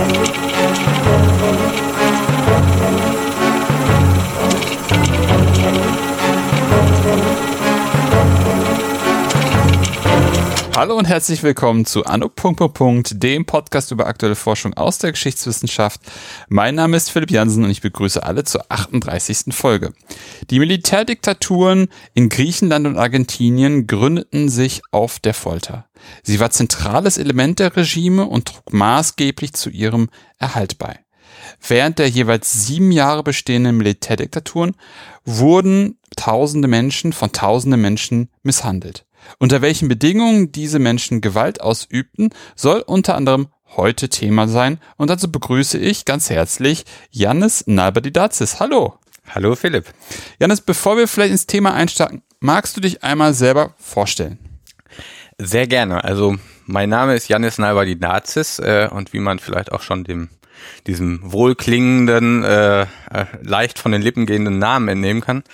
Thank 0.00 0.80
you. 0.80 0.89
Hallo 10.80 10.96
und 10.96 11.04
herzlich 11.04 11.42
willkommen 11.42 11.84
zu 11.84 12.06
Anno. 12.06 12.30
dem 13.10 13.44
Podcast 13.44 13.90
über 13.90 14.06
aktuelle 14.06 14.34
Forschung 14.34 14.72
aus 14.72 14.96
der 14.96 15.12
Geschichtswissenschaft. 15.12 16.00
Mein 16.48 16.74
Name 16.74 16.96
ist 16.96 17.10
Philipp 17.10 17.30
Jansen 17.30 17.64
und 17.64 17.70
ich 17.70 17.82
begrüße 17.82 18.22
alle 18.22 18.44
zur 18.44 18.64
38. 18.70 19.54
Folge. 19.54 19.92
Die 20.48 20.58
Militärdiktaturen 20.58 21.88
in 22.14 22.30
Griechenland 22.30 22.86
und 22.86 22.96
Argentinien 22.96 23.86
gründeten 23.86 24.48
sich 24.48 24.80
auf 24.90 25.18
der 25.18 25.34
Folter. 25.34 25.84
Sie 26.22 26.40
war 26.40 26.50
zentrales 26.50 27.18
Element 27.18 27.58
der 27.58 27.76
Regime 27.76 28.24
und 28.24 28.46
trug 28.46 28.72
maßgeblich 28.72 29.52
zu 29.52 29.68
ihrem 29.68 30.08
Erhalt 30.38 30.78
bei. 30.78 30.98
Während 31.60 31.98
der 31.98 32.08
jeweils 32.08 32.64
sieben 32.64 32.90
Jahre 32.90 33.22
bestehenden 33.22 33.76
Militärdiktaturen 33.76 34.74
wurden 35.26 35.98
tausende 36.16 36.68
Menschen 36.68 37.12
von 37.12 37.32
tausende 37.32 37.76
Menschen 37.76 38.30
misshandelt. 38.42 39.04
Unter 39.38 39.62
welchen 39.62 39.88
Bedingungen 39.88 40.52
diese 40.52 40.78
Menschen 40.78 41.20
Gewalt 41.20 41.60
ausübten, 41.60 42.30
soll 42.54 42.80
unter 42.80 43.14
anderem 43.14 43.48
heute 43.76 44.08
Thema 44.08 44.48
sein 44.48 44.78
und 44.96 45.10
dazu 45.10 45.30
begrüße 45.30 45.78
ich 45.78 46.04
ganz 46.04 46.30
herzlich 46.30 46.84
Jannis 47.10 47.64
Nalbadidazis. 47.66 48.60
Hallo. 48.60 48.94
Hallo 49.32 49.54
Philipp. 49.54 49.86
Jannis, 50.40 50.60
bevor 50.60 50.96
wir 50.96 51.06
vielleicht 51.06 51.32
ins 51.32 51.46
Thema 51.46 51.72
einsteigen, 51.72 52.22
magst 52.40 52.76
du 52.76 52.80
dich 52.80 53.04
einmal 53.04 53.32
selber 53.32 53.74
vorstellen? 53.78 54.38
Sehr 55.38 55.66
gerne. 55.66 56.02
Also 56.04 56.36
mein 56.66 56.88
Name 56.88 57.14
ist 57.14 57.28
Janis 57.28 57.58
Nalbadidazis 57.58 58.58
äh, 58.58 58.88
und 58.90 59.12
wie 59.12 59.20
man 59.20 59.38
vielleicht 59.38 59.72
auch 59.72 59.82
schon 59.82 60.04
dem 60.04 60.28
diesem 60.86 61.20
wohlklingenden, 61.22 62.42
äh, 62.44 62.82
äh, 62.82 62.86
leicht 63.42 63.78
von 63.78 63.92
den 63.92 64.02
Lippen 64.02 64.26
gehenden 64.26 64.58
Namen 64.58 64.88
entnehmen 64.88 65.20
kann, 65.20 65.44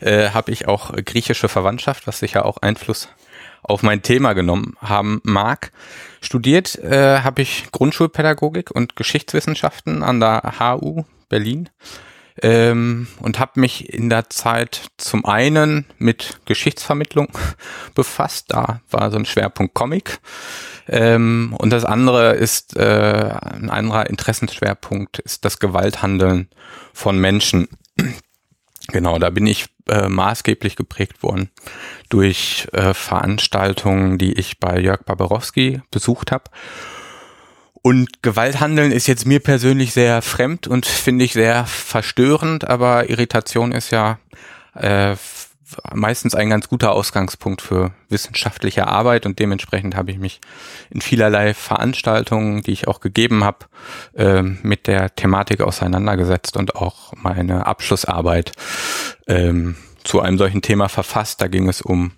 äh, 0.00 0.30
habe 0.30 0.52
ich 0.52 0.68
auch 0.68 0.92
griechische 1.04 1.48
Verwandtschaft, 1.48 2.06
was 2.06 2.18
sicher 2.18 2.44
auch 2.44 2.58
Einfluss 2.58 3.08
auf 3.62 3.82
mein 3.82 4.02
Thema 4.02 4.32
genommen 4.32 4.74
haben 4.80 5.20
mag. 5.22 5.70
Studiert 6.20 6.76
äh, 6.76 7.20
habe 7.20 7.42
ich 7.42 7.70
Grundschulpädagogik 7.72 8.70
und 8.70 8.96
Geschichtswissenschaften 8.96 10.02
an 10.02 10.20
der 10.20 10.54
HU 10.58 11.04
Berlin 11.28 11.68
ähm, 12.42 13.06
und 13.20 13.38
habe 13.38 13.60
mich 13.60 13.92
in 13.92 14.08
der 14.08 14.30
Zeit 14.30 14.90
zum 14.96 15.24
einen 15.24 15.86
mit 15.98 16.40
Geschichtsvermittlung 16.46 17.28
befasst. 17.94 18.46
Da 18.48 18.80
war 18.90 19.10
so 19.10 19.18
ein 19.18 19.26
Schwerpunkt 19.26 19.74
Comic. 19.74 20.20
Ähm, 20.90 21.54
und 21.56 21.70
das 21.70 21.84
andere 21.84 22.32
ist, 22.32 22.76
äh, 22.76 22.82
ein 22.82 23.70
anderer 23.70 24.10
Interessenschwerpunkt 24.10 25.20
ist 25.20 25.44
das 25.44 25.60
Gewalthandeln 25.60 26.48
von 26.92 27.18
Menschen. 27.18 27.68
Genau, 28.92 29.20
da 29.20 29.30
bin 29.30 29.46
ich 29.46 29.66
äh, 29.88 30.08
maßgeblich 30.08 30.74
geprägt 30.74 31.22
worden 31.22 31.50
durch 32.08 32.66
äh, 32.72 32.92
Veranstaltungen, 32.92 34.18
die 34.18 34.32
ich 34.32 34.58
bei 34.58 34.80
Jörg 34.80 35.04
Barbarowski 35.04 35.82
besucht 35.92 36.32
habe. 36.32 36.44
Und 37.82 38.22
Gewalthandeln 38.22 38.90
ist 38.90 39.06
jetzt 39.06 39.26
mir 39.26 39.38
persönlich 39.38 39.92
sehr 39.92 40.22
fremd 40.22 40.66
und 40.66 40.86
finde 40.86 41.24
ich 41.24 41.34
sehr 41.34 41.66
verstörend, 41.66 42.66
aber 42.66 43.10
Irritation 43.10 43.70
ist 43.70 43.92
ja 43.92 44.18
äh, 44.74 45.14
meistens 45.92 46.34
ein 46.34 46.50
ganz 46.50 46.68
guter 46.68 46.92
Ausgangspunkt 46.92 47.62
für 47.62 47.92
wissenschaftliche 48.08 48.86
Arbeit 48.86 49.26
und 49.26 49.38
dementsprechend 49.38 49.96
habe 49.96 50.10
ich 50.10 50.18
mich 50.18 50.40
in 50.90 51.00
vielerlei 51.00 51.54
Veranstaltungen, 51.54 52.62
die 52.62 52.72
ich 52.72 52.88
auch 52.88 53.00
gegeben 53.00 53.44
habe, 53.44 53.66
äh, 54.14 54.42
mit 54.42 54.86
der 54.86 55.14
Thematik 55.14 55.60
auseinandergesetzt 55.60 56.56
und 56.56 56.76
auch 56.76 57.12
meine 57.16 57.66
Abschlussarbeit 57.66 58.52
ähm, 59.26 59.76
zu 60.04 60.20
einem 60.20 60.38
solchen 60.38 60.62
Thema 60.62 60.88
verfasst. 60.88 61.40
Da 61.42 61.48
ging 61.48 61.68
es 61.68 61.80
um 61.82 62.12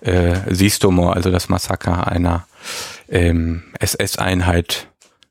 äh, 0.00 0.36
Sistomor, 0.54 1.14
also 1.16 1.30
das 1.30 1.48
Massaker 1.48 2.06
einer 2.06 2.46
ähm, 3.08 3.64
SS-Einheit 3.80 4.88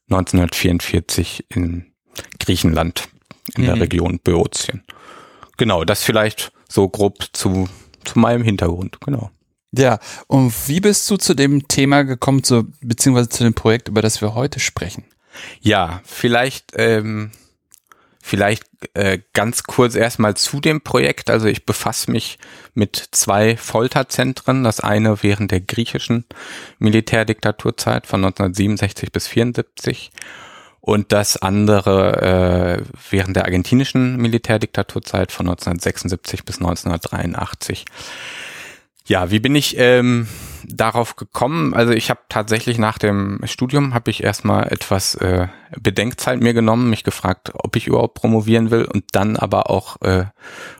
1944 0.09 1.45
in 1.49 1.93
Griechenland 2.39 3.07
in 3.55 3.63
mhm. 3.63 3.67
der 3.67 3.79
Region 3.81 4.19
Böotien. 4.19 4.83
Genau, 5.57 5.83
das 5.83 6.03
vielleicht 6.03 6.51
so 6.73 6.89
grob 6.89 7.25
zu, 7.33 7.69
zu 8.03 8.19
meinem 8.19 8.43
Hintergrund, 8.43 8.99
genau. 9.01 9.29
Ja, 9.75 9.99
und 10.27 10.53
wie 10.67 10.79
bist 10.79 11.09
du 11.09 11.17
zu 11.17 11.33
dem 11.33 11.67
Thema 11.67 12.03
gekommen, 12.03 12.43
zu, 12.43 12.71
beziehungsweise 12.81 13.29
zu 13.29 13.43
dem 13.43 13.53
Projekt, 13.53 13.87
über 13.87 14.01
das 14.01 14.21
wir 14.21 14.35
heute 14.35 14.59
sprechen? 14.59 15.03
Ja, 15.61 16.01
vielleicht, 16.03 16.73
ähm, 16.75 17.31
vielleicht 18.21 18.65
äh, 18.93 19.19
ganz 19.33 19.63
kurz 19.63 19.95
erstmal 19.95 20.35
zu 20.35 20.61
dem 20.61 20.81
Projekt. 20.81 21.31
Also 21.31 21.47
ich 21.47 21.65
befasse 21.65 22.11
mich 22.11 22.37
mit 22.75 23.09
zwei 23.11 23.57
Folterzentren. 23.57 24.63
Das 24.63 24.79
eine 24.79 25.23
während 25.23 25.51
der 25.51 25.61
griechischen 25.61 26.25
Militärdiktaturzeit 26.77 28.05
von 28.05 28.23
1967 28.23 29.11
bis 29.11 29.27
1974 29.27 30.11
und 30.85 31.13
das 31.13 31.37
andere 31.37 32.81
äh, 32.81 32.83
während 33.09 33.37
der 33.37 33.45
argentinischen 33.45 34.17
Militärdiktaturzeit 34.17 35.31
von 35.31 35.47
1976 35.47 36.43
bis 36.43 36.57
1983. 36.57 37.85
Ja, 39.05 39.31
wie 39.31 39.39
bin 39.39 39.55
ich 39.55 39.77
ähm, 39.77 40.27
darauf 40.65 41.15
gekommen? 41.15 41.73
Also 41.73 41.93
ich 41.93 42.09
habe 42.09 42.19
tatsächlich 42.27 42.79
nach 42.79 42.97
dem 42.97 43.39
Studium 43.45 43.93
habe 43.93 44.11
ich 44.11 44.23
erstmal 44.25 44.73
etwas 44.73 45.15
äh, 45.15 45.47
Bedenkzeit 45.79 46.41
mir 46.41 46.53
genommen, 46.53 46.89
mich 46.89 47.05
gefragt, 47.05 47.51
ob 47.53 47.77
ich 47.77 47.87
überhaupt 47.87 48.15
promovieren 48.15 48.69
will 48.69 48.83
und 48.83 49.05
dann 49.13 49.37
aber 49.37 49.69
auch, 49.69 50.01
äh, 50.01 50.25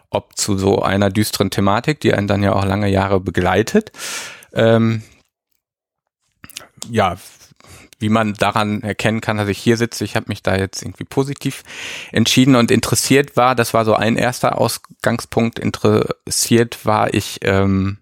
ob 0.09 0.37
zu 0.37 0.57
so 0.57 0.81
einer 0.81 1.11
düsteren 1.11 1.49
Thematik, 1.49 2.01
die 2.01 2.13
einen 2.13 2.27
dann 2.27 2.43
ja 2.43 2.51
auch 2.51 2.65
lange 2.65 2.89
Jahre 2.89 3.21
begleitet. 3.21 3.93
Ähm, 4.51 5.01
ja, 6.89 7.15
wie 8.03 8.09
man 8.09 8.33
daran 8.33 8.83
erkennen 8.83 9.21
kann, 9.21 9.37
dass 9.37 9.47
ich 9.47 9.57
hier 9.57 9.77
sitze. 9.77 10.03
Ich 10.03 10.15
habe 10.15 10.25
mich 10.27 10.43
da 10.43 10.57
jetzt 10.57 10.83
irgendwie 10.83 11.05
positiv 11.05 11.63
entschieden 12.11 12.55
und 12.55 12.69
interessiert 12.69 13.37
war. 13.37 13.55
Das 13.55 13.73
war 13.73 13.85
so 13.85 13.95
ein 13.95 14.17
erster 14.17 14.59
Ausgangspunkt. 14.59 15.57
Interessiert 15.57 16.85
war 16.85 17.13
ich 17.13 17.39
ähm, 17.43 17.97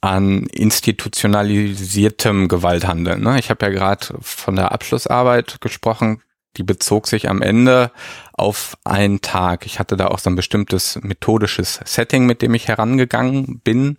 an 0.00 0.44
institutionalisiertem 0.44 2.48
Gewalthandeln. 2.48 3.22
Ne? 3.22 3.40
Ich 3.40 3.50
habe 3.50 3.66
ja 3.66 3.72
gerade 3.72 4.06
von 4.20 4.54
der 4.54 4.70
Abschlussarbeit 4.70 5.60
gesprochen. 5.60 6.22
Die 6.56 6.62
bezog 6.62 7.08
sich 7.08 7.28
am 7.28 7.42
Ende 7.42 7.90
auf 8.32 8.78
einen 8.84 9.20
Tag. 9.20 9.66
Ich 9.66 9.80
hatte 9.80 9.96
da 9.96 10.06
auch 10.06 10.20
so 10.20 10.30
ein 10.30 10.36
bestimmtes 10.36 11.00
methodisches 11.02 11.80
Setting, 11.84 12.26
mit 12.26 12.42
dem 12.42 12.54
ich 12.54 12.68
herangegangen 12.68 13.58
bin. 13.64 13.96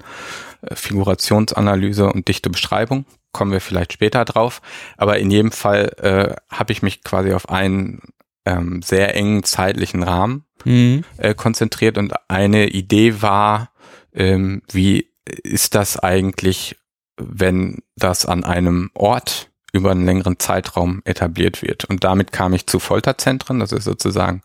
Äh, 0.62 0.76
Figurationsanalyse 0.76 2.06
und 2.06 2.30
dichte 2.30 2.50
Beschreibung 2.50 3.06
kommen 3.36 3.52
wir 3.52 3.60
vielleicht 3.60 3.92
später 3.92 4.24
drauf. 4.24 4.62
Aber 4.96 5.20
in 5.20 5.30
jedem 5.30 5.52
Fall 5.52 5.92
äh, 6.02 6.36
habe 6.50 6.72
ich 6.72 6.82
mich 6.82 7.04
quasi 7.04 7.34
auf 7.34 7.50
einen 7.50 8.02
ähm, 8.46 8.82
sehr 8.82 9.14
engen 9.14 9.44
zeitlichen 9.44 10.04
Rahmen 10.04 10.46
mhm. 10.64 11.04
äh, 11.18 11.36
konzentriert 11.36 11.98
und 11.98 12.14
eine 12.30 12.70
Idee 12.70 13.22
war, 13.22 13.72
ähm, 14.14 14.62
wie 14.72 15.10
ist 15.26 15.76
das 15.76 16.00
eigentlich, 16.00 16.78
wenn 17.18 17.80
das 17.98 18.26
an 18.26 18.46
einem 18.46 18.90
Ort 18.94 19.50
über 19.74 19.92
einen 19.92 20.06
längeren 20.06 20.40
Zeitraum 20.40 21.02
etabliert 21.04 21.62
wird. 21.62 21.84
Und 21.84 22.06
damit 22.06 22.32
kam 22.32 22.54
ich 22.54 22.68
zu 22.68 22.80
Folterzentren. 22.80 23.60
Das 23.60 23.74
ist 23.74 23.84
sozusagen 23.84 24.42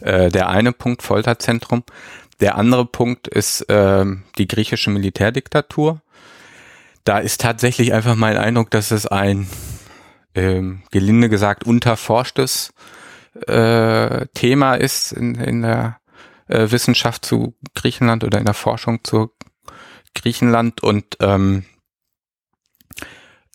äh, 0.00 0.28
der 0.28 0.48
eine 0.48 0.72
Punkt, 0.72 1.02
Folterzentrum. 1.02 1.82
Der 2.38 2.56
andere 2.56 2.86
Punkt 2.86 3.26
ist 3.26 3.62
äh, 3.62 4.06
die 4.36 4.46
griechische 4.46 4.90
Militärdiktatur 4.90 6.02
da 7.08 7.20
ist 7.20 7.40
tatsächlich 7.40 7.94
einfach 7.94 8.16
mein 8.16 8.36
Eindruck, 8.36 8.70
dass 8.70 8.90
es 8.90 9.06
ein 9.06 9.48
ähm, 10.34 10.82
gelinde 10.90 11.30
gesagt 11.30 11.64
unterforschtes 11.64 12.74
äh, 13.46 14.26
Thema 14.34 14.74
ist 14.74 15.12
in, 15.12 15.34
in 15.36 15.62
der 15.62 16.00
äh, 16.48 16.70
Wissenschaft 16.70 17.24
zu 17.24 17.54
Griechenland 17.74 18.24
oder 18.24 18.38
in 18.38 18.44
der 18.44 18.52
Forschung 18.52 19.04
zu 19.04 19.30
Griechenland. 20.14 20.82
Und 20.82 21.16
ähm, 21.20 21.64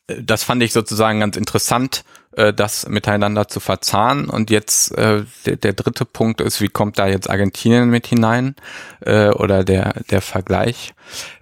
das 0.08 0.44
fand 0.44 0.64
ich 0.64 0.74
sozusagen 0.74 1.20
ganz 1.20 1.38
interessant, 1.38 2.04
äh, 2.36 2.54
das 2.54 2.88
miteinander 2.88 3.48
zu 3.48 3.60
verzahnen. 3.60 4.30
Und 4.30 4.50
jetzt 4.50 4.98
äh, 4.98 5.24
der, 5.46 5.58
der 5.58 5.74
dritte 5.74 6.06
Punkt 6.06 6.42
ist, 6.42 6.62
wie 6.62 6.68
kommt 6.68 7.00
da 7.00 7.08
jetzt 7.08 7.30
Argentinien 7.30 7.90
mit 7.90 8.08
hinein 8.08 8.56
äh, 9.02 9.30
oder 9.30 9.64
der, 9.64 9.94
der 10.10 10.22
Vergleich. 10.22 10.94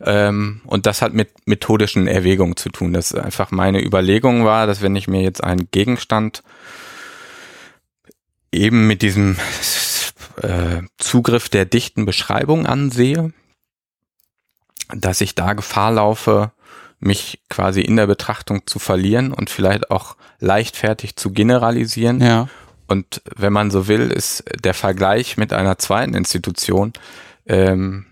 Ähm, 0.01 0.61
und 0.65 0.85
das 0.85 1.01
hat 1.01 1.13
mit 1.13 1.29
methodischen 1.45 2.07
Erwägungen 2.07 2.57
zu 2.57 2.69
tun. 2.69 2.93
Das 2.93 3.13
einfach 3.13 3.51
meine 3.51 3.83
Überlegung 3.83 4.45
war, 4.45 4.67
dass 4.67 4.81
wenn 4.81 4.95
ich 4.95 5.07
mir 5.07 5.21
jetzt 5.21 5.43
einen 5.43 5.69
Gegenstand 5.71 6.43
eben 8.51 8.88
mit 8.88 9.01
diesem 9.01 9.38
äh, 10.41 10.81
Zugriff 10.97 11.49
der 11.49 11.65
dichten 11.65 12.05
Beschreibung 12.05 12.65
ansehe, 12.65 13.31
dass 14.93 15.21
ich 15.21 15.35
da 15.35 15.53
Gefahr 15.53 15.91
laufe, 15.91 16.51
mich 17.01 17.42
quasi 17.50 17.81
in 17.81 17.98
der 17.98 18.07
Betrachtung 18.07 18.65
zu 18.68 18.80
verlieren 18.80 19.33
und 19.33 19.50
vielleicht 19.50 19.92
auch 19.92 20.15
leichtfertig 20.39 21.15
zu 21.15 21.31
generalisieren. 21.31 22.21
Ja. 22.21 22.48
Und 22.88 23.21
wenn 23.36 23.53
man 23.53 23.71
so 23.71 23.88
will, 23.88 24.12
ist 24.12 24.44
der 24.63 24.74
Vergleich 24.74 25.38
mit 25.38 25.53
einer 25.53 25.77
zweiten 25.77 26.13
Institution 26.13 26.94
ähm, 27.45 28.06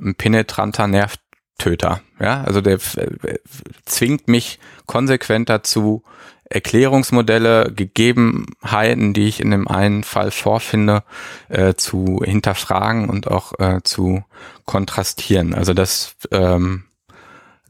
ein 0.00 0.14
penetranter 0.14 0.86
Nervtöter. 0.86 2.00
Ja, 2.20 2.42
also 2.42 2.60
der 2.60 2.78
äh, 2.96 3.38
zwingt 3.84 4.28
mich 4.28 4.58
konsequent 4.86 5.48
dazu, 5.48 6.02
Erklärungsmodelle, 6.44 7.72
Gegebenheiten, 7.74 9.14
die 9.14 9.28
ich 9.28 9.40
in 9.40 9.50
dem 9.50 9.66
einen 9.66 10.04
Fall 10.04 10.30
vorfinde, 10.30 11.02
äh, 11.48 11.74
zu 11.74 12.20
hinterfragen 12.24 13.08
und 13.08 13.28
auch 13.28 13.58
äh, 13.58 13.80
zu 13.82 14.22
kontrastieren. 14.64 15.54
Also 15.54 15.74
das, 15.74 16.14
ähm, 16.30 16.84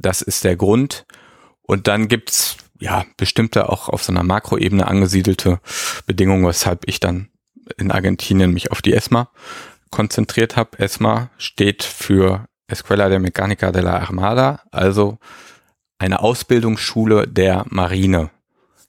das 0.04 0.22
ist 0.22 0.44
der 0.44 0.56
Grund. 0.56 1.06
Und 1.62 1.88
dann 1.88 2.08
gibt's 2.08 2.56
ja 2.78 3.04
bestimmte 3.16 3.68
auch 3.68 3.88
auf 3.88 4.02
so 4.02 4.12
einer 4.12 4.22
Makroebene 4.22 4.86
angesiedelte 4.86 5.60
Bedingungen, 6.06 6.46
weshalb 6.46 6.86
ich 6.86 7.00
dann 7.00 7.28
in 7.78 7.90
Argentinien 7.90 8.52
mich 8.52 8.70
auf 8.70 8.82
die 8.82 8.92
ESMA 8.92 9.30
konzentriert 9.90 10.56
habe. 10.56 10.78
ESMA 10.78 11.30
steht 11.38 11.82
für 11.82 12.46
Escuela 12.66 13.08
de 13.08 13.18
Mecánica 13.18 13.70
de 13.70 13.82
la 13.82 13.98
Armada, 13.98 14.62
also 14.70 15.18
eine 15.98 16.20
Ausbildungsschule 16.20 17.28
der 17.28 17.64
Marine 17.68 18.30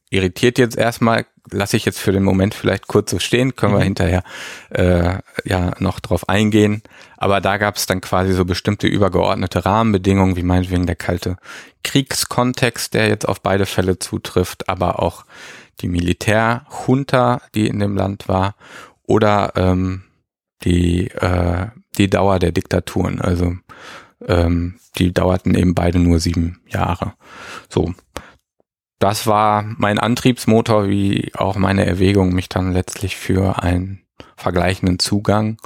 irritiert 0.10 0.58
jetzt 0.58 0.78
erstmal, 0.78 1.26
lasse 1.52 1.78
ich 1.78 1.86
jetzt 1.86 2.00
für 2.00 2.12
den 2.12 2.24
Moment 2.24 2.54
vielleicht 2.54 2.88
kurz 2.88 3.12
so 3.12 3.20
stehen, 3.20 3.56
können 3.56 3.74
mhm. 3.74 3.78
wir 3.78 3.84
hinterher 3.84 4.24
äh, 4.70 5.20
ja 5.44 5.74
noch 5.80 6.00
drauf 6.00 6.30
eingehen. 6.30 6.82
Aber 7.18 7.42
da 7.42 7.58
gab 7.58 7.76
es 7.76 7.86
dann 7.86 8.02
quasi 8.02 8.34
so 8.34 8.46
bestimmte 8.46 8.88
übergeordnete 8.88 9.66
Rahmenbedingungen, 9.66 10.36
wie 10.36 10.44
meinetwegen 10.44 10.86
der 10.86 10.96
kalte 10.96 11.38
Kriegskontext, 11.84 12.94
der 12.94 13.08
jetzt 13.08 13.28
auf 13.28 13.42
beide 13.42 13.66
Fälle 13.66 14.00
zutrifft, 14.00 14.70
aber 14.70 15.02
auch 15.02 15.26
die 15.82 15.88
Militärjunta, 15.88 17.42
die 17.54 17.68
in 17.68 17.80
dem 17.80 17.96
Land 17.96 18.28
war, 18.28 18.56
oder 19.04 19.54
ähm, 19.56 20.04
die, 20.64 21.10
äh, 21.12 21.68
die 21.98 22.10
Dauer 22.10 22.40
der 22.40 22.52
Diktaturen. 22.52 23.22
Also 23.22 23.56
ähm, 24.28 24.76
die 24.98 25.14
dauerten 25.14 25.56
eben 25.56 25.76
beide 25.76 26.00
nur 26.00 26.20
sieben 26.20 26.62
Jahre. 26.68 27.14
So, 27.70 27.94
das 29.06 29.28
war 29.28 29.64
mein 29.78 30.00
Antriebsmotor, 30.00 30.90
wie 30.90 31.32
auch 31.36 31.58
meine 31.58 31.86
Erwägung, 31.86 32.34
mich 32.34 32.50
dann 32.50 32.74
letztlich 32.74 33.16
für 33.16 33.62
einen 33.62 34.02
vergleichenden 34.36 34.98
Zugang 34.98 35.60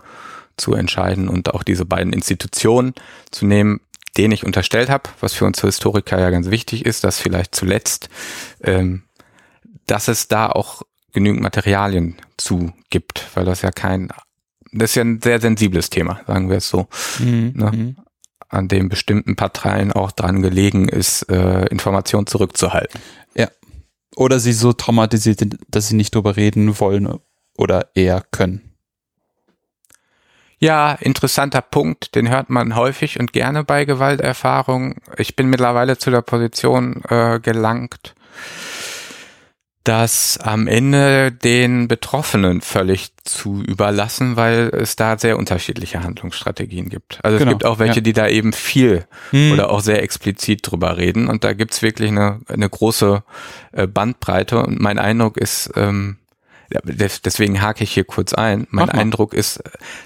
zu 0.57 0.73
entscheiden 0.73 1.29
und 1.29 1.53
auch 1.53 1.63
diese 1.63 1.85
beiden 1.85 2.11
Institutionen 2.11 2.93
zu 3.31 3.45
nehmen, 3.45 3.79
denen 4.17 4.33
ich 4.33 4.45
unterstellt 4.45 4.89
habe, 4.89 5.03
was 5.21 5.33
für 5.33 5.45
uns 5.45 5.61
Historiker 5.61 6.19
ja 6.19 6.31
ganz 6.31 6.49
wichtig 6.49 6.85
ist, 6.85 7.05
dass 7.05 7.17
vielleicht 7.17 7.55
zuletzt, 7.55 8.09
ähm, 8.61 9.03
dass 9.87 10.09
es 10.09 10.27
da 10.27 10.49
auch 10.49 10.81
genügend 11.13 11.41
Materialien 11.41 12.17
zu 12.35 12.73
gibt, 12.89 13.25
weil 13.35 13.45
das 13.45 13.61
ja 13.61 13.71
kein, 13.71 14.09
das 14.73 14.91
ist 14.91 14.95
ja 14.95 15.03
ein 15.03 15.21
sehr 15.21 15.39
sensibles 15.39 15.89
Thema, 15.89 16.19
sagen 16.27 16.49
wir 16.49 16.57
es 16.57 16.67
so. 16.67 16.89
Mhm. 17.19 17.53
Ne? 17.55 17.71
Mhm. 17.71 17.95
an 18.49 18.67
dem 18.67 18.89
bestimmten 18.89 19.37
Parteien 19.37 19.93
auch 19.93 20.11
dran 20.11 20.41
gelegen 20.41 20.89
ist, 20.89 21.21
äh, 21.29 21.67
Informationen 21.67 22.27
zurückzuhalten. 22.27 22.99
Oder 24.15 24.39
sie 24.39 24.53
so 24.53 24.73
traumatisiert 24.73 25.39
sind, 25.39 25.57
dass 25.67 25.87
sie 25.87 25.95
nicht 25.95 26.15
drüber 26.15 26.35
reden 26.35 26.79
wollen 26.79 27.19
oder 27.55 27.89
eher 27.93 28.23
können. 28.31 28.69
Ja, 30.59 30.93
interessanter 30.93 31.61
Punkt, 31.61 32.15
den 32.15 32.29
hört 32.29 32.49
man 32.49 32.75
häufig 32.75 33.17
und 33.17 33.31
gerne 33.31 33.63
bei 33.63 33.85
Gewalterfahrung. 33.85 34.95
Ich 35.17 35.37
bin 35.37 35.49
mittlerweile 35.49 35.97
zu 35.97 36.11
der 36.11 36.21
Position 36.21 37.01
äh, 37.07 37.39
gelangt, 37.39 38.13
das 39.83 40.37
am 40.37 40.67
Ende 40.67 41.31
den 41.31 41.87
Betroffenen 41.87 42.61
völlig 42.61 43.11
zu 43.23 43.63
überlassen, 43.63 44.35
weil 44.35 44.69
es 44.73 44.95
da 44.95 45.17
sehr 45.17 45.37
unterschiedliche 45.37 46.03
Handlungsstrategien 46.03 46.89
gibt. 46.89 47.19
Also 47.23 47.37
genau, 47.37 47.51
es 47.51 47.53
gibt 47.53 47.65
auch 47.65 47.79
welche, 47.79 47.95
ja. 47.95 48.01
die 48.01 48.13
da 48.13 48.27
eben 48.27 48.51
viel 48.51 49.05
hm. 49.31 49.53
oder 49.53 49.69
auch 49.71 49.79
sehr 49.79 50.03
explizit 50.03 50.69
drüber 50.69 50.97
reden 50.97 51.27
und 51.27 51.43
da 51.43 51.53
gibt's 51.53 51.81
wirklich 51.81 52.09
eine, 52.09 52.41
eine 52.47 52.69
große 52.69 53.23
äh, 53.71 53.87
Bandbreite 53.87 54.63
und 54.63 54.79
mein 54.79 54.99
Eindruck 54.99 55.37
ist, 55.37 55.71
ähm, 55.75 56.17
deswegen 56.69 57.61
hake 57.61 57.83
ich 57.83 57.91
hier 57.91 58.03
kurz 58.03 58.33
ein, 58.33 58.67
mein 58.69 58.89
Eindruck 58.89 59.33
ist, 59.33 59.63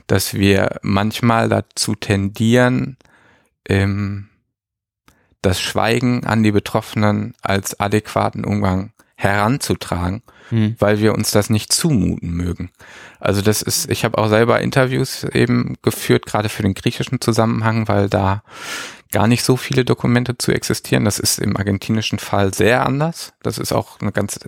dass 0.07 0.33
wir 0.33 0.79
manchmal 0.81 1.49
dazu 1.49 1.95
tendieren, 1.95 2.97
ähm, 3.67 4.29
das 5.41 5.59
Schweigen 5.59 6.25
an 6.25 6.41
die 6.41 6.53
Betroffenen 6.53 7.33
als 7.41 7.77
adäquaten 7.79 8.45
Umgang 8.45 8.92
heranzutragen, 9.23 10.21
hm. 10.49 10.75
weil 10.79 10.99
wir 10.99 11.13
uns 11.13 11.31
das 11.31 11.49
nicht 11.49 11.71
zumuten 11.73 12.31
mögen. 12.31 12.69
Also 13.19 13.41
das 13.41 13.61
ist, 13.61 13.89
ich 13.89 14.03
habe 14.03 14.17
auch 14.17 14.27
selber 14.27 14.61
Interviews 14.61 15.23
eben 15.23 15.75
geführt, 15.81 16.25
gerade 16.25 16.49
für 16.49 16.63
den 16.63 16.73
griechischen 16.73 17.21
Zusammenhang, 17.21 17.87
weil 17.87 18.09
da 18.09 18.43
gar 19.11 19.27
nicht 19.27 19.43
so 19.43 19.55
viele 19.55 19.85
Dokumente 19.85 20.37
zu 20.37 20.51
existieren. 20.51 21.05
Das 21.05 21.19
ist 21.19 21.39
im 21.39 21.55
argentinischen 21.55 22.19
Fall 22.19 22.53
sehr 22.53 22.85
anders. 22.85 23.33
Das 23.43 23.59
ist 23.59 23.71
auch 23.71 24.01
eine 24.01 24.11
ganz, 24.11 24.39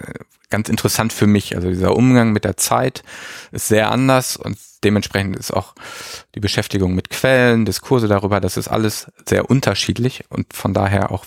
ganz 0.49 0.69
interessant 0.69 1.13
für 1.13 1.27
mich. 1.27 1.55
Also 1.55 1.69
dieser 1.69 1.95
Umgang 1.95 2.33
mit 2.33 2.43
der 2.43 2.57
Zeit 2.57 3.03
ist 3.51 3.67
sehr 3.67 3.91
anders 3.91 4.35
und 4.35 4.57
dementsprechend 4.83 5.35
ist 5.35 5.51
auch 5.51 5.75
die 6.35 6.39
Beschäftigung 6.39 6.95
mit 6.95 7.09
Quellen, 7.09 7.65
Diskurse 7.65 8.07
darüber, 8.07 8.39
das 8.39 8.57
ist 8.57 8.67
alles 8.67 9.11
sehr 9.27 9.49
unterschiedlich 9.49 10.23
und 10.29 10.53
von 10.53 10.73
daher 10.73 11.11
auch 11.11 11.25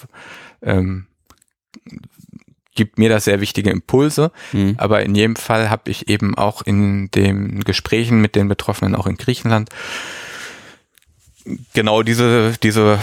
ähm, 0.62 1.06
gibt 2.78 2.96
mir 2.96 3.08
das 3.08 3.24
sehr 3.24 3.40
wichtige 3.40 3.70
Impulse. 3.70 4.30
Mhm. 4.52 4.76
Aber 4.78 5.02
in 5.02 5.16
jedem 5.16 5.34
Fall 5.34 5.68
habe 5.68 5.90
ich 5.90 6.08
eben 6.08 6.38
auch 6.38 6.62
in 6.62 7.10
den 7.10 7.64
Gesprächen 7.64 8.20
mit 8.20 8.36
den 8.36 8.46
Betroffenen, 8.46 8.94
auch 8.94 9.08
in 9.08 9.16
Griechenland, 9.16 9.68
genau 11.74 12.04
diese, 12.04 12.54
diese 12.62 13.00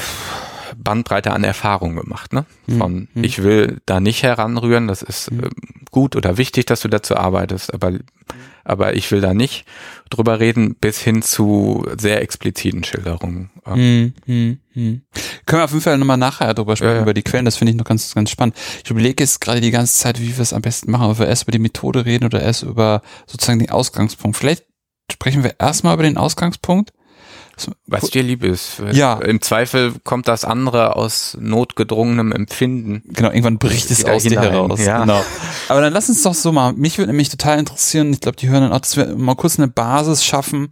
Bandbreite 0.77 1.31
an 1.31 1.44
Erfahrung 1.44 1.98
gemacht. 1.98 2.31
Ne? 2.31 2.45
Mhm. 2.68 2.77
Von 2.77 3.07
mhm. 3.13 3.24
ich 3.25 3.44
will 3.44 3.81
da 3.86 4.00
nicht 4.00 4.24
heranrühren, 4.24 4.88
das 4.88 5.01
ist 5.01 5.27
äh, 5.27 5.50
gut 5.92 6.16
oder 6.16 6.38
wichtig, 6.38 6.66
dass 6.66 6.80
du 6.80 6.88
dazu 6.88 7.18
arbeitest, 7.18 7.74
aber, 7.74 8.00
aber 8.66 8.96
ich 8.96 9.10
will 9.12 9.22
da 9.22 9.34
nicht 9.34 9.66
drüber 10.10 10.40
reden, 10.40 10.76
bis 10.76 11.00
hin 11.00 11.22
zu 11.22 11.86
sehr 11.98 12.22
expliziten 12.22 12.84
Schilderungen. 12.84 13.52
Mhm. 13.66 14.14
Mhm. 14.26 14.60
mhm. 14.74 15.02
Können 15.46 15.62
wir 15.62 15.64
auf 15.64 15.72
jeden 15.72 15.82
Fall 15.82 15.98
nochmal 15.98 16.18
nachher 16.18 16.54
drüber 16.54 16.76
sprechen, 16.76 16.92
ja, 16.92 16.98
ja. 16.98 17.02
über 17.04 17.14
die 17.14 17.24
Quellen, 17.24 17.46
das 17.46 17.58
finde 17.58 17.72
ich 17.72 17.78
noch 17.78 17.86
ganz, 17.86 18.14
ganz 18.14 18.30
spannend. 18.30 18.56
Ich 18.84 18.92
überlege 18.92 19.24
jetzt 19.24 19.40
gerade 19.40 19.62
die 19.62 19.72
ganze 19.72 19.98
Zeit, 19.98 20.20
wie 20.20 20.36
wir 20.36 20.42
es 20.42 20.54
am 20.54 20.62
besten 20.62 20.92
machen, 20.92 21.10
ob 21.10 21.20
wir 21.20 21.28
erst 21.28 21.44
über 21.44 21.52
die 21.52 21.60
Methode 21.60 22.06
reden 22.06 22.26
oder 22.26 22.42
erst 22.42 22.64
über 22.64 23.02
sozusagen 23.28 23.60
den 23.60 23.69
Ausgangspunkt. 23.69 24.38
Vielleicht 24.38 24.66
sprechen 25.12 25.44
wir 25.44 25.56
erstmal 25.60 25.94
über 25.94 26.04
den 26.04 26.18
Ausgangspunkt 26.18 26.92
was 27.88 28.09
dir 28.09 28.24
lieb 28.24 28.44
ist. 28.44 28.81
Ja. 28.92 29.19
Im 29.19 29.42
Zweifel 29.42 29.94
kommt 30.04 30.28
das 30.28 30.44
andere 30.44 30.95
aus 30.95 31.38
notgedrungenem 31.40 32.31
Empfinden. 32.31 33.04
Genau, 33.07 33.30
irgendwann 33.30 33.57
bricht 33.57 33.92
es 33.92 34.04
aus 34.06 34.24
dir 34.24 34.42
heraus. 34.42 34.83
Ja. 34.83 35.02
Genau. 35.02 35.24
Aber 35.69 35.81
dann 35.81 35.94
lass 35.94 36.09
uns 36.09 36.21
doch 36.24 36.33
so 36.33 36.52
mal, 36.52 36.74
mich 36.74 36.97
würde 36.97 37.12
nämlich 37.12 37.30
total 37.30 37.59
interessieren, 37.59 38.12
ich 38.14 38.21
glaube, 38.21 38.38
die 38.38 38.50
hören 38.50 38.64
dann 38.64 38.74
auch, 38.74 38.80
dass 38.80 38.97
wir 38.97 39.16
mal 39.16 39.35
kurz 39.35 39.57
eine 39.57 39.68
Basis 39.68 40.24
schaffen, 40.24 40.69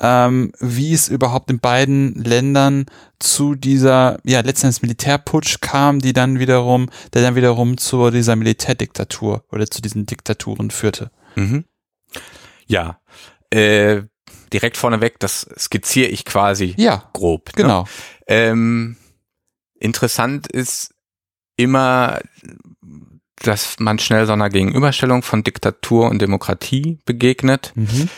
ähm, 0.00 0.52
wie 0.60 0.92
es 0.92 1.08
überhaupt 1.08 1.50
in 1.50 1.60
beiden 1.60 2.14
Ländern 2.14 2.86
zu 3.18 3.54
dieser, 3.54 4.18
ja, 4.24 4.40
letztendlich 4.40 4.82
Militärputsch 4.82 5.60
kam, 5.60 6.00
die 6.00 6.12
dann 6.12 6.38
wiederum, 6.38 6.90
der 7.14 7.22
dann 7.22 7.34
wiederum 7.34 7.78
zu 7.78 8.10
dieser 8.10 8.36
Militärdiktatur 8.36 9.44
oder 9.50 9.66
zu 9.66 9.80
diesen 9.80 10.06
Diktaturen 10.06 10.70
führte. 10.70 11.10
Mhm. 11.34 11.64
Ja. 12.66 13.00
Äh, 13.50 14.02
direkt 14.52 14.76
vorneweg, 14.76 15.18
das 15.18 15.46
skizziere 15.58 16.08
ich 16.08 16.24
quasi 16.24 16.74
ja, 16.76 17.08
grob. 17.12 17.48
Ne? 17.56 17.62
Genau. 17.62 17.86
Ähm, 18.26 18.96
interessant 19.78 20.46
ist 20.46 20.94
immer, 21.56 22.20
dass 23.36 23.78
man 23.78 23.98
schnell 23.98 24.26
so 24.26 24.32
einer 24.32 24.50
Gegenüberstellung 24.50 25.22
von 25.22 25.42
Diktatur 25.42 26.10
und 26.10 26.20
Demokratie 26.20 26.98
begegnet. 27.04 27.72
Mhm. 27.74 28.08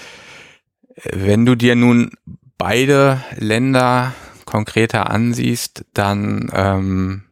Wenn 1.12 1.46
du 1.46 1.54
dir 1.54 1.76
nun 1.76 2.10
beide 2.56 3.22
Länder 3.36 4.14
konkreter 4.44 5.10
ansiehst, 5.10 5.84
dann 5.94 6.50
ähm, 6.52 7.24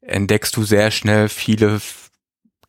entdeckst 0.00 0.56
du 0.56 0.62
sehr 0.62 0.90
schnell 0.90 1.28
viele 1.28 1.80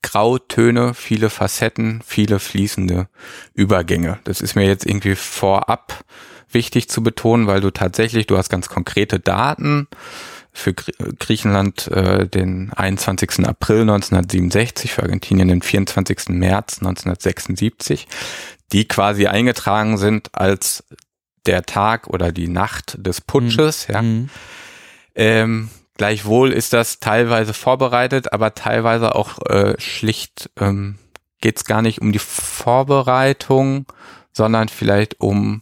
Grautöne, 0.03 0.93
viele 0.93 1.31
Facetten, 1.31 2.01
viele 2.05 2.39
fließende 2.39 3.07
Übergänge. 3.55 4.19
Das 4.25 4.41
ist 4.41 4.55
mir 4.55 4.65
jetzt 4.65 4.85
irgendwie 4.85 5.15
vorab 5.15 6.03
wichtig 6.51 6.89
zu 6.89 7.01
betonen, 7.01 7.47
weil 7.47 7.61
du 7.61 7.71
tatsächlich, 7.71 8.27
du 8.27 8.37
hast 8.37 8.49
ganz 8.49 8.69
konkrete 8.69 9.19
Daten 9.19 9.87
für 10.51 10.73
Griechenland 10.73 11.87
äh, 11.87 12.27
den 12.27 12.71
21. 12.73 13.47
April 13.47 13.81
1967, 13.81 14.91
für 14.91 15.01
Argentinien 15.01 15.47
den 15.47 15.63
24. 15.63 16.29
März 16.29 16.77
1976, 16.77 18.07
die 18.71 18.87
quasi 18.87 19.25
eingetragen 19.25 19.97
sind 19.97 20.29
als 20.33 20.83
der 21.47 21.63
Tag 21.63 22.07
oder 22.07 22.31
die 22.31 22.47
Nacht 22.47 22.97
des 22.99 23.19
Putsches, 23.19 23.87
mhm. 23.87 23.93
ja. 23.93 24.03
Ähm, 25.15 25.69
Gleichwohl 25.95 26.51
ist 26.51 26.73
das 26.73 26.99
teilweise 26.99 27.53
vorbereitet, 27.53 28.33
aber 28.33 28.55
teilweise 28.55 29.15
auch 29.15 29.39
äh, 29.45 29.79
schlicht 29.79 30.49
ähm, 30.59 30.97
geht 31.39 31.57
es 31.57 31.65
gar 31.65 31.81
nicht 31.81 32.01
um 32.01 32.11
die 32.11 32.19
Vorbereitung, 32.19 33.85
sondern 34.31 34.69
vielleicht 34.69 35.19
um, 35.19 35.61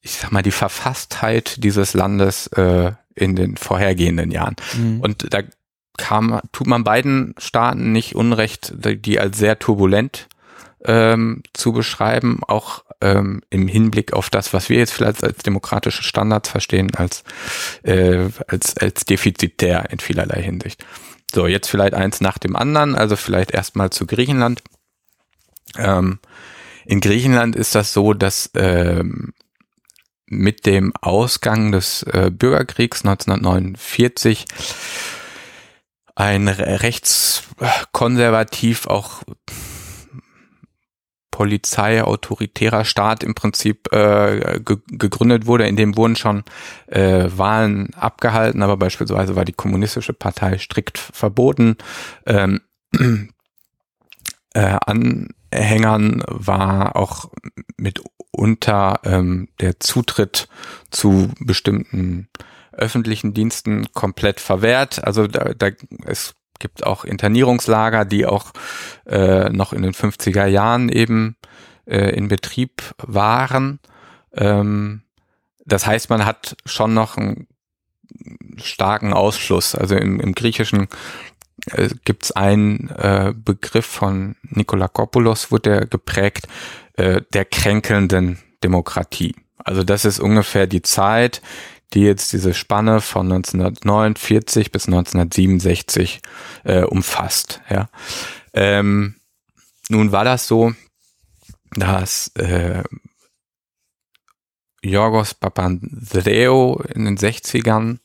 ich 0.00 0.12
sag 0.12 0.32
mal, 0.32 0.42
die 0.42 0.50
Verfasstheit 0.50 1.62
dieses 1.62 1.92
Landes 1.92 2.46
äh, 2.48 2.92
in 3.14 3.36
den 3.36 3.56
vorhergehenden 3.56 4.30
Jahren. 4.30 4.56
Mhm. 4.74 5.00
Und 5.00 5.34
da 5.34 5.42
kam, 5.98 6.40
tut 6.52 6.66
man 6.66 6.84
beiden 6.84 7.34
Staaten 7.36 7.92
nicht 7.92 8.14
Unrecht, 8.14 8.72
die 8.74 9.20
als 9.20 9.36
sehr 9.36 9.58
turbulent 9.58 10.28
ähm, 10.84 11.42
zu 11.52 11.72
beschreiben, 11.72 12.40
auch 12.46 12.84
ähm, 13.00 13.42
im 13.50 13.68
Hinblick 13.68 14.12
auf 14.12 14.30
das, 14.30 14.52
was 14.52 14.68
wir 14.68 14.78
jetzt 14.78 14.92
vielleicht 14.92 15.22
als 15.24 15.38
demokratische 15.38 16.02
Standards 16.02 16.48
verstehen, 16.48 16.92
als, 16.94 17.22
äh, 17.82 18.28
als, 18.46 18.76
als 18.76 19.04
defizitär 19.04 19.90
in 19.90 20.00
vielerlei 20.00 20.42
Hinsicht. 20.42 20.84
So, 21.32 21.46
jetzt 21.46 21.68
vielleicht 21.68 21.94
eins 21.94 22.20
nach 22.20 22.38
dem 22.38 22.56
anderen, 22.56 22.96
also 22.96 23.14
vielleicht 23.16 23.52
erstmal 23.52 23.90
zu 23.90 24.06
Griechenland. 24.06 24.62
Ähm, 25.76 26.18
in 26.84 27.00
Griechenland 27.00 27.56
ist 27.56 27.74
das 27.74 27.92
so, 27.92 28.14
dass 28.14 28.50
ähm, 28.54 29.34
mit 30.26 30.64
dem 30.66 30.92
Ausgang 31.00 31.72
des 31.72 32.04
äh, 32.04 32.30
Bürgerkriegs 32.32 33.04
1949 33.04 34.44
ein 36.14 36.46
rechtskonservativ 36.48 38.86
auch 38.86 39.24
Polizei, 41.40 42.02
autoritärer 42.02 42.84
Staat 42.84 43.24
im 43.24 43.34
Prinzip 43.34 43.90
äh, 43.94 44.60
ge 44.62 44.76
gegründet 44.88 45.46
wurde. 45.46 45.66
In 45.66 45.76
dem 45.76 45.96
wurden 45.96 46.14
schon 46.14 46.44
äh, 46.86 47.30
Wahlen 47.34 47.94
abgehalten, 47.94 48.60
aber 48.60 48.76
beispielsweise 48.76 49.36
war 49.36 49.46
die 49.46 49.54
kommunistische 49.54 50.12
Partei 50.12 50.58
strikt 50.58 50.98
verboten. 50.98 51.78
Ähm, 52.26 52.60
äh, 54.52 54.76
Anhängern 54.84 56.22
war 56.26 56.94
auch 56.94 57.30
mitunter 57.78 59.00
ähm, 59.04 59.48
der 59.60 59.80
Zutritt 59.80 60.46
zu 60.90 61.30
bestimmten 61.40 62.28
öffentlichen 62.72 63.32
Diensten 63.32 63.86
komplett 63.94 64.40
verwehrt. 64.40 65.02
Also 65.02 65.26
da, 65.26 65.54
da 65.54 65.70
es 66.04 66.34
gibt 66.60 66.86
auch 66.86 67.04
Internierungslager, 67.04 68.04
die 68.04 68.26
auch 68.26 68.52
äh, 69.06 69.50
noch 69.50 69.72
in 69.72 69.82
den 69.82 69.92
50er 69.92 70.46
Jahren 70.46 70.88
eben 70.88 71.36
äh, 71.86 72.10
in 72.10 72.28
Betrieb 72.28 72.82
waren. 72.98 73.80
Ähm, 74.32 75.02
das 75.66 75.86
heißt, 75.86 76.10
man 76.10 76.24
hat 76.24 76.56
schon 76.64 76.94
noch 76.94 77.16
einen 77.16 77.48
starken 78.56 79.12
Ausschluss. 79.12 79.74
Also 79.74 79.96
im, 79.96 80.20
im 80.20 80.34
Griechischen 80.34 80.88
äh, 81.72 81.88
gibt 82.04 82.24
es 82.24 82.32
einen 82.32 82.90
äh, 82.90 83.32
Begriff 83.34 83.86
von 83.86 84.36
Nikolakopoulos, 84.42 85.50
wurde 85.50 85.70
der 85.70 85.86
geprägt, 85.86 86.46
äh, 86.94 87.22
der 87.32 87.44
kränkelnden 87.44 88.38
Demokratie. 88.62 89.34
Also 89.58 89.84
das 89.84 90.04
ist 90.04 90.20
ungefähr 90.20 90.66
die 90.66 90.82
Zeit, 90.82 91.42
die 91.92 92.02
jetzt 92.02 92.32
diese 92.32 92.54
Spanne 92.54 93.00
von 93.00 93.30
1949 93.32 94.72
bis 94.72 94.86
1967 94.86 96.20
äh, 96.64 96.82
umfasst. 96.82 97.60
Ja. 97.68 97.88
Ähm, 98.52 99.16
nun 99.88 100.12
war 100.12 100.24
das 100.24 100.46
so, 100.46 100.72
dass 101.72 102.28
äh, 102.36 102.84
Yorgos 104.82 105.34
Papandreou 105.34 106.80
in 106.94 107.04
den 107.04 107.18
60ern, 107.18 107.98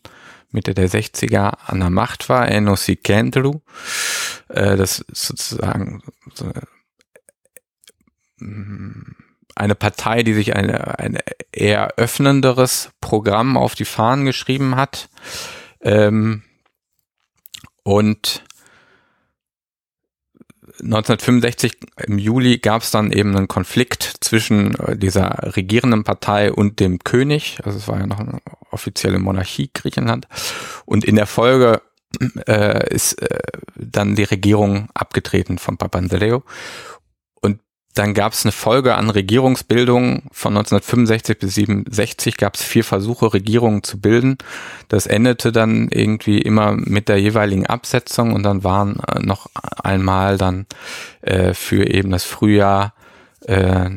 Mitte 0.50 0.74
der 0.74 0.89
60er 0.89 1.58
an 1.65 1.80
der 1.80 1.89
Macht 1.89 2.30
war, 2.30 2.50
Enos 2.50 2.89
Kendru. 3.04 3.62
Äh, 4.50 4.75
das 4.77 5.00
ist 5.00 5.27
sozusagen 5.27 6.01
so 6.34 6.46
eine, 6.46 6.63
eine 9.56 9.76
Partei, 9.76 10.24
die 10.24 10.34
sich 10.34 10.56
eine, 10.56 11.00
ein 11.00 11.18
eher 11.52 11.94
öffnenderes 11.98 12.92
Programm 13.02 13.58
auf 13.58 13.76
die 13.76 13.86
Fahnen 13.86 14.26
geschrieben 14.26 14.76
hat. 14.76 15.10
Ähm, 15.82 16.44
und 17.84 18.44
1965 20.82 21.78
im 22.06 22.18
Juli 22.18 22.58
gab 22.58 22.82
es 22.82 22.92
dann 22.92 23.12
eben 23.12 23.36
einen 23.36 23.48
Konflikt 23.48 24.04
zwischen 24.20 24.76
äh, 24.80 24.98
dieser 24.98 25.56
regierenden 25.56 26.04
Partei 26.04 26.52
und 26.52 26.80
dem 26.80 27.00
König. 27.00 27.60
Also 27.64 27.78
es 27.78 27.88
war 27.88 28.00
ja 28.00 28.08
noch 28.08 28.20
eine 28.20 28.40
offizielle 28.72 29.20
Monarchie 29.20 29.70
Griechenland. 29.74 30.28
Und 30.86 31.06
in 31.06 31.16
der 31.16 31.28
Folge 31.28 31.82
äh, 32.48 32.94
ist 32.94 33.22
äh, 33.22 33.40
dann 33.76 34.16
die 34.16 34.24
Regierung 34.24 34.90
abgetreten 34.94 35.58
von 35.58 35.78
Papandreou. 35.78 36.44
Dann 37.96 38.14
gab 38.14 38.34
es 38.34 38.46
eine 38.46 38.52
Folge 38.52 38.94
an 38.96 39.10
Regierungsbildungen 39.10 40.24
von 40.32 40.56
1965 40.58 41.40
bis 41.40 41.56
67 41.56 42.38
gab 42.38 42.54
es 42.56 42.62
vier 42.62 42.84
Versuche, 42.84 43.34
Regierungen 43.34 43.82
zu 43.84 44.00
bilden. 44.00 44.38
Das 44.90 45.08
endete 45.08 45.54
dann 45.54 45.88
irgendwie 45.90 46.42
immer 46.42 46.74
mit 46.74 47.08
der 47.08 47.22
jeweiligen 47.22 47.66
Absetzung 47.66 48.34
und 48.34 48.44
dann 48.44 48.66
waren 48.66 49.00
äh, 49.00 49.22
noch 49.22 49.48
einmal 49.82 50.38
dann 50.38 50.66
äh, 51.22 51.54
für 51.54 51.90
eben 51.90 52.12
das 52.12 52.25
Frühjahr 52.25 52.94
äh, 53.48 53.90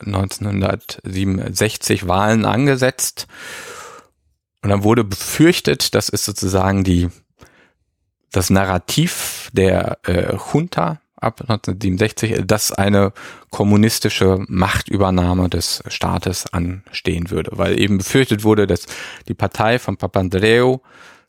1967 0.00 2.08
Wahlen 2.08 2.46
angesetzt. 2.46 3.26
Und 4.62 4.70
dann 4.70 4.82
wurde 4.82 5.04
befürchtet, 5.04 5.94
das 5.94 6.08
ist 6.08 6.24
sozusagen 6.24 6.84
die 6.84 7.10
das 8.32 8.48
Narrativ 8.50 9.50
der 9.52 9.98
äh, 10.06 10.36
Junta, 10.52 11.00
ab 11.26 11.42
1967, 11.42 12.46
dass 12.46 12.72
eine 12.72 13.12
kommunistische 13.50 14.44
Machtübernahme 14.48 15.50
des 15.50 15.82
Staates 15.88 16.46
anstehen 16.52 17.30
würde, 17.30 17.50
weil 17.54 17.78
eben 17.78 17.98
befürchtet 17.98 18.44
wurde, 18.44 18.66
dass 18.66 18.86
die 19.28 19.34
Partei 19.34 19.78
von 19.78 19.96
Papandreou 19.96 20.80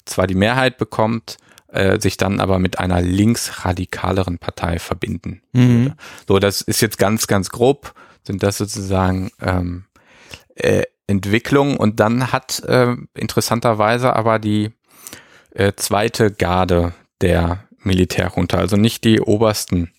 zwar 0.06 0.28
die 0.28 0.36
Mehrheit 0.36 0.78
bekommt, 0.78 1.38
äh, 1.68 2.00
sich 2.00 2.18
dann 2.18 2.40
aber 2.40 2.60
mit 2.60 2.80
einer 2.80 3.02
linksradikaleren 3.02 4.40
Partei 4.40 4.80
verbinden 4.80 5.42
mhm. 5.52 5.70
würde. 5.70 5.96
So, 6.28 6.40
das 6.40 6.62
ist 6.62 6.82
jetzt 6.82 6.98
ganz, 6.98 7.28
ganz 7.28 7.50
grob, 7.50 7.94
sind 8.24 8.44
das 8.44 8.58
sozusagen 8.58 9.32
ähm, 9.42 9.86
äh, 10.56 10.84
Entwicklungen 11.08 11.78
und 11.78 12.00
dann 12.00 12.32
hat 12.32 12.64
äh, 12.66 12.96
interessanterweise 13.16 14.16
aber 14.16 14.40
die 14.40 14.72
äh, 15.52 15.74
zweite 15.76 16.32
Garde 16.32 16.94
der 17.22 17.67
Militärjunta, 17.88 18.58
also 18.58 18.78
nicht 18.78 19.04
die 19.04 19.20
obersten 19.20 19.92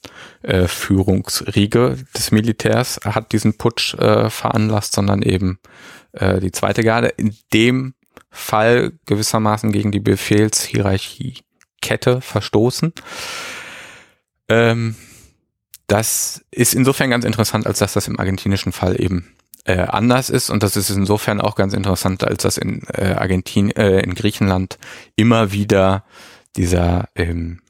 äh, 0.43 0.69
Führungsriege 0.69 1.99
des 2.17 2.31
Militärs 2.31 3.01
hat 3.05 3.33
diesen 3.33 3.59
Putsch 3.59 3.95
äh, 3.95 4.31
veranlasst, 4.31 4.95
sondern 4.95 5.23
eben 5.23 5.59
äh, 6.13 6.39
die 6.41 6.53
zweite 6.53 6.85
Garde. 6.85 7.09
In 7.09 7.35
dem 7.53 7.95
Fall 8.31 8.93
gewissermaßen 9.07 9.73
gegen 9.73 9.91
die 9.91 9.99
Befehlshierarchiekette 10.01 12.21
verstoßen. 12.21 12.93
Ähm, 14.49 14.95
das 15.87 16.45
ist 16.51 16.75
insofern 16.75 17.09
ganz 17.11 17.25
interessant, 17.25 17.67
als 17.67 17.79
dass 17.79 17.95
das 17.95 18.09
im 18.09 18.21
argentinischen 18.21 18.73
Fall 18.73 19.01
eben 19.01 19.35
äh, 19.65 19.81
anders 19.81 20.29
ist 20.31 20.51
und 20.51 20.63
das 20.63 20.77
ist 20.77 20.91
insofern 20.91 21.41
auch 21.41 21.55
ganz 21.55 21.73
interessant, 21.75 22.25
als 22.25 22.43
dass 22.43 22.59
in 22.59 22.83
äh, 22.93 23.15
Argentin, 23.17 23.71
äh, 23.71 24.01
in 24.01 24.15
Griechenland 24.15 24.79
immer 25.17 25.53
wieder 25.53 26.05
dieser 26.57 27.09
ähm, 27.15 27.61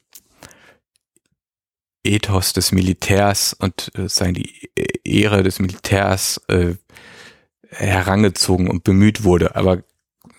Ethos 2.08 2.52
des 2.52 2.72
Militärs 2.72 3.52
und 3.52 3.92
äh, 3.96 4.08
sagen 4.08 4.34
die 4.34 4.70
Ehre 5.04 5.42
des 5.42 5.58
Militärs 5.58 6.40
äh, 6.48 6.74
herangezogen 7.70 8.68
und 8.68 8.84
bemüht 8.84 9.24
wurde. 9.24 9.54
Aber 9.56 9.82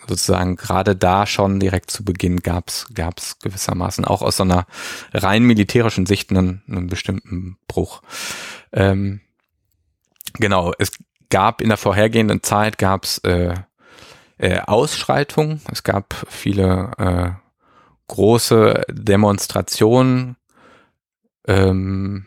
sozusagen 0.08 0.56
gerade 0.56 0.96
da 0.96 1.26
schon 1.28 1.60
direkt 1.60 1.92
zu 1.92 2.04
Beginn 2.04 2.38
gab's 2.38 2.88
gab's 2.94 3.38
gewissermaßen 3.40 4.06
auch 4.06 4.22
aus 4.22 4.38
so 4.38 4.44
einer 4.44 4.66
rein 5.14 5.44
militärischen 5.44 6.06
Sicht 6.06 6.32
einen, 6.32 6.64
einen 6.68 6.88
bestimmten 6.88 7.58
Bruch. 7.68 8.02
Ähm, 8.74 9.22
genau, 10.34 10.74
es 10.80 10.92
gab 11.30 11.62
in 11.62 11.70
der 11.70 11.78
vorhergehenden 11.78 12.42
Zeit 12.42 12.80
gab's 12.80 13.20
äh, 13.20 13.54
äh, 14.40 14.60
Ausschreitungen, 14.62 15.62
es 15.72 15.84
gab 15.84 16.16
viele 16.28 16.92
äh, 16.98 17.30
große 18.08 18.86
Demonstrationen 18.90 20.36
ähm, 21.48 22.26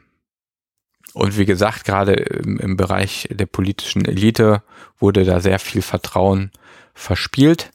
und 1.14 1.37
wie 1.37 1.45
gesagt, 1.45 1.85
gerade 1.85 2.14
im, 2.14 2.59
im, 2.59 2.76
Bereich 2.76 3.28
der 3.31 3.47
politischen 3.47 4.04
Elite 4.04 4.62
wurde 4.99 5.25
da 5.25 5.40
sehr 5.40 5.59
viel 5.59 5.83
Vertrauen 5.83 6.50
verspielt. 6.95 7.71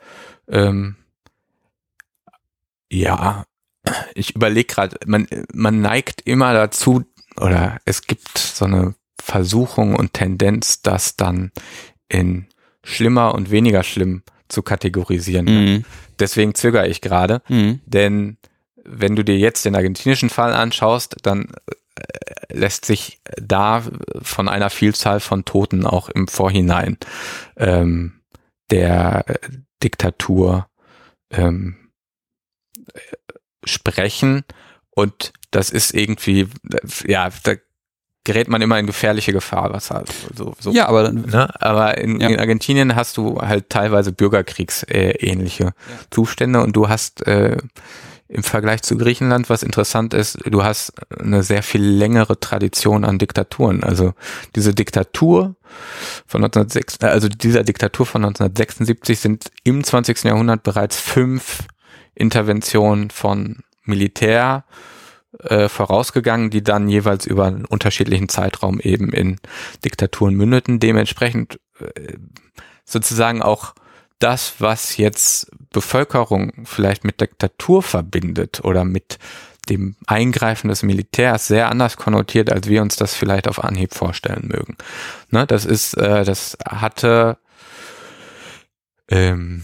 Ähm, 0.48 0.96
ja, 2.90 3.46
ich 4.16 4.36
überlege 4.36 4.74
gerade, 4.74 4.98
man, 5.06 5.28
man 5.54 5.82
neigt 5.82 6.22
immer 6.22 6.54
dazu, 6.54 7.04
oder 7.36 7.80
es 7.86 8.02
gibt 8.02 8.38
so 8.38 8.66
eine 8.66 8.96
Versuchung 9.22 9.96
und 9.96 10.14
Tendenz, 10.14 10.82
das 10.82 11.16
dann 11.16 11.52
in 12.10 12.48
schlimmer 12.84 13.36
und 13.36 13.52
weniger 13.52 13.84
schlimm 13.84 14.24
zu 14.48 14.64
kategorisieren. 14.64 15.46
Mhm. 15.46 15.86
Deswegen 16.20 16.56
zögere 16.56 16.88
ich 16.88 17.02
gerade, 17.02 17.42
mhm. 17.50 17.82
denn 17.86 18.38
wenn 18.88 19.16
du 19.16 19.24
dir 19.24 19.38
jetzt 19.38 19.66
den 19.66 19.76
argentinischen 19.76 20.30
Fall 20.30 20.54
anschaust, 20.54 21.18
dann 21.24 21.50
äh, 21.96 22.54
lässt 22.54 22.86
sich 22.86 23.20
da 23.42 23.84
von 24.22 24.48
einer 24.48 24.70
Vielzahl 24.70 25.20
von 25.20 25.46
Toten 25.46 25.86
auch 25.86 26.10
im 26.10 26.28
Vorhinein 26.28 26.98
ähm, 27.58 28.22
der 28.72 29.26
äh, 29.28 29.36
Diktatur 29.84 30.68
ähm, 31.32 31.76
sprechen 33.64 34.44
und 34.92 35.34
das 35.52 35.70
ist 35.70 35.94
irgendwie, 35.94 36.48
ja, 37.06 37.30
da 37.44 37.54
gerät 38.24 38.50
man 38.50 38.62
immer 38.62 38.78
in 38.78 38.88
gefährliche 38.88 39.32
Gefahr, 39.32 39.72
was 39.72 39.90
halt 39.90 40.12
so, 40.36 40.54
so 40.60 40.72
ja, 40.72 40.88
aber 40.88 41.12
ne? 41.12 41.48
aber 41.62 41.98
in, 41.98 42.20
ja. 42.20 42.28
in, 42.28 42.40
Argentinien 42.40 42.96
hast 42.96 43.16
du 43.16 43.40
halt 43.40 43.70
teilweise 43.70 44.12
Bürgerkriegsähnliche 44.12 45.64
ja. 45.64 45.72
Zustände 46.12 46.62
und 46.62 46.76
du 46.76 46.90
hast 46.90 47.26
äh, 47.26 47.58
im 48.30 48.44
Vergleich 48.44 48.82
zu 48.82 48.98
Griechenland, 48.98 49.50
was 49.50 49.64
interessant 49.64 50.14
ist, 50.14 50.38
du 50.46 50.64
hast 50.64 50.94
eine 51.18 51.44
sehr 51.44 51.64
viel 51.64 51.82
längere 51.82 52.40
Tradition 52.40 53.06
an 53.06 53.20
Diktaturen. 53.20 53.84
Also 53.84 54.14
diese 54.56 54.74
Diktatur 54.74 55.56
von 56.26 56.44
1906, 56.44 57.00
also 57.02 57.30
dieser 57.30 57.64
Diktatur 57.64 58.06
von 58.06 58.26
1976 58.26 59.20
sind 59.20 59.52
im 59.64 59.84
20. 59.84 60.24
Jahrhundert 60.26 60.64
bereits 60.64 61.00
fünf 61.00 61.60
Interventionen 62.16 63.12
von 63.12 63.60
Militär 63.84 64.66
äh, 65.44 65.70
vorausgegangen, 65.70 66.50
die 66.50 66.64
dann 66.64 66.90
jeweils 66.90 67.26
über 67.26 67.46
einen 67.46 67.66
unterschiedlichen 67.66 68.28
Zeitraum 68.28 68.80
eben 68.82 69.14
in 69.14 69.38
Diktaturen 69.86 70.34
mündeten. 70.34 70.80
Dementsprechend 70.80 71.60
äh, 71.80 72.18
sozusagen 72.84 73.42
auch 73.42 73.74
das, 74.20 74.56
was 74.60 74.98
jetzt 74.98 75.52
Bevölkerung 75.72 76.66
vielleicht 76.66 77.04
mit 77.04 77.22
Diktatur 77.22 77.84
verbindet 77.84 78.62
oder 78.64 78.86
mit 78.86 79.20
dem 79.70 79.96
Eingreifen 80.06 80.70
des 80.70 80.84
Militärs 80.84 81.48
sehr 81.48 81.70
anders 81.70 81.98
konnotiert, 81.98 82.52
als 82.52 82.68
wir 82.68 82.82
uns 82.82 82.96
das 82.96 83.14
vielleicht 83.14 83.48
auf 83.48 83.64
Anhieb 83.64 83.94
vorstellen 83.94 84.48
mögen. 84.48 84.78
Ne, 85.30 85.46
das 85.46 85.66
ist, 85.66 85.94
äh, 85.96 86.24
das 86.24 86.58
hatte 86.66 87.38
ähm, 89.10 89.64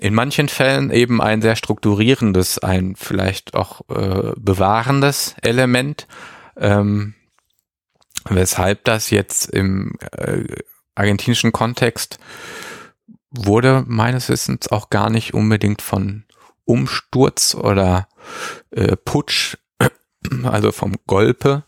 in 0.00 0.14
manchen 0.14 0.48
Fällen 0.48 0.90
eben 0.90 1.20
ein 1.20 1.42
sehr 1.42 1.56
strukturierendes, 1.56 2.58
ein 2.58 2.96
vielleicht 2.96 3.54
auch 3.54 3.82
äh, 3.88 4.32
bewahrendes 4.36 5.36
Element, 5.42 6.08
ähm, 6.56 7.14
weshalb 8.28 8.84
das 8.84 9.10
jetzt 9.10 9.48
im 9.50 9.92
äh, 10.16 10.44
argentinischen 10.94 11.52
Kontext 11.52 12.18
wurde 13.32 13.84
meines 13.86 14.28
Wissens 14.28 14.70
auch 14.70 14.90
gar 14.90 15.10
nicht 15.10 15.34
unbedingt 15.34 15.82
von 15.82 16.24
Umsturz 16.64 17.54
oder 17.54 18.08
äh, 18.70 18.96
Putsch, 18.96 19.56
also 20.44 20.72
vom 20.72 20.94
Golpe 21.06 21.64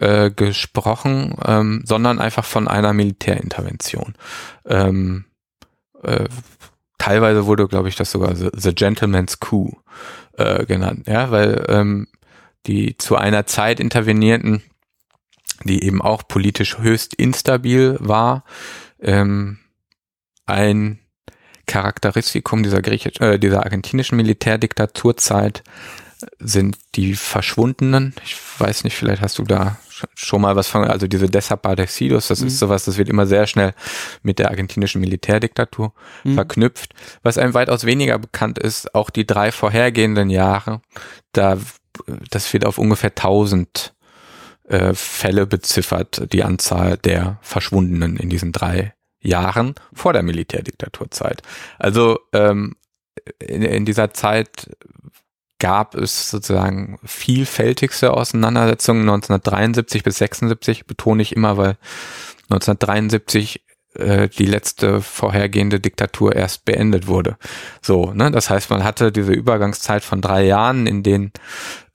äh, 0.00 0.30
gesprochen, 0.30 1.36
ähm, 1.44 1.82
sondern 1.84 2.18
einfach 2.18 2.44
von 2.44 2.68
einer 2.68 2.92
Militärintervention. 2.92 4.14
Ähm, 4.66 5.26
äh, 6.02 6.28
teilweise 6.98 7.46
wurde, 7.46 7.68
glaube 7.68 7.88
ich, 7.88 7.96
das 7.96 8.10
sogar 8.10 8.34
The, 8.34 8.50
The 8.52 8.74
Gentleman's 8.74 9.40
Coup 9.40 9.76
äh, 10.36 10.66
genannt, 10.66 11.06
ja, 11.06 11.30
weil 11.30 11.64
ähm, 11.68 12.08
die 12.66 12.96
zu 12.96 13.16
einer 13.16 13.46
Zeit 13.46 13.78
intervenierten, 13.78 14.62
die 15.64 15.84
eben 15.84 16.02
auch 16.02 16.26
politisch 16.26 16.78
höchst 16.78 17.14
instabil 17.14 17.96
war, 18.00 18.44
ähm, 19.00 19.58
ein 20.46 20.98
Charakteristikum 21.66 22.62
dieser 22.62 22.82
griechisch, 22.82 23.20
äh, 23.20 23.38
dieser 23.38 23.64
argentinischen 23.64 24.16
Militärdiktaturzeit 24.16 25.62
sind 26.38 26.76
die 26.94 27.14
Verschwundenen. 27.14 28.14
Ich 28.24 28.36
weiß 28.58 28.84
nicht, 28.84 28.96
vielleicht 28.96 29.22
hast 29.22 29.38
du 29.38 29.44
da 29.44 29.78
schon 30.14 30.42
mal 30.42 30.56
was 30.56 30.68
von, 30.68 30.84
also 30.84 31.06
diese 31.06 31.28
Desaparecidos, 31.28 32.28
das 32.28 32.40
mhm. 32.40 32.48
ist 32.48 32.58
sowas, 32.58 32.84
das 32.84 32.98
wird 32.98 33.08
immer 33.08 33.26
sehr 33.26 33.46
schnell 33.46 33.74
mit 34.22 34.38
der 34.38 34.50
argentinischen 34.50 35.00
Militärdiktatur 35.00 35.92
mhm. 36.24 36.34
verknüpft. 36.34 36.94
Was 37.22 37.38
einem 37.38 37.54
weitaus 37.54 37.84
weniger 37.84 38.18
bekannt 38.18 38.58
ist, 38.58 38.94
auch 38.94 39.10
die 39.10 39.26
drei 39.26 39.52
vorhergehenden 39.52 40.30
Jahre, 40.30 40.80
da, 41.32 41.58
das 42.30 42.52
wird 42.52 42.64
auf 42.64 42.78
ungefähr 42.78 43.10
1000 43.10 43.94
äh, 44.68 44.94
Fälle 44.94 45.46
beziffert, 45.46 46.32
die 46.32 46.42
Anzahl 46.42 46.96
der 46.96 47.38
Verschwundenen 47.42 48.16
in 48.16 48.30
diesen 48.30 48.52
drei 48.52 48.93
Jahren 49.24 49.74
vor 49.92 50.12
der 50.12 50.22
Militärdiktaturzeit. 50.22 51.42
Also 51.78 52.20
ähm, 52.32 52.76
in, 53.38 53.62
in 53.62 53.84
dieser 53.84 54.12
Zeit 54.12 54.70
gab 55.58 55.94
es 55.94 56.30
sozusagen 56.30 56.98
vielfältigste 57.04 58.12
Auseinandersetzungen 58.12 59.02
1973 59.02 60.02
bis 60.02 60.18
76 60.18 60.86
betone 60.86 61.22
ich 61.22 61.34
immer, 61.34 61.56
weil 61.56 61.78
1973 62.50 63.64
äh, 63.94 64.28
die 64.28 64.46
letzte 64.46 65.00
vorhergehende 65.00 65.80
Diktatur 65.80 66.34
erst 66.34 66.64
beendet 66.64 67.06
wurde. 67.06 67.36
So, 67.80 68.12
ne, 68.12 68.30
das 68.30 68.50
heißt, 68.50 68.70
man 68.70 68.84
hatte 68.84 69.12
diese 69.12 69.32
Übergangszeit 69.32 70.04
von 70.04 70.20
drei 70.20 70.44
Jahren, 70.44 70.86
in 70.86 71.02
denen 71.02 71.32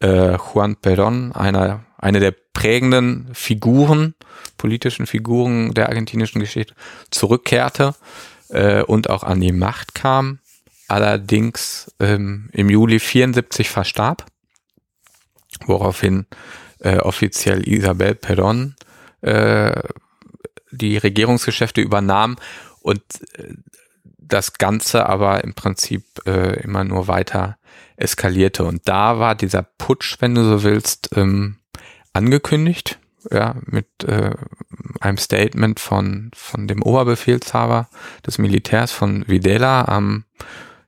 äh, 0.01 0.37
Juan 0.37 0.75
Perón, 0.75 1.33
einer 1.33 1.85
eine 1.99 2.19
der 2.19 2.33
prägenden 2.53 3.29
Figuren, 3.33 4.15
politischen 4.57 5.05
Figuren 5.05 5.73
der 5.73 5.89
argentinischen 5.89 6.41
Geschichte, 6.41 6.73
zurückkehrte 7.11 7.93
äh, 8.49 8.81
und 8.81 9.09
auch 9.09 9.23
an 9.23 9.39
die 9.39 9.51
Macht 9.51 9.93
kam 9.93 10.39
allerdings 10.89 11.93
ähm, 11.99 12.49
im 12.51 12.69
Juli 12.69 12.99
74 12.99 13.69
verstarb, 13.69 14.25
woraufhin 15.65 16.25
äh, 16.79 16.97
offiziell 16.97 17.67
Isabel 17.67 18.13
Perón 18.13 18.73
äh, 19.21 19.83
die 20.71 20.97
Regierungsgeschäfte 20.97 21.81
übernahm 21.81 22.37
und 22.81 23.01
äh, 23.33 23.53
das 24.17 24.53
Ganze 24.53 25.07
aber 25.07 25.43
im 25.43 25.53
Prinzip 25.53 26.05
äh, 26.25 26.61
immer 26.61 26.83
nur 26.83 27.07
weiter 27.07 27.57
eskalierte. 27.95 28.63
Und 28.63 28.87
da 28.87 29.19
war 29.19 29.35
dieser 29.35 29.63
Putsch, 29.63 30.17
wenn 30.19 30.35
du 30.35 30.43
so 30.43 30.63
willst, 30.63 31.09
ähm, 31.15 31.58
angekündigt, 32.19 32.99
ja, 33.31 33.55
mit 33.65 33.87
äh, 34.03 34.35
einem 34.99 35.17
Statement 35.17 35.79
von, 35.79 36.29
von 36.35 36.67
dem 36.67 36.83
Oberbefehlshaber 36.83 37.89
des 38.25 38.37
Militärs 38.37 38.91
von 38.91 39.27
Videla 39.27 39.87
am 39.87 40.25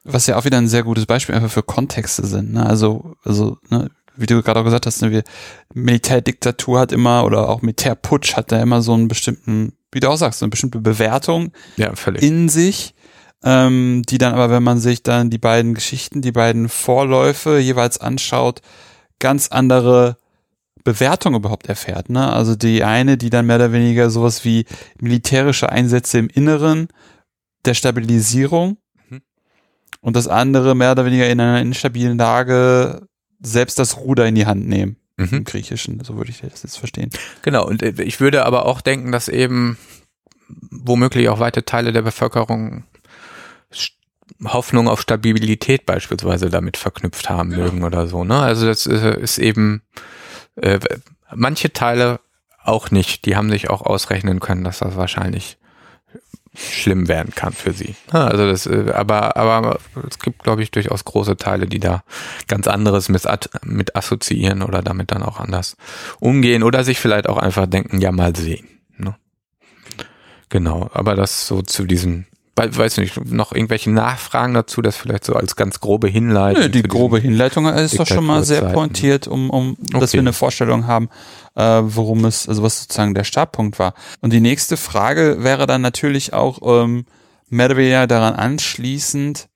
Was 0.05 0.27
ja 0.27 0.37
auch 0.37 0.45
wieder 0.45 0.57
ein 0.57 0.69
sehr 0.69 0.83
gutes 0.83 1.05
Beispiel 1.05 1.35
einfach 1.35 1.51
für 1.51 1.63
Kontexte 1.63 2.25
sind. 2.25 2.53
Ne? 2.53 2.65
Also, 2.65 3.15
also 3.25 3.57
ne, 3.69 3.91
wie 4.15 4.25
du 4.25 4.41
gerade 4.41 4.61
auch 4.61 4.63
gesagt 4.63 4.85
hast, 4.85 5.01
ne, 5.01 5.23
Militärdiktatur 5.73 6.79
hat 6.79 6.91
immer 6.93 7.25
oder 7.25 7.49
auch 7.49 7.61
Militärputsch 7.61 8.35
hat 8.35 8.51
da 8.53 8.61
immer 8.61 8.81
so 8.81 8.93
einen 8.93 9.09
bestimmten, 9.09 9.73
wie 9.91 9.99
du 9.99 10.09
auch 10.09 10.17
sagst, 10.17 10.41
eine 10.41 10.49
bestimmte 10.49 10.79
Bewertung 10.79 11.51
ja, 11.75 11.91
in 12.19 12.47
sich, 12.47 12.95
ähm, 13.43 14.03
die 14.07 14.17
dann 14.17 14.33
aber, 14.33 14.49
wenn 14.49 14.63
man 14.63 14.79
sich 14.79 15.03
dann 15.03 15.29
die 15.29 15.37
beiden 15.37 15.73
Geschichten, 15.73 16.21
die 16.21 16.31
beiden 16.31 16.69
Vorläufe 16.69 17.59
jeweils 17.59 17.99
anschaut, 17.99 18.61
ganz 19.19 19.49
andere 19.49 20.17
Bewertung 20.83 21.35
überhaupt 21.35 21.67
erfährt. 21.67 22.09
Ne? 22.09 22.31
Also 22.31 22.55
die 22.55 22.83
eine, 22.83 23.17
die 23.17 23.29
dann 23.29 23.45
mehr 23.45 23.57
oder 23.57 23.71
weniger 23.71 24.09
sowas 24.09 24.45
wie 24.45 24.65
militärische 24.99 25.69
Einsätze 25.69 26.17
im 26.17 26.29
Inneren 26.29 26.87
der 27.65 27.73
Stabilisierung 27.73 28.77
mhm. 29.09 29.21
und 30.01 30.15
das 30.15 30.27
andere 30.27 30.75
mehr 30.75 30.93
oder 30.93 31.05
weniger 31.05 31.29
in 31.29 31.39
einer 31.39 31.61
instabilen 31.61 32.17
Lage 32.17 33.07
selbst 33.41 33.79
das 33.79 33.97
Ruder 33.97 34.27
in 34.27 34.35
die 34.35 34.45
Hand 34.45 34.67
nehmen. 34.67 34.97
Mhm. 35.17 35.29
Im 35.31 35.43
Griechischen, 35.43 36.01
so 36.03 36.15
würde 36.15 36.31
ich 36.31 36.39
das 36.41 36.63
jetzt 36.63 36.77
verstehen. 36.77 37.09
Genau, 37.41 37.67
und 37.67 37.83
äh, 37.83 38.01
ich 38.03 38.21
würde 38.21 38.45
aber 38.45 38.65
auch 38.65 38.81
denken, 38.81 39.11
dass 39.11 39.27
eben 39.27 39.77
womöglich 40.71 41.29
auch 41.29 41.39
weite 41.39 41.65
Teile 41.65 41.91
der 41.91 42.01
Bevölkerung 42.01 42.85
Hoffnung 44.43 44.87
auf 44.87 45.01
Stabilität 45.01 45.85
beispielsweise 45.85 46.49
damit 46.49 46.77
verknüpft 46.77 47.29
haben 47.29 47.49
genau. 47.51 47.63
mögen 47.63 47.83
oder 47.83 48.07
so. 48.07 48.23
Ne? 48.23 48.39
Also 48.39 48.65
das 48.65 48.85
ist 48.85 49.37
eben 49.37 49.81
äh, 50.55 50.79
manche 51.33 51.73
Teile 51.73 52.19
auch 52.63 52.91
nicht. 52.91 53.25
Die 53.25 53.35
haben 53.35 53.49
sich 53.49 53.69
auch 53.69 53.81
ausrechnen 53.81 54.39
können, 54.39 54.63
dass 54.63 54.79
das 54.79 54.95
wahrscheinlich 54.95 55.57
schlimm 56.55 57.07
werden 57.07 57.33
kann 57.35 57.53
für 57.53 57.73
sie. 57.73 57.95
Also 58.11 58.47
das, 58.49 58.65
äh, 58.65 58.91
aber, 58.93 59.37
aber 59.37 59.79
es 60.07 60.19
gibt, 60.19 60.43
glaube 60.43 60.63
ich, 60.63 60.71
durchaus 60.71 61.05
große 61.05 61.37
Teile, 61.37 61.67
die 61.67 61.79
da 61.79 62.03
ganz 62.47 62.67
anderes 62.67 63.09
mit, 63.09 63.23
mit 63.63 63.95
assoziieren 63.95 64.63
oder 64.63 64.81
damit 64.81 65.11
dann 65.11 65.23
auch 65.23 65.39
anders 65.39 65.77
umgehen 66.19 66.63
oder 66.63 66.83
sich 66.83 66.99
vielleicht 66.99 67.29
auch 67.29 67.37
einfach 67.37 67.67
denken, 67.67 68.01
ja 68.01 68.11
mal 68.11 68.35
sehen. 68.35 68.67
Ne? 68.97 69.15
Genau, 70.49 70.89
aber 70.93 71.15
das 71.15 71.47
so 71.47 71.61
zu 71.61 71.85
diesem 71.85 72.25
weiß 72.59 72.97
nicht, 72.97 73.25
noch 73.25 73.51
irgendwelche 73.51 73.89
Nachfragen 73.91 74.53
dazu, 74.53 74.81
das 74.81 74.97
vielleicht 74.97 75.25
so 75.25 75.33
als 75.33 75.55
ganz 75.55 75.79
grobe 75.79 76.07
Hinleitung. 76.07 76.63
Nö, 76.63 76.69
die 76.69 76.83
grobe 76.83 77.19
Hinleitung 77.19 77.65
ist 77.67 77.99
doch 77.99 78.07
schon 78.07 78.25
mal 78.25 78.43
sehr 78.43 78.61
pointiert, 78.61 79.27
um, 79.27 79.49
um 79.49 79.77
okay. 79.79 79.99
dass 79.99 80.13
wir 80.13 80.19
eine 80.19 80.33
Vorstellung 80.33 80.87
haben, 80.87 81.09
äh, 81.55 81.81
worum 81.83 82.25
es, 82.25 82.47
also 82.47 82.63
was 82.63 82.81
sozusagen 82.81 83.13
der 83.13 83.23
Startpunkt 83.23 83.79
war. 83.79 83.93
Und 84.21 84.33
die 84.33 84.41
nächste 84.41 84.77
Frage 84.77 85.37
wäre 85.39 85.67
dann 85.67 85.81
natürlich 85.81 86.33
auch 86.33 86.59
ähm, 86.63 87.05
mehr 87.49 87.67
oder 87.67 87.77
weniger 87.77 88.07
daran 88.07 88.35
anschließend, 88.35 89.49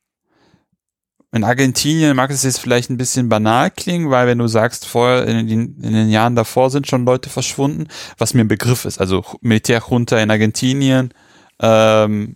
in 1.33 1.43
Argentinien 1.43 2.15
mag 2.15 2.29
es 2.29 2.43
jetzt 2.43 2.59
vielleicht 2.59 2.91
ein 2.91 2.97
bisschen 2.97 3.27
banal 3.27 3.71
klingen, 3.71 4.11
weil 4.11 4.27
wenn 4.27 4.37
du 4.37 4.47
sagst, 4.47 4.85
vorher 4.85 5.25
in 5.25 5.47
den, 5.47 5.81
in 5.81 5.93
den 5.93 6.09
Jahren 6.09 6.35
davor 6.35 6.69
sind 6.69 6.85
schon 6.85 7.05
Leute 7.05 7.29
verschwunden, 7.31 7.87
was 8.19 8.35
mir 8.35 8.41
ein 8.41 8.47
Begriff 8.47 8.85
ist, 8.85 8.99
also 9.01 9.25
Militärjunta 9.41 10.19
in 10.19 10.29
Argentinien, 10.29 11.11
ähm, 11.59 12.35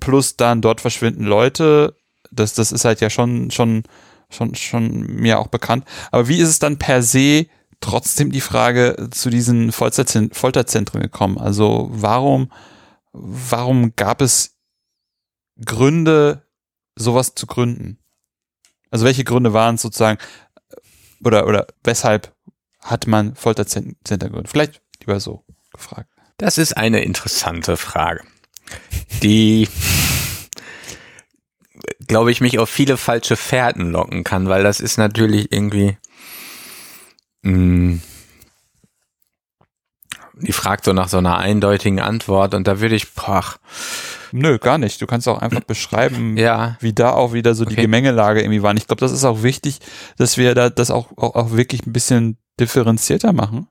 plus 0.00 0.36
dann 0.36 0.60
dort 0.60 0.80
verschwinden 0.80 1.24
Leute, 1.24 1.96
das, 2.30 2.54
das 2.54 2.72
ist 2.72 2.84
halt 2.84 3.00
ja 3.00 3.10
schon, 3.10 3.50
schon, 3.50 3.84
schon, 4.30 4.54
schon 4.54 5.06
mir 5.06 5.38
auch 5.38 5.48
bekannt. 5.48 5.84
Aber 6.10 6.28
wie 6.28 6.38
ist 6.38 6.48
es 6.48 6.58
dann 6.58 6.78
per 6.78 7.02
se 7.02 7.46
trotzdem 7.80 8.32
die 8.32 8.40
Frage 8.40 9.08
zu 9.10 9.30
diesen 9.30 9.72
Folterzentren 9.72 11.00
gekommen? 11.00 11.38
Also 11.38 11.88
warum, 11.92 12.50
warum 13.12 13.94
gab 13.96 14.20
es 14.20 14.56
Gründe, 15.64 16.42
sowas 16.96 17.34
zu 17.34 17.46
gründen? 17.46 17.98
Also 18.90 19.04
welche 19.04 19.24
Gründe 19.24 19.52
waren 19.52 19.76
es 19.76 19.82
sozusagen 19.82 20.18
oder 21.24 21.46
oder 21.46 21.66
weshalb 21.84 22.34
hat 22.80 23.06
man 23.06 23.34
Folterzentren 23.34 23.96
gegründet? 24.18 24.48
Vielleicht 24.48 24.80
lieber 25.00 25.20
so 25.20 25.44
gefragt. 25.72 26.10
Das 26.38 26.58
ist 26.58 26.76
eine 26.76 27.02
interessante 27.02 27.76
Frage, 27.76 28.22
die 29.22 29.68
glaube 32.06 32.30
ich 32.30 32.40
mich 32.40 32.58
auf 32.58 32.70
viele 32.70 32.96
falsche 32.96 33.36
Fährten 33.36 33.90
locken 33.90 34.24
kann, 34.24 34.48
weil 34.48 34.62
das 34.62 34.80
ist 34.80 34.96
natürlich 34.96 35.52
irgendwie 35.52 35.96
mh, 37.42 37.52
hm, 37.52 38.02
die 40.40 40.52
fragt 40.52 40.84
so 40.84 40.92
nach 40.92 41.08
so 41.08 41.18
einer 41.18 41.38
eindeutigen 41.38 42.00
Antwort 42.00 42.54
und 42.54 42.68
da 42.68 42.80
würde 42.80 42.94
ich, 42.94 43.12
boah, 43.12 43.44
Nö, 44.32 44.58
gar 44.58 44.78
nicht. 44.78 45.00
Du 45.00 45.06
kannst 45.06 45.28
auch 45.28 45.38
einfach 45.38 45.60
beschreiben, 45.60 46.36
ja. 46.36 46.76
wie 46.80 46.92
da 46.92 47.12
auch 47.12 47.32
wieder 47.32 47.54
so 47.54 47.64
die 47.64 47.76
Gemengelage 47.76 48.40
irgendwie 48.40 48.62
war. 48.62 48.74
Ich 48.76 48.86
glaube, 48.86 49.00
das 49.00 49.12
ist 49.12 49.24
auch 49.24 49.42
wichtig, 49.42 49.80
dass 50.16 50.36
wir 50.36 50.54
da 50.54 50.70
das 50.70 50.90
auch, 50.90 51.16
auch, 51.16 51.34
auch 51.34 51.52
wirklich 51.52 51.86
ein 51.86 51.92
bisschen 51.92 52.36
differenzierter 52.60 53.32
machen, 53.32 53.68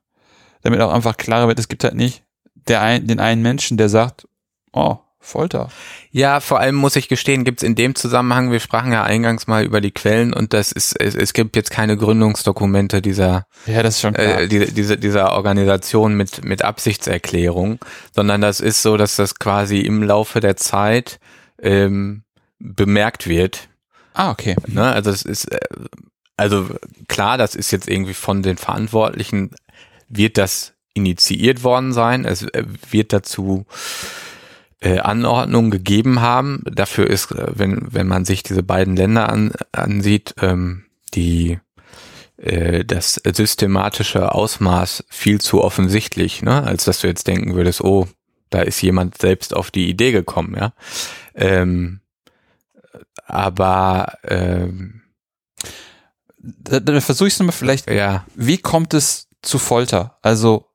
damit 0.62 0.80
auch 0.80 0.92
einfach 0.92 1.16
klarer 1.16 1.48
wird, 1.48 1.58
es 1.58 1.68
gibt 1.68 1.84
halt 1.84 1.94
nicht 1.94 2.24
der 2.54 2.82
ein, 2.82 3.06
den 3.06 3.20
einen 3.20 3.40
Menschen, 3.40 3.76
der 3.76 3.88
sagt, 3.88 4.26
oh, 4.72 4.98
Folter. 5.20 5.68
Ja, 6.10 6.40
vor 6.40 6.60
allem 6.60 6.76
muss 6.76 6.96
ich 6.96 7.08
gestehen, 7.08 7.44
gibt 7.44 7.60
es 7.60 7.68
in 7.68 7.74
dem 7.74 7.94
Zusammenhang, 7.94 8.50
wir 8.50 8.60
sprachen 8.60 8.92
ja 8.92 9.02
eingangs 9.02 9.46
mal 9.46 9.64
über 9.64 9.80
die 9.80 9.90
Quellen 9.90 10.32
und 10.32 10.54
das 10.54 10.72
ist, 10.72 10.98
es, 10.98 11.14
es 11.14 11.32
gibt 11.32 11.56
jetzt 11.56 11.70
keine 11.70 11.96
Gründungsdokumente 11.96 13.02
dieser, 13.02 13.46
ja, 13.66 13.82
das 13.82 13.96
ist 13.96 14.00
schon 14.00 14.14
klar. 14.14 14.42
Äh, 14.42 14.48
die, 14.48 14.72
diese, 14.72 14.96
dieser 14.96 15.32
Organisation 15.32 16.14
mit, 16.14 16.44
mit 16.44 16.64
Absichtserklärung, 16.64 17.78
sondern 18.14 18.40
das 18.40 18.60
ist 18.60 18.82
so, 18.82 18.96
dass 18.96 19.16
das 19.16 19.34
quasi 19.34 19.80
im 19.80 20.02
Laufe 20.02 20.40
der 20.40 20.56
Zeit 20.56 21.18
ähm, 21.60 22.22
bemerkt 22.58 23.26
wird. 23.26 23.68
Ah, 24.14 24.30
okay. 24.30 24.56
Ne? 24.66 24.84
Also 24.84 25.10
es 25.10 25.22
ist, 25.22 25.52
äh, 25.52 25.58
also 26.36 26.68
klar, 27.08 27.38
das 27.38 27.54
ist 27.54 27.70
jetzt 27.70 27.88
irgendwie 27.88 28.14
von 28.14 28.42
den 28.42 28.56
Verantwortlichen, 28.56 29.50
wird 30.08 30.38
das 30.38 30.74
initiiert 30.94 31.64
worden 31.64 31.92
sein, 31.92 32.24
es 32.24 32.42
äh, 32.42 32.64
wird 32.90 33.12
dazu 33.12 33.66
äh, 34.80 34.98
Anordnung 34.98 35.70
gegeben 35.70 36.20
haben. 36.20 36.62
Dafür 36.64 37.08
ist, 37.08 37.32
äh, 37.32 37.46
wenn, 37.54 37.88
wenn 37.92 38.06
man 38.06 38.24
sich 38.24 38.42
diese 38.42 38.62
beiden 38.62 38.96
Länder 38.96 39.28
an, 39.28 39.52
ansieht, 39.72 40.34
ähm, 40.40 40.84
die 41.14 41.58
äh, 42.36 42.84
das 42.84 43.14
systematische 43.14 44.32
Ausmaß 44.32 45.04
viel 45.08 45.40
zu 45.40 45.62
offensichtlich, 45.62 46.42
ne? 46.42 46.62
als 46.62 46.84
dass 46.84 47.00
du 47.00 47.08
jetzt 47.08 47.26
denken 47.26 47.54
würdest, 47.54 47.82
oh, 47.82 48.08
da 48.50 48.62
ist 48.62 48.80
jemand 48.80 49.18
selbst 49.18 49.54
auf 49.54 49.70
die 49.70 49.88
Idee 49.88 50.12
gekommen, 50.12 50.56
ja. 50.58 50.72
Ähm, 51.34 52.00
aber 53.26 54.14
ähm, 54.24 55.02
dann, 56.38 56.84
dann 56.84 57.00
versuche 57.02 57.28
ich 57.28 57.34
es 57.34 57.40
nochmal 57.40 57.52
vielleicht. 57.52 57.90
Ja. 57.90 58.24
Wie 58.34 58.56
kommt 58.56 58.94
es 58.94 59.28
zu 59.42 59.58
Folter? 59.58 60.18
Also 60.22 60.68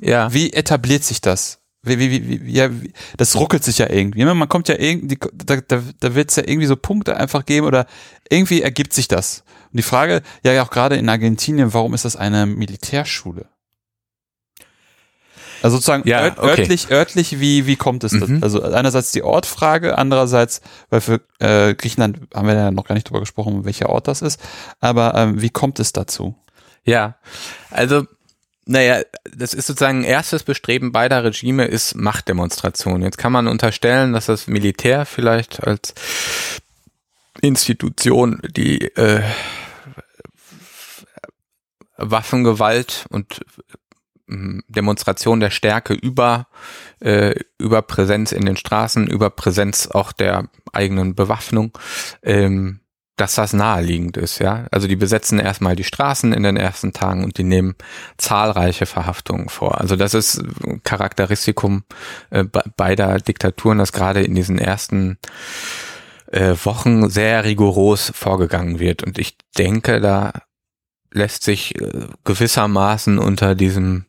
ja. 0.00 0.32
Wie 0.32 0.52
etabliert 0.52 1.04
sich 1.04 1.20
das? 1.20 1.60
Wie, 1.84 1.98
wie, 1.98 2.46
wie, 2.46 2.52
ja, 2.52 2.70
das 3.16 3.36
ruckelt 3.36 3.62
sich 3.62 3.78
ja 3.78 3.90
irgendwie. 3.90 4.24
Man 4.24 4.48
kommt 4.48 4.68
ja 4.68 4.76
irgendwie, 4.78 5.18
da, 5.32 5.56
da, 5.56 5.82
da 6.00 6.14
wird 6.14 6.30
es 6.30 6.36
ja 6.36 6.44
irgendwie 6.46 6.66
so 6.66 6.76
Punkte 6.76 7.16
einfach 7.16 7.44
geben 7.44 7.66
oder 7.66 7.86
irgendwie 8.28 8.62
ergibt 8.62 8.92
sich 8.92 9.08
das. 9.08 9.44
Und 9.72 9.78
die 9.78 9.82
Frage, 9.82 10.22
ja, 10.44 10.52
ja 10.52 10.62
auch 10.64 10.70
gerade 10.70 10.96
in 10.96 11.08
Argentinien, 11.08 11.74
warum 11.74 11.94
ist 11.94 12.04
das 12.04 12.16
eine 12.16 12.46
Militärschule? 12.46 13.46
Also 15.64 15.78
sozusagen 15.78 16.06
ja, 16.06 16.24
ört, 16.24 16.38
okay. 16.38 16.48
örtlich, 16.48 16.90
örtlich, 16.90 17.40
wie, 17.40 17.66
wie 17.66 17.76
kommt 17.76 18.04
es? 18.04 18.12
Mhm. 18.12 18.40
Also 18.42 18.62
einerseits 18.62 19.12
die 19.12 19.22
Ortfrage, 19.22 19.96
andererseits, 19.96 20.60
weil 20.90 21.00
für 21.00 21.22
äh, 21.38 21.74
Griechenland 21.74 22.20
haben 22.34 22.46
wir 22.46 22.54
ja 22.54 22.70
noch 22.70 22.84
gar 22.84 22.94
nicht 22.94 23.08
drüber 23.08 23.20
gesprochen, 23.20 23.64
welcher 23.64 23.88
Ort 23.88 24.06
das 24.06 24.20
ist, 24.20 24.38
aber 24.80 25.14
ähm, 25.14 25.40
wie 25.40 25.48
kommt 25.48 25.80
es 25.80 25.94
dazu? 25.94 26.34
Ja, 26.84 27.16
also 27.70 28.04
naja, 28.66 29.02
das 29.30 29.52
ist 29.54 29.66
sozusagen 29.66 30.04
erstes 30.04 30.42
Bestreben 30.42 30.92
beider 30.92 31.22
Regime 31.24 31.66
ist 31.66 31.94
Machtdemonstration. 31.94 33.02
Jetzt 33.02 33.18
kann 33.18 33.32
man 33.32 33.46
unterstellen, 33.46 34.12
dass 34.12 34.26
das 34.26 34.46
Militär 34.46 35.04
vielleicht 35.04 35.62
als 35.64 35.94
Institution 37.40 38.40
die 38.44 38.82
äh, 38.96 39.22
Waffengewalt 41.96 43.06
und 43.10 43.40
äh, 44.28 44.60
Demonstration 44.68 45.40
der 45.40 45.50
Stärke 45.50 45.92
über, 45.92 46.46
äh, 47.00 47.34
über 47.58 47.82
Präsenz 47.82 48.32
in 48.32 48.46
den 48.46 48.56
Straßen, 48.56 49.06
über 49.06 49.30
Präsenz 49.30 49.88
auch 49.88 50.12
der 50.12 50.48
eigenen 50.72 51.14
Bewaffnung 51.14 51.76
ähm, 52.22 52.80
dass 53.16 53.36
das 53.36 53.52
naheliegend 53.52 54.16
ist, 54.16 54.40
ja. 54.40 54.66
Also 54.72 54.88
die 54.88 54.96
besetzen 54.96 55.38
erstmal 55.38 55.76
die 55.76 55.84
Straßen 55.84 56.32
in 56.32 56.42
den 56.42 56.56
ersten 56.56 56.92
Tagen 56.92 57.22
und 57.22 57.38
die 57.38 57.44
nehmen 57.44 57.76
zahlreiche 58.18 58.86
Verhaftungen 58.86 59.48
vor. 59.48 59.80
Also 59.80 59.94
das 59.94 60.14
ist 60.14 60.42
Charakteristikum 60.82 61.84
äh, 62.30 62.44
beider 62.76 63.18
Diktaturen, 63.18 63.78
dass 63.78 63.92
gerade 63.92 64.22
in 64.22 64.34
diesen 64.34 64.58
ersten 64.58 65.18
äh, 66.32 66.56
Wochen 66.64 67.08
sehr 67.08 67.44
rigoros 67.44 68.10
vorgegangen 68.14 68.80
wird. 68.80 69.04
Und 69.04 69.18
ich 69.18 69.36
denke, 69.56 70.00
da 70.00 70.32
lässt 71.12 71.44
sich 71.44 71.80
äh, 71.80 72.08
gewissermaßen 72.24 73.18
unter 73.18 73.54
diesem, 73.54 74.06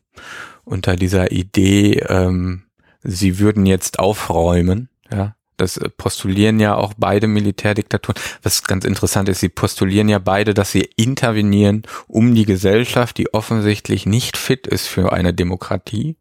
unter 0.64 0.96
dieser 0.96 1.30
Idee, 1.30 2.00
ähm, 2.08 2.64
sie 3.04 3.38
würden 3.38 3.66
jetzt 3.66 4.00
aufräumen, 4.00 4.88
ja, 5.12 5.36
das 5.56 5.80
postulieren 5.96 6.60
ja 6.60 6.74
auch 6.74 6.94
beide 6.96 7.26
Militärdiktaturen. 7.26 8.20
Was 8.42 8.62
ganz 8.64 8.84
interessant 8.84 9.28
ist, 9.28 9.40
sie 9.40 9.48
postulieren 9.48 10.08
ja 10.08 10.18
beide, 10.18 10.54
dass 10.54 10.72
sie 10.72 10.88
intervenieren, 10.96 11.82
um 12.06 12.34
die 12.34 12.44
Gesellschaft, 12.44 13.18
die 13.18 13.32
offensichtlich 13.32 14.06
nicht 14.06 14.36
fit 14.36 14.66
ist 14.66 14.86
für 14.86 15.12
eine 15.12 15.32
Demokratie, 15.32 16.16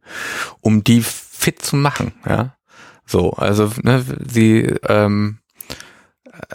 um 0.62 0.84
die 0.84 1.02
fit 1.02 1.62
zu 1.62 1.76
machen. 1.76 2.14
Ja, 2.28 2.56
so, 3.06 3.32
also 3.32 3.72
ne, 3.84 4.04
sie 4.28 4.76
ähm, 4.88 5.40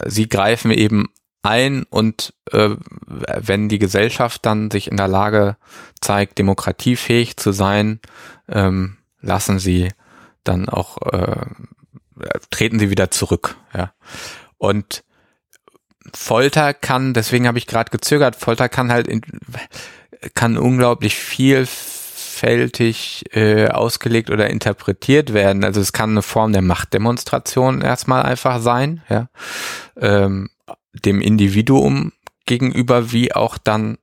sie 0.05 0.29
greifen 0.29 0.71
eben 0.71 1.07
ein 1.43 1.83
und 1.89 2.33
äh, 2.51 2.75
wenn 3.05 3.69
die 3.69 3.79
Gesellschaft 3.79 4.45
dann 4.45 4.69
sich 4.69 4.89
in 4.89 4.97
der 4.97 5.07
Lage 5.07 5.57
zeigt, 5.99 6.37
demokratiefähig 6.37 7.37
zu 7.37 7.51
sein, 7.51 7.99
ähm, 8.47 8.97
lassen 9.21 9.59
sie 9.59 9.89
dann 10.43 10.69
auch 10.69 10.97
äh, 11.11 11.45
treten 12.49 12.79
sie 12.79 12.89
wieder 12.89 13.11
zurück. 13.11 13.57
Ja. 13.73 13.93
Und 14.57 15.03
Folter 16.13 16.73
kann, 16.73 17.13
deswegen 17.13 17.47
habe 17.47 17.57
ich 17.57 17.67
gerade 17.67 17.91
gezögert, 17.91 18.35
Folter 18.35 18.69
kann 18.69 18.91
halt 18.91 19.07
in, 19.07 19.21
kann 20.33 20.57
unglaublich 20.57 21.15
vielfältig 21.15 23.23
äh, 23.33 23.69
ausgelegt 23.69 24.29
oder 24.29 24.49
interpretiert 24.49 25.33
werden. 25.33 25.63
Also 25.63 25.81
es 25.81 25.93
kann 25.93 26.11
eine 26.11 26.21
Form 26.21 26.53
der 26.53 26.61
Machtdemonstration 26.61 27.81
erstmal 27.81 28.23
einfach 28.23 28.61
sein, 28.61 29.01
ja, 29.09 29.29
ähm, 29.99 30.49
dem 31.05 31.21
Individuum 31.21 32.11
gegenüber, 32.45 33.11
wie 33.11 33.33
auch 33.33 33.57
dann 33.57 33.97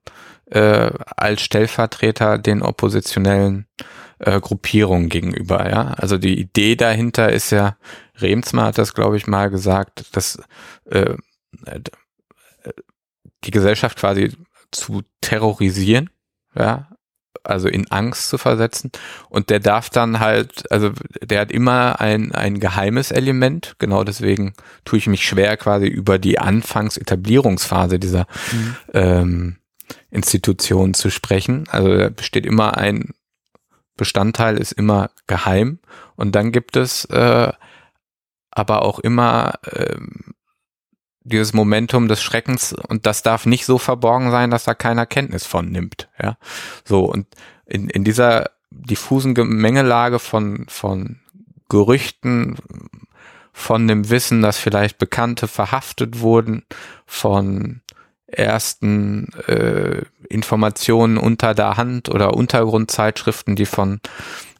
äh, 0.51 0.91
als 1.15 1.41
Stellvertreter 1.41 2.37
den 2.37 2.61
oppositionellen 2.61 3.67
äh, 4.19 4.39
Gruppierungen 4.39 5.09
gegenüber. 5.09 5.69
Ja, 5.69 5.93
also 5.97 6.17
die 6.17 6.39
Idee 6.39 6.75
dahinter 6.75 7.31
ist 7.31 7.51
ja, 7.51 7.77
Remsmar 8.21 8.67
hat 8.67 8.77
das, 8.77 8.93
glaube 8.93 9.17
ich, 9.17 9.27
mal 9.27 9.49
gesagt, 9.49 10.15
dass 10.15 10.39
äh, 10.85 11.15
äh, 11.65 11.79
die 13.43 13.51
Gesellschaft 13.51 13.97
quasi 13.97 14.33
zu 14.71 15.01
terrorisieren, 15.21 16.09
ja, 16.55 16.89
also 17.43 17.67
in 17.67 17.89
Angst 17.89 18.29
zu 18.29 18.37
versetzen. 18.37 18.91
Und 19.29 19.49
der 19.49 19.59
darf 19.59 19.89
dann 19.89 20.19
halt, 20.19 20.69
also 20.71 20.91
der 21.21 21.41
hat 21.41 21.51
immer 21.51 21.99
ein, 22.01 22.33
ein 22.33 22.59
geheimes 22.59 23.11
Element. 23.11 23.75
Genau 23.79 24.03
deswegen 24.03 24.53
tue 24.85 24.99
ich 24.99 25.07
mich 25.07 25.25
schwer, 25.25 25.55
quasi 25.57 25.87
über 25.87 26.19
die 26.19 26.39
Anfangsetablierungsphase 26.39 27.99
dieser 27.99 28.27
mhm. 28.51 28.75
ähm, 28.93 29.55
Institution 30.11 30.93
zu 30.93 31.09
sprechen. 31.09 31.65
Also 31.69 31.97
da 31.97 32.09
besteht 32.09 32.45
immer 32.45 32.77
ein 32.77 33.13
Bestandteil, 33.95 34.57
ist 34.57 34.71
immer 34.71 35.11
geheim. 35.27 35.79
Und 36.15 36.35
dann 36.35 36.51
gibt 36.51 36.75
es 36.75 37.05
äh, 37.05 37.51
aber 38.59 38.83
auch 38.83 38.99
immer 38.99 39.53
ähm, 39.73 40.35
dieses 41.23 41.53
Momentum 41.53 42.07
des 42.07 42.21
Schreckens 42.21 42.73
und 42.73 43.05
das 43.05 43.23
darf 43.23 43.45
nicht 43.45 43.65
so 43.65 43.77
verborgen 43.77 44.31
sein, 44.31 44.51
dass 44.51 44.65
da 44.65 44.73
keiner 44.73 45.05
Kenntnis 45.05 45.45
von 45.45 45.69
nimmt. 45.69 46.09
Ja, 46.21 46.37
so 46.83 47.05
und 47.05 47.27
in, 47.65 47.89
in 47.89 48.03
dieser 48.03 48.51
diffusen 48.69 49.33
Gemengelage 49.33 50.19
von 50.19 50.65
von 50.67 51.19
Gerüchten, 51.69 52.57
von 53.53 53.87
dem 53.87 54.09
Wissen, 54.09 54.41
dass 54.41 54.57
vielleicht 54.57 54.97
Bekannte 54.97 55.47
verhaftet 55.47 56.19
wurden, 56.19 56.63
von 57.05 57.81
ersten 58.31 59.29
äh, 59.47 60.03
Informationen 60.29 61.17
unter 61.17 61.53
der 61.53 61.77
Hand 61.77 62.09
oder 62.09 62.33
Untergrundzeitschriften, 62.33 63.55
die 63.55 63.65
von 63.65 63.99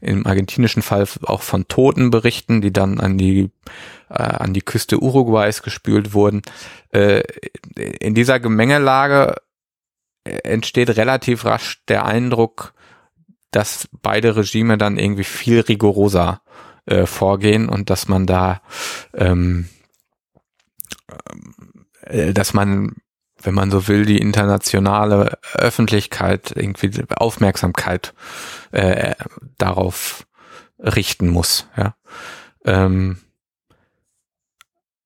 im 0.02 0.26
argentinischen 0.26 0.82
Fall 0.82 1.08
auch 1.24 1.42
von 1.42 1.68
Toten 1.68 2.10
berichten, 2.10 2.62
die 2.62 2.72
dann 2.72 3.00
an 3.00 3.18
die 3.18 3.52
äh, 4.10 4.24
an 4.24 4.54
die 4.54 4.62
Küste 4.62 5.02
Uruguays 5.02 5.62
gespült 5.62 6.14
wurden. 6.14 6.42
Äh, 6.92 7.22
in 7.76 8.16
dieser 8.16 8.40
Gemengelage 8.40 9.36
äh, 10.24 10.38
entsteht 10.44 10.96
relativ 10.96 11.46
rasch 11.46 11.84
der 11.88 12.06
Eindruck, 12.06 12.74
dass 13.52 13.88
beide 14.02 14.36
Regime 14.36 14.78
dann 14.78 14.98
irgendwie 14.98 15.24
viel 15.24 15.60
rigoroser 15.60 16.42
äh, 16.86 17.06
vorgehen 17.06 17.70
und 17.70 17.90
dass 17.90 18.08
man 18.08 18.26
da, 18.26 18.62
ähm, 19.14 19.70
äh, 22.02 22.34
dass 22.34 22.54
man, 22.54 22.96
wenn 23.42 23.54
man 23.54 23.72
so 23.72 23.88
will, 23.88 24.06
die 24.06 24.20
internationale 24.20 25.38
Öffentlichkeit 25.54 26.52
irgendwie 26.56 26.92
Aufmerksamkeit 27.16 28.14
äh, 28.72 29.16
darauf 29.58 30.26
richten 30.80 31.30
muss. 31.30 31.68
Ja. 31.78 31.96
Ähm, 32.66 33.18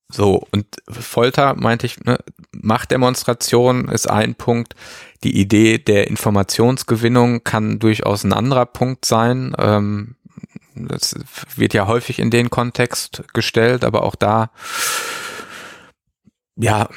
so, 0.09 0.45
und 0.51 0.67
Folter 0.87 1.55
meinte 1.55 1.87
ich, 1.87 1.99
ne, 2.01 2.19
Machtdemonstration 2.51 3.89
ist 3.89 4.07
ein 4.07 4.35
Punkt. 4.35 4.75
Die 5.23 5.39
Idee 5.39 5.79
der 5.79 6.07
Informationsgewinnung 6.07 7.43
kann 7.43 7.79
durchaus 7.79 8.23
ein 8.23 8.33
anderer 8.33 8.67
Punkt 8.67 9.05
sein. 9.05 9.55
Ähm, 9.57 10.15
das 10.75 11.15
wird 11.55 11.73
ja 11.73 11.87
häufig 11.87 12.19
in 12.19 12.29
den 12.29 12.49
Kontext 12.49 13.23
gestellt, 13.33 13.83
aber 13.83 14.03
auch 14.03 14.15
da, 14.15 14.51
ja, 16.55 16.89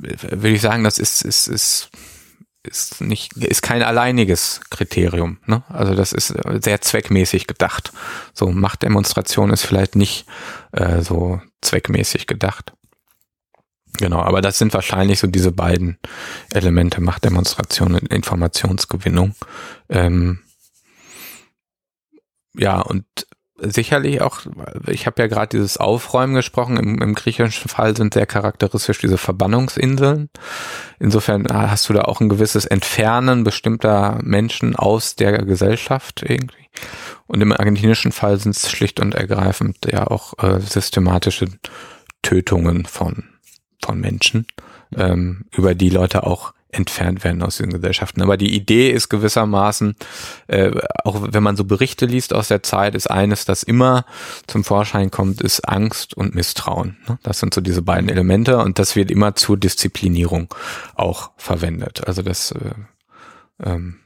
würde 0.00 0.50
ich 0.50 0.62
sagen, 0.62 0.84
das 0.84 0.98
ist, 0.98 1.22
ist, 1.22 1.48
ist 1.48 1.90
ist 2.62 3.00
nicht, 3.00 3.36
ist 3.36 3.62
kein 3.62 3.82
alleiniges 3.82 4.60
Kriterium. 4.70 5.38
Ne? 5.46 5.62
Also 5.68 5.94
das 5.94 6.12
ist 6.12 6.34
sehr 6.60 6.80
zweckmäßig 6.80 7.46
gedacht. 7.46 7.92
So 8.34 8.50
Machtdemonstration 8.50 9.50
ist 9.50 9.62
vielleicht 9.62 9.96
nicht 9.96 10.26
äh, 10.72 11.00
so 11.00 11.40
zweckmäßig 11.62 12.26
gedacht. 12.26 12.74
Genau, 13.98 14.20
aber 14.20 14.40
das 14.40 14.58
sind 14.58 14.72
wahrscheinlich 14.72 15.18
so 15.18 15.26
diese 15.26 15.52
beiden 15.52 15.98
Elemente, 16.52 17.00
Machtdemonstration 17.00 17.94
und 17.94 18.12
Informationsgewinnung. 18.12 19.34
Ähm, 19.88 20.40
ja, 22.54 22.80
und 22.80 23.04
sicherlich 23.62 24.20
auch, 24.20 24.40
ich 24.86 25.06
habe 25.06 25.22
ja 25.22 25.28
gerade 25.28 25.56
dieses 25.56 25.76
Aufräumen 25.76 26.34
gesprochen, 26.34 26.76
im, 26.76 27.00
im, 27.00 27.14
griechischen 27.14 27.68
Fall 27.68 27.96
sind 27.96 28.14
sehr 28.14 28.26
charakteristisch 28.26 28.98
diese 28.98 29.18
Verbannungsinseln. 29.18 30.30
Insofern 30.98 31.46
hast 31.50 31.88
du 31.88 31.92
da 31.92 32.02
auch 32.02 32.20
ein 32.20 32.28
gewisses 32.28 32.64
Entfernen 32.64 33.44
bestimmter 33.44 34.18
Menschen 34.22 34.76
aus 34.76 35.16
der 35.16 35.44
Gesellschaft 35.44 36.22
irgendwie. 36.26 36.68
Und 37.26 37.40
im 37.40 37.52
argentinischen 37.52 38.12
Fall 38.12 38.38
sind 38.38 38.56
es 38.56 38.70
schlicht 38.70 39.00
und 39.00 39.14
ergreifend 39.14 39.76
ja 39.90 40.06
auch 40.06 40.34
äh, 40.42 40.60
systematische 40.60 41.46
Tötungen 42.22 42.86
von, 42.86 43.24
von 43.84 44.00
Menschen, 44.00 44.46
ähm, 44.96 45.44
über 45.52 45.74
die 45.74 45.90
Leute 45.90 46.24
auch 46.24 46.52
entfernt 46.72 47.24
werden 47.24 47.42
aus 47.42 47.58
den 47.58 47.70
Gesellschaften. 47.70 48.22
Aber 48.22 48.36
die 48.36 48.54
Idee 48.54 48.90
ist 48.90 49.08
gewissermaßen, 49.08 49.96
äh, 50.46 50.70
auch 51.04 51.20
wenn 51.32 51.42
man 51.42 51.56
so 51.56 51.64
Berichte 51.64 52.06
liest 52.06 52.34
aus 52.34 52.48
der 52.48 52.62
Zeit, 52.62 52.94
ist 52.94 53.10
eines, 53.10 53.44
das 53.44 53.62
immer 53.62 54.04
zum 54.46 54.64
Vorschein 54.64 55.10
kommt, 55.10 55.40
ist 55.40 55.68
Angst 55.68 56.14
und 56.14 56.34
Misstrauen. 56.34 56.96
Ne? 57.08 57.18
Das 57.22 57.38
sind 57.38 57.54
so 57.54 57.60
diese 57.60 57.82
beiden 57.82 58.08
Elemente 58.08 58.58
und 58.58 58.78
das 58.78 58.96
wird 58.96 59.10
immer 59.10 59.34
zur 59.34 59.56
Disziplinierung 59.56 60.52
auch 60.94 61.30
verwendet. 61.36 62.06
Also 62.06 62.22
das 62.22 62.52
äh, 62.52 62.72
ähm, 63.64 63.96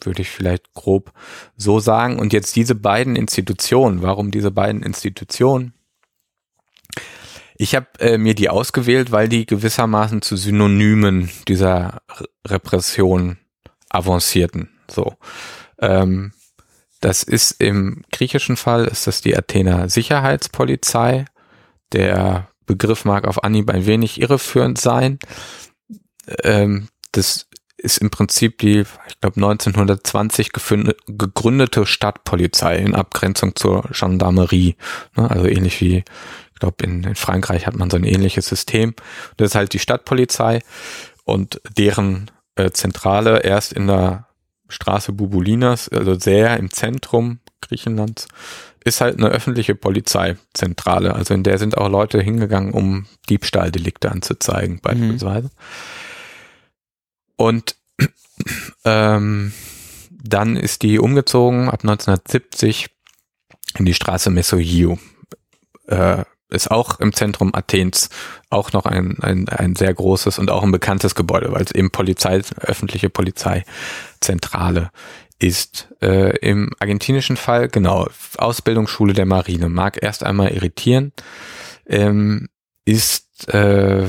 würde 0.00 0.22
ich 0.22 0.30
vielleicht 0.30 0.72
grob 0.74 1.12
so 1.56 1.80
sagen. 1.80 2.18
Und 2.18 2.32
jetzt 2.32 2.56
diese 2.56 2.74
beiden 2.74 3.16
Institutionen, 3.16 4.02
warum 4.02 4.30
diese 4.30 4.50
beiden 4.50 4.82
Institutionen? 4.82 5.74
Ich 7.60 7.74
habe 7.74 7.86
äh, 7.98 8.18
mir 8.18 8.34
die 8.34 8.48
ausgewählt, 8.48 9.10
weil 9.10 9.28
die 9.28 9.44
gewissermaßen 9.44 10.22
zu 10.22 10.36
Synonymen 10.36 11.28
dieser 11.48 12.02
Repression 12.46 13.36
avancierten. 13.90 14.70
So. 14.88 15.16
Ähm, 15.80 16.32
das 17.00 17.24
ist 17.24 17.60
im 17.60 18.04
griechischen 18.12 18.56
Fall 18.56 18.86
ist 18.86 19.08
das 19.08 19.22
die 19.22 19.36
Athener 19.36 19.88
Sicherheitspolizei. 19.88 21.24
Der 21.92 22.48
Begriff 22.64 23.04
mag 23.04 23.26
auf 23.26 23.42
Anhieb 23.42 23.70
ein 23.70 23.86
wenig 23.86 24.20
irreführend 24.20 24.78
sein. 24.78 25.18
Ähm, 26.44 26.88
das 27.10 27.48
ist 27.76 27.98
im 27.98 28.10
Prinzip 28.10 28.58
die, 28.58 28.84
ich 29.08 29.20
glaube, 29.20 29.36
1920 29.36 30.50
gegründete 31.06 31.86
Stadtpolizei 31.86 32.76
in 32.76 32.94
Abgrenzung 32.94 33.54
zur 33.54 33.88
Gendarmerie. 33.92 34.76
Ne? 35.16 35.30
Also 35.30 35.46
ähnlich 35.46 35.80
wie 35.80 36.04
ich 36.58 36.60
glaube, 36.60 36.82
in, 36.82 37.04
in 37.04 37.14
Frankreich 37.14 37.68
hat 37.68 37.76
man 37.76 37.88
so 37.88 37.96
ein 37.96 38.02
ähnliches 38.02 38.46
System. 38.46 38.94
Das 39.36 39.50
ist 39.50 39.54
halt 39.54 39.72
die 39.74 39.78
Stadtpolizei 39.78 40.58
und 41.22 41.60
deren 41.76 42.32
äh, 42.56 42.72
Zentrale 42.72 43.44
erst 43.44 43.72
in 43.72 43.86
der 43.86 44.26
Straße 44.68 45.12
Bubulinas, 45.12 45.88
also 45.88 46.14
sehr 46.14 46.56
im 46.56 46.72
Zentrum 46.72 47.38
Griechenlands, 47.60 48.26
ist 48.84 49.00
halt 49.00 49.18
eine 49.18 49.28
öffentliche 49.28 49.76
Polizeizentrale. 49.76 51.14
Also 51.14 51.32
in 51.32 51.44
der 51.44 51.58
sind 51.58 51.78
auch 51.78 51.88
Leute 51.88 52.20
hingegangen, 52.20 52.72
um 52.72 53.06
Diebstahldelikte 53.28 54.10
anzuzeigen, 54.10 54.76
mhm. 54.76 54.80
beispielsweise. 54.80 55.46
Mhm. 55.46 55.52
Und 57.36 57.76
ähm, 58.84 59.52
dann 60.10 60.56
ist 60.56 60.82
die 60.82 60.98
umgezogen 60.98 61.68
ab 61.68 61.84
1970 61.84 62.88
in 63.78 63.84
die 63.84 63.94
Straße 63.94 64.30
Messogiu. 64.30 64.96
Äh, 65.86 66.24
ist 66.50 66.70
auch 66.70 67.00
im 67.00 67.12
Zentrum 67.12 67.54
Athens 67.54 68.08
auch 68.50 68.72
noch 68.72 68.86
ein, 68.86 69.18
ein, 69.20 69.48
ein 69.48 69.76
sehr 69.76 69.92
großes 69.92 70.38
und 70.38 70.50
auch 70.50 70.62
ein 70.62 70.72
bekanntes 70.72 71.14
Gebäude, 71.14 71.52
weil 71.52 71.62
es 71.62 71.72
eben 71.72 71.90
Polizei, 71.90 72.40
öffentliche 72.60 73.10
Polizeizentrale 73.10 74.90
ist. 75.38 75.88
Äh, 76.00 76.36
Im 76.38 76.72
argentinischen 76.78 77.36
Fall, 77.36 77.68
genau, 77.68 78.08
Ausbildungsschule 78.38 79.12
der 79.12 79.26
Marine, 79.26 79.68
mag 79.68 80.02
erst 80.02 80.24
einmal 80.24 80.52
irritieren, 80.52 81.12
ähm, 81.86 82.48
ist, 82.84 83.48
äh, 83.52 84.06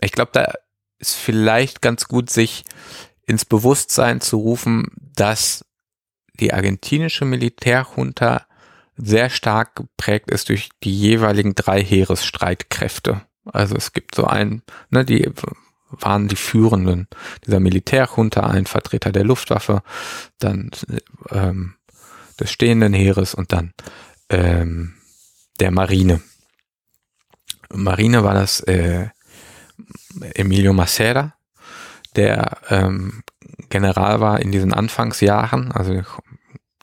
ich 0.00 0.12
glaube, 0.12 0.30
da 0.32 0.52
ist 0.98 1.14
vielleicht 1.14 1.82
ganz 1.82 2.08
gut, 2.08 2.30
sich 2.30 2.64
ins 3.26 3.44
Bewusstsein 3.44 4.20
zu 4.20 4.38
rufen, 4.38 4.88
dass 5.14 5.64
die 6.40 6.52
argentinische 6.52 7.24
Militärjunta 7.24 8.46
sehr 8.96 9.30
stark 9.30 9.76
geprägt 9.76 10.30
ist 10.30 10.48
durch 10.48 10.70
die 10.82 10.94
jeweiligen 10.94 11.54
drei 11.54 11.82
Heeresstreitkräfte. 11.82 13.22
Also 13.44 13.76
es 13.76 13.92
gibt 13.92 14.14
so 14.14 14.24
ein, 14.24 14.62
ne, 14.90 15.04
die 15.04 15.30
waren 15.90 16.28
die 16.28 16.36
Führenden 16.36 17.08
dieser 17.46 17.60
Militärjunta, 17.60 18.40
ein 18.40 18.66
Vertreter 18.66 19.12
der 19.12 19.24
Luftwaffe, 19.24 19.82
dann 20.38 20.70
ähm, 21.30 21.74
des 22.40 22.50
stehenden 22.50 22.92
Heeres 22.94 23.34
und 23.34 23.52
dann 23.52 23.72
ähm, 24.28 24.94
der 25.60 25.70
Marine. 25.70 26.20
Marine 27.72 28.24
war 28.24 28.34
das 28.34 28.60
äh, 28.60 29.08
Emilio 30.34 30.72
Macera, 30.72 31.34
der 32.16 32.58
ähm, 32.70 33.22
General 33.68 34.20
war 34.20 34.40
in 34.40 34.52
diesen 34.52 34.72
Anfangsjahren, 34.72 35.72
also 35.72 36.02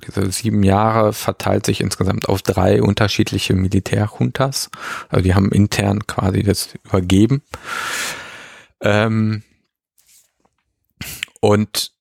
diese 0.01 0.31
sieben 0.31 0.63
Jahre 0.63 1.13
verteilt 1.13 1.65
sich 1.65 1.81
insgesamt 1.81 2.27
auf 2.29 2.41
drei 2.41 2.81
unterschiedliche 2.81 3.53
Militärjuntas. 3.53 4.69
Also 5.09 5.23
die 5.23 5.35
haben 5.35 5.51
intern 5.51 6.05
quasi 6.07 6.43
das 6.43 6.69
übergeben. 6.85 7.41
Ähm, 8.81 9.43
und 11.39 11.91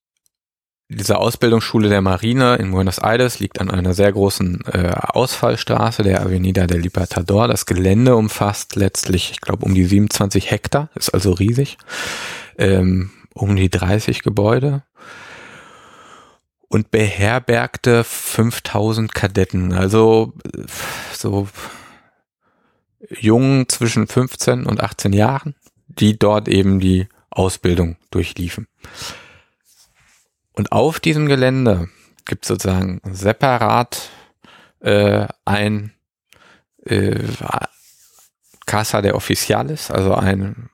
diese 0.93 1.19
Ausbildungsschule 1.19 1.89
der 1.89 2.03
Marine 2.03 2.57
in 2.57 2.73
Buenos 2.73 2.99
Aires 2.99 3.39
liegt 3.39 3.61
an 3.61 3.71
einer 3.71 3.95
sehr 3.95 4.11
großen 4.11 4.65
äh, 4.73 4.89
Ausfallstraße, 4.91 6.03
der 6.03 6.21
Avenida 6.21 6.67
del 6.67 6.81
Libertador. 6.81 7.47
Das 7.47 7.65
Gelände 7.65 8.17
umfasst 8.17 8.75
letztlich, 8.75 9.31
ich 9.31 9.41
glaube, 9.41 9.65
um 9.65 9.73
die 9.73 9.85
27 9.85 10.51
Hektar, 10.51 10.91
ist 10.97 11.15
also 11.15 11.31
riesig, 11.31 11.79
ähm, 12.59 13.11
um 13.35 13.55
die 13.55 13.71
30 13.71 14.23
Gebäude 14.23 14.83
und 16.71 16.93
beherbergte 16.93 18.05
5000 18.05 19.13
Kadetten, 19.13 19.73
also 19.73 20.33
so 21.13 21.49
Jungen 23.09 23.69
zwischen 23.69 24.07
15 24.07 24.67
und 24.67 24.81
18 24.81 25.13
Jahren, 25.13 25.57
die 25.89 26.17
dort 26.17 26.49
eben 26.49 26.79
die 26.79 27.09
Ausbildung 27.29 27.97
durchliefen. 28.13 28.69
Und 30.53 30.71
auf 30.71 31.01
diesem 31.01 31.27
Gelände 31.27 31.89
gibt 32.25 32.45
es 32.45 32.49
sozusagen 32.49 33.01
separat 33.05 34.11
äh, 34.79 35.27
ein 35.45 35.93
äh, 36.85 37.19
Casa 38.67 39.03
de 39.03 39.13
Oficiales, 39.13 39.91
also 39.91 40.15
ein, 40.15 40.71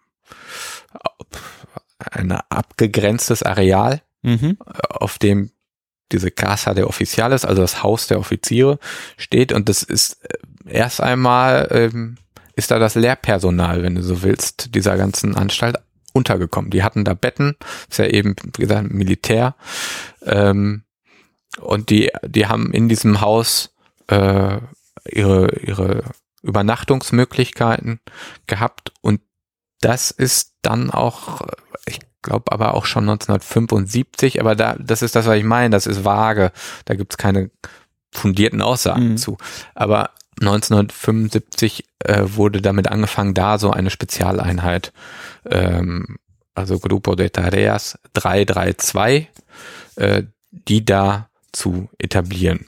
ein 1.98 2.32
abgegrenztes 2.32 3.42
Areal, 3.42 4.02
mhm. 4.20 4.59
auf 4.90 5.18
dem 5.18 5.52
diese 6.12 6.30
Casa 6.30 6.74
de 6.74 6.84
Oficiales, 6.84 7.44
also 7.44 7.62
das 7.62 7.82
Haus 7.82 8.06
der 8.06 8.18
Offiziere, 8.18 8.78
steht. 9.16 9.52
Und 9.52 9.68
das 9.68 9.82
ist 9.82 10.24
äh, 10.24 10.38
erst 10.66 11.00
einmal, 11.00 11.68
ähm, 11.70 12.16
ist 12.54 12.70
da 12.70 12.78
das 12.78 12.94
Lehrpersonal, 12.94 13.82
wenn 13.82 13.94
du 13.94 14.02
so 14.02 14.22
willst, 14.22 14.74
dieser 14.74 14.96
ganzen 14.96 15.36
Anstalt 15.36 15.76
untergekommen. 16.12 16.70
Die 16.70 16.82
hatten 16.82 17.04
da 17.04 17.14
Betten, 17.14 17.56
ist 17.88 17.98
ja 17.98 18.06
eben, 18.06 18.34
wie 18.56 18.62
gesagt, 18.62 18.90
Militär. 18.90 19.54
Ähm, 20.22 20.84
und 21.60 21.90
die, 21.90 22.10
die 22.26 22.46
haben 22.46 22.72
in 22.72 22.88
diesem 22.88 23.20
Haus 23.20 23.74
äh, 24.08 24.58
ihre, 25.10 25.58
ihre 25.60 26.04
Übernachtungsmöglichkeiten 26.42 28.00
gehabt. 28.46 28.92
Und 29.00 29.20
das 29.80 30.10
ist 30.10 30.54
dann 30.62 30.90
auch, 30.90 31.42
ich 31.86 31.98
glaube 32.26 32.52
aber 32.52 32.74
auch 32.74 32.84
schon 32.84 33.04
1975, 33.04 34.40
aber 34.40 34.54
da, 34.54 34.76
das 34.78 35.02
ist 35.02 35.16
das, 35.16 35.26
was 35.26 35.38
ich 35.38 35.44
meine, 35.44 35.70
das 35.70 35.86
ist 35.86 36.04
vage. 36.04 36.52
Da 36.84 36.94
gibt's 36.94 37.16
keine 37.16 37.50
fundierten 38.12 38.60
Aussagen 38.60 39.10
mhm. 39.10 39.16
zu. 39.16 39.38
Aber 39.74 40.10
1975 40.40 41.84
äh, 42.00 42.22
wurde 42.24 42.60
damit 42.60 42.88
angefangen, 42.88 43.34
da 43.34 43.58
so 43.58 43.70
eine 43.70 43.90
Spezialeinheit, 43.90 44.92
ähm, 45.48 46.18
also 46.54 46.78
Grupo 46.78 47.14
de 47.14 47.30
Tareas 47.30 47.98
332, 48.12 49.28
äh, 49.96 50.24
die 50.50 50.84
da 50.84 51.28
zu 51.52 51.88
etablieren. 51.98 52.66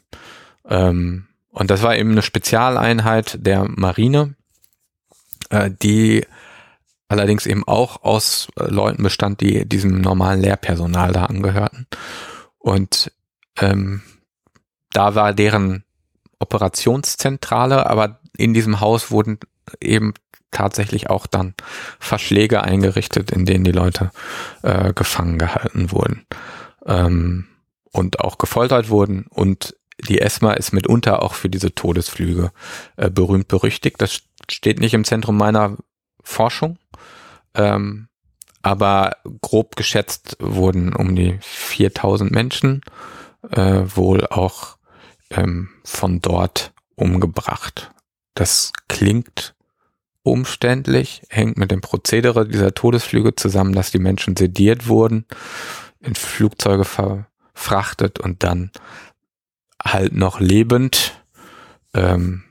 Ähm, 0.67 1.27
und 1.51 1.71
das 1.71 1.83
war 1.83 1.97
eben 1.97 2.13
eine 2.13 2.23
Spezialeinheit 2.23 3.39
der 3.41 3.67
Marine, 3.69 4.35
äh, 5.51 5.71
die 5.71 6.25
allerdings 7.09 7.47
eben 7.47 7.67
auch 7.67 8.03
aus 8.05 8.49
äh, 8.57 8.65
Leuten 8.65 9.03
bestand, 9.03 9.41
die 9.41 9.67
diesem 9.69 10.01
normalen 10.01 10.41
Lehrpersonal 10.41 11.13
da 11.13 11.25
angehörten. 11.25 11.87
Und 12.59 13.13
ähm, 13.59 14.03
da 14.93 15.15
war 15.15 15.33
deren 15.33 15.85
Operationszentrale, 16.39 17.87
aber 17.87 18.21
in 18.37 18.55
diesem 18.55 18.81
Haus 18.81 19.11
wurden 19.11 19.39
eben 19.81 20.15
tatsächlich 20.51 21.11
auch 21.11 21.27
dann 21.27 21.55
Verschläge 21.99 22.63
eingerichtet, 22.63 23.31
in 23.31 23.45
denen 23.45 23.65
die 23.65 23.73
Leute 23.73 24.11
äh, 24.63 24.93
gefangen 24.95 25.39
gehalten 25.39 25.91
wurden 25.93 26.27
ähm, 26.87 27.47
und 27.93 28.21
auch 28.21 28.39
gefoltert 28.39 28.89
wurden. 28.89 29.27
Und 29.29 29.77
die 30.09 30.21
ESMA 30.21 30.53
ist 30.53 30.73
mitunter 30.73 31.23
auch 31.23 31.35
für 31.35 31.51
diese 31.51 31.75
Todesflüge 31.75 32.53
äh, 32.97 33.11
berühmt 33.11 33.49
berüchtigt. 33.49 34.01
Das 34.01 34.23
steht 34.49 34.81
nicht 34.81 34.95
im 34.95 35.05
Zentrum 35.05 35.37
meiner 35.37 35.77
Forschung, 36.23 36.79
ähm, 37.59 38.09
aber 38.63 39.17
grob 39.43 39.77
geschätzt 39.77 40.37
wurden 40.41 40.95
um 40.95 41.15
die 41.15 41.39
4000 41.43 42.31
Menschen 42.31 42.83
äh, 43.51 43.83
wohl 43.85 44.27
auch 44.27 44.79
ähm, 45.31 45.69
von 45.85 46.21
dort 46.21 46.73
umgebracht. 46.95 47.93
Das 48.35 48.73
klingt 48.89 49.55
umständlich, 50.23 51.23
hängt 51.29 51.57
mit 51.57 51.71
dem 51.71 51.81
Prozedere 51.81 52.47
dieser 52.47 52.75
Todesflüge 52.75 53.35
zusammen, 53.35 53.75
dass 53.75 53.91
die 53.91 53.99
Menschen 53.99 54.37
sediert 54.37 54.87
wurden, 54.89 55.25
in 56.01 56.15
Flugzeuge 56.15 56.85
verfrachtet 56.85 58.19
und 58.19 58.45
dann 58.45 58.71
halt 59.83 60.13
noch 60.13 60.41
lebend 60.41 61.23
ähm, 61.95 62.45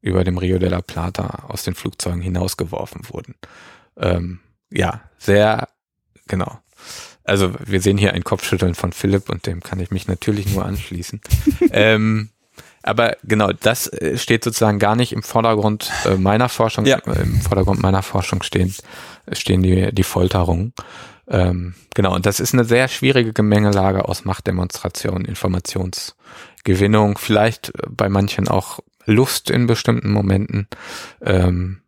über 0.00 0.24
dem 0.24 0.38
Rio 0.38 0.58
de 0.58 0.68
la 0.68 0.80
Plata 0.80 1.44
aus 1.48 1.64
den 1.64 1.74
Flugzeugen 1.74 2.20
hinausgeworfen 2.20 3.08
wurden. 3.10 3.34
Ähm, 3.98 4.40
ja, 4.70 5.02
sehr, 5.18 5.68
genau. 6.26 6.58
Also 7.24 7.52
wir 7.64 7.80
sehen 7.82 7.98
hier 7.98 8.14
ein 8.14 8.24
Kopfschütteln 8.24 8.74
von 8.74 8.92
Philipp 8.92 9.28
und 9.28 9.46
dem 9.46 9.60
kann 9.62 9.80
ich 9.80 9.90
mich 9.90 10.08
natürlich 10.08 10.52
nur 10.54 10.64
anschließen. 10.64 11.20
ähm, 11.72 12.30
aber 12.82 13.16
genau, 13.22 13.52
das 13.52 13.86
äh, 13.88 14.16
steht 14.16 14.44
sozusagen 14.44 14.78
gar 14.78 14.96
nicht 14.96 15.12
im 15.12 15.22
Vordergrund 15.22 15.90
äh, 16.06 16.16
meiner 16.16 16.48
Forschung. 16.48 16.86
Ja. 16.86 16.98
Im 16.98 17.40
Vordergrund 17.42 17.82
meiner 17.82 18.02
Forschung 18.02 18.42
stehen, 18.42 18.74
stehen 19.32 19.62
die, 19.62 19.92
die 19.92 20.04
Folterungen. 20.04 20.72
Ähm, 21.26 21.74
genau, 21.94 22.14
und 22.14 22.24
das 22.24 22.40
ist 22.40 22.54
eine 22.54 22.64
sehr 22.64 22.88
schwierige 22.88 23.34
Gemengelage 23.34 24.08
aus 24.08 24.24
Machtdemonstration, 24.24 25.26
Informationsgewinnung, 25.26 27.18
vielleicht 27.18 27.72
bei 27.90 28.08
manchen 28.08 28.48
auch 28.48 28.78
Lust 29.04 29.50
in 29.50 29.66
bestimmten 29.66 30.10
Momenten. 30.10 30.68
Ähm, 31.20 31.82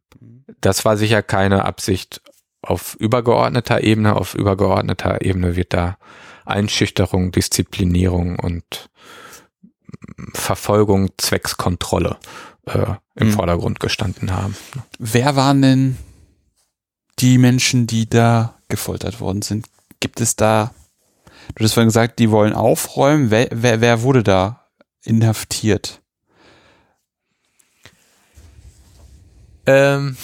das 0.61 0.85
war 0.85 0.97
sicher 0.97 1.23
keine 1.23 1.65
Absicht 1.65 2.21
auf 2.63 2.95
übergeordneter 2.97 3.83
Ebene. 3.83 4.17
Auf 4.17 4.35
übergeordneter 4.35 5.23
Ebene 5.25 5.57
wird 5.57 5.73
da 5.73 5.99
Einschüchterung, 6.45 7.33
Disziplinierung 7.33 8.39
und 8.39 8.91
Verfolgung 10.35 11.11
zwecks 11.17 11.57
Kontrolle 11.57 12.19
äh, 12.67 12.95
im 13.15 13.29
mhm. 13.29 13.33
Vordergrund 13.33 13.81
gestanden 13.81 14.33
haben. 14.33 14.57
Wer 14.99 15.37
waren 15.37 15.63
denn 15.63 15.99
die 17.19 17.39
Menschen, 17.39 17.87
die 17.87 18.09
da 18.09 18.55
gefoltert 18.69 19.21
worden 19.21 19.43
sind? 19.43 19.67
Gibt 20.01 20.21
es 20.21 20.37
da, 20.37 20.73
du 21.55 21.65
hast 21.65 21.75
vorhin 21.75 21.89
gesagt, 21.89 22.19
die 22.19 22.31
wollen 22.31 22.53
aufräumen. 22.53 23.31
Wer, 23.31 23.49
wer, 23.53 23.81
wer 23.81 24.03
wurde 24.03 24.23
da 24.23 24.67
inhaftiert? 25.05 26.00
Ähm, 29.71 30.17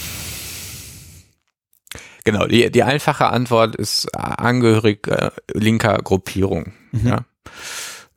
genau, 2.25 2.47
die, 2.47 2.71
die 2.71 2.83
einfache 2.83 3.27
Antwort 3.27 3.77
ist 3.77 4.07
angehörig 4.15 5.07
äh, 5.09 5.31
linker 5.53 5.99
Gruppierung. 5.99 6.73
Mhm. 6.93 7.07
Ja. 7.07 7.25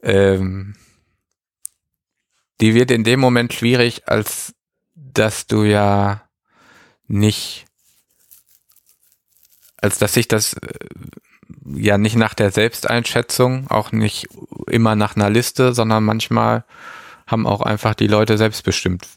Ähm, 0.02 0.76
die 2.62 2.74
wird 2.74 2.92
in 2.92 3.04
dem 3.04 3.20
Moment 3.20 3.54
schwierig, 3.54 4.08
als 4.08 4.54
dass 4.96 5.48
du 5.48 5.64
ja 5.64 6.24
nicht, 7.08 7.66
als 9.78 9.98
dass 9.98 10.14
sich 10.14 10.28
das 10.28 10.54
äh, 10.54 10.70
ja 11.66 11.98
nicht 11.98 12.16
nach 12.16 12.34
der 12.34 12.52
Selbsteinschätzung, 12.52 13.70
auch 13.70 13.92
nicht 13.92 14.28
immer 14.68 14.96
nach 14.96 15.16
einer 15.16 15.30
Liste, 15.30 15.74
sondern 15.74 16.04
manchmal 16.04 16.66
haben 17.28 17.46
auch 17.46 17.62
einfach 17.62 17.94
die 17.94 18.08
Leute 18.08 18.38
selbstbestimmt. 18.38 19.08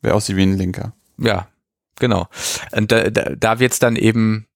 Wer 0.00 0.14
aussieht 0.14 0.36
wie 0.36 0.42
ein 0.42 0.56
Linker. 0.56 0.94
Ja, 1.20 1.48
genau. 1.98 2.28
Und 2.72 2.90
da, 2.90 3.10
da, 3.10 3.34
da 3.36 3.58
wird 3.60 3.72
es 3.72 3.78
dann 3.78 3.96
eben 3.96 4.46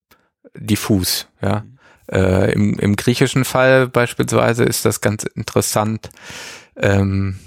diffus, 0.55 1.29
ja. 1.41 1.61
Mhm. 1.61 1.75
Äh, 2.07 2.53
im, 2.53 2.79
Im 2.79 2.97
griechischen 2.97 3.47
Fall 3.47 3.89
beispielsweise 3.89 4.65
ist 4.65 4.85
das 4.85 5.01
ganz 5.01 5.25
interessant. 5.25 6.11
Ähm, 6.77 7.39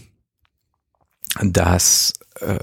dass 1.42 2.14
äh, 2.40 2.58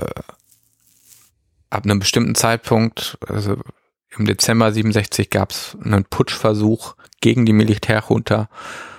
ab 1.71 1.85
einem 1.85 1.99
bestimmten 1.99 2.35
Zeitpunkt, 2.35 3.19
also 3.29 3.57
im 4.17 4.27
Dezember 4.27 4.73
67 4.73 5.31
gab 5.31 5.51
es 5.51 5.77
einen 5.83 6.05
Putschversuch 6.05 6.97
gegen 7.21 7.47
die 7.47 7.53
Militärjunta 7.53 8.49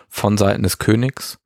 von 0.09 0.37
Seiten 0.37 0.63
des 0.63 0.77
Königs. 0.77 1.39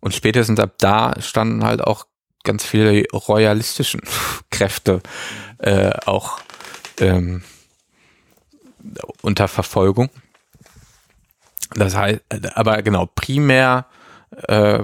Und 0.00 0.14
spätestens 0.14 0.58
ab 0.58 0.74
da 0.78 1.14
standen 1.20 1.64
halt 1.64 1.82
auch 1.82 2.06
ganz 2.42 2.64
viele 2.64 3.04
royalistischen 3.12 4.00
Kräfte 4.50 5.00
äh, 5.62 5.92
auch 6.06 6.40
ähm, 7.00 7.42
unter 9.22 9.48
Verfolgung. 9.48 10.10
Das 11.74 11.96
heißt, 11.96 12.20
aber 12.54 12.82
genau, 12.82 13.06
primär 13.06 13.86
äh, 14.48 14.80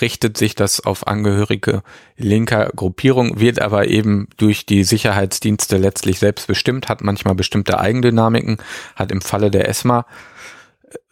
richtet 0.00 0.36
sich 0.36 0.54
das 0.54 0.80
auf 0.80 1.06
Angehörige 1.06 1.82
linker 2.16 2.70
Gruppierung, 2.74 3.40
wird 3.40 3.60
aber 3.60 3.88
eben 3.88 4.28
durch 4.36 4.66
die 4.66 4.84
Sicherheitsdienste 4.84 5.76
letztlich 5.76 6.18
selbst 6.18 6.46
bestimmt, 6.46 6.88
hat 6.88 7.00
manchmal 7.02 7.34
bestimmte 7.34 7.78
Eigendynamiken, 7.78 8.58
hat 8.96 9.12
im 9.12 9.20
Falle 9.20 9.50
der 9.50 9.68
ESMA, 9.68 10.06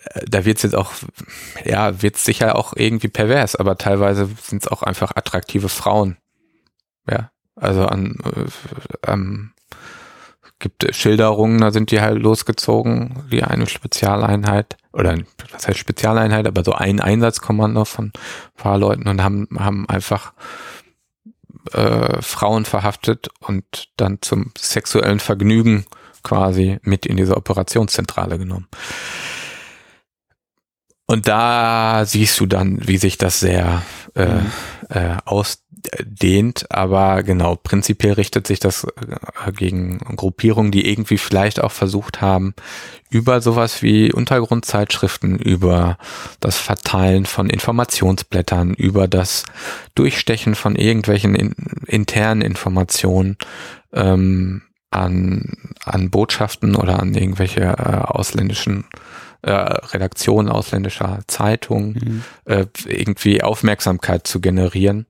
äh, 0.05 0.25
da 0.29 0.45
wird 0.45 0.59
es 0.59 0.65
jetzt 0.65 0.75
auch, 0.75 0.93
ja, 1.65 2.03
wird 2.03 2.17
es 2.17 2.25
sicher 2.25 2.57
auch 2.57 2.75
irgendwie 2.75 3.09
pervers, 3.09 3.57
aber 3.57 3.79
teilweise 3.79 4.29
sind 4.43 4.63
es 4.63 4.69
auch 4.69 4.83
einfach 4.83 5.13
attraktive 5.15 5.69
Frauen. 5.69 6.17
Ja, 7.09 7.31
also 7.57 7.87
an, 7.87 8.17
äh, 8.25 9.11
ähm, 9.11 9.53
gibt 10.59 10.95
Schilderungen, 10.95 11.61
da 11.61 11.71
sind 11.71 11.91
die 11.91 12.01
halt 12.01 12.19
losgezogen, 12.19 13.25
die 13.31 13.43
eine 13.43 13.67
Spezialeinheit 13.67 14.77
oder 14.93 15.17
was 15.53 15.69
heißt 15.69 15.79
Spezialeinheit, 15.79 16.47
aber 16.47 16.65
so 16.65 16.73
ein 16.73 17.01
Einsatzkommando 17.01 17.85
von 17.85 18.13
paar 18.57 18.79
Leuten 18.79 19.09
und 19.09 19.23
haben, 19.23 19.49
haben 19.59 19.89
einfach 19.89 20.33
äh, 21.73 22.23
Frauen 22.23 22.65
verhaftet 22.65 23.29
und 23.41 23.89
dann 23.97 24.19
zum 24.23 24.53
sexuellen 24.57 25.21
Vergnügen 25.21 25.85
quasi 26.23 26.79
mit 26.83 27.07
in 27.07 27.17
diese 27.17 27.37
Operationszentrale 27.37 28.39
genommen. 28.39 28.67
Und 31.07 31.29
da 31.29 32.05
siehst 32.05 32.41
du 32.41 32.47
dann, 32.47 32.87
wie 32.87 32.97
sich 32.99 33.17
das 33.17 33.39
sehr 33.39 33.83
äh, 34.15 34.27
mhm. 34.27 34.53
äh, 34.89 35.17
ausdehnt. 35.93 36.67
Aber 36.71 37.23
genau, 37.23 37.57
prinzipiell 37.57 38.15
richtet 38.15 38.47
sich 38.47 38.61
das 38.61 38.85
äh, 38.85 39.53
gegen 39.53 39.99
Gruppierungen, 39.99 40.73
die 40.73 40.89
irgendwie 40.91 41.19
vielleicht 41.19 41.61
auch 41.61 41.73
versucht 41.73 42.21
haben, 42.21 42.55
über 43.11 43.41
sowas 43.41 43.83
wie 43.83 44.13
Untergrundzeitschriften, 44.13 45.39
über 45.39 45.99
das 46.41 46.59
Verteilen 46.59 47.27
von 47.27 47.49
Informationsblättern, 47.49 48.75
über 48.75 49.09
das 49.09 49.45
Durchstechen 49.95 50.55
von 50.55 50.77
irgendwelchen 50.77 51.35
in, 51.35 51.55
internen 51.87 52.43
Informationen 52.43 53.37
ähm, 53.93 54.63
an, 54.91 55.53
an 55.85 56.11
Botschaften 56.11 56.75
oder 56.75 57.01
an 57.01 57.15
irgendwelche 57.15 57.61
äh, 57.61 58.01
ausländischen 58.07 58.85
äh, 59.43 59.51
Redaktionen 59.51 60.49
ausländischer 60.49 61.21
Zeitungen 61.27 61.93
mhm. 61.93 62.23
äh, 62.53 62.67
irgendwie 62.87 63.43
Aufmerksamkeit 63.43 64.27
zu 64.27 64.41
generieren 64.41 65.07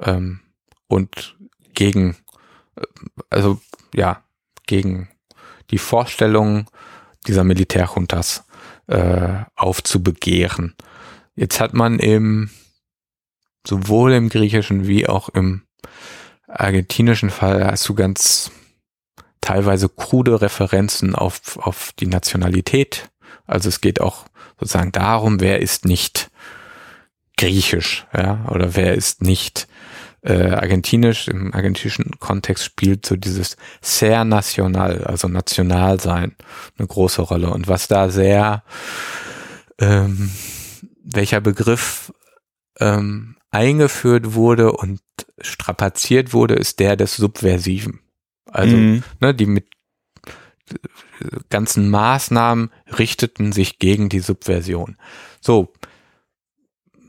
ähm, 0.00 0.40
und 0.86 1.36
gegen, 1.74 2.16
äh, 2.76 2.82
also 3.30 3.60
ja, 3.94 4.22
gegen 4.66 5.08
die 5.70 5.78
Vorstellungen 5.78 6.66
dieser 7.26 7.44
Militärjuntas 7.44 8.44
äh, 8.86 9.40
aufzubegehren. 9.54 10.74
Jetzt 11.34 11.60
hat 11.60 11.74
man 11.74 11.98
im 11.98 12.50
sowohl 13.66 14.12
im 14.14 14.28
griechischen 14.28 14.86
wie 14.86 15.08
auch 15.08 15.28
im 15.28 15.62
argentinischen 16.46 17.28
Fall 17.28 17.66
hast 17.66 17.86
du 17.88 17.94
ganz 17.94 18.50
teilweise 19.42 19.88
krude 19.88 20.40
Referenzen 20.40 21.14
auf, 21.14 21.58
auf 21.58 21.92
die 21.98 22.06
Nationalität 22.06 23.10
also 23.48 23.70
es 23.70 23.80
geht 23.80 24.00
auch 24.00 24.26
sozusagen 24.60 24.92
darum, 24.92 25.40
wer 25.40 25.60
ist 25.60 25.84
nicht 25.84 26.30
griechisch, 27.36 28.06
ja, 28.14 28.44
oder 28.50 28.76
wer 28.76 28.94
ist 28.94 29.22
nicht 29.22 29.67
äh, 30.22 30.50
argentinisch. 30.50 31.28
Im 31.28 31.54
argentinischen 31.54 32.18
Kontext 32.18 32.64
spielt 32.64 33.06
so 33.06 33.16
dieses 33.16 33.56
sehr 33.80 34.24
national, 34.24 35.04
also 35.04 35.28
national 35.28 36.00
sein, 36.00 36.36
eine 36.78 36.86
große 36.86 37.22
Rolle. 37.22 37.50
Und 37.50 37.68
was 37.68 37.88
da 37.88 38.08
sehr, 38.08 38.62
ähm, 39.78 40.30
welcher 41.02 41.40
Begriff 41.40 42.12
ähm, 42.80 43.36
eingeführt 43.50 44.34
wurde 44.34 44.72
und 44.72 45.00
strapaziert 45.40 46.32
wurde, 46.32 46.54
ist 46.54 46.80
der 46.80 46.96
des 46.96 47.16
Subversiven. 47.16 48.00
Also, 48.46 48.76
mhm. 48.76 49.02
ne, 49.20 49.34
die 49.34 49.46
mit 49.46 49.66
ganzen 51.50 51.90
Maßnahmen 51.90 52.70
richteten 52.98 53.52
sich 53.52 53.78
gegen 53.78 54.08
die 54.08 54.20
Subversion. 54.20 54.96
So, 55.40 55.72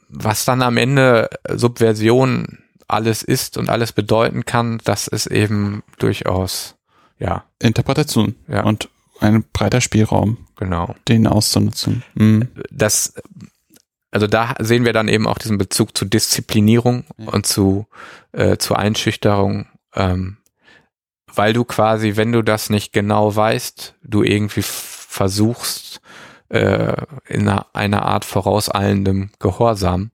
was 0.08 0.46
dann 0.46 0.62
am 0.62 0.78
Ende 0.78 1.30
Subversion 1.50 2.60
alles 2.90 3.24
ist 3.24 3.58
und 3.58 3.70
alles 3.70 3.92
bedeuten 3.92 4.46
kann, 4.46 4.80
das 4.84 5.08
ist 5.08 5.28
eben 5.28 5.84
durchaus, 5.98 6.76
ja. 7.18 7.44
Interpretation. 7.62 8.36
Ja. 8.48 8.64
Und 8.64 8.90
ein 9.20 9.44
breiter 9.52 9.82
Spielraum. 9.82 10.38
Genau. 10.56 10.96
Den 11.08 11.28
auszunutzen. 11.28 12.04
Mhm. 12.16 12.50
Das, 12.72 13.14
also 14.12 14.28
da 14.28 14.56
sehen 14.60 14.86
wir 14.86 14.94
dann 14.94 15.08
eben 15.08 15.28
auch 15.28 15.38
diesen 15.38 15.58
Bezug 15.58 15.98
zu 15.98 16.06
Disziplinierung 16.06 17.04
ja. 17.18 17.30
und 17.30 17.46
zu, 17.46 17.88
äh, 18.32 18.58
zur 18.58 18.80
Einschüchterung 18.80 19.68
ähm, 19.96 20.38
weil 21.36 21.54
du 21.54 21.64
quasi, 21.64 22.16
wenn 22.16 22.32
du 22.32 22.42
das 22.42 22.70
nicht 22.70 22.94
genau 22.94 23.36
weißt, 23.36 23.96
du 24.04 24.24
irgendwie 24.24 24.64
versuchst, 24.64 26.02
äh, 26.50 26.94
in 27.28 27.48
einer, 27.48 27.68
einer 27.74 28.04
Art 28.04 28.26
vorauseilendem 28.26 29.30
Gehorsam 29.40 30.12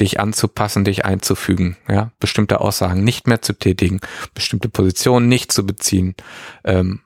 dich 0.00 0.20
anzupassen, 0.20 0.84
dich 0.84 1.04
einzufügen, 1.04 1.76
ja, 1.88 2.12
bestimmte 2.20 2.60
Aussagen 2.60 3.04
nicht 3.04 3.26
mehr 3.26 3.42
zu 3.42 3.52
tätigen, 3.54 4.00
bestimmte 4.34 4.68
Positionen 4.68 5.28
nicht 5.28 5.52
zu 5.52 5.64
beziehen, 5.66 6.14
ähm, 6.64 7.00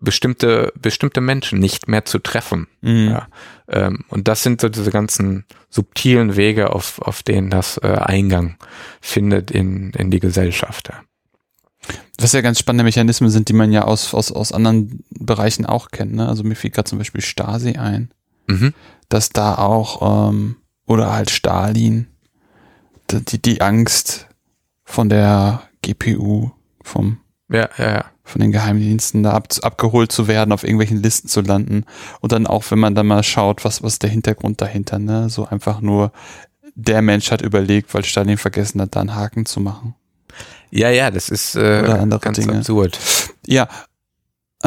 bestimmte 0.00 0.72
bestimmte 0.76 1.20
Menschen 1.20 1.58
nicht 1.58 1.88
mehr 1.88 2.04
zu 2.04 2.18
treffen, 2.18 2.66
mhm. 2.82 3.08
ja, 3.08 3.28
ähm, 3.68 4.04
und 4.08 4.28
das 4.28 4.42
sind 4.42 4.60
so 4.60 4.68
diese 4.68 4.90
ganzen 4.90 5.44
subtilen 5.70 6.36
Wege, 6.36 6.70
auf 6.70 7.00
auf 7.00 7.22
denen 7.22 7.50
das 7.50 7.78
äh, 7.78 7.86
Eingang 7.86 8.56
findet 9.00 9.50
in 9.50 9.90
in 9.92 10.10
die 10.10 10.20
Gesellschaft. 10.20 10.88
Ja. 10.88 11.02
Was 12.20 12.32
ja 12.32 12.40
ganz 12.40 12.58
spannende 12.58 12.84
Mechanismen 12.84 13.30
sind, 13.30 13.48
die 13.48 13.52
man 13.52 13.72
ja 13.72 13.84
aus, 13.84 14.12
aus, 14.12 14.32
aus 14.32 14.52
anderen 14.52 15.04
Bereichen 15.10 15.66
auch 15.66 15.90
kennt. 15.90 16.14
Ne? 16.14 16.28
Also 16.28 16.42
mir 16.42 16.56
fiel 16.56 16.70
gerade 16.70 16.88
zum 16.88 16.98
Beispiel 16.98 17.20
Stasi 17.20 17.76
ein, 17.76 18.10
mhm. 18.48 18.74
dass 19.08 19.30
da 19.30 19.56
auch, 19.56 20.30
ähm, 20.30 20.56
oder 20.86 21.12
halt 21.12 21.30
Stalin, 21.30 22.08
die, 23.10 23.40
die 23.40 23.60
Angst 23.60 24.26
von 24.84 25.08
der 25.08 25.62
GPU, 25.82 26.50
vom, 26.82 27.18
ja, 27.50 27.68
ja, 27.78 27.92
ja. 27.92 28.04
von 28.24 28.40
den 28.40 28.52
Geheimdiensten 28.52 29.22
da 29.22 29.32
ab, 29.32 29.48
abgeholt 29.62 30.12
zu 30.12 30.28
werden, 30.28 30.52
auf 30.52 30.64
irgendwelchen 30.64 31.02
Listen 31.02 31.28
zu 31.28 31.40
landen. 31.40 31.84
Und 32.20 32.32
dann 32.32 32.46
auch, 32.46 32.64
wenn 32.70 32.78
man 32.78 32.94
dann 32.94 33.06
mal 33.06 33.22
schaut, 33.22 33.64
was, 33.64 33.82
was 33.82 33.98
der 33.98 34.10
Hintergrund 34.10 34.60
dahinter, 34.60 34.98
ne? 34.98 35.28
So 35.28 35.46
einfach 35.46 35.80
nur, 35.80 36.12
der 36.74 37.02
Mensch 37.02 37.30
hat 37.30 37.42
überlegt, 37.42 37.92
weil 37.94 38.04
Stalin 38.04 38.38
vergessen 38.38 38.80
hat, 38.80 38.96
da 38.96 39.00
einen 39.00 39.14
Haken 39.14 39.46
zu 39.46 39.60
machen. 39.60 39.94
Ja, 40.70 40.90
ja, 40.90 41.10
das 41.10 41.28
ist 41.28 41.56
äh, 41.56 41.82
ganz 42.20 42.38
Dinge. 42.38 42.58
absurd. 42.58 42.98
Ja. 43.46 43.68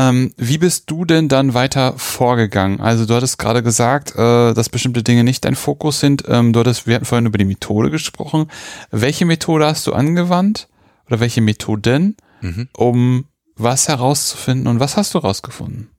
Ähm, 0.01 0.33
wie 0.35 0.57
bist 0.57 0.89
du 0.89 1.05
denn 1.05 1.27
dann 1.27 1.53
weiter 1.53 1.93
vorgegangen? 1.95 2.81
Also 2.81 3.05
du 3.05 3.13
hattest 3.13 3.37
gerade 3.37 3.61
gesagt, 3.61 4.15
äh, 4.15 4.53
dass 4.53 4.69
bestimmte 4.69 5.03
Dinge 5.03 5.23
nicht 5.23 5.45
dein 5.45 5.55
Fokus 5.55 5.99
sind. 5.99 6.23
Ähm, 6.27 6.53
du 6.53 6.61
hattest, 6.61 6.87
wir 6.87 6.95
hatten 6.95 7.05
vorhin 7.05 7.27
über 7.27 7.37
die 7.37 7.45
Methode 7.45 7.91
gesprochen. 7.91 8.49
Welche 8.89 9.25
Methode 9.25 9.67
hast 9.67 9.85
du 9.85 9.93
angewandt? 9.93 10.69
Oder 11.05 11.19
welche 11.19 11.41
Methoden, 11.41 12.17
mhm. 12.41 12.69
um 12.73 13.25
was 13.55 13.89
herauszufinden 13.89 14.67
und 14.67 14.79
was 14.79 14.97
hast 14.97 15.13
du 15.13 15.21
herausgefunden? 15.21 15.91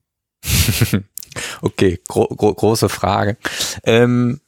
okay, 1.63 2.01
gro 2.09 2.27
gro 2.27 2.53
große 2.55 2.89
Frage. 2.89 3.37
Ähm, 3.85 4.41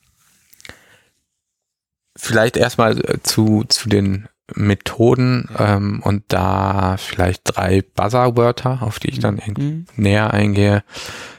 vielleicht 2.16 2.56
erstmal 2.56 2.98
äh, 2.98 3.22
zu, 3.22 3.64
zu 3.68 3.88
den 3.88 4.26
Methoden 4.54 5.48
ähm, 5.58 6.00
und 6.02 6.24
da 6.28 6.96
vielleicht 6.98 7.42
drei 7.44 7.82
Buzzerwörter, 7.82 8.82
auf 8.82 8.98
die 8.98 9.08
ich 9.08 9.18
dann 9.18 9.40
mhm. 9.56 9.86
näher 9.96 10.32
eingehe. 10.32 10.84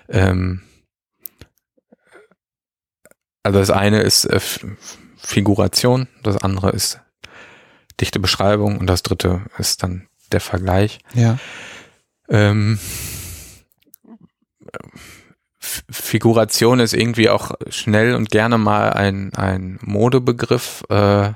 Ähm, 0.10 0.62
also 3.43 3.60
das 3.60 3.70
eine 3.70 4.01
ist 4.01 4.26
äh, 4.26 4.39
Figuration, 5.18 6.08
das 6.24 6.38
andere 6.38 6.72
ist 6.72 6.99
dichte 8.01 8.20
Beschreibung 8.20 8.80
und 8.80 8.88
das 8.88 9.03
dritte 9.03 9.45
ist 9.58 9.84
dann 9.84 10.08
der 10.32 10.41
Vergleich. 10.41 10.99
Ja. 11.14 11.38
Ähm, 12.28 12.80
Figuration 15.60 16.80
ist 16.80 16.93
irgendwie 16.93 17.30
auch 17.30 17.51
schnell 17.70 18.16
und 18.16 18.30
gerne 18.30 18.58
mal 18.58 18.93
ein, 18.93 19.34
ein 19.34 19.80
Modebegriff. 19.82 20.84
Äh, 20.89 21.34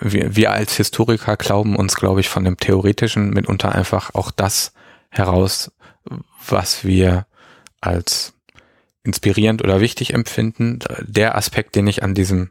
wir, 0.00 0.36
wir 0.36 0.52
als 0.52 0.76
Historiker 0.76 1.36
glauben 1.36 1.76
uns, 1.76 1.96
glaube 1.96 2.20
ich, 2.20 2.28
von 2.28 2.44
dem 2.44 2.56
Theoretischen 2.56 3.30
mitunter 3.30 3.74
einfach 3.74 4.14
auch 4.14 4.30
das 4.30 4.72
heraus, 5.08 5.72
was 6.46 6.84
wir 6.84 7.26
als 7.80 8.34
inspirierend 9.04 9.62
oder 9.62 9.80
wichtig 9.80 10.12
empfinden. 10.12 10.80
Der 11.00 11.36
Aspekt, 11.36 11.76
den 11.76 11.86
ich 11.86 12.02
an 12.02 12.14
diesem, 12.14 12.50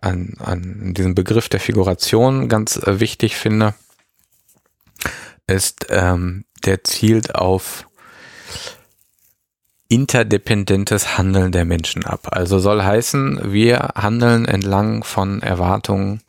an, 0.00 0.34
an 0.38 0.94
diesem 0.94 1.14
Begriff 1.14 1.48
der 1.48 1.60
Figuration 1.60 2.48
ganz 2.48 2.76
äh, 2.76 2.98
wichtig 2.98 3.36
finde, 3.36 3.74
ist, 5.46 5.86
ähm, 5.90 6.44
der 6.64 6.84
zielt 6.84 7.34
auf 7.34 7.86
interdependentes 9.88 11.18
Handeln 11.18 11.52
der 11.52 11.66
Menschen 11.66 12.04
ab. 12.04 12.28
Also 12.30 12.58
soll 12.58 12.82
heißen, 12.82 13.52
wir 13.52 13.90
handeln 13.94 14.46
entlang 14.46 15.04
von 15.04 15.42
Erwartungen, 15.42 16.22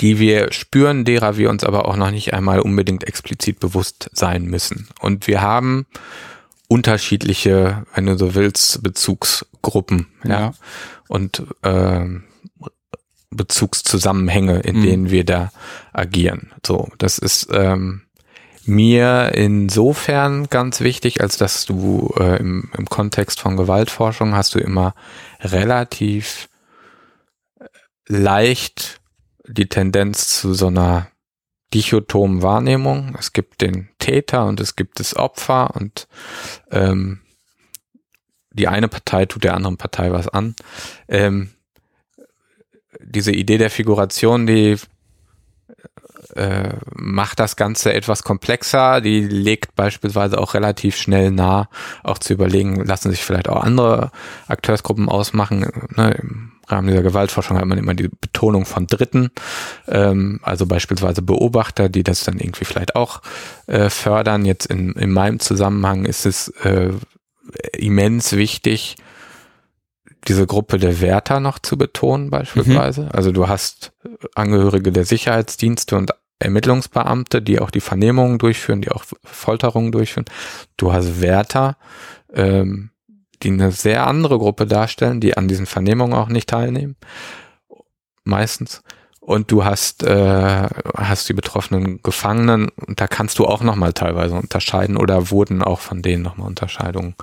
die 0.00 0.18
wir 0.18 0.52
spüren, 0.52 1.04
derer 1.04 1.36
wir 1.36 1.50
uns 1.50 1.64
aber 1.64 1.86
auch 1.86 1.96
noch 1.96 2.10
nicht 2.10 2.32
einmal 2.34 2.60
unbedingt 2.60 3.04
explizit 3.04 3.58
bewusst 3.60 4.10
sein 4.12 4.44
müssen. 4.44 4.88
Und 5.00 5.26
wir 5.26 5.40
haben 5.40 5.86
unterschiedliche, 6.68 7.84
wenn 7.94 8.06
du 8.06 8.16
so 8.16 8.34
willst, 8.34 8.82
Bezugsgruppen, 8.82 10.06
ja, 10.24 10.40
ja. 10.40 10.52
und 11.08 11.42
äh, 11.62 12.04
Bezugszusammenhänge, 13.30 14.60
in 14.60 14.78
mhm. 14.78 14.82
denen 14.82 15.10
wir 15.10 15.24
da 15.24 15.50
agieren. 15.92 16.52
So, 16.64 16.88
das 16.98 17.18
ist 17.18 17.48
ähm, 17.52 18.02
mir 18.64 19.32
insofern 19.34 20.48
ganz 20.48 20.80
wichtig, 20.80 21.20
als 21.20 21.38
dass 21.38 21.64
du 21.64 22.14
äh, 22.18 22.38
im, 22.38 22.70
im 22.76 22.86
Kontext 22.86 23.40
von 23.40 23.56
Gewaltforschung 23.56 24.34
hast 24.34 24.54
du 24.54 24.58
immer 24.58 24.94
relativ 25.40 26.47
leicht 28.08 29.00
die 29.46 29.68
Tendenz 29.68 30.40
zu 30.40 30.54
so 30.54 30.66
einer 30.66 31.08
dichotomen 31.72 32.42
Wahrnehmung. 32.42 33.14
Es 33.18 33.32
gibt 33.32 33.60
den 33.60 33.90
Täter 33.98 34.46
und 34.46 34.60
es 34.60 34.76
gibt 34.76 35.00
das 35.00 35.16
Opfer 35.16 35.76
und 35.76 36.08
ähm, 36.70 37.20
die 38.50 38.68
eine 38.68 38.88
Partei 38.88 39.26
tut 39.26 39.44
der 39.44 39.54
anderen 39.54 39.76
Partei 39.76 40.10
was 40.10 40.28
an. 40.28 40.56
Ähm, 41.08 41.50
diese 43.00 43.32
Idee 43.32 43.58
der 43.58 43.70
Figuration, 43.70 44.46
die 44.46 44.76
äh, 46.34 46.74
macht 46.94 47.38
das 47.38 47.56
Ganze 47.56 47.92
etwas 47.92 48.22
komplexer. 48.22 49.00
Die 49.00 49.20
legt 49.20 49.74
beispielsweise 49.76 50.38
auch 50.38 50.54
relativ 50.54 50.96
schnell 50.96 51.30
nah, 51.30 51.68
auch 52.02 52.18
zu 52.18 52.32
überlegen, 52.32 52.84
lassen 52.84 53.10
sich 53.10 53.22
vielleicht 53.22 53.48
auch 53.48 53.62
andere 53.62 54.10
Akteursgruppen 54.46 55.08
ausmachen. 55.08 55.70
Ne? 55.94 56.50
Rahmen 56.70 56.88
dieser 56.88 57.02
Gewaltforschung 57.02 57.58
hat 57.58 57.64
man 57.64 57.78
immer 57.78 57.94
die 57.94 58.08
Betonung 58.08 58.64
von 58.64 58.86
Dritten, 58.86 59.30
ähm, 59.86 60.40
also 60.42 60.66
beispielsweise 60.66 61.22
Beobachter, 61.22 61.88
die 61.88 62.02
das 62.02 62.24
dann 62.24 62.38
irgendwie 62.38 62.64
vielleicht 62.64 62.96
auch 62.96 63.22
äh, 63.66 63.90
fördern. 63.90 64.44
Jetzt 64.44 64.66
in, 64.66 64.92
in 64.92 65.10
meinem 65.10 65.40
Zusammenhang 65.40 66.04
ist 66.04 66.26
es 66.26 66.48
äh, 66.64 66.90
immens 67.72 68.32
wichtig, 68.32 68.96
diese 70.26 70.46
Gruppe 70.46 70.78
der 70.78 71.00
Wärter 71.00 71.40
noch 71.40 71.58
zu 71.58 71.78
betonen 71.78 72.30
beispielsweise. 72.30 73.02
Mhm. 73.02 73.10
Also 73.12 73.32
du 73.32 73.48
hast 73.48 73.92
Angehörige 74.34 74.92
der 74.92 75.04
Sicherheitsdienste 75.04 75.96
und 75.96 76.12
Ermittlungsbeamte, 76.38 77.42
die 77.42 77.58
auch 77.58 77.70
die 77.70 77.80
Vernehmungen 77.80 78.38
durchführen, 78.38 78.82
die 78.82 78.90
auch 78.90 79.04
Folterungen 79.24 79.92
durchführen. 79.92 80.26
Du 80.76 80.92
hast 80.92 81.20
Wärter, 81.20 81.76
ähm, 82.32 82.90
die 83.42 83.50
eine 83.50 83.72
sehr 83.72 84.06
andere 84.06 84.38
Gruppe 84.38 84.66
darstellen, 84.66 85.20
die 85.20 85.36
an 85.36 85.48
diesen 85.48 85.66
Vernehmungen 85.66 86.14
auch 86.14 86.28
nicht 86.28 86.48
teilnehmen. 86.48 86.96
Meistens. 88.24 88.82
Und 89.20 89.50
du 89.50 89.62
hast, 89.62 90.04
äh, 90.04 90.68
hast 90.96 91.28
die 91.28 91.34
betroffenen 91.34 92.02
Gefangenen 92.02 92.70
und 92.70 92.98
da 92.98 93.06
kannst 93.06 93.38
du 93.38 93.44
auch 93.44 93.62
nochmal 93.62 93.92
teilweise 93.92 94.34
unterscheiden 94.34 94.96
oder 94.96 95.30
wurden 95.30 95.62
auch 95.62 95.80
von 95.80 96.00
denen 96.00 96.22
nochmal 96.22 96.48
Unterscheidungen 96.48 97.14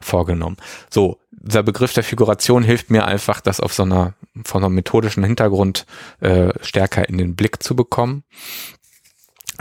vorgenommen. 0.00 0.56
So, 0.90 1.20
dieser 1.30 1.62
Begriff 1.62 1.92
der 1.92 2.02
Figuration 2.02 2.64
hilft 2.64 2.90
mir 2.90 3.06
einfach, 3.06 3.40
das 3.40 3.60
auf 3.60 3.72
so 3.72 3.84
einer, 3.84 4.14
von 4.44 4.64
einem 4.64 4.74
methodischen 4.74 5.22
Hintergrund 5.22 5.86
äh, 6.20 6.52
stärker 6.60 7.08
in 7.08 7.18
den 7.18 7.36
Blick 7.36 7.62
zu 7.62 7.76
bekommen. 7.76 8.24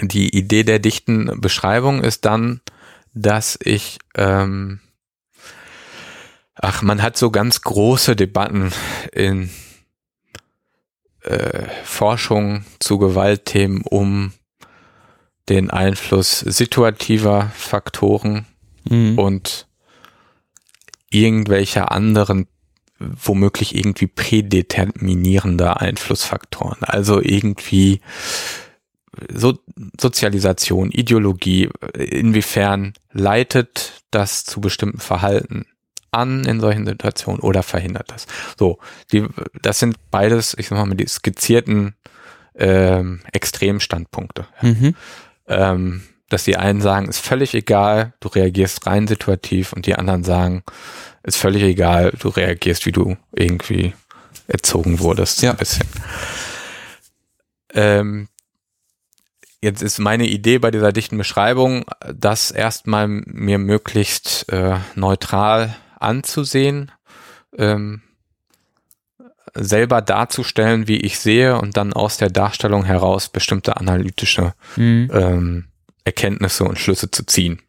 Die 0.01 0.35
Idee 0.35 0.63
der 0.63 0.79
dichten 0.79 1.39
Beschreibung 1.39 2.01
ist 2.01 2.25
dann, 2.25 2.61
dass 3.13 3.59
ich 3.61 3.99
ähm, 4.15 4.79
ach, 6.63 6.81
man 6.81 7.01
hat 7.01 7.17
so 7.17 7.29
ganz 7.29 7.61
große 7.61 8.15
Debatten 8.15 8.71
in 9.11 9.49
äh, 11.21 11.67
Forschung 11.83 12.63
zu 12.79 12.97
Gewaltthemen 12.97 13.81
um 13.81 14.31
den 15.49 15.69
Einfluss 15.69 16.39
situativer 16.39 17.51
Faktoren 17.53 18.45
mhm. 18.89 19.19
und 19.19 19.67
irgendwelcher 21.09 21.91
anderen 21.91 22.47
womöglich 22.97 23.75
irgendwie 23.75 24.07
prädeterminierender 24.07 25.81
Einflussfaktoren. 25.81 26.85
Also 26.85 27.19
irgendwie 27.19 27.99
so 29.29 29.59
Sozialisation, 29.99 30.91
Ideologie, 30.91 31.69
inwiefern 31.93 32.93
leitet 33.11 34.03
das 34.11 34.45
zu 34.45 34.61
bestimmten 34.61 34.99
Verhalten 34.99 35.65
an 36.13 36.45
in 36.45 36.59
solchen 36.59 36.85
Situationen 36.85 37.41
oder 37.41 37.63
verhindert 37.63 38.11
das. 38.11 38.27
So, 38.57 38.79
die, 39.11 39.25
das 39.61 39.79
sind 39.79 39.97
beides, 40.11 40.55
ich 40.57 40.67
sag 40.67 40.85
mal, 40.85 40.95
die 40.95 41.07
skizzierten 41.07 41.95
ähm, 42.55 43.21
Extremstandpunkte. 43.31 44.47
Mhm. 44.61 44.95
Ähm, 45.47 46.03
dass 46.29 46.45
die 46.45 46.57
einen 46.57 46.81
sagen, 46.81 47.07
ist 47.09 47.19
völlig 47.19 47.53
egal, 47.53 48.13
du 48.19 48.27
reagierst 48.29 48.87
rein 48.87 49.07
situativ 49.07 49.73
und 49.73 49.85
die 49.85 49.95
anderen 49.95 50.23
sagen, 50.23 50.63
ist 51.23 51.37
völlig 51.37 51.61
egal, 51.63 52.13
du 52.17 52.29
reagierst, 52.29 52.85
wie 52.85 52.91
du 52.91 53.17
irgendwie 53.31 53.93
erzogen 54.47 54.99
wurdest. 54.99 55.41
Ja. 55.41 55.51
Ein 55.51 55.57
bisschen. 55.57 55.87
Ähm, 57.73 58.27
Jetzt 59.63 59.81
ist 59.81 59.97
meine 59.97 60.27
Idee 60.27 60.57
bei 60.57 60.71
dieser 60.71 60.91
dichten 60.91 61.17
Beschreibung, 61.17 61.85
das 62.13 62.51
erstmal 62.51 63.07
mir 63.07 63.59
möglichst 63.59 64.51
äh, 64.51 64.75
neutral 64.95 65.73
anzusehen, 66.03 66.91
ähm, 67.57 68.01
selber 69.55 70.01
darzustellen, 70.01 70.87
wie 70.87 70.97
ich 70.97 71.19
sehe 71.19 71.59
und 71.59 71.77
dann 71.77 71.93
aus 71.93 72.17
der 72.17 72.29
Darstellung 72.29 72.85
heraus 72.85 73.29
bestimmte 73.29 73.77
analytische 73.77 74.53
mhm. 74.75 75.11
ähm, 75.13 75.65
Erkenntnisse 76.03 76.63
und 76.63 76.79
Schlüsse 76.79 77.11
zu 77.11 77.25
ziehen. 77.25 77.61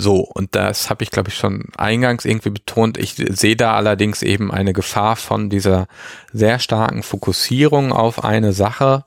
So, 0.00 0.20
und 0.20 0.54
das 0.54 0.88
habe 0.88 1.04
ich, 1.04 1.10
glaube 1.10 1.28
ich, 1.28 1.34
schon 1.34 1.64
eingangs 1.76 2.24
irgendwie 2.24 2.48
betont. 2.48 2.96
Ich 2.96 3.16
sehe 3.16 3.56
da 3.56 3.74
allerdings 3.74 4.22
eben 4.22 4.50
eine 4.50 4.72
Gefahr 4.72 5.14
von 5.16 5.50
dieser 5.50 5.88
sehr 6.32 6.58
starken 6.58 7.02
Fokussierung 7.02 7.92
auf 7.92 8.24
eine 8.24 8.54
Sache 8.54 9.04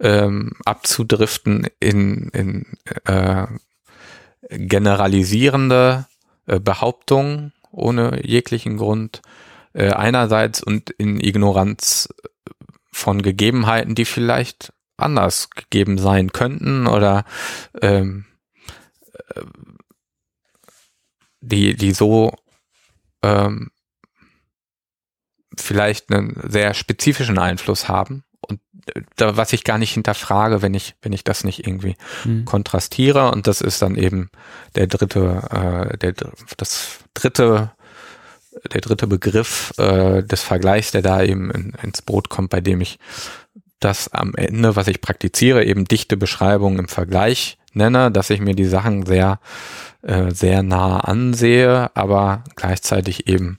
ähm, 0.00 0.54
abzudriften 0.64 1.68
in, 1.78 2.28
in 2.30 2.66
äh, 3.04 3.46
generalisierende 4.50 6.06
äh, 6.46 6.60
Behauptungen 6.60 7.52
ohne 7.70 8.24
jeglichen 8.26 8.76
Grund 8.76 9.22
äh, 9.72 9.90
einerseits 9.90 10.62
und 10.62 10.90
in 10.90 11.20
Ignoranz 11.20 12.08
von 12.92 13.22
Gegebenheiten, 13.22 13.94
die 13.94 14.04
vielleicht 14.04 14.72
anders 14.96 15.50
gegeben 15.50 15.98
sein 15.98 16.32
könnten 16.32 16.86
oder 16.86 17.24
ähm, 17.80 18.26
äh, 19.34 19.42
die, 21.40 21.74
die 21.74 21.92
so 21.92 22.32
ähm, 23.22 23.70
vielleicht 25.58 26.12
einen 26.12 26.38
sehr 26.48 26.74
spezifischen 26.74 27.38
Einfluss 27.38 27.88
haben. 27.88 28.24
äh, 28.24 28.31
da, 29.16 29.36
was 29.36 29.52
ich 29.52 29.64
gar 29.64 29.78
nicht 29.78 29.92
hinterfrage, 29.92 30.62
wenn 30.62 30.74
ich, 30.74 30.94
wenn 31.02 31.12
ich 31.12 31.24
das 31.24 31.44
nicht 31.44 31.66
irgendwie 31.66 31.96
mhm. 32.24 32.44
kontrastiere. 32.44 33.30
Und 33.30 33.46
das 33.46 33.60
ist 33.60 33.82
dann 33.82 33.96
eben 33.96 34.30
der 34.74 34.86
dritte, 34.86 35.90
äh, 35.92 35.98
der, 35.98 36.14
das 36.56 36.98
dritte, 37.14 37.72
der 38.72 38.80
dritte 38.80 39.06
Begriff 39.06 39.72
äh, 39.78 40.22
des 40.22 40.42
Vergleichs, 40.42 40.90
der 40.90 41.02
da 41.02 41.22
eben 41.22 41.50
in, 41.50 41.72
ins 41.82 42.02
Boot 42.02 42.28
kommt, 42.28 42.50
bei 42.50 42.60
dem 42.60 42.80
ich 42.80 42.98
das 43.80 44.12
am 44.12 44.34
Ende, 44.34 44.76
was 44.76 44.88
ich 44.88 45.00
praktiziere, 45.00 45.64
eben 45.64 45.84
dichte 45.84 46.16
Beschreibung 46.16 46.78
im 46.78 46.88
Vergleich 46.88 47.58
nenne, 47.72 48.10
dass 48.10 48.30
ich 48.30 48.40
mir 48.40 48.54
die 48.54 48.66
Sachen 48.66 49.06
sehr, 49.06 49.40
äh, 50.02 50.30
sehr 50.30 50.62
nah 50.62 51.00
ansehe, 51.00 51.90
aber 51.94 52.44
gleichzeitig 52.54 53.28
eben 53.28 53.58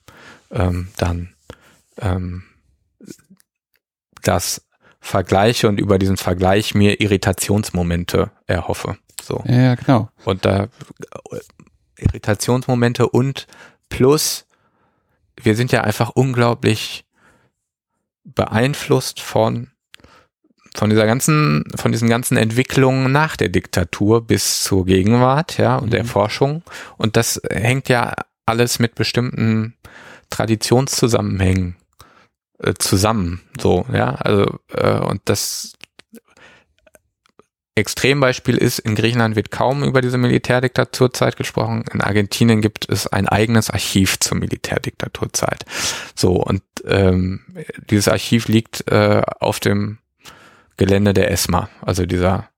ähm, 0.51 0.89
dann 0.97 1.33
ähm, 1.99 2.43
das 4.21 4.61
vergleiche 5.03 5.67
und 5.67 5.79
über 5.79 5.99
diesen 5.99 6.15
Vergleich 6.15 6.73
mir 6.73 7.01
Irritationsmomente 7.01 8.31
erhoffe. 8.47 8.97
So. 9.21 9.43
Ja, 9.45 9.75
genau. 9.75 10.09
Und 10.23 10.45
da 10.45 10.69
Irritationsmomente 11.97 13.09
und 13.09 13.45
plus 13.89 14.45
wir 15.35 15.55
sind 15.55 15.73
ja 15.73 15.81
einfach 15.81 16.09
unglaublich 16.11 17.05
beeinflusst 18.23 19.19
von 19.19 19.69
von 20.75 20.89
dieser 20.89 21.05
ganzen, 21.05 21.65
von 21.75 21.91
diesen 21.91 22.09
ganzen 22.09 22.35
Entwicklungen 22.35 23.11
nach 23.11 23.37
der 23.37 23.49
Diktatur 23.49 24.25
bis 24.25 24.63
zur 24.63 24.85
Gegenwart, 24.87 25.59
ja, 25.59 25.75
und 25.75 25.87
mhm. 25.87 25.91
der 25.91 26.05
Forschung. 26.05 26.63
Und 26.97 27.15
das 27.15 27.39
hängt 27.51 27.89
ja 27.89 28.13
alles 28.47 28.79
mit 28.79 28.95
bestimmten 28.95 29.75
Traditionszusammenhängen 30.31 31.75
äh, 32.59 32.73
zusammen. 32.77 33.41
So, 33.59 33.85
ja, 33.91 34.15
also, 34.15 34.59
äh, 34.73 34.99
und 34.99 35.21
das 35.25 35.73
Extrembeispiel 37.75 38.57
ist, 38.57 38.79
in 38.79 38.93
Griechenland 38.93 39.35
wird 39.35 39.49
kaum 39.49 39.83
über 39.83 40.01
diese 40.01 40.19
Militärdiktaturzeit 40.19 41.37
gesprochen. 41.37 41.83
In 41.91 42.01
Argentinien 42.01 42.61
gibt 42.61 42.87
es 42.87 43.07
ein 43.07 43.27
eigenes 43.27 43.71
Archiv 43.71 44.19
zur 44.19 44.37
Militärdiktaturzeit. 44.37 45.65
So, 46.15 46.33
und 46.33 46.61
ähm, 46.85 47.41
dieses 47.89 48.07
Archiv 48.07 48.47
liegt 48.47 48.87
äh, 48.91 49.23
auf 49.39 49.59
dem 49.59 49.97
Gelände 50.77 51.13
der 51.13 51.31
ESMA, 51.31 51.69
also 51.81 52.05
dieser 52.05 52.49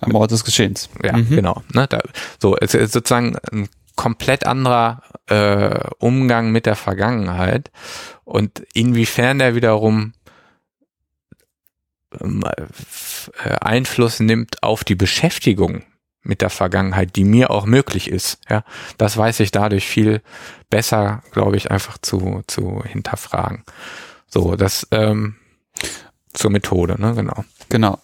am 0.00 0.14
Ort 0.14 0.32
des 0.32 0.44
Geschehens. 0.44 0.88
Ja, 1.02 1.16
mhm. 1.16 1.28
genau. 1.30 1.62
Ne, 1.72 1.86
da, 1.88 2.00
so, 2.40 2.56
es 2.56 2.74
ist 2.74 2.92
sozusagen 2.92 3.36
ein 3.52 3.68
komplett 3.96 4.46
anderer 4.46 5.02
äh, 5.26 5.90
Umgang 5.98 6.50
mit 6.50 6.66
der 6.66 6.76
Vergangenheit 6.76 7.70
und 8.24 8.60
inwiefern 8.74 9.38
der 9.38 9.54
wiederum 9.54 10.14
ähm, 12.20 12.42
äh, 13.44 13.54
Einfluss 13.60 14.20
nimmt 14.20 14.62
auf 14.62 14.84
die 14.84 14.94
Beschäftigung 14.94 15.84
mit 16.22 16.40
der 16.40 16.50
Vergangenheit, 16.50 17.16
die 17.16 17.24
mir 17.24 17.50
auch 17.50 17.66
möglich 17.66 18.08
ist. 18.08 18.38
Ja, 18.48 18.64
das 18.96 19.16
weiß 19.16 19.40
ich 19.40 19.50
dadurch 19.50 19.86
viel 19.86 20.22
besser, 20.70 21.22
glaube 21.32 21.56
ich, 21.56 21.70
einfach 21.70 21.98
zu 21.98 22.42
zu 22.46 22.82
hinterfragen. 22.84 23.64
So, 24.28 24.56
das 24.56 24.86
ähm, 24.92 25.36
zur 26.32 26.50
Methode, 26.50 27.00
ne, 27.00 27.14
genau. 27.14 27.44
Genau. 27.68 27.98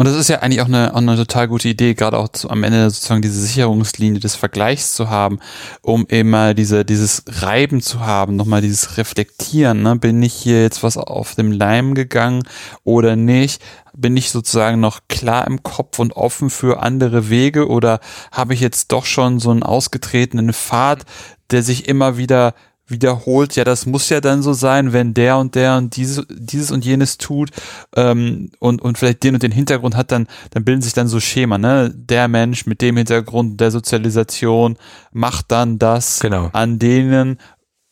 Und 0.00 0.06
das 0.06 0.16
ist 0.16 0.28
ja 0.30 0.38
eigentlich 0.38 0.62
auch 0.62 0.66
eine, 0.66 0.94
auch 0.94 0.96
eine 0.96 1.14
total 1.14 1.46
gute 1.46 1.68
Idee, 1.68 1.92
gerade 1.92 2.16
auch 2.16 2.28
zu, 2.28 2.48
am 2.48 2.64
Ende 2.64 2.88
sozusagen 2.88 3.20
diese 3.20 3.38
Sicherungslinie 3.38 4.18
des 4.18 4.34
Vergleichs 4.34 4.94
zu 4.94 5.10
haben, 5.10 5.40
um 5.82 6.06
immer 6.06 6.54
diese, 6.54 6.86
dieses 6.86 7.22
Reiben 7.26 7.82
zu 7.82 8.00
haben, 8.00 8.34
nochmal 8.34 8.62
dieses 8.62 8.96
Reflektieren. 8.96 9.82
Ne? 9.82 9.96
Bin 9.96 10.22
ich 10.22 10.32
hier 10.32 10.62
jetzt 10.62 10.82
was 10.82 10.96
auf 10.96 11.34
dem 11.34 11.52
Leim 11.52 11.92
gegangen 11.92 12.44
oder 12.82 13.14
nicht? 13.14 13.60
Bin 13.92 14.16
ich 14.16 14.30
sozusagen 14.30 14.80
noch 14.80 15.00
klar 15.10 15.46
im 15.46 15.62
Kopf 15.62 15.98
und 15.98 16.14
offen 16.14 16.48
für 16.48 16.82
andere 16.82 17.28
Wege 17.28 17.68
oder 17.68 18.00
habe 18.32 18.54
ich 18.54 18.60
jetzt 18.60 18.92
doch 18.92 19.04
schon 19.04 19.38
so 19.38 19.50
einen 19.50 19.62
ausgetretenen 19.62 20.54
Pfad, 20.54 21.04
der 21.50 21.62
sich 21.62 21.88
immer 21.88 22.16
wieder 22.16 22.54
wiederholt, 22.90 23.56
ja, 23.56 23.64
das 23.64 23.86
muss 23.86 24.08
ja 24.08 24.20
dann 24.20 24.42
so 24.42 24.52
sein, 24.52 24.92
wenn 24.92 25.14
der 25.14 25.38
und 25.38 25.54
der 25.54 25.76
und 25.76 25.96
dieses, 25.96 26.26
dieses 26.28 26.70
und 26.70 26.84
jenes 26.84 27.18
tut 27.18 27.50
ähm, 27.96 28.50
und, 28.58 28.82
und 28.82 28.98
vielleicht 28.98 29.22
den 29.22 29.34
und 29.34 29.42
den 29.42 29.52
Hintergrund 29.52 29.96
hat, 29.96 30.12
dann, 30.12 30.26
dann 30.50 30.64
bilden 30.64 30.82
sich 30.82 30.92
dann 30.92 31.08
so 31.08 31.20
Schema, 31.20 31.58
ne? 31.58 31.92
Der 31.94 32.28
Mensch 32.28 32.66
mit 32.66 32.80
dem 32.80 32.96
Hintergrund 32.96 33.60
der 33.60 33.70
Sozialisation 33.70 34.76
macht 35.12 35.46
dann 35.48 35.78
das 35.78 36.20
genau. 36.20 36.50
an 36.52 36.78
denen 36.78 37.38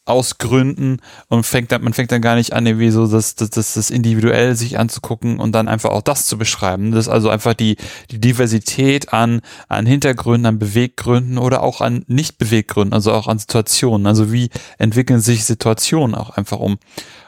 aus 0.09 0.39
Gründen 0.39 0.99
und 1.29 1.45
fängt 1.45 1.73
dann, 1.73 1.83
man 1.83 1.93
fängt 1.93 2.11
dann 2.13 2.23
gar 2.23 2.37
nicht 2.37 2.53
an, 2.53 2.67
irgendwie 2.67 2.91
so 2.91 3.07
das, 3.07 3.35
das, 3.35 3.51
das, 3.51 3.75
das 3.75 3.91
individuell 3.91 4.57
sich 4.57 4.79
anzugucken 4.79 5.39
und 5.39 5.53
dann 5.53 5.69
einfach 5.69 5.91
auch 5.91 6.03
das 6.03 6.27
zu 6.27 6.39
beschreiben. 6.39 6.93
Das 6.93 7.07
ist 7.07 7.13
also 7.13 7.29
einfach 7.29 7.55
die, 7.55 7.77
die 8.11 8.21
Diversität 8.21 9.13
an, 9.13 9.41
an 9.69 9.87
Hintergründen, 9.87 10.47
an 10.47 10.59
Beweggründen 10.59 11.39
oder 11.39 11.63
auch 11.63 11.81
an 11.81 12.05
Nicht-Beweggründen, 12.07 12.95
also 12.95 13.13
auch 13.13 13.29
an 13.29 13.39
Situationen. 13.39 14.07
Also 14.07 14.33
wie 14.33 14.51
entwickeln 14.79 15.21
sich 15.21 15.45
Situationen 15.45 16.15
auch 16.15 16.31
einfach 16.31 16.59
um, 16.59 16.79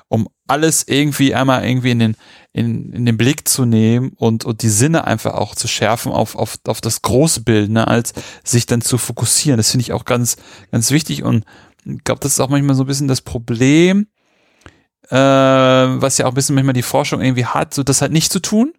um 0.09 0.29
alles 0.49 0.89
irgendwie 0.89 1.35
einmal 1.35 1.65
irgendwie 1.65 1.93
in 1.93 1.99
den, 2.01 2.17
in, 2.53 2.93
in 2.93 3.07
den 3.07 3.17
Blick 3.17 3.47
zu 3.47 3.65
nehmen 3.65 4.13
und, 4.17 4.45
und 4.45 4.63
die 4.63 4.69
Sinne 4.69 5.07
einfach 5.07 5.35
auch 5.35 5.55
zu 5.55 5.69
schärfen 5.69 6.11
auf, 6.11 6.35
auf, 6.35 6.59
auf 6.67 6.81
das 6.81 7.03
große 7.03 7.43
Bild, 7.43 7.71
ne, 7.71 7.87
als 7.87 8.13
sich 8.43 8.67
dann 8.67 8.81
zu 8.81 8.99
fokussieren. 8.99 9.57
Das 9.57 9.71
finde 9.71 9.83
ich 9.83 9.93
auch 9.93 10.05
ganz, 10.05 10.37
ganz 10.73 10.91
wichtig 10.91 11.23
und 11.23 11.45
ich 11.85 12.05
glaube, 12.05 12.21
das 12.21 12.33
ist 12.33 12.41
auch 12.41 12.49
manchmal 12.49 12.77
so 12.77 12.85
ein 12.85 12.87
bisschen 12.87 13.09
das 13.09 13.21
Problem, 13.21 14.07
äh, 15.09 15.17
was 15.17 16.19
ja 16.19 16.27
auch 16.27 16.33
ein 16.33 16.35
bisschen 16.35 16.55
manchmal 16.55 16.75
die 16.75 16.83
Forschung 16.83 17.21
irgendwie 17.21 17.47
hat, 17.47 17.75
so 17.75 17.83
das 17.83 18.01
halt 18.03 18.13
nicht 18.13 18.33
zu 18.33 18.41
tun. 18.41 18.73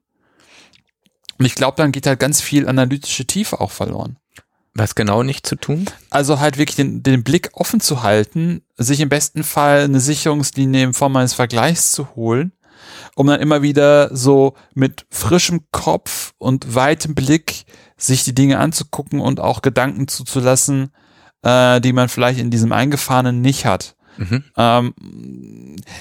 Und 1.37 1.45
ich 1.45 1.55
glaube, 1.55 1.77
dann 1.77 1.91
geht 1.91 2.05
halt 2.05 2.19
ganz 2.19 2.41
viel 2.41 2.67
analytische 2.67 3.25
Tiefe 3.25 3.59
auch 3.61 3.71
verloren. 3.71 4.17
Was 4.73 4.95
genau 4.95 5.23
nicht 5.23 5.45
zu 5.45 5.55
tun? 5.55 5.85
Also 6.09 6.39
halt 6.39 6.57
wirklich 6.57 6.77
den, 6.77 7.03
den 7.03 7.23
Blick 7.23 7.49
offen 7.53 7.81
zu 7.81 8.03
halten, 8.03 8.61
sich 8.77 9.01
im 9.01 9.09
besten 9.09 9.43
Fall 9.43 9.83
eine 9.83 9.99
Sicherungslinie 9.99 10.83
in 10.83 10.93
Form 10.93 11.15
eines 11.17 11.33
Vergleichs 11.33 11.91
zu 11.91 12.15
holen, 12.15 12.53
um 13.15 13.27
dann 13.27 13.41
immer 13.41 13.63
wieder 13.63 14.15
so 14.15 14.53
mit 14.73 15.05
frischem 15.09 15.65
Kopf 15.71 16.33
und 16.37 16.73
weitem 16.73 17.15
Blick 17.15 17.65
sich 17.97 18.23
die 18.23 18.35
Dinge 18.35 18.59
anzugucken 18.59 19.19
und 19.19 19.41
auch 19.41 19.61
Gedanken 19.61 20.07
zuzulassen, 20.07 20.91
äh, 21.43 21.81
die 21.81 21.93
man 21.93 22.09
vielleicht 22.09 22.39
in 22.39 22.51
diesem 22.51 22.71
Eingefahrenen 22.71 23.41
nicht 23.41 23.65
hat. 23.65 23.95
Mhm. 24.17 24.43
Ähm, 24.57 24.93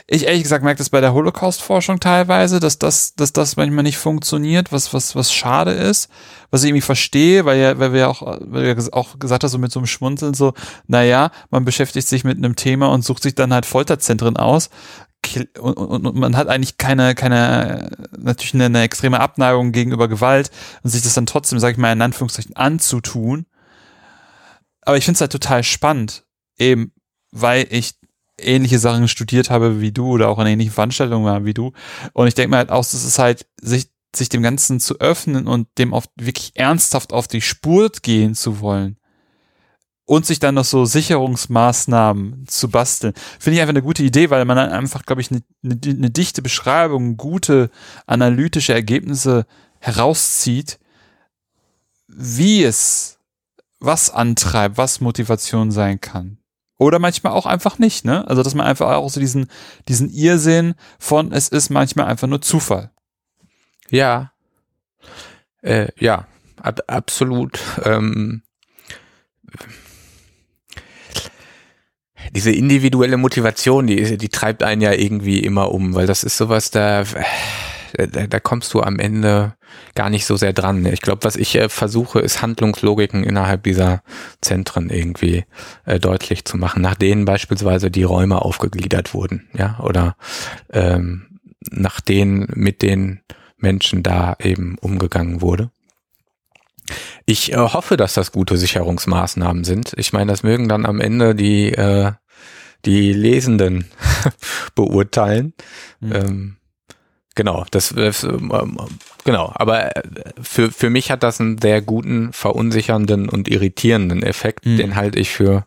ich 0.07 0.27
ehrlich 0.27 0.43
gesagt 0.43 0.65
merke 0.65 0.79
das 0.79 0.91
bei 0.91 1.01
der 1.01 1.15
Holocaust-Forschung 1.15 2.01
teilweise, 2.01 2.61
dass 2.61 2.79
das, 2.79 3.15
dass 3.15 3.33
das 3.33 3.57
manchmal 3.57 3.85
nicht 3.85 3.99
funktioniert, 3.99 4.73
was, 4.73 4.93
was, 4.93 5.15
was 5.15 5.33
schade 5.33 5.73
ist, 5.73 6.11
was 6.51 6.63
ich 6.63 6.69
irgendwie 6.69 6.83
verstehe, 6.83 7.45
weil 7.45 7.59
ja, 7.59 7.79
weil 7.79 7.93
wir 7.93 8.09
auch, 8.09 8.23
weil 8.41 8.77
wir 8.77 8.95
auch 8.95 9.19
gesagt 9.19 9.45
haben, 9.45 9.51
so 9.51 9.59
mit 9.59 9.73
so 9.73 9.81
einem 9.81 9.87
Schmunzeln 9.87 10.35
so, 10.35 10.55
naja, 10.87 11.31
man 11.51 11.65
beschäftigt 11.65 12.09
sich 12.09 12.25
mit 12.25 12.37
einem 12.37 12.57
Thema 12.57 12.89
und 12.89 13.05
sucht 13.05 13.23
sich 13.23 13.35
dann 13.35 13.53
halt 13.53 13.67
Folterzentren 13.67 14.37
aus. 14.37 14.71
Und, 15.61 15.75
und, 15.75 16.07
und 16.07 16.17
man 16.17 16.35
hat 16.37 16.49
eigentlich 16.49 16.79
keine, 16.79 17.15
keine, 17.15 17.91
natürlich 18.19 18.55
eine, 18.55 18.65
eine 18.65 18.83
extreme 18.83 19.21
Abneigung 19.21 19.71
gegenüber 19.71 20.09
Gewalt 20.09 20.51
und 20.83 20.91
sich 20.91 21.03
das 21.03 21.13
dann 21.13 21.27
trotzdem, 21.27 21.59
sag 21.59 21.73
ich 21.73 21.79
mal, 21.79 21.93
in 21.93 22.03
Anführungszeichen 22.03 22.57
anzutun 22.57 23.45
aber 24.91 24.99
ich 24.99 25.05
finde 25.05 25.19
es 25.19 25.21
halt 25.21 25.31
total 25.31 25.63
spannend, 25.63 26.25
eben 26.59 26.93
weil 27.31 27.65
ich 27.71 27.95
ähnliche 28.41 28.81
Sachen 28.81 29.07
studiert 29.07 29.49
habe 29.49 29.81
wie 29.81 29.93
du 29.93 30.09
oder 30.09 30.29
auch 30.29 30.41
in 30.41 30.49
ähnlichen 30.49 30.73
Veranstaltungen 30.73 31.25
war 31.25 31.45
wie 31.45 31.55
du. 31.55 31.73
Und 32.13 32.27
ich 32.27 32.35
denke 32.35 32.51
mir 32.51 32.57
halt 32.57 32.71
auch, 32.71 32.83
das 32.83 33.05
ist 33.05 33.21
halt, 33.21 33.47
sich, 33.63 33.89
sich 34.17 34.29
dem 34.31 34.43
Ganzen 34.43 34.81
zu 34.81 34.99
öffnen 34.99 35.47
und 35.47 35.69
dem 35.79 35.95
auf, 35.95 36.07
wirklich 36.17 36.57
ernsthaft 36.57 37.13
auf 37.13 37.29
die 37.29 37.41
Spur 37.41 37.93
gehen 38.03 38.35
zu 38.35 38.59
wollen. 38.59 38.97
Und 40.07 40.27
sich 40.27 40.41
dann 40.41 40.57
noch 40.57 40.65
so 40.65 40.85
Sicherungsmaßnahmen 40.87 42.49
zu 42.49 42.69
basteln. 42.69 43.15
Finde 43.39 43.55
ich 43.55 43.61
einfach 43.61 43.75
eine 43.75 43.83
gute 43.83 44.03
Idee, 44.03 44.29
weil 44.31 44.45
man 44.45 44.57
dann 44.57 44.71
einfach, 44.71 45.07
glaube 45.07 45.21
ich, 45.21 45.31
eine, 45.31 45.43
eine, 45.63 45.79
eine 45.85 46.11
dichte 46.11 46.43
Beschreibung, 46.43 47.17
gute 47.17 47.71
analytische 48.07 48.73
Ergebnisse 48.73 49.47
herauszieht, 49.79 50.81
wie 52.09 52.65
es 52.65 53.20
was 53.81 54.11
antreibt, 54.11 54.77
was 54.77 55.01
Motivation 55.01 55.71
sein 55.71 56.01
kann. 56.01 56.39
Oder 56.79 56.99
manchmal 56.99 57.33
auch 57.33 57.47
einfach 57.47 57.79
nicht, 57.79 58.05
ne? 58.05 58.27
Also, 58.29 58.43
dass 58.43 58.55
man 58.55 58.67
einfach 58.67 58.89
auch 58.91 59.11
so 59.11 59.21
diesen, 59.21 59.49
diesen 59.89 60.11
Irrsinn 60.11 60.75
von, 60.99 61.33
es 61.33 61.49
ist 61.49 61.69
manchmal 61.71 62.07
einfach 62.07 62.29
nur 62.29 62.41
Zufall. 62.41 62.91
Ja. 63.91 64.33
Äh, 65.61 65.89
ja, 65.99 66.27
ab, 66.57 66.81
absolut. 66.87 67.59
Ähm, 67.85 68.43
diese 72.33 72.53
individuelle 72.53 73.17
Motivation, 73.17 73.87
die, 73.87 74.17
die 74.17 74.29
treibt 74.29 74.63
einen 74.63 74.81
ja 74.81 74.93
irgendwie 74.93 75.41
immer 75.41 75.73
um, 75.73 75.95
weil 75.95 76.07
das 76.07 76.23
ist 76.25 76.37
sowas, 76.37 76.71
da, 76.71 77.05
da, 77.97 78.27
da 78.27 78.41
kommst 78.41 78.73
du 78.75 78.83
am 78.83 78.99
Ende 78.99 79.55
gar 79.95 80.11
nicht 80.11 80.27
so 80.27 80.37
sehr 80.37 80.53
dran. 80.53 80.85
Ich 80.87 81.01
glaube, 81.01 81.25
was 81.25 81.37
ich 81.37 81.55
äh, 81.57 81.69
versuche, 81.69 82.21
ist 82.21 82.43
Handlungslogiken 82.43 83.25
innerhalb 83.25 83.63
dieser 83.63 84.03
Zentren 84.41 84.91
irgendwie 84.91 85.45
äh, 85.85 85.99
deutlich 85.99 86.45
zu 86.45 86.57
machen, 86.57 86.83
nach 86.83 86.95
denen 86.95 87.25
beispielsweise 87.25 87.91
die 87.91 88.03
Räume 88.03 88.43
aufgegliedert 88.43 89.15
wurden, 89.15 89.49
ja, 89.57 89.79
oder 89.81 90.17
ähm, 90.73 91.41
nach 91.71 92.01
denen 92.01 92.49
mit 92.55 92.83
den 92.83 93.21
Menschen 93.57 94.03
da 94.03 94.37
eben 94.41 94.77
umgegangen 94.79 95.41
wurde. 95.41 95.71
Ich 97.27 97.53
äh, 97.53 97.57
hoffe, 97.57 97.97
dass 97.97 98.15
das 98.15 98.33
gute 98.33 98.57
Sicherungsmaßnahmen 98.57 99.65
sind. 99.65 99.93
Ich 99.97 100.13
meine, 100.13 100.31
das 100.31 100.43
mögen 100.43 100.69
dann 100.69 100.87
am 100.87 101.01
Ende 101.01 101.35
die 101.35 101.73
äh, 101.73 102.13
die 102.85 103.13
Lesenden 103.13 103.87
beurteilen. 104.75 105.55
Mhm. 106.01 106.13
Ähm, 106.13 106.57
Genau, 107.37 107.65
das, 107.71 107.91
das 107.91 108.25
ähm, 108.25 108.77
genau, 109.25 109.53
aber 109.55 109.97
äh, 109.97 110.03
für, 110.43 110.71
für 110.73 110.91
mich 110.91 111.11
hat 111.11 111.23
das 111.23 111.41
einen 111.41 111.59
sehr 111.59 111.81
guten, 111.81 112.33
verunsichernden 112.33 113.29
und 113.29 113.49
irritierenden 113.49 114.23
Effekt, 114.23 114.67
mhm. 114.67 114.77
den 114.77 114.97
halte 114.97 115.21
ich 115.21 115.31
für 115.31 115.65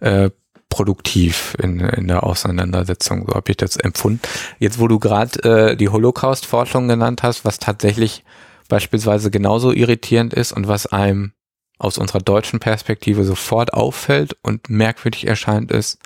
äh, 0.00 0.30
produktiv 0.68 1.54
in, 1.60 1.80
in 1.80 2.08
der 2.08 2.22
Auseinandersetzung, 2.22 3.26
so 3.26 3.34
habe 3.34 3.50
ich 3.50 3.58
das 3.58 3.76
empfunden. 3.76 4.20
Jetzt, 4.58 4.78
wo 4.78 4.88
du 4.88 4.98
gerade 4.98 5.72
äh, 5.72 5.76
die 5.76 5.90
Holocaust-Forschung 5.90 6.88
genannt 6.88 7.22
hast, 7.22 7.44
was 7.44 7.58
tatsächlich 7.58 8.24
beispielsweise 8.68 9.30
genauso 9.30 9.72
irritierend 9.72 10.32
ist 10.32 10.52
und 10.52 10.68
was 10.68 10.86
einem 10.86 11.32
aus 11.78 11.98
unserer 11.98 12.20
deutschen 12.20 12.58
Perspektive 12.58 13.24
sofort 13.24 13.74
auffällt 13.74 14.36
und 14.42 14.70
merkwürdig 14.70 15.26
erscheint, 15.26 15.70
ist 15.70 15.98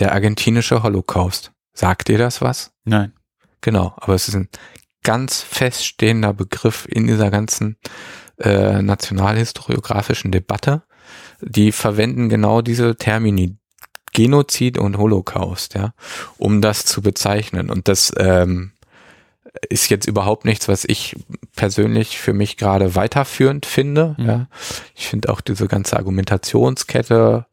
der 0.00 0.12
argentinische 0.12 0.82
Holocaust. 0.82 1.52
Sagt 1.72 2.08
dir 2.08 2.18
das 2.18 2.40
was? 2.40 2.72
Nein. 2.84 3.12
Genau, 3.64 3.94
aber 3.96 4.12
es 4.14 4.28
ist 4.28 4.34
ein 4.34 4.50
ganz 5.02 5.40
feststehender 5.40 6.34
Begriff 6.34 6.86
in 6.86 7.06
dieser 7.06 7.30
ganzen 7.30 7.78
äh, 8.38 8.82
nationalhistoriografischen 8.82 10.30
Debatte. 10.30 10.82
Die 11.40 11.72
verwenden 11.72 12.28
genau 12.28 12.60
diese 12.60 12.94
Termini 12.96 13.56
Genozid 14.12 14.76
und 14.76 14.98
Holocaust, 14.98 15.72
ja, 15.74 15.94
um 16.36 16.60
das 16.60 16.84
zu 16.84 17.00
bezeichnen. 17.00 17.70
Und 17.70 17.88
das 17.88 18.12
ähm, 18.18 18.72
ist 19.70 19.88
jetzt 19.88 20.06
überhaupt 20.06 20.44
nichts, 20.44 20.68
was 20.68 20.84
ich 20.84 21.16
persönlich 21.56 22.18
für 22.18 22.34
mich 22.34 22.58
gerade 22.58 22.94
weiterführend 22.94 23.64
finde. 23.64 24.14
Mhm. 24.18 24.26
Ja. 24.26 24.46
Ich 24.94 25.08
finde 25.08 25.30
auch 25.30 25.40
diese 25.40 25.68
ganze 25.68 25.96
Argumentationskette 25.96 27.46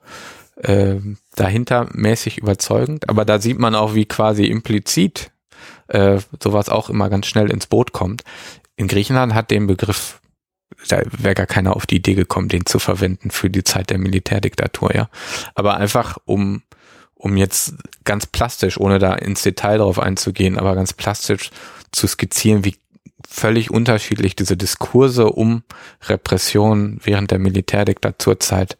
äh, 0.57 0.95
dahinter 1.37 1.87
mäßig 1.93 2.37
überzeugend, 2.37 3.07
aber 3.07 3.23
da 3.23 3.39
sieht 3.39 3.59
man 3.59 3.75
auch, 3.75 3.95
wie 3.95 4.05
quasi 4.05 4.47
implizit 4.47 5.31
äh, 5.91 6.19
sowas 6.41 6.69
auch 6.69 6.89
immer 6.89 7.09
ganz 7.09 7.27
schnell 7.27 7.51
ins 7.51 7.67
Boot 7.67 7.91
kommt. 7.91 8.23
In 8.75 8.87
Griechenland 8.87 9.33
hat 9.33 9.51
den 9.51 9.67
Begriff 9.67 10.21
da 10.87 11.01
wäre 11.11 11.35
gar 11.35 11.45
keiner 11.45 11.75
auf 11.75 11.85
die 11.85 11.97
Idee 11.97 12.15
gekommen, 12.15 12.47
den 12.47 12.65
zu 12.65 12.79
verwenden 12.79 13.31
für 13.31 13.49
die 13.49 13.63
Zeit 13.63 13.89
der 13.89 13.97
Militärdiktatur, 13.97 14.95
ja. 14.95 15.09
Aber 15.55 15.77
einfach 15.77 16.17
um, 16.25 16.63
um 17.13 17.37
jetzt 17.37 17.75
ganz 18.03 18.25
plastisch, 18.25 18.79
ohne 18.79 18.99
da 18.99 19.13
ins 19.13 19.43
Detail 19.43 19.77
drauf 19.77 19.99
einzugehen, 19.99 20.57
aber 20.57 20.75
ganz 20.75 20.93
plastisch 20.93 21.51
zu 21.91 22.07
skizzieren, 22.07 22.65
wie 22.65 22.75
völlig 23.27 23.71
unterschiedlich 23.71 24.35
diese 24.35 24.57
Diskurse 24.57 25.27
um 25.27 25.63
Repression 26.07 26.99
während 27.03 27.31
der 27.31 27.39
Militärdiktaturzeit 27.39 28.77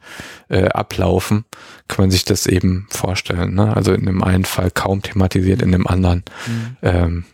äh, 0.50 0.66
ablaufen, 0.66 1.46
kann 1.88 2.04
man 2.04 2.12
sich 2.12 2.26
das 2.26 2.48
eben 2.48 2.88
vorstellen. 2.90 3.54
Ne? 3.54 3.76
Also 3.76 3.94
in 3.94 4.06
dem 4.06 4.24
einen 4.24 4.46
Fall 4.46 4.72
kaum 4.72 5.02
thematisiert, 5.02 5.62
in 5.62 5.72
dem 5.72 5.88
anderen 5.88 6.24
mhm. 6.48 6.78
ähm, 6.82 7.26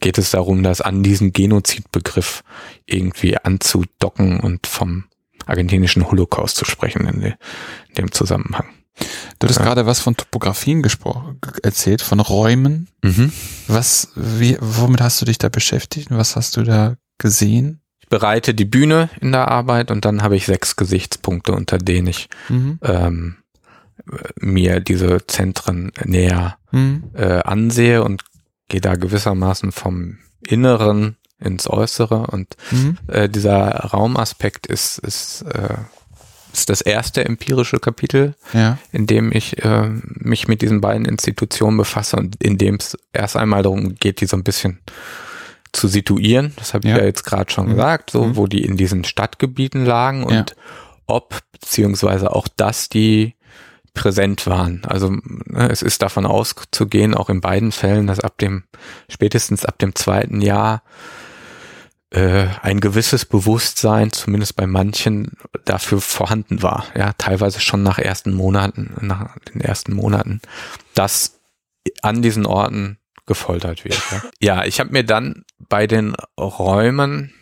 geht 0.00 0.18
es 0.18 0.30
darum, 0.30 0.62
das 0.62 0.80
an 0.80 1.02
diesen 1.02 1.32
Genozidbegriff 1.32 2.42
irgendwie 2.86 3.36
anzudocken 3.36 4.40
und 4.40 4.66
vom 4.66 5.04
argentinischen 5.46 6.10
Holocaust 6.10 6.56
zu 6.56 6.64
sprechen 6.64 7.06
in, 7.06 7.20
de, 7.20 7.32
in 7.88 7.94
dem 7.94 8.12
Zusammenhang. 8.12 8.66
Du 9.38 9.48
hast 9.48 9.58
ja. 9.58 9.64
gerade 9.64 9.86
was 9.86 10.00
von 10.00 10.16
Topografien 10.16 10.82
gesprochen, 10.82 11.38
erzählt, 11.62 12.02
von 12.02 12.20
Räumen. 12.20 12.88
Mhm. 13.02 13.32
Was, 13.66 14.08
wie, 14.14 14.56
womit 14.60 15.00
hast 15.00 15.20
du 15.20 15.24
dich 15.24 15.38
da 15.38 15.48
beschäftigt? 15.48 16.08
Was 16.10 16.36
hast 16.36 16.56
du 16.56 16.62
da 16.62 16.96
gesehen? 17.18 17.80
Ich 18.00 18.08
bereite 18.08 18.54
die 18.54 18.64
Bühne 18.64 19.10
in 19.20 19.32
der 19.32 19.48
Arbeit 19.48 19.90
und 19.90 20.04
dann 20.04 20.22
habe 20.22 20.36
ich 20.36 20.46
sechs 20.46 20.76
Gesichtspunkte, 20.76 21.52
unter 21.52 21.78
denen 21.78 22.08
ich 22.08 22.28
mhm. 22.48 22.78
ähm, 22.82 23.36
mir 24.40 24.80
diese 24.80 25.26
Zentren 25.26 25.92
näher 26.04 26.56
mhm. 26.72 27.04
äh, 27.14 27.40
ansehe 27.42 28.02
und 28.02 28.24
gehe 28.68 28.80
da 28.80 28.96
gewissermaßen 28.96 29.72
vom 29.72 30.18
Inneren 30.40 31.16
ins 31.38 31.68
Äußere 31.68 32.26
und 32.26 32.56
mhm. 32.70 32.98
äh, 33.06 33.28
dieser 33.28 33.68
Raumaspekt 33.68 34.66
ist, 34.66 34.98
ist, 34.98 35.42
äh, 35.42 35.76
ist 36.52 36.70
das 36.70 36.80
erste 36.80 37.24
empirische 37.24 37.78
Kapitel, 37.78 38.34
ja. 38.52 38.78
in 38.92 39.06
dem 39.06 39.32
ich 39.32 39.64
äh, 39.64 39.88
mich 40.04 40.48
mit 40.48 40.62
diesen 40.62 40.80
beiden 40.80 41.04
Institutionen 41.04 41.76
befasse 41.76 42.16
und 42.16 42.42
in 42.42 42.58
dem 42.58 42.76
es 42.76 42.96
erst 43.12 43.36
einmal 43.36 43.62
darum 43.62 43.94
geht, 43.94 44.20
die 44.20 44.26
so 44.26 44.36
ein 44.36 44.44
bisschen 44.44 44.80
zu 45.72 45.88
situieren. 45.88 46.52
Das 46.56 46.74
habe 46.74 46.86
ich 46.86 46.92
ja, 46.92 46.98
ja 46.98 47.04
jetzt 47.04 47.24
gerade 47.24 47.50
schon 47.50 47.66
mhm. 47.66 47.70
gesagt, 47.70 48.10
so 48.10 48.24
mhm. 48.24 48.36
wo 48.36 48.46
die 48.46 48.64
in 48.64 48.76
diesen 48.76 49.04
Stadtgebieten 49.04 49.84
lagen 49.84 50.24
und 50.24 50.32
ja. 50.32 50.44
ob 51.06 51.40
beziehungsweise 51.52 52.34
auch 52.34 52.48
dass 52.56 52.88
die 52.88 53.34
präsent 53.94 54.46
waren. 54.46 54.82
Also 54.86 55.10
ne, 55.10 55.68
es 55.70 55.82
ist 55.82 56.02
davon 56.02 56.24
auszugehen, 56.24 57.14
auch 57.14 57.28
in 57.28 57.40
beiden 57.40 57.72
Fällen, 57.72 58.06
dass 58.06 58.20
ab 58.20 58.38
dem, 58.38 58.62
spätestens 59.08 59.64
ab 59.64 59.78
dem 59.78 59.94
zweiten 59.94 60.40
Jahr 60.40 60.82
äh, 62.10 62.46
ein 62.62 62.80
gewisses 62.80 63.24
Bewusstsein, 63.24 64.12
zumindest 64.12 64.56
bei 64.56 64.66
manchen, 64.66 65.32
dafür 65.64 66.00
vorhanden 66.00 66.62
war. 66.62 66.86
Ja, 66.96 67.12
teilweise 67.18 67.60
schon 67.60 67.82
nach 67.82 67.98
ersten 67.98 68.32
Monaten, 68.32 68.94
nach 69.00 69.36
den 69.52 69.60
ersten 69.60 69.94
Monaten, 69.94 70.40
dass 70.94 71.38
an 72.02 72.22
diesen 72.22 72.46
Orten 72.46 72.98
gefoltert 73.26 73.84
wird. 73.84 74.00
Ja, 74.10 74.22
ja 74.40 74.64
ich 74.64 74.80
habe 74.80 74.90
mir 74.90 75.04
dann 75.04 75.44
bei 75.58 75.86
den 75.86 76.14
Räumen 76.38 77.32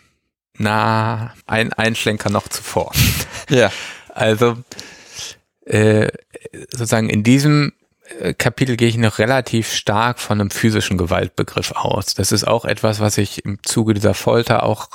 na 0.59 1.35
ein 1.47 1.73
Einschlenker 1.73 2.31
noch 2.31 2.49
zuvor. 2.49 2.93
Ja. 3.49 3.71
Also 4.14 4.57
äh, 5.67 6.09
sozusagen 6.71 7.11
in 7.11 7.23
diesem 7.23 7.73
Kapitel 8.38 8.76
gehe 8.76 8.88
ich 8.88 8.96
noch 8.96 9.18
relativ 9.18 9.72
stark 9.72 10.18
von 10.18 10.40
einem 10.40 10.50
physischen 10.50 10.98
Gewaltbegriff 10.98 11.72
aus. 11.72 12.14
Das 12.14 12.32
ist 12.32 12.46
auch 12.46 12.64
etwas, 12.64 13.00
was 13.00 13.18
ich 13.18 13.44
im 13.44 13.59
Zuge 13.62 13.94
dieser 13.94 14.14
Folter 14.14 14.62
auch 14.62 14.88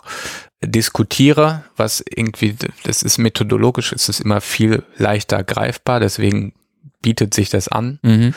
diskutiere, 0.63 1.63
was 1.75 2.03
irgendwie, 2.07 2.55
das 2.83 3.03
ist 3.03 3.17
methodologisch, 3.17 3.91
ist 3.91 4.09
es 4.09 4.19
immer 4.19 4.41
viel 4.41 4.83
leichter 4.97 5.43
greifbar, 5.43 5.99
deswegen 5.99 6.53
bietet 7.01 7.33
sich 7.33 7.49
das 7.49 7.67
an. 7.67 7.99
Mhm. 8.03 8.33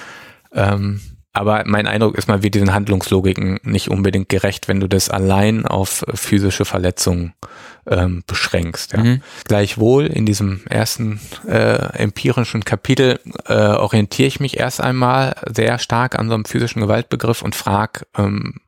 Ähm, 0.53 1.01
aber 1.35 1.65
mein 1.67 1.89
Eindruck 1.89 2.17
ist, 2.17 2.29
man 2.29 2.45
wird 2.45 2.55
diesen 2.55 2.73
Handlungslogiken 2.73 3.59
nicht 3.65 3.89
unbedingt 3.89 4.29
gerecht, 4.29 4.69
wenn 4.69 4.79
du 4.79 4.89
das 4.89 5.11
allein 5.11 5.67
auf 5.67 6.05
physische 6.15 6.65
Verletzungen 6.65 7.35
ähm, 7.91 8.23
beschränkst. 8.27 8.93
Ja. 8.93 9.03
Mhm. 9.03 9.23
Gleichwohl 9.45 10.07
in 10.07 10.27
diesem 10.27 10.63
ersten 10.71 11.21
äh, 11.47 11.99
empirischen 11.99 12.65
Kapitel 12.65 13.19
äh, 13.47 13.53
orientiere 13.53 14.29
ich 14.29 14.39
mich 14.39 14.59
erst 14.59 14.81
einmal 14.81 15.35
sehr 15.53 15.81
stark 15.81 16.17
an 16.19 16.29
so 16.29 16.35
einem 16.35 16.45
physischen 16.45 16.81
Gewaltbegriff 16.81 17.43
und 17.43 17.57
frage 17.57 18.07
ähm, 18.17 18.61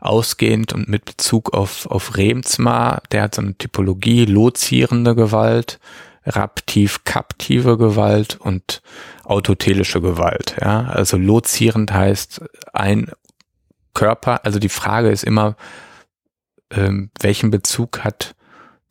ausgehend 0.00 0.72
und 0.72 0.88
mit 0.88 1.04
Bezug 1.04 1.52
auf, 1.52 1.84
auf 1.86 2.16
Remsmar, 2.16 3.02
der 3.12 3.24
hat 3.24 3.34
so 3.34 3.42
eine 3.42 3.58
Typologie, 3.58 4.24
lozierende 4.24 5.14
Gewalt, 5.14 5.78
raptiv-kaptive 6.28 7.76
Gewalt 7.76 8.38
und 8.40 8.82
autotelische 9.24 10.00
Gewalt. 10.00 10.56
Ja? 10.60 10.84
Also 10.84 11.16
lozierend 11.16 11.92
heißt 11.92 12.42
ein 12.72 13.10
Körper, 13.94 14.44
also 14.44 14.58
die 14.58 14.68
Frage 14.68 15.10
ist 15.10 15.24
immer, 15.24 15.56
ähm, 16.70 17.10
welchen 17.20 17.50
Bezug 17.50 18.04
hat 18.04 18.34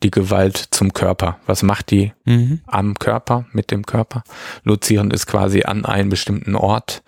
die 0.02 0.10
Gewalt 0.10 0.56
zum 0.56 0.92
Körper? 0.92 1.38
Was 1.46 1.62
macht 1.62 1.90
die 1.90 2.12
mhm. 2.24 2.60
am 2.66 2.94
Körper, 2.94 3.46
mit 3.52 3.70
dem 3.70 3.84
Körper? 3.84 4.22
Lozierend 4.62 5.12
ist 5.12 5.26
quasi 5.26 5.62
an 5.62 5.84
einen 5.84 6.10
bestimmten 6.10 6.54
Ort 6.54 7.02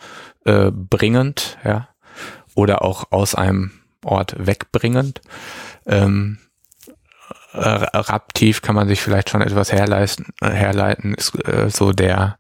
äh, 0.45 0.71
bringend, 0.73 1.59
ja, 1.65 1.89
oder 2.55 2.83
auch 2.83 3.13
aus 3.13 3.35
einem 3.35 3.71
Ort 4.05 4.35
wegbringend. 4.39 5.21
Ähm, 5.87 6.39
raptiv 7.53 8.63
kann 8.63 8.75
man 8.75 8.89
sich 8.89 9.01
vielleicht 9.01 9.31
schon 9.31 9.43
etwas 9.43 9.73
herleisten, 9.73 10.27
herleiten, 10.41 11.15
ist 11.15 11.35
äh, 11.47 11.69
so 11.71 11.93
der 11.93 12.39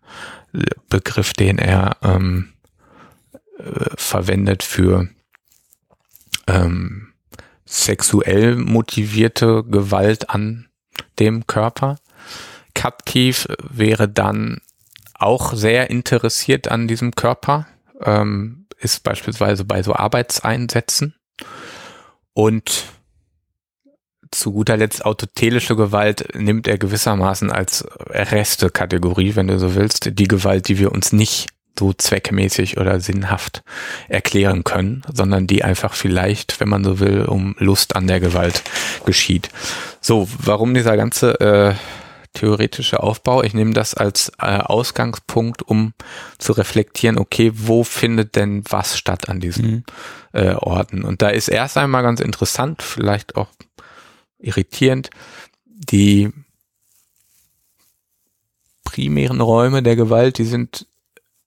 Begriff, 0.89 1.33
den 1.33 1.59
er 1.59 1.97
ähm, 2.03 2.53
äh, 3.59 3.91
verwendet 3.97 4.63
für 4.63 5.09
ähm, 6.47 7.13
sexuell 7.65 8.57
motivierte 8.57 9.65
Gewalt 9.65 10.31
an 10.31 10.69
dem 11.19 11.47
Körper. 11.47 11.97
Kaptiv 12.75 13.47
wäre 13.63 14.09
dann 14.09 14.61
auch 15.15 15.55
sehr 15.55 15.91
interessiert 15.91 16.69
an 16.69 16.89
diesem 16.89 17.15
Körper, 17.15 17.67
ähm, 18.01 18.67
ist 18.79 19.03
beispielsweise 19.03 19.65
bei 19.65 19.83
so 19.83 19.95
Arbeitseinsätzen 19.95 21.15
und 22.33 22.85
zu 24.31 24.53
guter 24.53 24.77
Letzt 24.77 25.05
autotelische 25.05 25.77
Gewalt 25.77 26.35
nimmt 26.35 26.69
er 26.69 26.79
gewissermaßen 26.79 27.51
als 27.51 27.85
Reste-Kategorie, 28.11 29.37
wenn 29.37 29.49
du 29.49 29.59
so 29.59 29.75
willst, 29.75 30.19
die 30.19 30.29
Gewalt, 30.29 30.69
die 30.69 30.79
wir 30.79 30.93
uns 30.93 31.13
nicht 31.13 31.49
so 31.79 31.93
zweckmäßig 31.93 32.77
oder 32.77 33.01
sinnhaft 33.01 33.63
erklären 34.09 34.65
können, 34.65 35.03
sondern 35.13 35.47
die 35.47 35.65
einfach 35.65 35.95
vielleicht, 35.95 36.61
wenn 36.61 36.69
man 36.69 36.85
so 36.85 37.01
will, 37.01 37.25
um 37.25 37.57
Lust 37.59 37.97
an 37.97 38.07
der 38.07 38.21
Gewalt 38.21 38.63
geschieht. 39.07 39.49
So, 40.01 40.29
warum 40.45 40.75
dieser 40.75 40.97
ganze 40.97 41.41
äh, 41.41 41.75
theoretische 42.35 43.03
Aufbau? 43.03 43.43
Ich 43.43 43.55
nehme 43.55 43.73
das 43.73 43.95
als 43.95 44.31
äh, 44.39 44.59
Ausgangspunkt, 44.59 45.63
um 45.63 45.95
zu 46.39 46.53
reflektieren, 46.53 47.19
okay, 47.19 47.53
wo 47.55 47.83
findet 47.83 48.37
denn 48.37 48.63
was 48.69 48.99
statt 48.99 49.31
an 49.31 49.41
diesen 49.41 49.71
mhm. 49.71 49.85
äh, 50.33 50.55
Orten? 50.55 51.03
Und 51.03 51.23
da 51.23 51.31
ist 51.31 51.49
erst 51.49 51.79
einmal 51.79 52.03
ganz 52.03 52.21
interessant, 52.21 52.83
vielleicht 52.83 53.37
auch 53.37 53.49
irritierend. 54.41 55.11
Die 55.65 56.31
primären 58.85 59.41
Räume 59.41 59.83
der 59.83 59.97
Gewalt, 59.97 60.39
die 60.39 60.45
sind 60.45 60.87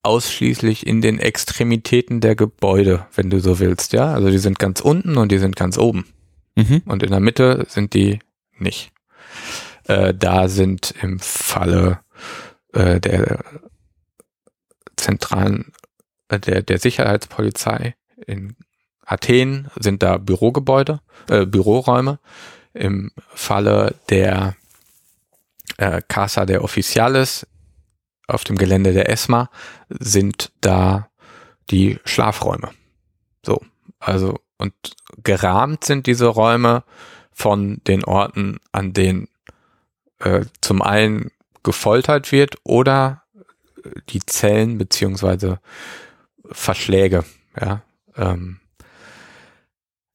ausschließlich 0.02 0.86
in 0.86 1.02
den 1.02 1.20
Extremitäten 1.20 2.20
der 2.20 2.36
Gebäude, 2.36 3.08
wenn 3.16 3.30
du 3.30 3.39
so 3.39 3.60
willst, 3.60 3.94
ja. 3.94 4.14
Also 4.14 4.30
die 4.30 4.38
sind 4.38 4.60
ganz 4.60 4.82
unten 4.82 5.18
und 5.18 5.32
die 5.32 5.38
sind 5.38 5.56
ganz 5.56 5.78
oben. 5.78 6.06
Mhm. 6.56 6.82
Und 6.86 7.04
in 7.04 7.12
der 7.12 7.20
Mitte 7.20 7.66
sind 7.70 7.94
die 7.94 8.20
nicht. 8.58 8.91
Äh, 9.86 10.14
da 10.14 10.50
sind 10.50 10.94
im 11.02 11.20
Falle 11.20 12.00
äh, 12.74 13.00
der 13.00 13.44
zentralen, 14.98 15.72
äh, 16.28 16.39
der, 16.39 16.62
der 16.62 16.80
Sicherheitspolizei 16.80 17.96
in 18.28 18.56
Athen 19.06 19.70
sind 19.80 20.04
da 20.04 20.18
Bürogebäude, 20.18 21.02
äh, 21.30 21.46
Büroräume 21.46 22.20
im 22.74 23.12
Falle 23.34 23.96
der 24.10 24.56
äh, 25.78 26.02
Casa 26.08 26.46
der 26.46 26.64
Officiales 26.64 27.48
auf 28.28 28.44
dem 28.44 28.58
Gelände 28.58 28.94
der 28.94 29.10
ESMA 29.10 29.50
sind 29.90 30.52
da 30.62 31.10
die 31.70 32.00
Schlafräume. 32.06 32.72
So, 33.46 33.62
also 34.00 34.40
Und 34.58 34.74
gerahmt 35.24 35.84
sind 35.84 36.08
diese 36.08 36.28
Räume 36.28 36.84
von 37.32 37.82
den 37.88 38.04
Orten, 38.06 38.60
an 38.72 38.94
denen 38.94 39.28
äh, 40.20 40.46
zum 40.62 40.82
einen 40.82 41.32
gefoltert 41.64 42.32
wird 42.32 42.58
oder 42.64 43.24
die 44.10 44.22
Zellen 44.26 44.78
beziehungsweise 44.78 45.60
Verschläge. 46.52 47.26
Ja, 47.60 47.82
ähm, 48.16 48.60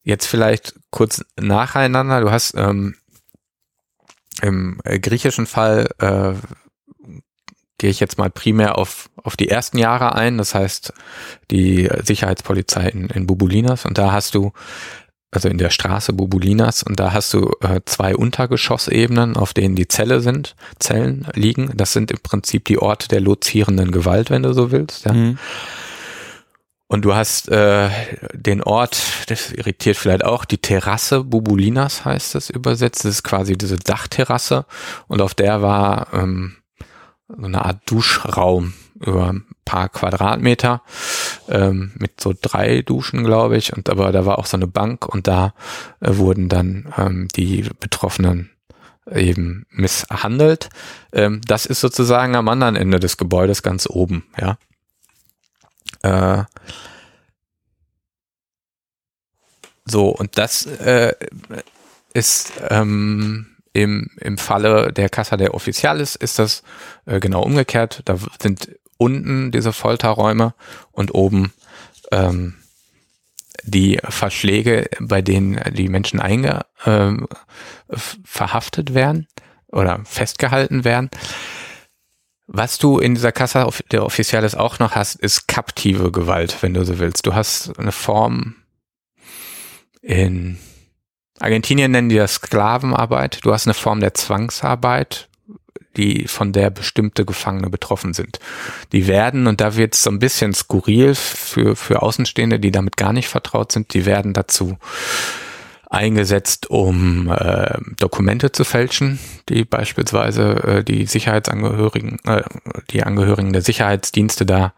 jetzt 0.03 0.25
vielleicht 0.25 0.75
kurz 0.91 1.23
nacheinander. 1.39 2.21
Du 2.21 2.31
hast 2.31 2.55
ähm, 2.55 2.95
im 4.41 4.79
äh, 4.83 4.99
griechischen 4.99 5.45
Fall 5.45 5.89
äh, 5.99 6.33
gehe 7.79 7.89
ich 7.89 7.99
jetzt 7.99 8.17
mal 8.17 8.29
primär 8.29 8.77
auf, 8.77 9.09
auf 9.15 9.35
die 9.35 9.49
ersten 9.49 9.77
Jahre 9.77 10.13
ein, 10.13 10.37
das 10.37 10.53
heißt 10.53 10.93
die 11.49 11.89
Sicherheitspolizei 12.03 12.89
in, 12.89 13.07
in 13.07 13.25
Bubulinas 13.25 13.85
und 13.85 13.97
da 13.97 14.11
hast 14.11 14.35
du, 14.35 14.51
also 15.31 15.47
in 15.47 15.57
der 15.57 15.69
Straße 15.69 16.13
Bubulinas 16.13 16.83
und 16.83 16.99
da 16.99 17.13
hast 17.13 17.33
du 17.33 17.51
äh, 17.61 17.81
zwei 17.85 18.15
Untergeschossebenen, 18.15 19.37
auf 19.37 19.53
denen 19.53 19.75
die 19.75 19.87
Zelle 19.87 20.19
sind, 20.21 20.55
Zellen 20.79 21.27
liegen. 21.33 21.71
Das 21.75 21.93
sind 21.93 22.11
im 22.11 22.19
Prinzip 22.21 22.65
die 22.65 22.79
Orte 22.79 23.07
der 23.07 23.21
lozierenden 23.21 23.91
Gewalt, 23.91 24.29
wenn 24.29 24.43
du 24.43 24.53
so 24.53 24.71
willst. 24.71 25.05
Ja. 25.05 25.13
Mhm. 25.13 25.37
Und 26.91 27.05
du 27.05 27.13
hast 27.13 27.49
äh, 27.49 27.91
den 28.33 28.63
Ort, 28.63 28.99
das 29.27 29.51
irritiert 29.51 29.95
vielleicht 29.95 30.25
auch, 30.25 30.43
die 30.43 30.57
Terrasse 30.57 31.23
Bubulinas 31.23 32.03
heißt 32.03 32.33
das 32.33 32.49
übersetzt. 32.49 33.05
Das 33.05 33.11
ist 33.11 33.23
quasi 33.23 33.55
diese 33.55 33.77
Dachterrasse 33.77 34.65
und 35.07 35.21
auf 35.21 35.35
der 35.35 35.61
war 35.61 36.07
ähm, 36.13 36.55
so 37.27 37.45
eine 37.45 37.63
Art 37.63 37.81
Duschraum 37.85 38.73
über 38.99 39.33
ein 39.33 39.45
paar 39.65 39.89
Quadratmeter 39.89 40.81
ähm, 41.47 41.91
mit 41.93 42.19
so 42.19 42.33
drei 42.39 42.81
Duschen, 42.81 43.23
glaube 43.23 43.57
ich. 43.57 43.71
Und 43.71 43.87
aber 43.87 44.11
da 44.11 44.25
war 44.25 44.39
auch 44.39 44.47
so 44.47 44.57
eine 44.57 44.67
Bank 44.67 45.07
und 45.07 45.27
da 45.27 45.53
äh, 45.99 46.17
wurden 46.17 46.49
dann 46.49 46.91
ähm, 46.97 47.27
die 47.35 47.69
Betroffenen 47.79 48.49
eben 49.11 49.67
misshandelt. 49.69 50.69
Ähm, 51.13 51.41
das 51.45 51.67
ist 51.67 51.81
sozusagen 51.81 52.35
am 52.35 52.47
anderen 52.47 52.75
Ende 52.75 52.99
des 52.99 53.17
Gebäudes 53.17 53.61
ganz 53.61 53.87
oben, 53.87 54.25
ja. 54.41 54.57
Äh, 56.03 56.43
so, 59.85 60.09
und 60.09 60.37
das 60.37 60.65
äh, 60.65 61.13
ist 62.13 62.53
ähm, 62.69 63.47
im, 63.73 64.09
im 64.19 64.37
Falle 64.37 64.91
der 64.93 65.09
Casa 65.09 65.37
der 65.37 65.53
Officialis 65.53 66.15
ist 66.15 66.39
das 66.39 66.63
äh, 67.05 67.19
genau 67.19 67.43
umgekehrt. 67.43 68.01
Da 68.05 68.17
sind 68.41 68.69
unten 68.97 69.51
diese 69.51 69.73
Folterräume 69.73 70.53
und 70.91 71.13
oben 71.13 71.53
ähm, 72.11 72.55
die 73.63 73.99
Verschläge, 74.03 74.89
bei 74.99 75.21
denen 75.21 75.59
die 75.73 75.89
Menschen 75.89 76.19
einge, 76.19 76.65
äh, 76.85 77.11
verhaftet 78.23 78.93
werden 78.93 79.27
oder 79.67 80.01
festgehalten 80.05 80.83
werden. 80.83 81.09
Was 82.51 82.79
du 82.79 82.97
in 82.97 83.13
dieser 83.13 83.31
Casa 83.31 83.69
der 83.91 84.03
Officialis 84.03 84.55
auch 84.55 84.79
noch 84.79 84.95
hast, 84.95 85.15
ist 85.15 85.47
kaptive 85.47 86.11
Gewalt, 86.11 86.57
wenn 86.61 86.73
du 86.73 86.83
so 86.83 86.97
willst. 86.97 87.27
Du 87.27 87.35
hast 87.35 87.77
eine 87.77 87.91
Form 87.91 88.55
in 90.01 90.57
Argentinien 91.39 91.91
nennen 91.91 92.09
die 92.09 92.15
das 92.15 92.35
Sklavenarbeit. 92.35 93.39
Du 93.43 93.53
hast 93.53 93.67
eine 93.67 93.73
Form 93.73 93.99
der 93.99 94.13
Zwangsarbeit, 94.13 95.29
die 95.95 96.27
von 96.27 96.51
der 96.51 96.69
bestimmte 96.69 97.23
Gefangene 97.23 97.69
betroffen 97.69 98.13
sind. 98.13 98.39
Die 98.91 99.07
werden, 99.07 99.47
und 99.47 99.61
da 99.61 99.75
wird 99.75 99.93
es 99.93 100.03
so 100.03 100.09
ein 100.09 100.19
bisschen 100.19 100.53
skurril 100.53 101.15
für, 101.15 101.75
für 101.75 102.01
Außenstehende, 102.01 102.59
die 102.59 102.71
damit 102.71 102.97
gar 102.97 103.13
nicht 103.13 103.29
vertraut 103.29 103.71
sind, 103.71 103.93
die 103.93 104.05
werden 104.05 104.33
dazu 104.33 104.77
eingesetzt, 105.89 106.69
um 106.69 107.29
äh, 107.29 107.77
Dokumente 107.97 108.51
zu 108.51 108.63
fälschen, 108.63 109.19
die 109.49 109.65
beispielsweise 109.65 110.51
äh, 110.63 110.83
die 110.83 111.05
Sicherheitsangehörigen, 111.05 112.19
äh, 112.25 112.43
die 112.91 113.03
Angehörigen 113.03 113.53
der 113.53 113.63
Sicherheitsdienste 113.63 114.45
da 114.45 114.73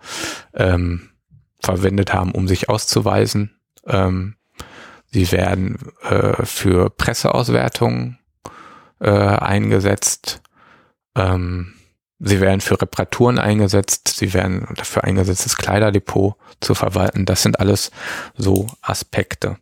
ähm, 0.53 1.09
verwendet 1.59 2.13
haben, 2.13 2.31
um 2.31 2.47
sich 2.47 2.69
auszuweisen. 2.69 3.51
Ähm, 3.85 4.35
Sie 5.13 5.31
werden 5.33 5.77
äh, 6.03 6.45
für 6.45 6.89
Presseauswertungen 6.89 8.17
äh, 8.99 9.09
eingesetzt. 9.09 10.41
Ähm, 11.15 11.73
sie 12.19 12.39
werden 12.39 12.61
für 12.61 12.81
Reparaturen 12.81 13.37
eingesetzt. 13.37 14.07
Sie 14.07 14.33
werden 14.33 14.67
dafür 14.75 15.03
eingesetzt, 15.03 15.45
das 15.45 15.57
Kleiderdepot 15.57 16.35
zu 16.61 16.75
verwalten. 16.75 17.25
Das 17.25 17.43
sind 17.43 17.59
alles 17.59 17.91
so 18.37 18.67
Aspekte. 18.81 19.57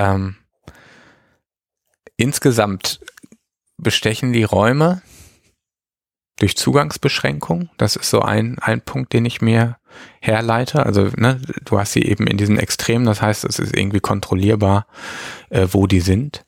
Ähm, 0.00 0.36
insgesamt 2.16 3.00
bestechen 3.76 4.32
die 4.32 4.44
Räume 4.44 5.02
durch 6.38 6.56
Zugangsbeschränkung. 6.56 7.68
Das 7.76 7.96
ist 7.96 8.08
so 8.08 8.22
ein, 8.22 8.58
ein 8.60 8.80
Punkt, 8.80 9.12
den 9.12 9.26
ich 9.26 9.42
mir 9.42 9.76
herleite. 10.20 10.86
Also 10.86 11.10
ne, 11.16 11.38
du 11.66 11.78
hast 11.78 11.92
sie 11.92 12.02
eben 12.02 12.26
in 12.26 12.38
diesem 12.38 12.58
Extrem, 12.58 13.04
das 13.04 13.20
heißt, 13.20 13.44
es 13.44 13.58
ist 13.58 13.76
irgendwie 13.76 14.00
kontrollierbar, 14.00 14.86
äh, 15.50 15.68
wo 15.70 15.86
die 15.86 16.00
sind. 16.00 16.46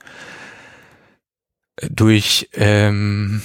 Durch 1.90 2.48
ähm, 2.54 3.42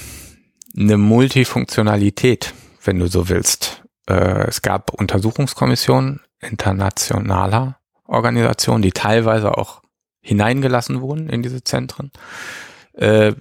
eine 0.74 0.96
Multifunktionalität, 0.96 2.54
wenn 2.82 2.98
du 2.98 3.08
so 3.08 3.28
willst. 3.28 3.84
Äh, 4.08 4.46
es 4.48 4.62
gab 4.62 4.94
Untersuchungskommissionen 4.94 6.20
internationaler 6.40 7.78
Organisationen, 8.04 8.80
die 8.80 8.92
teilweise 8.92 9.58
auch 9.58 9.82
hineingelassen 10.20 11.00
wurden 11.00 11.28
in 11.28 11.42
diese 11.42 11.62
Zentren. 11.64 12.10
Äh, 12.92 13.34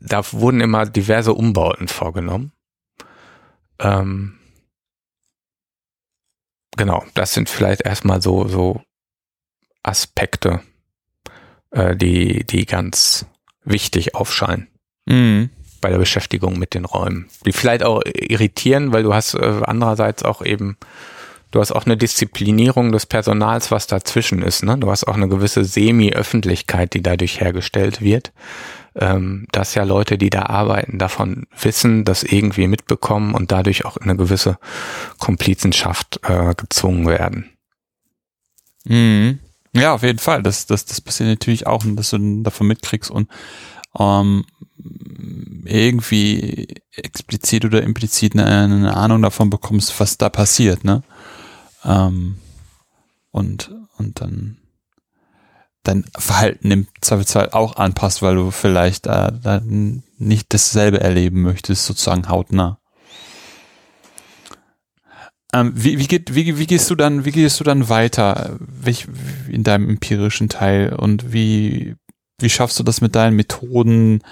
da 0.00 0.22
wurden 0.32 0.60
immer 0.60 0.86
diverse 0.86 1.32
Umbauten 1.32 1.88
vorgenommen. 1.88 2.52
Ähm, 3.78 4.38
genau, 6.76 7.04
das 7.14 7.32
sind 7.32 7.48
vielleicht 7.48 7.82
erstmal 7.82 8.20
so, 8.22 8.48
so 8.48 8.82
Aspekte, 9.82 10.60
äh, 11.70 11.96
die, 11.96 12.44
die 12.44 12.66
ganz 12.66 13.26
wichtig 13.64 14.14
aufscheinen. 14.14 14.68
Mhm. 15.06 15.50
Bei 15.80 15.90
der 15.90 15.98
Beschäftigung 15.98 16.58
mit 16.58 16.74
den 16.74 16.84
Räumen. 16.84 17.28
Die 17.46 17.52
vielleicht 17.52 17.84
auch 17.84 18.02
irritieren, 18.04 18.92
weil 18.92 19.04
du 19.04 19.14
hast 19.14 19.34
äh, 19.34 19.60
andererseits 19.64 20.24
auch 20.24 20.42
eben, 20.42 20.76
du 21.50 21.60
hast 21.60 21.72
auch 21.72 21.86
eine 21.86 21.96
Disziplinierung 21.96 22.92
des 22.92 23.06
Personals, 23.06 23.70
was 23.70 23.86
dazwischen 23.86 24.42
ist. 24.42 24.64
Ne? 24.64 24.76
Du 24.78 24.90
hast 24.90 25.04
auch 25.06 25.16
eine 25.16 25.28
gewisse 25.28 25.64
Semi-Öffentlichkeit, 25.64 26.94
die 26.94 27.02
dadurch 27.02 27.40
hergestellt 27.40 28.00
wird 28.00 28.32
ähm, 28.98 29.46
dass 29.52 29.74
ja 29.74 29.84
Leute, 29.84 30.18
die 30.18 30.30
da 30.30 30.42
arbeiten, 30.46 30.98
davon 30.98 31.46
wissen, 31.60 32.04
das 32.04 32.24
irgendwie 32.24 32.66
mitbekommen 32.66 33.34
und 33.34 33.52
dadurch 33.52 33.84
auch 33.84 33.96
in 33.96 34.04
eine 34.04 34.16
gewisse 34.16 34.58
Komplizenschaft 35.18 36.20
äh, 36.24 36.54
gezwungen 36.54 37.06
werden. 37.06 37.50
Mhm. 38.84 39.38
Ja, 39.72 39.94
auf 39.94 40.02
jeden 40.02 40.18
Fall. 40.18 40.42
Das, 40.42 40.66
das, 40.66 40.84
das 40.84 41.00
passiert 41.00 41.28
natürlich 41.28 41.66
auch, 41.66 41.84
dass 41.86 42.10
du 42.10 42.42
davon 42.42 42.66
mitkriegst 42.66 43.10
und 43.10 43.28
ähm, 43.98 44.44
irgendwie 45.64 46.68
explizit 46.92 47.64
oder 47.64 47.82
implizit 47.82 48.34
eine, 48.34 48.46
eine, 48.46 48.96
Ahnung 48.96 49.22
davon 49.22 49.50
bekommst, 49.50 49.98
was 50.00 50.18
da 50.18 50.28
passiert, 50.28 50.84
ne? 50.84 51.02
Ähm, 51.84 52.38
und, 53.30 53.70
und 53.98 54.20
dann 54.20 54.58
dein 55.82 56.04
Verhalten 56.16 56.70
im 56.70 56.86
Zweifelsfall 57.00 57.50
auch 57.50 57.76
anpasst, 57.76 58.20
weil 58.22 58.34
du 58.34 58.50
vielleicht 58.50 59.06
äh, 59.06 59.32
dann 59.42 60.02
nicht 60.18 60.52
dasselbe 60.52 61.00
erleben 61.00 61.42
möchtest, 61.42 61.86
sozusagen 61.86 62.28
hautnah. 62.28 62.78
Ähm, 65.54 65.72
wie, 65.74 65.98
wie, 65.98 66.06
geht, 66.06 66.34
wie, 66.34 66.58
wie 66.58 66.66
gehst 66.66 66.90
du 66.90 66.94
dann, 66.94 67.24
wie 67.24 67.30
gehst 67.30 67.58
du 67.58 67.64
dann 67.64 67.88
weiter 67.88 68.58
welch, 68.60 69.06
in 69.48 69.64
deinem 69.64 69.88
empirischen 69.88 70.50
Teil 70.50 70.92
und 70.92 71.32
wie, 71.32 71.96
wie 72.38 72.50
schaffst 72.50 72.78
du 72.78 72.82
das 72.82 73.00
mit 73.00 73.14
deinen 73.14 73.36
Methoden, 73.36 74.22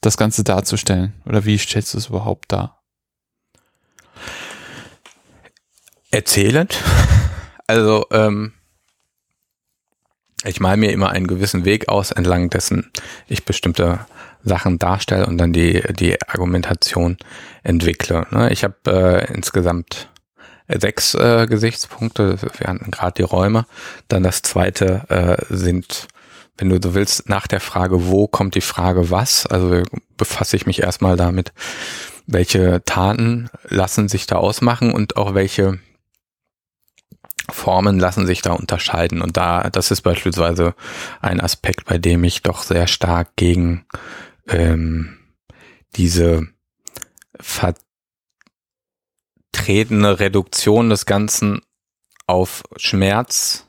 das 0.00 0.16
Ganze 0.16 0.44
darzustellen? 0.44 1.12
Oder 1.26 1.44
wie 1.44 1.58
stellst 1.58 1.92
du 1.92 1.98
es 1.98 2.06
überhaupt 2.06 2.50
dar? 2.52 2.81
Erzählend. 6.12 6.78
Also, 7.68 8.06
ähm, 8.10 8.52
ich 10.44 10.60
male 10.60 10.76
mir 10.76 10.92
immer 10.92 11.10
einen 11.10 11.28
gewissen 11.28 11.64
Weg 11.64 11.88
aus, 11.88 12.10
entlang 12.10 12.50
dessen 12.50 12.90
ich 13.28 13.44
bestimmte 13.44 14.00
Sachen 14.44 14.78
darstelle 14.78 15.26
und 15.26 15.38
dann 15.38 15.54
die, 15.54 15.82
die 15.94 16.20
Argumentation 16.28 17.16
entwickle. 17.62 18.26
Ne? 18.30 18.52
Ich 18.52 18.64
habe 18.64 18.74
äh, 18.88 19.32
insgesamt 19.32 20.10
sechs 20.68 21.14
äh, 21.14 21.46
Gesichtspunkte. 21.46 22.36
Wir 22.58 22.66
hatten 22.66 22.90
gerade 22.90 23.14
die 23.14 23.22
Räume. 23.22 23.64
Dann 24.08 24.22
das 24.22 24.42
zweite 24.42 25.04
äh, 25.08 25.54
sind, 25.54 26.08
wenn 26.58 26.68
du 26.68 26.78
so 26.82 26.94
willst, 26.94 27.28
nach 27.28 27.46
der 27.46 27.60
Frage, 27.60 28.08
wo 28.08 28.26
kommt 28.26 28.54
die 28.54 28.60
Frage 28.60 29.10
was? 29.10 29.46
Also 29.46 29.82
befasse 30.16 30.56
ich 30.56 30.66
mich 30.66 30.82
erstmal 30.82 31.16
damit, 31.16 31.52
welche 32.26 32.82
Taten 32.84 33.48
lassen 33.68 34.08
sich 34.08 34.26
da 34.26 34.36
ausmachen 34.36 34.92
und 34.92 35.16
auch 35.16 35.34
welche 35.34 35.78
Formen 37.54 37.98
lassen 37.98 38.26
sich 38.26 38.42
da 38.42 38.52
unterscheiden. 38.52 39.22
Und 39.22 39.36
da, 39.36 39.70
das 39.70 39.90
ist 39.90 40.02
beispielsweise 40.02 40.74
ein 41.20 41.40
Aspekt, 41.40 41.86
bei 41.86 41.98
dem 41.98 42.22
ich 42.24 42.42
doch 42.42 42.62
sehr 42.62 42.86
stark 42.86 43.34
gegen 43.36 43.86
ähm, 44.48 45.18
diese 45.96 46.46
vertretene 47.40 47.80
Reduktion 50.20 50.90
des 50.90 51.06
Ganzen 51.06 51.62
auf 52.26 52.62
Schmerz 52.76 53.68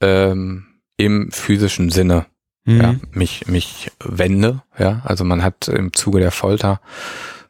ähm, 0.00 0.66
im 0.96 1.30
physischen 1.30 1.90
Sinne 1.90 2.26
mhm. 2.64 2.80
ja, 2.80 2.94
mich, 3.12 3.46
mich 3.46 3.92
wende. 3.98 4.62
Ja, 4.78 5.02
also 5.04 5.24
man 5.24 5.42
hat 5.42 5.68
im 5.68 5.92
Zuge 5.92 6.20
der 6.20 6.32
Folter 6.32 6.80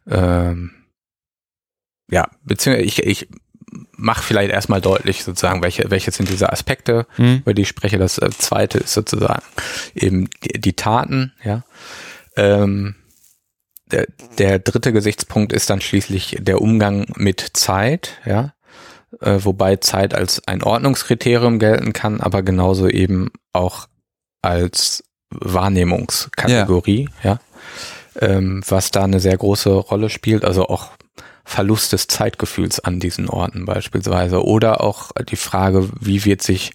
ähm, 0.06 0.72
ja, 2.10 2.28
beziehungsweise 2.44 2.86
ich, 2.86 3.02
ich 3.02 3.28
mache 3.96 4.22
vielleicht 4.22 4.50
erstmal 4.50 4.80
deutlich 4.80 5.24
sozusagen, 5.24 5.62
welche, 5.62 5.90
welche 5.90 6.10
sind 6.10 6.28
diese 6.28 6.52
Aspekte, 6.52 7.06
mhm. 7.16 7.38
über 7.38 7.54
die 7.54 7.62
ich 7.62 7.68
spreche. 7.68 7.98
Das 7.98 8.18
äh, 8.18 8.30
zweite 8.30 8.78
ist 8.78 8.92
sozusagen 8.92 9.42
eben 9.94 10.28
die, 10.44 10.60
die 10.60 10.72
Taten, 10.74 11.32
ja. 11.44 11.64
Ähm, 12.36 12.96
der, 13.90 14.06
der 14.38 14.58
dritte 14.58 14.92
Gesichtspunkt 14.92 15.52
ist 15.52 15.70
dann 15.70 15.80
schließlich 15.80 16.38
der 16.40 16.60
Umgang 16.60 17.06
mit 17.16 17.50
Zeit, 17.52 18.18
ja, 18.24 18.52
äh, 19.20 19.38
wobei 19.42 19.76
Zeit 19.76 20.12
als 20.12 20.42
ein 20.46 20.62
Ordnungskriterium 20.62 21.58
gelten 21.58 21.92
kann, 21.92 22.20
aber 22.20 22.42
genauso 22.42 22.88
eben 22.88 23.30
auch 23.52 23.86
als 24.42 25.04
Wahrnehmungskategorie, 25.30 27.08
ja, 27.22 27.30
ja 27.30 27.40
ähm, 28.20 28.62
was 28.66 28.90
da 28.90 29.04
eine 29.04 29.20
sehr 29.20 29.36
große 29.36 29.70
Rolle 29.70 30.10
spielt, 30.10 30.44
also 30.44 30.66
auch 30.66 30.90
Verlust 31.46 31.92
des 31.92 32.08
Zeitgefühls 32.08 32.80
an 32.80 32.98
diesen 32.98 33.30
Orten 33.30 33.64
beispielsweise 33.64 34.44
oder 34.44 34.80
auch 34.80 35.12
die 35.30 35.36
Frage, 35.36 35.88
wie 35.98 36.24
wird 36.24 36.42
sich 36.42 36.72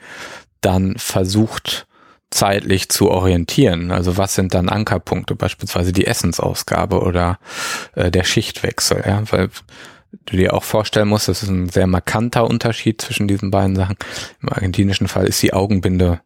dann 0.61 0.95
versucht, 0.97 1.87
zeitlich 2.29 2.87
zu 2.87 3.11
orientieren. 3.11 3.91
Also 3.91 4.15
was 4.17 4.33
sind 4.33 4.53
dann 4.53 4.69
Ankerpunkte, 4.69 5.35
beispielsweise 5.35 5.91
die 5.91 6.07
Essensausgabe 6.07 7.01
oder 7.01 7.37
äh, 7.95 8.09
der 8.09 8.23
Schichtwechsel, 8.23 9.03
ja, 9.05 9.21
weil 9.29 9.49
du 10.25 10.37
dir 10.37 10.53
auch 10.53 10.63
vorstellen 10.63 11.09
musst, 11.09 11.27
das 11.27 11.43
ist 11.43 11.49
ein 11.49 11.67
sehr 11.67 11.87
markanter 11.87 12.49
Unterschied 12.49 13.01
zwischen 13.01 13.27
diesen 13.27 13.51
beiden 13.51 13.75
Sachen. 13.75 13.97
Im 14.41 14.49
argentinischen 14.49 15.09
Fall 15.09 15.27
ist 15.27 15.43
die 15.43 15.53
Augenbinde 15.53 16.21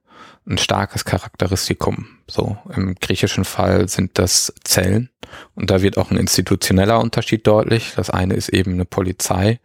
ein 0.48 0.58
starkes 0.58 1.06
Charakteristikum. 1.06 2.08
So, 2.28 2.58
im 2.76 2.96
griechischen 2.96 3.46
Fall 3.46 3.88
sind 3.90 4.20
das 4.20 4.54
Zellen 4.64 5.10
und 5.56 5.72
da 5.72 5.82
wird 5.82 5.98
auch 5.98 6.12
ein 6.12 6.18
institutioneller 6.18 7.00
Unterschied 7.00 7.48
deutlich. 7.48 7.94
Das 7.96 8.10
eine 8.10 8.36
ist 8.36 8.50
eben 8.50 8.74
eine 8.74 8.86
Polizei, 8.86 9.60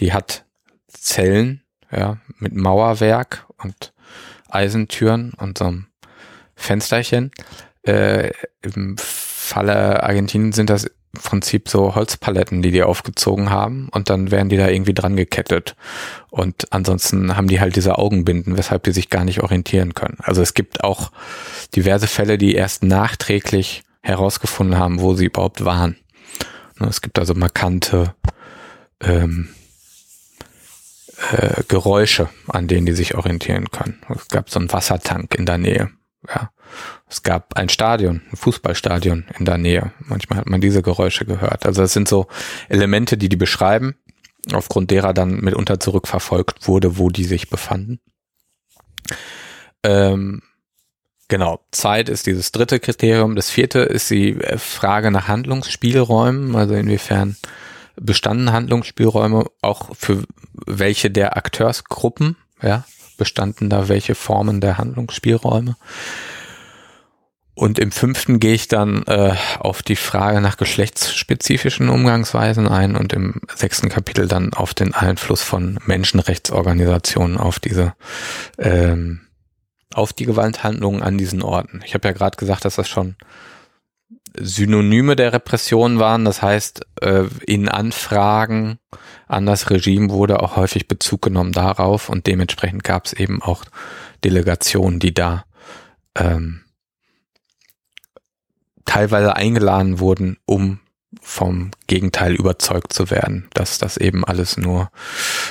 die 0.00 0.12
hat 0.12 0.44
Zellen, 0.88 1.62
ja, 1.90 2.18
mit 2.38 2.54
Mauerwerk 2.54 3.46
und 3.62 3.92
Eisentüren 4.48 5.32
und 5.34 5.58
so 5.58 5.66
einem 5.66 5.86
Fensterchen. 6.54 7.30
Äh, 7.82 8.32
Im 8.62 8.96
Falle 8.98 10.02
Argentinien 10.02 10.52
sind 10.52 10.70
das 10.70 10.90
im 11.16 11.22
Prinzip 11.22 11.68
so 11.68 11.94
Holzpaletten, 11.94 12.62
die 12.62 12.70
die 12.70 12.82
aufgezogen 12.82 13.50
haben 13.50 13.88
und 13.90 14.10
dann 14.10 14.30
werden 14.30 14.48
die 14.48 14.56
da 14.56 14.68
irgendwie 14.68 14.94
dran 14.94 15.16
gekettet. 15.16 15.76
Und 16.30 16.72
ansonsten 16.72 17.36
haben 17.36 17.48
die 17.48 17.60
halt 17.60 17.76
diese 17.76 17.98
Augenbinden, 17.98 18.56
weshalb 18.56 18.84
die 18.84 18.92
sich 18.92 19.10
gar 19.10 19.24
nicht 19.24 19.42
orientieren 19.42 19.94
können. 19.94 20.18
Also 20.22 20.42
es 20.42 20.54
gibt 20.54 20.84
auch 20.84 21.10
diverse 21.74 22.06
Fälle, 22.06 22.38
die 22.38 22.54
erst 22.54 22.82
nachträglich 22.82 23.82
herausgefunden 24.02 24.78
haben, 24.78 25.00
wo 25.00 25.14
sie 25.14 25.26
überhaupt 25.26 25.64
waren. 25.64 25.96
Ne, 26.78 26.88
es 26.88 27.00
gibt 27.00 27.18
also 27.18 27.34
markante 27.34 28.14
ähm, 29.00 29.48
äh, 31.32 31.62
Geräusche, 31.68 32.28
an 32.48 32.68
denen 32.68 32.86
die 32.86 32.92
sich 32.92 33.14
orientieren 33.14 33.70
können. 33.70 34.00
Es 34.14 34.28
gab 34.28 34.50
so 34.50 34.58
einen 34.58 34.72
Wassertank 34.72 35.34
in 35.34 35.46
der 35.46 35.58
Nähe. 35.58 35.90
Ja. 36.28 36.50
Es 37.08 37.22
gab 37.22 37.56
ein 37.56 37.68
Stadion, 37.68 38.22
ein 38.30 38.36
Fußballstadion 38.36 39.26
in 39.38 39.44
der 39.44 39.58
Nähe. 39.58 39.92
Manchmal 40.00 40.40
hat 40.40 40.48
man 40.48 40.60
diese 40.60 40.82
Geräusche 40.82 41.24
gehört. 41.24 41.64
Also 41.64 41.82
das 41.82 41.92
sind 41.92 42.08
so 42.08 42.26
Elemente, 42.68 43.16
die 43.16 43.28
die 43.28 43.36
beschreiben, 43.36 43.94
aufgrund 44.52 44.90
derer 44.90 45.14
dann 45.14 45.40
mitunter 45.40 45.78
zurückverfolgt 45.78 46.66
wurde, 46.66 46.98
wo 46.98 47.08
die 47.08 47.24
sich 47.24 47.48
befanden. 47.48 48.00
Ähm, 49.84 50.42
genau, 51.28 51.60
Zeit 51.70 52.08
ist 52.08 52.26
dieses 52.26 52.50
dritte 52.50 52.80
Kriterium. 52.80 53.36
Das 53.36 53.50
vierte 53.50 53.80
ist 53.80 54.10
die 54.10 54.38
Frage 54.56 55.12
nach 55.12 55.28
Handlungsspielräumen, 55.28 56.56
also 56.56 56.74
inwiefern 56.74 57.36
bestanden 57.94 58.52
Handlungsspielräume 58.52 59.46
auch 59.62 59.94
für 59.96 60.24
welche 60.52 61.10
der 61.10 61.36
Akteursgruppen, 61.36 62.36
ja, 62.60 62.84
bestanden 63.16 63.70
da 63.70 63.88
welche 63.88 64.14
Formen 64.14 64.60
der 64.60 64.76
Handlungsspielräume. 64.76 65.76
Und 67.56 67.78
im 67.78 67.90
fünften 67.90 68.38
gehe 68.38 68.52
ich 68.52 68.68
dann 68.68 69.02
äh, 69.04 69.34
auf 69.58 69.82
die 69.82 69.96
Frage 69.96 70.42
nach 70.42 70.58
geschlechtsspezifischen 70.58 71.88
Umgangsweisen 71.88 72.68
ein 72.68 72.94
und 72.96 73.14
im 73.14 73.40
sechsten 73.54 73.88
Kapitel 73.88 74.28
dann 74.28 74.52
auf 74.52 74.74
den 74.74 74.92
Einfluss 74.92 75.42
von 75.42 75.78
Menschenrechtsorganisationen 75.86 77.38
auf 77.38 77.58
diese 77.58 77.94
ähm, 78.58 79.22
auf 79.94 80.12
die 80.12 80.26
Gewalthandlungen 80.26 81.02
an 81.02 81.16
diesen 81.16 81.40
Orten. 81.40 81.80
Ich 81.86 81.94
habe 81.94 82.06
ja 82.06 82.12
gerade 82.12 82.36
gesagt, 82.36 82.66
dass 82.66 82.76
das 82.76 82.90
schon 82.90 83.16
Synonyme 84.38 85.16
der 85.16 85.32
Repression 85.32 85.98
waren. 85.98 86.26
Das 86.26 86.42
heißt, 86.42 86.82
äh, 87.00 87.24
in 87.46 87.70
Anfragen 87.70 88.78
an 89.28 89.46
das 89.46 89.70
Regime 89.70 90.10
wurde 90.10 90.40
auch 90.42 90.56
häufig 90.56 90.88
Bezug 90.88 91.22
genommen 91.22 91.52
darauf 91.52 92.10
und 92.10 92.26
dementsprechend 92.26 92.84
gab 92.84 93.06
es 93.06 93.14
eben 93.14 93.40
auch 93.42 93.64
Delegationen, 94.24 94.98
die 94.98 95.14
da 95.14 95.46
ähm, 96.14 96.60
teilweise 98.86 99.36
eingeladen 99.36 99.98
wurden, 99.98 100.38
um 100.46 100.80
vom 101.20 101.70
Gegenteil 101.86 102.34
überzeugt 102.34 102.92
zu 102.92 103.10
werden, 103.10 103.48
dass 103.54 103.78
das 103.78 103.96
eben 103.96 104.24
alles 104.24 104.56
nur 104.56 104.90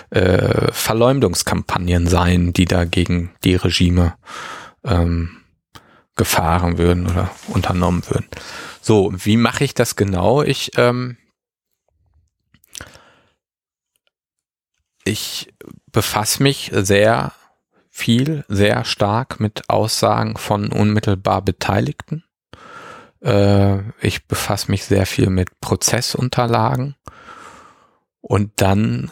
äh, 0.10 0.72
Verleumdungskampagnen 0.72 2.08
seien, 2.08 2.54
die 2.54 2.66
da 2.66 2.86
gegen 2.86 3.32
die 3.44 3.56
Regime 3.56 4.16
ähm, 4.84 5.38
gefahren 6.16 6.78
würden 6.78 7.08
oder 7.08 7.30
unternommen 7.48 8.04
würden. 8.08 8.28
So, 8.82 9.12
wie 9.16 9.38
mache 9.38 9.64
ich 9.64 9.74
das 9.74 9.96
genau? 9.96 10.44
Ich 10.44 10.72
ähm, 10.78 11.18
ich 15.06 15.54
befasse 15.92 16.44
mich 16.44 16.72
sehr 16.74 17.32
viel, 17.90 18.44
sehr 18.50 18.84
stark 18.84 19.40
mit 19.40 19.70
Aussagen 19.70 20.36
von 20.36 20.72
unmittelbar 20.72 21.42
Beteiligten. 21.42 22.26
Äh, 23.26 23.80
ich 24.02 24.28
befasse 24.28 24.70
mich 24.70 24.86
sehr 24.86 25.06
viel 25.06 25.30
mit 25.30 25.60
Prozessunterlagen 25.60 26.96
und 28.22 28.52
dann 28.58 29.12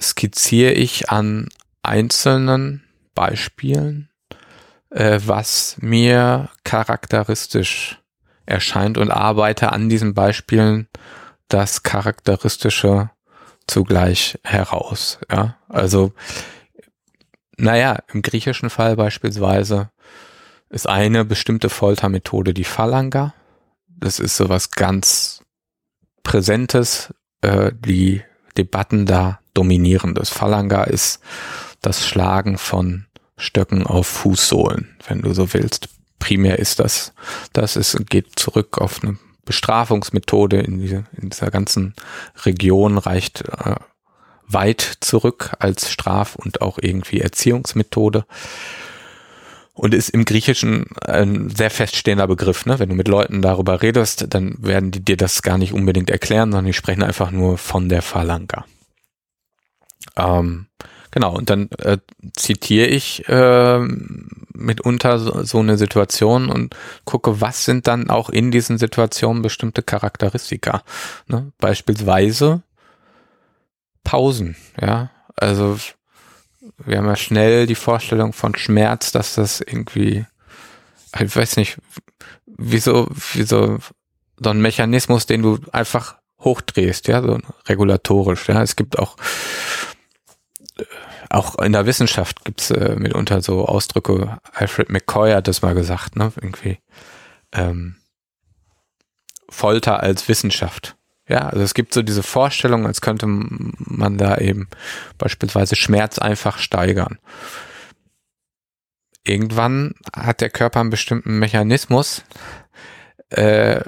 skizziere 0.00 0.72
ich 0.72 1.10
an 1.10 1.48
einzelnen 1.82 2.84
Beispielen, 3.14 4.10
äh, 4.90 5.20
was 5.24 5.76
mir 5.80 6.50
charakteristisch 6.64 8.00
erscheint 8.44 8.96
und 8.96 9.10
arbeite 9.10 9.72
an 9.72 9.88
diesen 9.88 10.14
Beispielen 10.14 10.88
das 11.48 11.82
Charakteristische 11.82 13.10
zugleich 13.66 14.38
heraus. 14.44 15.18
Ja, 15.30 15.56
also, 15.68 16.12
naja, 17.56 17.98
im 18.12 18.22
griechischen 18.22 18.70
Fall 18.70 18.94
beispielsweise 18.94 19.90
ist 20.70 20.88
eine 20.88 21.24
bestimmte 21.24 21.68
Foltermethode 21.68 22.54
die 22.54 22.64
Phalange. 22.64 23.32
Das 23.88 24.18
ist 24.18 24.36
sowas 24.36 24.70
ganz 24.70 25.42
Präsentes, 26.22 27.14
äh, 27.40 27.72
die 27.74 28.22
Debatten 28.56 29.06
da 29.06 29.40
dominieren. 29.54 30.14
Das 30.14 30.30
Phalange 30.30 30.86
ist 30.86 31.20
das 31.80 32.06
Schlagen 32.06 32.58
von 32.58 33.06
Stöcken 33.36 33.86
auf 33.86 34.06
Fußsohlen, 34.06 34.96
wenn 35.06 35.22
du 35.22 35.34
so 35.34 35.52
willst. 35.52 35.88
Primär 36.18 36.58
ist 36.58 36.80
das, 36.80 37.12
das 37.52 37.76
ist, 37.76 38.08
geht 38.08 38.38
zurück 38.38 38.78
auf 38.78 39.02
eine 39.02 39.18
Bestrafungsmethode 39.44 40.58
in, 40.60 40.80
diese, 40.80 41.04
in 41.16 41.30
dieser 41.30 41.50
ganzen 41.50 41.94
Region, 42.44 42.98
reicht 42.98 43.42
äh, 43.42 43.76
weit 44.48 44.98
zurück 45.00 45.52
als 45.58 45.90
Straf- 45.90 46.36
und 46.36 46.62
auch 46.62 46.78
irgendwie 46.80 47.20
Erziehungsmethode 47.20 48.26
und 49.76 49.92
ist 49.92 50.08
im 50.08 50.24
Griechischen 50.24 50.86
ein 51.04 51.50
sehr 51.50 51.70
feststehender 51.70 52.26
Begriff. 52.26 52.64
Ne? 52.64 52.78
Wenn 52.78 52.88
du 52.88 52.94
mit 52.94 53.08
Leuten 53.08 53.42
darüber 53.42 53.82
redest, 53.82 54.26
dann 54.30 54.56
werden 54.58 54.90
die 54.90 55.04
dir 55.04 55.18
das 55.18 55.42
gar 55.42 55.58
nicht 55.58 55.74
unbedingt 55.74 56.08
erklären, 56.08 56.50
sondern 56.50 56.64
die 56.64 56.72
sprechen 56.72 57.02
einfach 57.02 57.30
nur 57.30 57.58
von 57.58 57.90
der 57.90 58.00
Phalanka. 58.00 58.64
Ähm, 60.16 60.66
genau, 61.10 61.36
und 61.36 61.50
dann 61.50 61.68
äh, 61.78 61.98
zitiere 62.34 62.86
ich 62.86 63.28
äh, 63.28 63.80
mitunter 64.54 65.18
so, 65.18 65.42
so 65.42 65.58
eine 65.58 65.76
Situation 65.76 66.48
und 66.48 66.74
gucke, 67.04 67.42
was 67.42 67.66
sind 67.66 67.86
dann 67.86 68.08
auch 68.08 68.30
in 68.30 68.50
diesen 68.50 68.78
Situationen 68.78 69.42
bestimmte 69.42 69.82
Charakteristika. 69.82 70.84
Ne? 71.26 71.52
Beispielsweise 71.58 72.62
Pausen, 74.04 74.56
ja. 74.80 75.10
Also 75.34 75.76
wir 76.84 76.98
haben 76.98 77.06
ja 77.06 77.16
schnell 77.16 77.66
die 77.66 77.74
Vorstellung 77.74 78.32
von 78.32 78.54
Schmerz, 78.56 79.12
dass 79.12 79.34
das 79.34 79.60
irgendwie, 79.60 80.26
ich 81.18 81.36
weiß 81.36 81.56
nicht, 81.56 81.78
wieso, 82.46 83.08
wieso 83.32 83.78
so 84.38 84.50
ein 84.50 84.60
Mechanismus, 84.60 85.26
den 85.26 85.42
du 85.42 85.58
einfach 85.72 86.16
hochdrehst, 86.40 87.08
ja, 87.08 87.22
so 87.22 87.38
regulatorisch, 87.66 88.48
ja. 88.48 88.62
Es 88.62 88.76
gibt 88.76 88.98
auch 88.98 89.16
auch 91.28 91.58
in 91.58 91.72
der 91.72 91.86
Wissenschaft 91.86 92.44
gibt's 92.44 92.70
äh, 92.70 92.96
mitunter 92.96 93.42
so 93.42 93.66
Ausdrücke. 93.66 94.38
Alfred 94.52 94.90
McCoy 94.90 95.32
hat 95.32 95.48
das 95.48 95.62
mal 95.62 95.74
gesagt, 95.74 96.16
ne? 96.16 96.32
Irgendwie 96.40 96.78
ähm, 97.52 97.96
Folter 99.48 100.02
als 100.02 100.28
Wissenschaft. 100.28 100.96
Ja, 101.28 101.48
also 101.48 101.62
es 101.62 101.74
gibt 101.74 101.92
so 101.92 102.02
diese 102.02 102.22
Vorstellung, 102.22 102.86
als 102.86 103.00
könnte 103.00 103.26
man 103.26 104.16
da 104.16 104.38
eben 104.38 104.68
beispielsweise 105.18 105.74
Schmerz 105.74 106.18
einfach 106.18 106.58
steigern. 106.58 107.18
Irgendwann 109.24 109.94
hat 110.14 110.40
der 110.40 110.50
Körper 110.50 110.80
einen 110.80 110.90
bestimmten 110.90 111.38
Mechanismus. 111.40 112.22
Äh, 113.30 113.80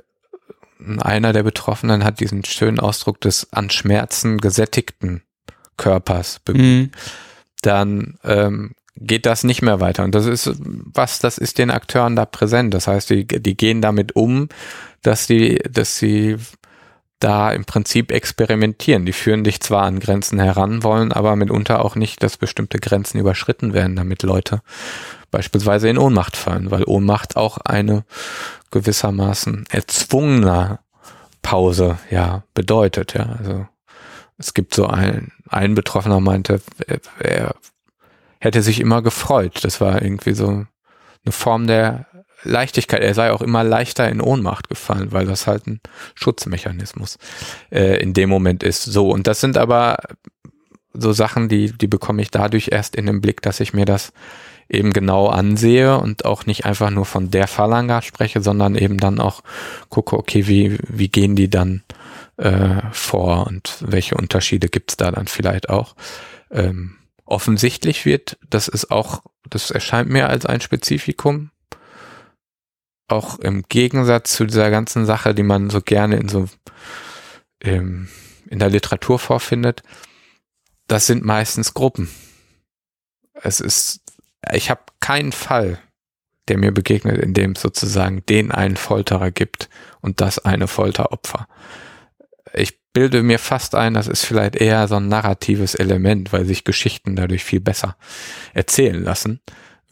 einer 0.99 1.33
der 1.33 1.43
Betroffenen 1.45 2.05
hat 2.05 2.21
diesen 2.21 2.45
schönen 2.45 2.81
Ausdruck 2.81 3.21
des 3.21 3.53
an 3.53 3.71
Schmerzen 3.71 4.39
gesättigten 4.39 5.23
Körpers. 5.77 6.41
Mhm. 6.49 6.91
Dann 7.63 8.19
ähm, 8.25 8.75
geht 8.97 9.27
das 9.27 9.45
nicht 9.45 9.63
mehr 9.63 9.81
weiter. 9.81 10.05
Und 10.05 10.15
das 10.15 10.27
ist 10.27 10.51
was, 10.61 11.19
das 11.21 11.39
ist 11.39 11.59
den 11.59 11.71
Akteuren 11.71 12.17
da 12.17 12.27
präsent. 12.27 12.75
Das 12.75 12.89
heißt, 12.89 13.11
die, 13.11 13.27
die 13.27 13.57
gehen 13.57 13.81
damit 13.81 14.17
um, 14.17 14.49
dass 15.03 15.27
sie, 15.27 15.61
dass 15.71 15.99
sie 15.99 16.37
da 17.21 17.51
im 17.51 17.65
Prinzip 17.65 18.13
experimentieren. 18.13 19.05
Die 19.05 19.13
führen 19.13 19.45
dich 19.45 19.61
zwar 19.61 19.83
an 19.83 20.01
Grenzen 20.01 20.39
heran, 20.39 20.83
wollen 20.83 21.13
aber 21.13 21.37
mitunter 21.37 21.85
auch 21.85 21.97
nicht, 21.97 22.23
dass 22.23 22.37
bestimmte 22.37 22.79
Grenzen 22.79 23.19
überschritten 23.19 23.73
werden, 23.73 23.97
damit 23.97 24.23
Leute 24.23 24.63
beispielsweise 25.31 25.89
in 25.89 25.99
Ohnmacht 25.99 26.37
fallen, 26.37 26.71
weil 26.71 26.85
Ohnmacht 26.85 27.37
auch 27.37 27.59
eine 27.59 28.05
gewissermaßen 28.71 29.65
erzwungene 29.71 30.79
Pause 31.43 31.99
ja 32.11 32.43
bedeutet. 32.55 33.15
Ja, 33.15 33.37
also 33.39 33.67
es 34.39 34.55
gibt 34.55 34.75
so 34.75 34.87
ein, 34.87 35.33
ein 35.49 35.75
Betroffener 35.75 36.21
meinte, 36.21 36.61
er, 36.87 37.01
er 37.19 37.55
hätte 38.39 38.63
sich 38.63 38.81
immer 38.81 39.03
gefreut. 39.03 39.65
Das 39.65 39.81
war 39.81 40.01
irgendwie 40.01 40.35
so 40.35 40.49
eine 40.49 41.33
Form 41.33 41.67
der 41.67 42.07
Leichtigkeit. 42.49 43.03
Er 43.03 43.15
sei 43.15 43.33
auch 43.33 43.43
immer 43.43 43.65
leichter 43.65 44.09
in 44.09 44.21
Ohnmacht 44.21 44.69
gefallen, 44.69 45.13
weil 45.13 45.27
das 45.27 45.47
halt 45.47 45.67
ein 45.67 45.81
Schutzmechanismus 46.15 47.19
äh, 47.71 48.01
in 48.01 48.15
dem 48.15 48.29
Moment 48.29 48.63
ist. 48.63 48.85
So, 48.85 49.11
und 49.11 49.27
das 49.27 49.41
sind 49.41 49.57
aber 49.57 49.99
so 50.93 51.13
Sachen, 51.13 51.49
die, 51.49 51.73
die 51.73 51.87
bekomme 51.87 52.23
ich 52.23 52.31
dadurch 52.31 52.69
erst 52.73 52.97
in 52.97 53.07
den 53.07 53.21
Blick, 53.21 53.43
dass 53.43 53.61
ich 53.61 53.73
mir 53.73 53.85
das 53.85 54.13
eben 54.69 54.93
genau 54.93 55.29
ansehe 55.29 55.99
und 55.99 56.25
auch 56.25 56.47
nicht 56.47 56.67
einfach 56.67 56.91
nur 56.91 57.07
von 57.07 57.31
der 57.31 57.47
Phalange 57.47 58.03
spreche, 58.03 58.43
sondern 58.43 58.75
eben 58.75 58.99
dann 58.99 59.19
auch 59.21 59.43
gucke, 59.89 60.17
okay, 60.17 60.47
wie, 60.47 60.79
wie 60.89 61.09
gehen 61.09 61.37
die 61.37 61.49
dann 61.49 61.83
äh, 62.37 62.83
vor 62.93 63.47
und 63.47 63.79
welche 63.81 64.15
Unterschiede 64.15 64.69
gibt's 64.69 64.97
da 64.97 65.11
dann 65.11 65.27
vielleicht 65.27 65.71
auch. 65.71 65.95
Ähm, 66.51 66.97
offensichtlich 67.25 68.05
wird, 68.05 68.39
das 68.49 68.69
ist 68.69 68.91
auch, 68.91 69.23
das 69.49 69.71
erscheint 69.71 70.11
mir 70.11 70.29
als 70.29 70.47
ein 70.47 70.61
Spezifikum, 70.61 71.51
auch 73.09 73.39
im 73.39 73.65
Gegensatz 73.69 74.35
zu 74.35 74.45
dieser 74.45 74.71
ganzen 74.71 75.07
Sache, 75.07 75.35
die 75.35 75.43
man 75.43 75.71
so 75.71 75.81
gerne 75.81 76.17
in 76.17 76.29
so 76.29 76.49
ähm, 77.63 78.09
in 78.49 78.59
der 78.59 78.71
Literatur 78.71 79.19
vorfindet, 79.19 79.83
das 80.87 81.07
sind 81.07 81.25
meistens 81.25 81.75
Gruppen. 81.75 82.09
Es 83.35 83.61
ist, 83.61 84.01
ich 84.53 84.71
habe 84.71 84.81
keinen 85.01 85.33
Fall, 85.33 85.79
der 86.49 86.59
mir 86.59 86.73
begegnet, 86.73 87.19
in 87.19 87.35
dem 87.35 87.53
es 87.53 87.63
sozusagen 87.63 88.25
den 88.27 88.51
einen 88.51 88.77
Folterer 88.77 89.31
gibt 89.31 89.69
und 90.01 90.21
das 90.21 90.39
eine 90.39 90.67
Folteropfer. 90.67 91.47
Ich 92.55 92.81
bilde 92.93 93.23
mir 93.23 93.39
fast 93.39 93.75
ein, 93.75 93.95
das 93.95 94.09
ist 94.09 94.25
vielleicht 94.25 94.57
eher 94.57 94.89
so 94.89 94.97
ein 94.97 95.09
narratives 95.09 95.75
Element, 95.75 96.33
weil 96.33 96.47
sich 96.47 96.65
Geschichten 96.65 97.17
dadurch 97.17 97.45
viel 97.45 97.61
besser 97.61 97.97
erzählen 98.55 99.05
lassen, 99.05 99.41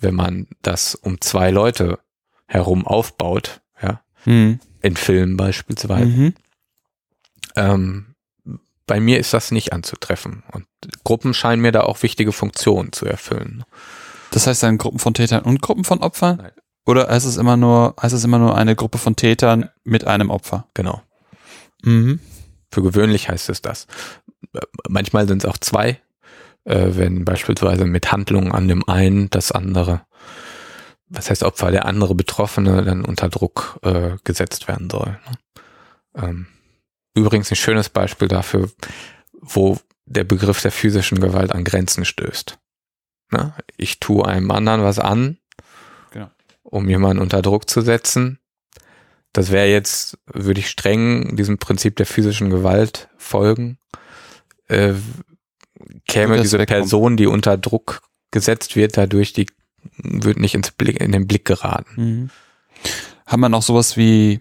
wenn 0.01 0.14
man 0.14 0.49
das 0.62 0.95
um 0.95 1.21
zwei 1.21 1.51
Leute 1.51 1.99
herum 2.47 2.86
aufbaut, 2.86 3.61
ja, 3.82 4.01
mhm. 4.24 4.61
in 4.82 4.97
Filmen 4.97 5.36
beispielsweise. 5.36 6.07
Mhm. 6.07 6.34
Ähm, 7.57 8.07
bei 8.86 9.01
mir 9.01 9.18
ist 9.18 9.34
das 9.34 9.51
nicht 9.51 9.72
anzutreffen 9.72 10.44
und 10.53 10.66
Gruppen 11.03 11.34
scheinen 11.34 11.62
mir 11.62 11.72
da 11.72 11.80
auch 11.80 12.03
wichtige 12.03 12.32
Funktionen 12.32 12.92
zu 12.92 13.07
erfüllen. 13.07 13.64
Das 14.30 14.47
heißt 14.47 14.62
dann 14.62 14.78
Gruppen 14.78 14.99
von 14.99 15.14
Tätern 15.14 15.42
und 15.42 15.61
Gruppen 15.61 15.84
von 15.84 15.99
Opfern? 16.01 16.36
Nein. 16.36 16.53
Oder 16.84 17.09
heißt 17.09 17.26
es 17.26 17.36
immer 17.36 17.57
nur, 17.57 17.97
heißt 18.01 18.14
es 18.14 18.22
immer 18.22 18.38
nur 18.38 18.57
eine 18.57 18.76
Gruppe 18.76 18.99
von 18.99 19.16
Tätern 19.16 19.70
mit 19.82 20.07
einem 20.07 20.30
Opfer? 20.30 20.68
Genau. 20.74 21.03
Mhm. 21.82 22.20
Für 22.70 22.82
gewöhnlich 22.82 23.28
heißt 23.28 23.49
es 23.49 23.61
das. 23.61 23.88
Manchmal 24.88 25.26
sind 25.26 25.42
es 25.42 25.51
auch 25.51 25.59
zwei, 25.59 26.01
äh, 26.64 26.90
wenn 26.90 27.24
beispielsweise 27.24 27.86
mit 27.86 28.12
Handlungen 28.12 28.53
an 28.53 28.68
dem 28.68 28.88
einen 28.88 29.30
das 29.30 29.51
andere, 29.51 30.03
was 31.09 31.31
heißt 31.31 31.43
Opfer, 31.43 31.71
der 31.71 31.87
andere 31.87 32.15
Betroffene 32.15 32.83
dann 32.83 33.05
unter 33.05 33.29
Druck 33.29 33.79
äh, 33.83 34.17
gesetzt 34.25 34.69
werden 34.69 34.91
soll. 34.91 35.19
Ne? 35.29 35.63
Ähm, 36.17 36.47
übrigens 37.15 37.51
ein 37.51 37.57
schönes 37.57 37.89
Beispiel 37.89 38.29
dafür, 38.29 38.71
wo 39.33 39.79
der 40.05 40.25
Begriff 40.25 40.63
der 40.63 40.73
physischen 40.73 41.21
Gewalt 41.21 41.53
an 41.53 41.65
Grenzen 41.65 42.05
stößt. 42.05 42.59
Ne? 43.33 43.55
Ich 43.77 44.01
tue 44.01 44.27
einem 44.27 44.51
anderen 44.51 44.83
was 44.83 44.99
an, 44.99 45.39
genau. 46.11 46.31
um 46.63 46.89
jemanden 46.89 47.23
unter 47.23 47.43
Druck 47.43 47.69
zu 47.69 47.81
setzen 47.81 48.41
das 49.37 49.51
wäre 49.51 49.67
jetzt, 49.67 50.19
würde 50.33 50.61
ich 50.61 50.71
streng 50.71 51.37
diesem 51.37 51.59
Prinzip 51.59 51.97
der 51.97 52.07
physischen 52.07 52.49
Gewalt 52.49 53.11
folgen, 53.19 53.79
äh, 54.69 54.95
käme 56.09 56.41
diese 56.41 56.59
Person, 56.65 57.19
die 57.19 57.27
unter 57.27 57.59
Druck 57.59 58.01
gesetzt 58.31 58.77
wird, 58.77 58.97
dadurch, 58.97 59.35
die 59.35 59.47
wird 59.97 60.39
nicht 60.39 60.55
ins 60.55 60.70
Blick, 60.70 61.01
in 61.01 61.12
den 61.12 61.26
Blick 61.26 61.45
geraten. 61.45 61.95
Mhm. 61.97 62.30
Haben 63.26 63.41
wir 63.41 63.49
noch 63.49 63.62
sowas 63.62 63.97
wie 63.97 64.41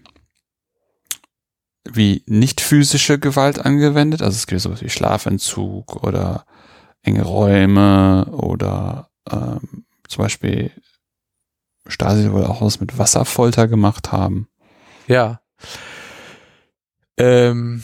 wie 1.88 2.22
nicht 2.26 2.60
physische 2.60 3.18
Gewalt 3.18 3.64
angewendet? 3.64 4.22
Also 4.22 4.36
es 4.36 4.46
gibt 4.46 4.60
sowas 4.60 4.82
wie 4.82 4.90
Schlafentzug 4.90 6.02
oder 6.02 6.44
enge 7.02 7.22
Räume 7.22 8.26
oder 8.32 9.10
ähm, 9.30 9.84
zum 10.08 10.24
Beispiel 10.24 10.72
Stasi 11.86 12.32
wohl 12.32 12.44
auch 12.44 12.62
was 12.62 12.80
mit 12.80 12.98
Wasserfolter 12.98 13.68
gemacht 13.68 14.10
haben. 14.12 14.48
Ja. 15.06 15.40
Ähm, 17.16 17.82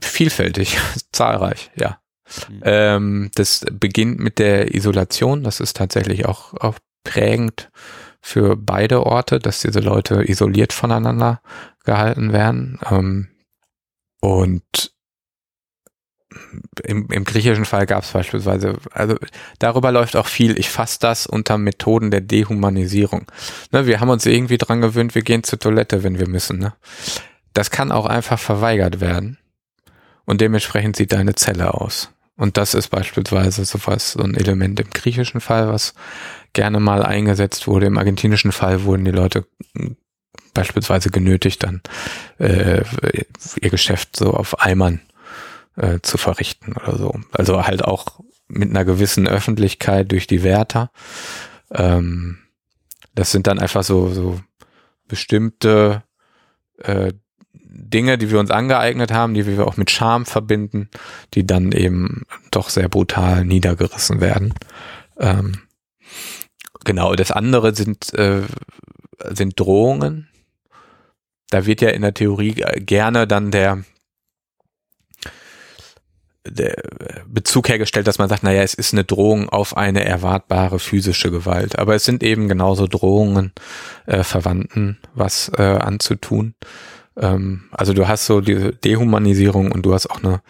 vielfältig, 0.00 0.78
zahlreich, 1.12 1.70
ja. 1.76 2.00
Mhm. 2.48 2.60
Ähm, 2.62 3.30
das 3.34 3.64
beginnt 3.70 4.18
mit 4.18 4.38
der 4.38 4.74
Isolation. 4.74 5.44
Das 5.44 5.60
ist 5.60 5.76
tatsächlich 5.76 6.26
auch, 6.26 6.54
auch 6.54 6.78
prägend 7.04 7.70
für 8.20 8.56
beide 8.56 9.06
Orte, 9.06 9.38
dass 9.38 9.60
diese 9.60 9.80
Leute 9.80 10.28
isoliert 10.28 10.72
voneinander 10.72 11.40
gehalten 11.84 12.32
werden. 12.32 12.78
Ähm, 12.90 13.28
und 14.20 14.92
im, 16.82 17.08
im 17.10 17.24
griechischen 17.24 17.64
Fall 17.64 17.86
gab 17.86 18.04
es 18.04 18.12
beispielsweise, 18.12 18.76
also 18.92 19.16
darüber 19.58 19.92
läuft 19.92 20.16
auch 20.16 20.26
viel, 20.26 20.58
ich 20.58 20.68
fasse 20.68 20.98
das 21.00 21.26
unter 21.26 21.58
Methoden 21.58 22.10
der 22.10 22.20
Dehumanisierung. 22.20 23.26
Ne, 23.72 23.86
wir 23.86 24.00
haben 24.00 24.10
uns 24.10 24.26
irgendwie 24.26 24.58
dran 24.58 24.80
gewöhnt, 24.80 25.14
wir 25.14 25.22
gehen 25.22 25.44
zur 25.44 25.58
Toilette, 25.58 26.02
wenn 26.02 26.18
wir 26.18 26.28
müssen. 26.28 26.58
Ne? 26.58 26.74
Das 27.54 27.70
kann 27.70 27.92
auch 27.92 28.06
einfach 28.06 28.38
verweigert 28.38 29.00
werden. 29.00 29.38
Und 30.24 30.40
dementsprechend 30.40 30.96
sieht 30.96 31.12
deine 31.12 31.34
Zelle 31.34 31.74
aus. 31.74 32.10
Und 32.38 32.56
das 32.56 32.72
ist 32.72 32.88
beispielsweise 32.88 33.64
sowas, 33.64 34.12
so 34.12 34.22
ein 34.22 34.34
Element 34.34 34.78
im 34.78 34.90
griechischen 34.90 35.40
Fall, 35.40 35.68
was 35.68 35.92
gerne 36.52 36.78
mal 36.78 37.02
eingesetzt 37.02 37.66
wurde. 37.66 37.86
Im 37.86 37.98
argentinischen 37.98 38.52
Fall 38.52 38.84
wurden 38.84 39.04
die 39.04 39.10
Leute 39.10 39.44
beispielsweise 40.54 41.10
genötigt, 41.10 41.64
dann 41.64 41.82
äh, 42.38 42.84
ihr 43.60 43.70
Geschäft 43.70 44.16
so 44.16 44.34
auf 44.34 44.60
Eimern 44.60 45.00
äh, 45.76 45.98
zu 46.00 46.16
verrichten 46.16 46.74
oder 46.74 46.96
so. 46.96 47.20
Also 47.32 47.66
halt 47.66 47.84
auch 47.84 48.20
mit 48.46 48.70
einer 48.70 48.84
gewissen 48.84 49.26
Öffentlichkeit 49.26 50.10
durch 50.12 50.28
die 50.28 50.44
Wärter. 50.44 50.90
Ähm, 51.72 52.38
das 53.16 53.32
sind 53.32 53.48
dann 53.48 53.58
einfach 53.58 53.82
so, 53.82 54.10
so 54.10 54.40
bestimmte 55.08 56.04
äh, 56.78 57.12
Dinge, 57.90 58.18
die 58.18 58.30
wir 58.30 58.38
uns 58.38 58.50
angeeignet 58.50 59.12
haben, 59.12 59.34
die 59.34 59.46
wir 59.46 59.66
auch 59.66 59.76
mit 59.76 59.90
Scham 59.90 60.26
verbinden, 60.26 60.88
die 61.34 61.46
dann 61.46 61.72
eben 61.72 62.22
doch 62.50 62.68
sehr 62.68 62.88
brutal 62.88 63.44
niedergerissen 63.44 64.20
werden. 64.20 64.54
Ähm, 65.18 65.62
genau, 66.84 67.14
das 67.14 67.30
andere 67.30 67.74
sind, 67.74 68.12
äh, 68.14 68.42
sind 69.30 69.58
Drohungen. 69.58 70.28
Da 71.50 71.66
wird 71.66 71.80
ja 71.80 71.90
in 71.90 72.02
der 72.02 72.14
Theorie 72.14 72.54
gerne 72.76 73.26
dann 73.26 73.50
der 73.50 73.84
der 76.50 76.76
Bezug 77.26 77.68
hergestellt, 77.68 78.06
dass 78.06 78.18
man 78.18 78.28
sagt, 78.28 78.42
naja, 78.42 78.62
es 78.62 78.74
ist 78.74 78.92
eine 78.92 79.04
Drohung 79.04 79.48
auf 79.48 79.76
eine 79.76 80.04
erwartbare 80.04 80.78
physische 80.78 81.30
Gewalt. 81.30 81.78
Aber 81.78 81.94
es 81.94 82.04
sind 82.04 82.22
eben 82.22 82.48
genauso 82.48 82.86
Drohungen, 82.86 83.52
äh, 84.06 84.22
Verwandten 84.22 84.98
was 85.14 85.50
äh, 85.56 85.62
anzutun. 85.62 86.54
Ähm, 87.18 87.64
also 87.70 87.92
du 87.92 88.08
hast 88.08 88.26
so 88.26 88.40
diese 88.40 88.72
Dehumanisierung 88.72 89.72
und 89.72 89.82
du 89.82 89.94
hast 89.94 90.08
auch 90.10 90.22
eine, 90.22 90.40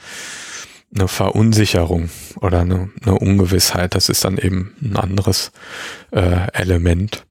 eine 0.95 1.09
Verunsicherung 1.09 2.11
oder 2.41 2.61
eine, 2.61 2.91
eine 3.03 3.19
Ungewissheit. 3.19 3.95
Das 3.95 4.09
ist 4.09 4.25
dann 4.25 4.39
eben 4.39 4.75
ein 4.83 4.97
anderes 4.97 5.53
äh, 6.11 6.51
Element. 6.53 7.27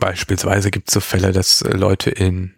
Beispielsweise 0.00 0.70
gibt 0.70 0.88
es 0.88 0.94
so 0.94 1.00
Fälle, 1.00 1.32
dass 1.32 1.60
Leute 1.62 2.10
in, 2.10 2.54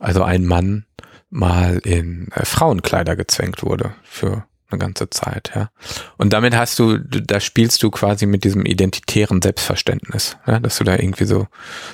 also 0.00 0.22
ein 0.22 0.44
Mann 0.44 0.84
mal 1.30 1.78
in 1.78 2.28
äh, 2.32 2.44
Frauenkleider 2.44 3.16
gezwängt 3.16 3.62
wurde 3.62 3.94
für 4.04 4.46
eine 4.70 4.78
ganze 4.78 5.10
Zeit, 5.10 5.52
ja. 5.54 5.70
Und 6.16 6.32
damit 6.32 6.56
hast 6.56 6.78
du, 6.78 6.98
da 6.98 7.40
spielst 7.40 7.82
du 7.82 7.90
quasi 7.90 8.26
mit 8.26 8.44
diesem 8.44 8.64
identitären 8.66 9.40
Selbstverständnis, 9.42 10.36
ja, 10.46 10.58
dass 10.60 10.78
du 10.78 10.84
da 10.84 10.96
irgendwie 10.96 11.24
so 11.24 11.46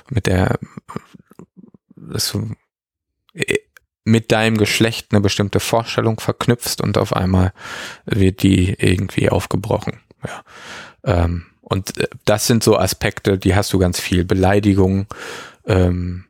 mit 0.09 0.27
der, 0.27 0.59
dass 2.11 2.31
du 2.33 2.55
äh, 3.35 3.59
mit 4.05 4.33
deinem 4.33 4.57
Geschlecht 4.57 5.09
eine 5.11 5.21
bestimmte 5.21 5.61
Vorstellung 5.61 6.21
verknüpfst 6.21 6.81
und 6.83 6.99
auf 6.99 7.15
einmal 7.15 7.53
wird 8.07 8.43
die 8.43 8.75
irgendwie 8.79 9.29
aufgebrochen, 9.29 10.01
ja. 10.27 10.43
Ähm, 11.05 11.47
und 11.61 11.99
äh, 11.99 12.09
das 12.25 12.47
sind 12.47 12.65
so 12.65 12.77
Aspekte, 12.77 13.39
die 13.39 13.55
hast 13.55 13.73
du 13.73 13.79
ganz 13.79 14.01
viel. 14.01 14.25
Beleidigung, 14.25 15.07
ähm, 15.67 16.25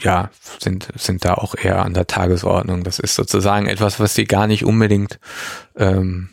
ja, 0.00 0.30
sind, 0.60 0.88
sind 0.96 1.24
da 1.24 1.34
auch 1.34 1.54
eher 1.56 1.84
an 1.84 1.94
der 1.94 2.06
Tagesordnung. 2.06 2.84
Das 2.84 2.98
ist 2.98 3.14
sozusagen 3.14 3.66
etwas, 3.66 3.98
was 4.00 4.14
sie 4.14 4.24
gar 4.24 4.46
nicht 4.46 4.64
unbedingt 4.64 5.18
ähm, 5.76 6.30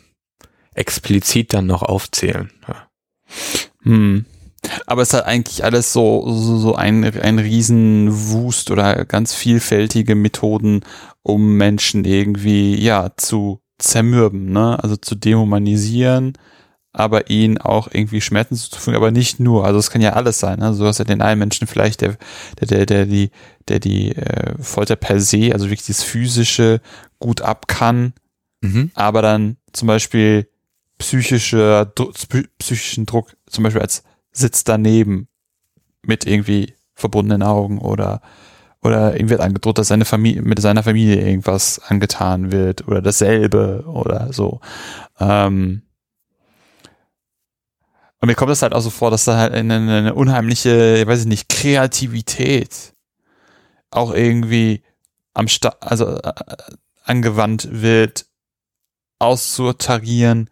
explizit 0.74 1.52
dann 1.52 1.66
noch 1.66 1.82
aufzählen. 1.82 2.52
Ja. 2.68 2.88
Hm. 3.82 4.24
Aber 4.86 5.02
es 5.02 5.12
hat 5.12 5.26
eigentlich 5.26 5.64
alles 5.64 5.92
so, 5.92 6.30
so, 6.32 6.58
so 6.58 6.74
ein, 6.74 7.04
ein 7.04 7.38
Riesenwust 7.38 8.70
oder 8.70 9.04
ganz 9.04 9.34
vielfältige 9.34 10.14
Methoden, 10.14 10.80
um 11.22 11.56
Menschen 11.56 12.04
irgendwie, 12.04 12.76
ja, 12.76 13.10
zu 13.16 13.60
zermürben, 13.78 14.52
ne? 14.52 14.82
Also 14.82 14.96
zu 14.96 15.14
dehumanisieren, 15.14 16.34
aber 16.92 17.28
ihnen 17.28 17.58
auch 17.58 17.88
irgendwie 17.92 18.20
Schmerzen 18.22 18.56
zuzufügen, 18.56 18.96
aber 18.96 19.10
nicht 19.10 19.38
nur. 19.38 19.66
Also 19.66 19.78
es 19.78 19.90
kann 19.90 20.00
ja 20.00 20.14
alles 20.14 20.38
sein. 20.38 20.62
Also 20.62 20.82
du 20.82 20.88
hast 20.88 20.98
ja 20.98 21.04
den 21.04 21.20
einen 21.20 21.38
Menschen 21.38 21.66
vielleicht, 21.66 22.00
der, 22.00 22.16
der, 22.60 22.66
der, 22.68 22.86
der 22.86 23.06
die, 23.06 23.30
der 23.68 23.80
die 23.80 24.16
äh, 24.16 24.54
Folter 24.58 24.96
per 24.96 25.20
se, 25.20 25.50
also 25.52 25.66
wirklich 25.66 25.86
das 25.86 26.02
physische 26.02 26.80
gut 27.18 27.42
ab 27.42 27.68
kann, 27.68 28.14
mhm. 28.62 28.90
aber 28.94 29.20
dann 29.20 29.58
zum 29.72 29.88
Beispiel 29.88 30.48
psychische, 30.98 31.92
psychischen 32.58 33.04
Druck, 33.04 33.36
zum 33.46 33.64
Beispiel 33.64 33.82
als 33.82 34.02
Sitz 34.36 34.64
daneben 34.64 35.28
mit 36.02 36.26
irgendwie 36.26 36.74
verbundenen 36.94 37.42
Augen 37.42 37.78
oder 37.78 38.20
oder 38.82 39.18
ihm 39.18 39.28
wird 39.28 39.40
angedroht, 39.40 39.78
dass 39.78 39.88
seine 39.88 40.04
Familie 40.04 40.42
mit 40.42 40.60
seiner 40.60 40.82
Familie 40.82 41.16
irgendwas 41.26 41.80
angetan 41.80 42.52
wird 42.52 42.86
oder 42.86 43.02
dasselbe 43.02 43.84
oder 43.86 44.32
so. 44.32 44.60
Ähm, 45.18 45.82
und 48.20 48.28
mir 48.28 48.34
kommt 48.34 48.52
es 48.52 48.62
halt 48.62 48.74
auch 48.74 48.80
so 48.80 48.90
vor, 48.90 49.10
dass 49.10 49.24
da 49.24 49.36
halt 49.36 49.52
eine, 49.52 49.74
eine 49.74 50.14
unheimliche, 50.14 50.98
ich 50.98 51.06
weiß 51.06 51.20
ich 51.20 51.26
nicht, 51.26 51.48
Kreativität 51.48 52.94
auch 53.90 54.12
irgendwie 54.12 54.82
am 55.34 55.48
Sta 55.48 55.74
also 55.80 56.16
äh, 56.18 56.32
angewandt 57.04 57.68
wird, 57.70 58.26
auszutarieren, 59.18 60.50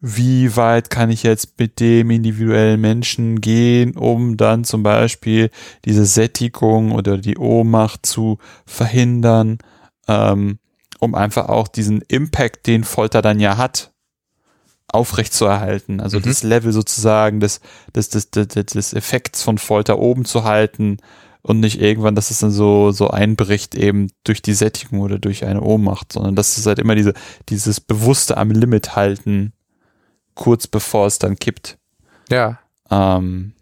wie 0.00 0.56
weit 0.56 0.90
kann 0.90 1.10
ich 1.10 1.22
jetzt 1.22 1.58
mit 1.58 1.80
dem 1.80 2.10
individuellen 2.10 2.80
Menschen 2.80 3.40
gehen, 3.40 3.96
um 3.96 4.36
dann 4.36 4.64
zum 4.64 4.82
Beispiel 4.82 5.50
diese 5.84 6.04
Sättigung 6.04 6.92
oder 6.92 7.18
die 7.18 7.38
Ohnmacht 7.38 8.04
zu 8.04 8.38
verhindern, 8.66 9.58
ähm, 10.06 10.58
um 11.00 11.14
einfach 11.14 11.48
auch 11.48 11.68
diesen 11.68 12.02
Impact, 12.02 12.66
den 12.66 12.84
Folter 12.84 13.22
dann 13.22 13.40
ja 13.40 13.56
hat, 13.56 13.92
aufrechtzuerhalten. 14.88 16.00
Also 16.00 16.18
mhm. 16.18 16.22
das 16.22 16.42
Level 16.42 16.72
sozusagen 16.72 17.40
des, 17.40 17.60
des, 17.94 18.10
des, 18.10 18.30
des, 18.30 18.48
des 18.48 18.94
Effekts 18.94 19.42
von 19.42 19.58
Folter 19.58 19.98
oben 19.98 20.24
zu 20.24 20.44
halten 20.44 20.98
und 21.42 21.60
nicht 21.60 21.80
irgendwann, 21.80 22.14
dass 22.14 22.30
es 22.30 22.40
dann 22.40 22.50
so, 22.50 22.90
so 22.90 23.08
einbricht 23.08 23.74
eben 23.74 24.08
durch 24.24 24.42
die 24.42 24.54
Sättigung 24.54 25.00
oder 25.00 25.18
durch 25.18 25.44
eine 25.44 25.62
Ohnmacht, 25.62 26.12
sondern 26.12 26.34
das 26.34 26.58
ist 26.58 26.66
halt 26.66 26.78
immer 26.78 26.94
diese, 26.94 27.14
dieses 27.48 27.80
bewusste 27.80 28.36
am 28.36 28.50
Limit 28.50 28.96
halten, 28.96 29.52
kurz 30.36 30.68
bevor 30.68 31.08
es 31.08 31.18
dann 31.18 31.36
kippt. 31.36 31.78
Ja. 32.30 32.60
Ähm, 32.90 33.54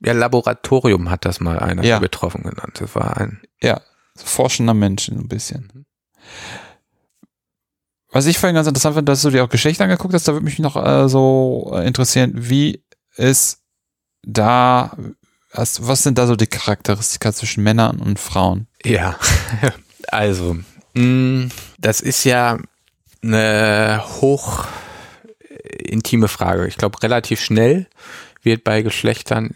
ja, 0.00 0.12
Laboratorium 0.12 1.10
hat 1.10 1.24
das 1.24 1.40
mal 1.40 1.58
einer 1.58 1.84
ja. 1.84 1.98
betroffen 1.98 2.44
genannt. 2.44 2.78
Das 2.78 2.94
war 2.94 3.16
ein. 3.16 3.42
Ja, 3.60 3.80
so 4.14 4.26
forschender 4.26 4.74
Mensch 4.74 5.08
ein 5.08 5.26
bisschen. 5.26 5.86
Was 8.10 8.26
ich 8.26 8.38
vorhin 8.38 8.54
ganz 8.54 8.68
interessant 8.68 8.94
finde, 8.94 9.10
dass 9.10 9.22
du 9.22 9.30
dir 9.30 9.44
auch 9.44 9.48
Geschlechter 9.48 9.84
angeguckt 9.84 10.14
hast, 10.14 10.28
da 10.28 10.32
würde 10.32 10.44
mich 10.44 10.58
noch 10.58 10.76
äh, 10.76 11.08
so 11.08 11.76
interessieren, 11.84 12.32
wie 12.34 12.84
ist 13.16 13.60
da, 14.22 14.96
was, 15.52 15.86
was 15.86 16.04
sind 16.04 16.18
da 16.18 16.26
so 16.26 16.36
die 16.36 16.46
Charakteristika 16.46 17.32
zwischen 17.32 17.64
Männern 17.64 17.98
und 17.98 18.18
Frauen? 18.18 18.68
Ja, 18.84 19.18
also, 20.08 20.56
mh, 20.94 21.02
mm, 21.02 21.50
das 21.78 22.00
ist 22.00 22.24
ja 22.24 22.58
eine 23.22 24.02
hoch 24.20 24.66
intime 25.78 26.28
Frage. 26.28 26.66
Ich 26.66 26.76
glaube, 26.76 27.02
relativ 27.02 27.40
schnell 27.40 27.86
wird 28.42 28.64
bei 28.64 28.82
Geschlechtern 28.82 29.54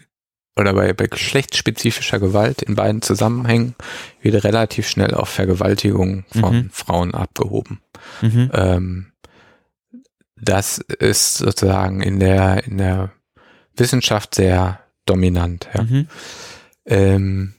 oder 0.55 0.73
bei, 0.73 0.93
bei 0.93 1.07
geschlechtsspezifischer 1.07 2.19
Gewalt 2.19 2.61
in 2.61 2.75
beiden 2.75 3.01
Zusammenhängen 3.01 3.75
wird 4.21 4.43
relativ 4.43 4.87
schnell 4.87 5.13
auf 5.13 5.29
Vergewaltigung 5.29 6.25
von 6.31 6.55
mhm. 6.55 6.69
Frauen 6.71 7.15
abgehoben. 7.15 7.81
Mhm. 8.21 8.51
Ähm, 8.53 9.11
das 10.35 10.77
ist 10.77 11.35
sozusagen 11.35 12.01
in 12.01 12.19
der, 12.19 12.65
in 12.65 12.77
der 12.77 13.11
Wissenschaft 13.75 14.35
sehr 14.35 14.79
dominant. 15.05 15.69
Ja. 15.73 15.83
Mhm. 15.83 16.07
Ähm, 16.85 17.53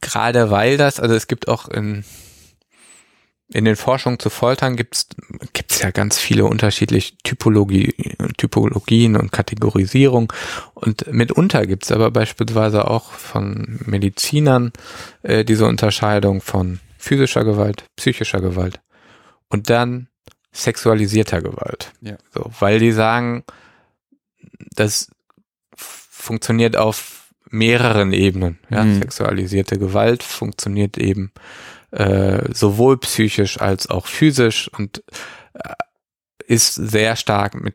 gerade 0.00 0.50
weil 0.50 0.76
das, 0.76 0.98
also 0.98 1.14
es 1.14 1.28
gibt 1.28 1.48
auch 1.48 1.68
in, 1.68 2.04
in 3.50 3.64
den 3.64 3.76
Forschungen 3.76 4.18
zu 4.18 4.28
Foltern 4.30 4.76
gibt's 4.76 5.08
gibt's 5.52 5.80
ja 5.80 5.90
ganz 5.90 6.18
viele 6.18 6.44
unterschiedliche 6.44 7.16
Typologie, 7.24 7.94
Typologien 8.36 9.16
und 9.16 9.32
Kategorisierung 9.32 10.32
und 10.74 11.10
mitunter 11.12 11.66
gibt's 11.66 11.90
aber 11.90 12.10
beispielsweise 12.10 12.88
auch 12.88 13.12
von 13.12 13.80
Medizinern 13.86 14.72
äh, 15.22 15.44
diese 15.44 15.66
Unterscheidung 15.66 16.40
von 16.42 16.80
physischer 16.98 17.44
Gewalt, 17.44 17.84
psychischer 17.96 18.40
Gewalt 18.40 18.80
und 19.48 19.70
dann 19.70 20.08
sexualisierter 20.52 21.40
Gewalt. 21.40 21.92
Ja. 22.00 22.18
So, 22.34 22.50
weil 22.58 22.78
die 22.80 22.92
sagen, 22.92 23.44
das 24.74 25.10
funktioniert 25.74 26.76
auf 26.76 27.32
mehreren 27.50 28.12
Ebenen. 28.12 28.58
Ja? 28.70 28.84
Mhm. 28.84 29.00
Sexualisierte 29.00 29.78
Gewalt 29.78 30.22
funktioniert 30.22 30.98
eben 30.98 31.32
äh, 31.90 32.52
sowohl 32.52 32.98
psychisch 32.98 33.60
als 33.60 33.88
auch 33.88 34.06
physisch 34.06 34.70
und 34.76 35.02
äh, 35.54 35.74
ist 36.46 36.74
sehr 36.74 37.16
stark 37.16 37.54
mit 37.54 37.74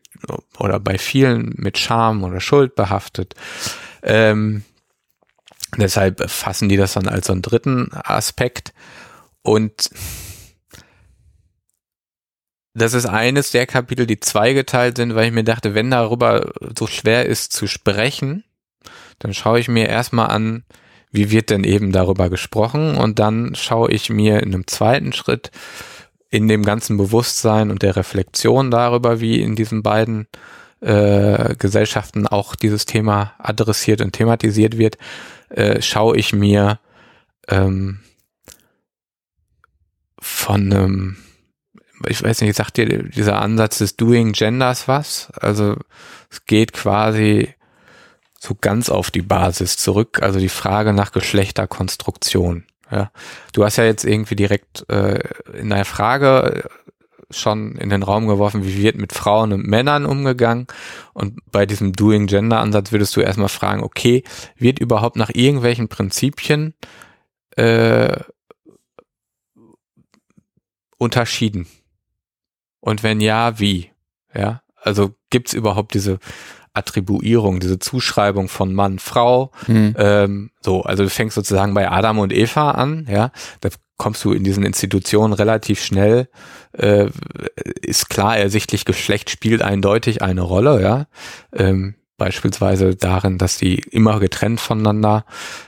oder 0.57 0.80
bei 0.80 0.98
vielen 0.98 1.53
mit 1.57 1.77
Scham 1.77 2.23
oder 2.23 2.40
Schuld 2.40 2.76
behaftet. 2.76 3.35
Ähm, 4.02 4.64
deshalb 5.77 6.30
fassen 6.30 6.69
die 6.69 6.77
das 6.77 6.94
dann 6.94 7.07
als 7.07 7.27
so 7.27 7.34
einen 7.34 7.41
dritten 7.41 7.90
Aspekt 7.94 8.73
und 9.41 9.90
das 12.76 12.94
ist 12.94 13.06
eines 13.06 13.52
der 13.52 13.68
Kapitel, 13.68 14.07
die 14.07 14.19
zweigeteilt 14.19 14.98
sind, 14.98 15.14
weil 15.14 15.27
ich 15.27 15.34
mir 15.34 15.44
dachte, 15.44 15.76
wenn 15.76 15.91
darüber 15.91 16.53
so 16.77 16.88
schwer 16.88 17.27
ist 17.27 17.53
zu 17.53 17.68
sprechen, 17.68 18.44
dann 19.19 19.34
schaue 19.34 19.60
ich 19.60 19.68
mir 19.68 19.88
erstmal 19.88 20.30
an, 20.30 20.64
wie 21.14 21.31
wird 21.31 21.52
denn 21.52 21.64
eben 21.64 21.94
darüber 21.94 22.30
gesprochen 22.30 22.98
und 22.98 23.19
dann 23.19 23.56
schaue 23.56 23.91
ich 23.91 24.10
mir 24.10 24.41
in 24.41 24.53
einem 24.53 24.68
zweiten 24.68 25.14
Schritt 25.14 25.52
in 26.30 26.48
dem 26.48 26.64
ganzen 26.64 26.98
Bewusstsein 26.98 27.69
und 27.69 27.84
der 27.84 27.95
Reflexion 27.95 28.72
darüber, 28.72 29.22
wie 29.22 29.40
in 29.40 29.56
diesen 29.56 29.84
beiden 29.84 30.27
äh, 30.81 31.56
Gesellschaften 31.56 32.27
auch 32.27 32.56
dieses 32.56 32.85
Thema 32.85 33.35
adressiert 33.38 34.02
und 34.02 34.14
thematisiert 34.14 34.80
wird, 34.80 34.98
äh, 35.49 35.80
schaue 35.84 36.18
ich 36.18 36.34
mir 36.34 36.80
ähm, 37.48 37.99
von 40.19 40.73
einem, 40.73 41.18
ich 42.07 42.23
weiß 42.23 42.41
nicht, 42.41 42.56
sagt 42.56 42.77
dir 42.77 43.03
dieser 43.03 43.40
Ansatz 43.40 43.77
des 43.77 43.95
Doing 43.95 44.31
Genders 44.31 44.88
was? 44.88 45.31
Also 45.40 45.77
es 46.31 46.45
geht 46.45 46.73
quasi 46.73 47.53
so 48.44 48.57
ganz 48.60 48.90
auf 48.90 49.10
die 49.10 49.22
Basis 49.22 49.78
zurück, 49.78 50.22
also 50.22 50.38
die 50.38 50.49
Frage 50.49 50.91
nach 50.91 51.14
Geschlechterkonstruktion. 51.14 52.65
Ja, 52.91 53.10
du 53.53 53.64
hast 53.64 53.78
ja 53.78 53.86
jetzt 53.86 54.03
irgendwie 54.03 54.36
direkt 54.36 54.88
äh, 54.90 55.20
in 55.53 55.70
deiner 55.70 55.86
Frage 55.86 56.70
schon 57.32 57.78
in 57.78 57.90
den 57.90 58.03
Raum 58.03 58.28
geworfen, 58.28 58.65
wie 58.65 58.84
wird 58.84 58.98
mit 58.98 59.14
Frauen 59.14 59.53
und 59.53 59.65
Männern 59.65 60.06
umgegangen. 60.06 60.68
Und 61.14 61.40
bei 61.52 61.65
diesem 61.65 61.94
Doing 61.94 62.28
Gender 62.28 62.60
Ansatz 62.60 62.91
würdest 62.91 63.15
du 63.15 63.22
erstmal 63.22 63.48
fragen, 63.48 63.82
okay, 63.82 64.24
wird 64.57 64.78
überhaupt 64.78 65.15
nach 65.15 65.32
irgendwelchen 65.34 65.88
Prinzipien 65.88 66.74
äh, 67.56 68.20
unterschieden? 70.98 71.65
Und 72.82 73.03
wenn 73.03 73.22
ja, 73.22 73.57
wie? 73.57 73.90
Ja, 74.36 74.61
also 74.76 75.15
gibt's 75.30 75.53
überhaupt 75.53 75.94
diese 75.94 76.20
Attribuierung, 76.74 77.60
diese 77.60 77.80
Zuschreibung 77.80 78.50
von 78.50 78.74
Mann, 78.74 79.00
Frau. 79.00 79.52
Mhm. 79.68 79.95
Ähm, 79.98 80.52
so, 80.62 80.84
also 80.84 81.04
du 81.04 81.10
fängst 81.10 81.36
sozusagen 81.36 81.74
bei 81.74 81.90
Adam 81.90 82.20
und 82.20 82.34
Eva 82.34 82.72
an, 82.72 83.08
ja. 83.10 83.32
Da 83.62 83.70
kommst 83.98 84.24
du 84.26 84.34
in 84.34 84.44
diesen 84.44 84.66
Institutionen 84.66 85.34
relativ 85.34 85.84
schnell, 85.84 86.28
äh, 86.74 87.10
ist 87.82 88.10
klar 88.10 88.38
ersichtlich, 88.38 88.86
Geschlecht 88.86 89.30
spielt 89.30 89.62
eindeutig 89.62 90.22
eine 90.22 90.41
Rolle, 90.41 90.82
ja. 90.82 91.08
Ähm, 91.54 91.95
beispielsweise 92.18 92.95
darin, 92.95 93.38
dass 93.38 93.58
die 93.58 93.80
immer 93.80 94.20
getrennt 94.20 94.60
voneinander 94.60 95.26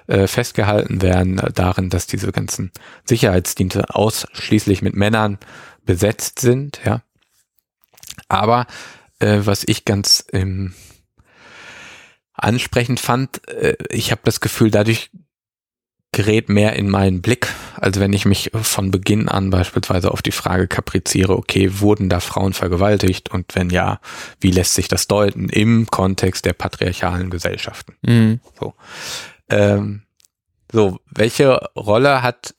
äh, 0.07 0.27
festgehalten 0.27 1.01
werden, 1.01 1.41
darin, 1.53 1.89
dass 1.89 2.07
diese 2.07 2.31
ganzen 2.31 2.71
Sicherheitsdienste 3.03 3.93
ausschließlich 3.93 4.81
mit 4.81 4.95
Männern 4.95 5.37
besetzt 5.85 6.39
sind, 6.39 6.79
ja. 6.83 7.01
Aber 8.27 8.65
äh, 9.19 9.41
was 9.41 9.63
ich 9.67 9.85
ganz 9.85 10.25
ähm, 10.33 10.73
ansprechend 12.35 12.99
fand, 12.99 13.47
äh, 13.47 13.75
ich 13.89 14.11
habe 14.11 14.21
das 14.23 14.39
Gefühl, 14.39 14.71
dadurch 14.71 15.11
gerät 16.15 16.47
mehr 16.47 16.73
in 16.77 16.89
meinen 16.89 17.21
Blick, 17.21 17.49
als 17.75 17.99
wenn 17.99 18.13
ich 18.13 18.23
mich 18.23 18.49
von 18.53 18.89
Beginn 18.89 19.27
an 19.27 19.49
beispielsweise 19.49 20.11
auf 20.11 20.21
die 20.21 20.31
Frage 20.31 20.67
kapriziere, 20.67 21.35
okay, 21.35 21.81
wurden 21.81 22.07
da 22.07 22.21
Frauen 22.21 22.53
vergewaltigt 22.53 23.31
und 23.31 23.53
wenn 23.53 23.69
ja, 23.69 23.99
wie 24.39 24.51
lässt 24.51 24.75
sich 24.75 24.87
das 24.87 25.07
deuten 25.07 25.49
im 25.49 25.87
Kontext 25.87 26.45
der 26.45 26.53
patriarchalen 26.53 27.29
Gesellschaften? 27.29 27.95
Mhm. 28.01 28.39
So. 28.57 28.73
Ähm, 29.49 30.03
so, 30.71 30.99
welche 31.11 31.59
Rolle 31.75 32.21
hat, 32.21 32.55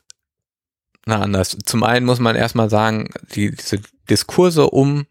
na 1.07 1.23
anders, 1.23 1.57
zum 1.65 1.83
einen 1.83 2.05
muss 2.05 2.21
man 2.21 2.37
erstmal 2.37 2.69
sagen, 2.69 3.09
die, 3.35 3.53
diese 3.53 3.81
Diskurse 4.11 4.69
um 4.69 5.07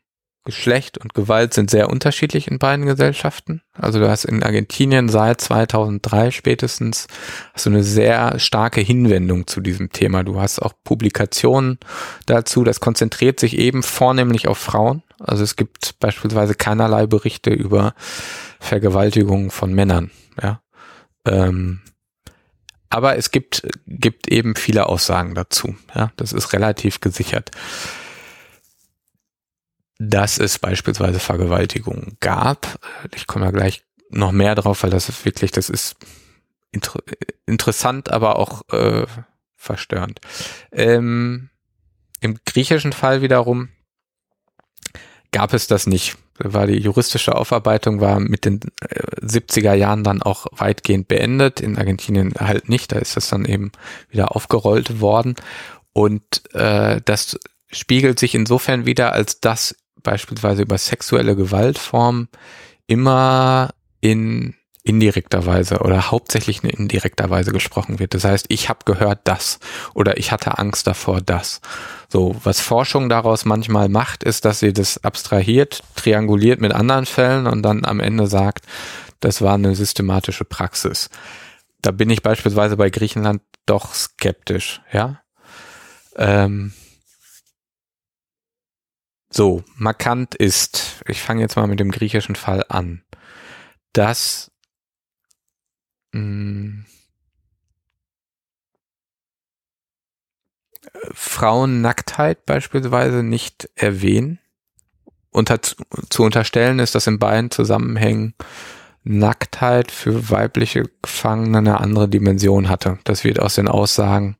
Geschlecht 0.45 0.99
und 0.99 1.15
Gewalt 1.15 1.55
sind 1.55 1.71
sehr 1.71 1.89
unterschiedlich 1.89 2.47
in 2.47 2.59
beiden 2.59 2.85
Gesellschaften. 2.85 3.63
Also 3.73 3.99
du 3.99 4.07
hast 4.07 4.25
in 4.25 4.43
Argentinien 4.43 5.09
seit 5.09 5.41
2003 5.41 6.29
spätestens 6.29 7.07
du 7.55 7.71
eine 7.71 7.83
sehr 7.83 8.37
starke 8.37 8.79
Hinwendung 8.79 9.47
zu 9.47 9.59
diesem 9.59 9.91
Thema. 9.91 10.23
Du 10.23 10.39
hast 10.39 10.61
auch 10.61 10.73
Publikationen 10.83 11.79
dazu. 12.27 12.63
Das 12.63 12.79
konzentriert 12.79 13.39
sich 13.39 13.57
eben 13.57 13.81
vornehmlich 13.81 14.47
auf 14.47 14.59
Frauen. 14.59 15.01
Also 15.19 15.43
es 15.43 15.55
gibt 15.55 15.99
beispielsweise 15.99 16.53
keinerlei 16.53 17.07
Berichte 17.07 17.49
über 17.49 17.95
Vergewaltigungen 18.59 19.49
von 19.49 19.73
Männern. 19.73 20.11
Ja. 20.41 20.61
Ähm, 21.25 21.81
aber 22.91 23.17
es 23.17 23.31
gibt, 23.31 23.67
gibt 23.87 24.27
eben 24.27 24.55
viele 24.55 24.85
Aussagen 24.87 25.33
dazu. 25.33 25.75
Ja, 25.95 26.11
das 26.17 26.33
ist 26.33 26.53
relativ 26.53 27.01
gesichert 27.01 27.49
dass 29.97 30.39
es 30.39 30.59
beispielsweise 30.59 31.19
Vergewaltigungen 31.19 32.17
gab. 32.19 32.79
Ich 33.15 33.27
komme 33.27 33.45
ja 33.45 33.51
gleich 33.51 33.83
noch 34.09 34.31
mehr 34.31 34.55
drauf, 34.55 34.83
weil 34.83 34.89
das 34.89 35.09
ist 35.09 35.25
wirklich, 35.25 35.51
das 35.51 35.69
ist 35.69 35.95
inter 36.71 36.99
interessant, 37.45 38.11
aber 38.11 38.37
auch 38.37 38.61
äh, 38.71 39.05
verstörend. 39.55 40.19
Ähm, 40.71 41.49
Im 42.21 42.37
griechischen 42.45 42.93
Fall 42.93 43.21
wiederum 43.21 43.69
gab 45.31 45.53
es 45.53 45.67
das 45.67 45.87
nicht. 45.87 46.17
War 46.37 46.67
die 46.67 46.79
juristische 46.79 47.35
Aufarbeitung 47.35 48.01
war 48.01 48.19
mit 48.19 48.45
den 48.45 48.59
äh, 48.81 49.25
70er 49.25 49.73
Jahren 49.73 50.03
dann 50.03 50.21
auch 50.21 50.47
weitgehend 50.51 51.07
beendet. 51.07 51.61
In 51.61 51.77
Argentinien 51.77 52.33
halt 52.39 52.67
nicht. 52.67 52.91
Da 52.91 52.99
ist 52.99 53.15
das 53.15 53.29
dann 53.29 53.45
eben 53.45 53.71
wieder 54.09 54.35
aufgerollt 54.35 54.99
worden. 54.99 55.35
Und 55.93 56.53
äh, 56.53 57.01
das 57.05 57.39
spiegelt 57.71 58.19
sich 58.19 58.35
insofern 58.35 58.85
wieder, 58.85 59.13
als 59.13 59.39
dass 59.39 59.75
beispielsweise 60.05 60.61
über 60.61 60.77
sexuelle 60.77 61.35
Gewaltformen 61.35 62.29
immer 62.87 63.71
in 63.99 64.55
indirekter 64.85 65.47
Weise 65.47 65.79
oder 65.79 66.11
hauptsächlich 66.11 66.63
in 66.63 66.69
indirekter 66.69 67.29
Weise 67.31 67.51
gesprochen 67.51 67.97
wird. 67.97 68.13
Das 68.13 68.23
heißt, 68.23 68.45
ich 68.49 68.69
habe 68.69 68.79
gehört 68.85 69.21
das 69.23 69.59
oder 69.95 70.17
ich 70.17 70.31
hatte 70.31 70.59
Angst 70.59 70.85
davor 70.85 71.21
das. 71.21 71.59
So, 72.07 72.35
was 72.43 72.61
Forschung 72.61 73.09
daraus 73.09 73.45
manchmal 73.45 73.89
macht, 73.89 74.23
ist, 74.23 74.45
dass 74.45 74.59
sie 74.59 74.73
das 74.73 75.03
abstrahiert, 75.03 75.81
trianguliert 75.95 76.61
mit 76.61 76.71
anderen 76.71 77.07
Fällen 77.07 77.47
und 77.47 77.63
dann 77.63 77.83
am 77.83 77.99
Ende 77.99 78.27
sagt, 78.27 78.65
das 79.21 79.41
war 79.41 79.55
eine 79.55 79.75
systematische 79.75 80.45
Praxis. 80.45 81.09
Da 81.81 81.89
bin 81.89 82.11
ich 82.11 82.21
beispielsweise 82.21 82.77
bei 82.77 82.91
Griechenland 82.91 83.41
doch 83.65 83.95
skeptisch, 83.95 84.81
ja. 84.93 85.21
Ähm, 86.15 86.73
so, 89.35 89.63
markant 89.75 90.33
ist, 90.33 91.03
ich 91.07 91.21
fange 91.21 91.41
jetzt 91.41 91.57
mal 91.57 91.67
mit 91.67 91.81
dem 91.81 91.91
griechischen 91.91 92.35
Fall 92.35 92.63
an, 92.69 93.03
dass 93.91 94.49
mh, 96.13 96.21
hm, 96.21 96.85
Frauennacktheit 101.13 102.45
beispielsweise 102.45 103.23
nicht 103.23 103.69
erwähnen. 103.75 104.39
Unter, 105.31 105.59
zu 105.61 106.23
unterstellen 106.23 106.79
ist, 106.79 106.95
dass 106.95 107.07
in 107.07 107.19
beiden 107.19 107.51
Zusammenhängen 107.51 108.35
Nacktheit 109.03 109.91
für 109.91 110.29
weibliche 110.29 110.83
Gefangene 111.01 111.57
eine 111.57 111.81
andere 111.81 112.07
Dimension 112.07 112.69
hatte. 112.69 112.99
Das 113.03 113.25
wird 113.25 113.39
aus 113.39 113.55
den 113.55 113.67
Aussagen 113.67 114.37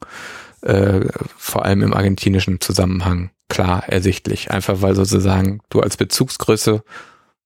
äh, 0.61 1.01
vor 1.38 1.65
allem 1.65 1.84
im 1.84 1.93
argentinischen 1.93 2.61
Zusammenhang 2.61 3.31
klar 3.49 3.88
ersichtlich. 3.88 4.51
Einfach 4.51 4.81
weil 4.81 4.95
sozusagen 4.95 5.61
du 5.69 5.81
als 5.81 5.97
Bezugsgröße 5.97 6.84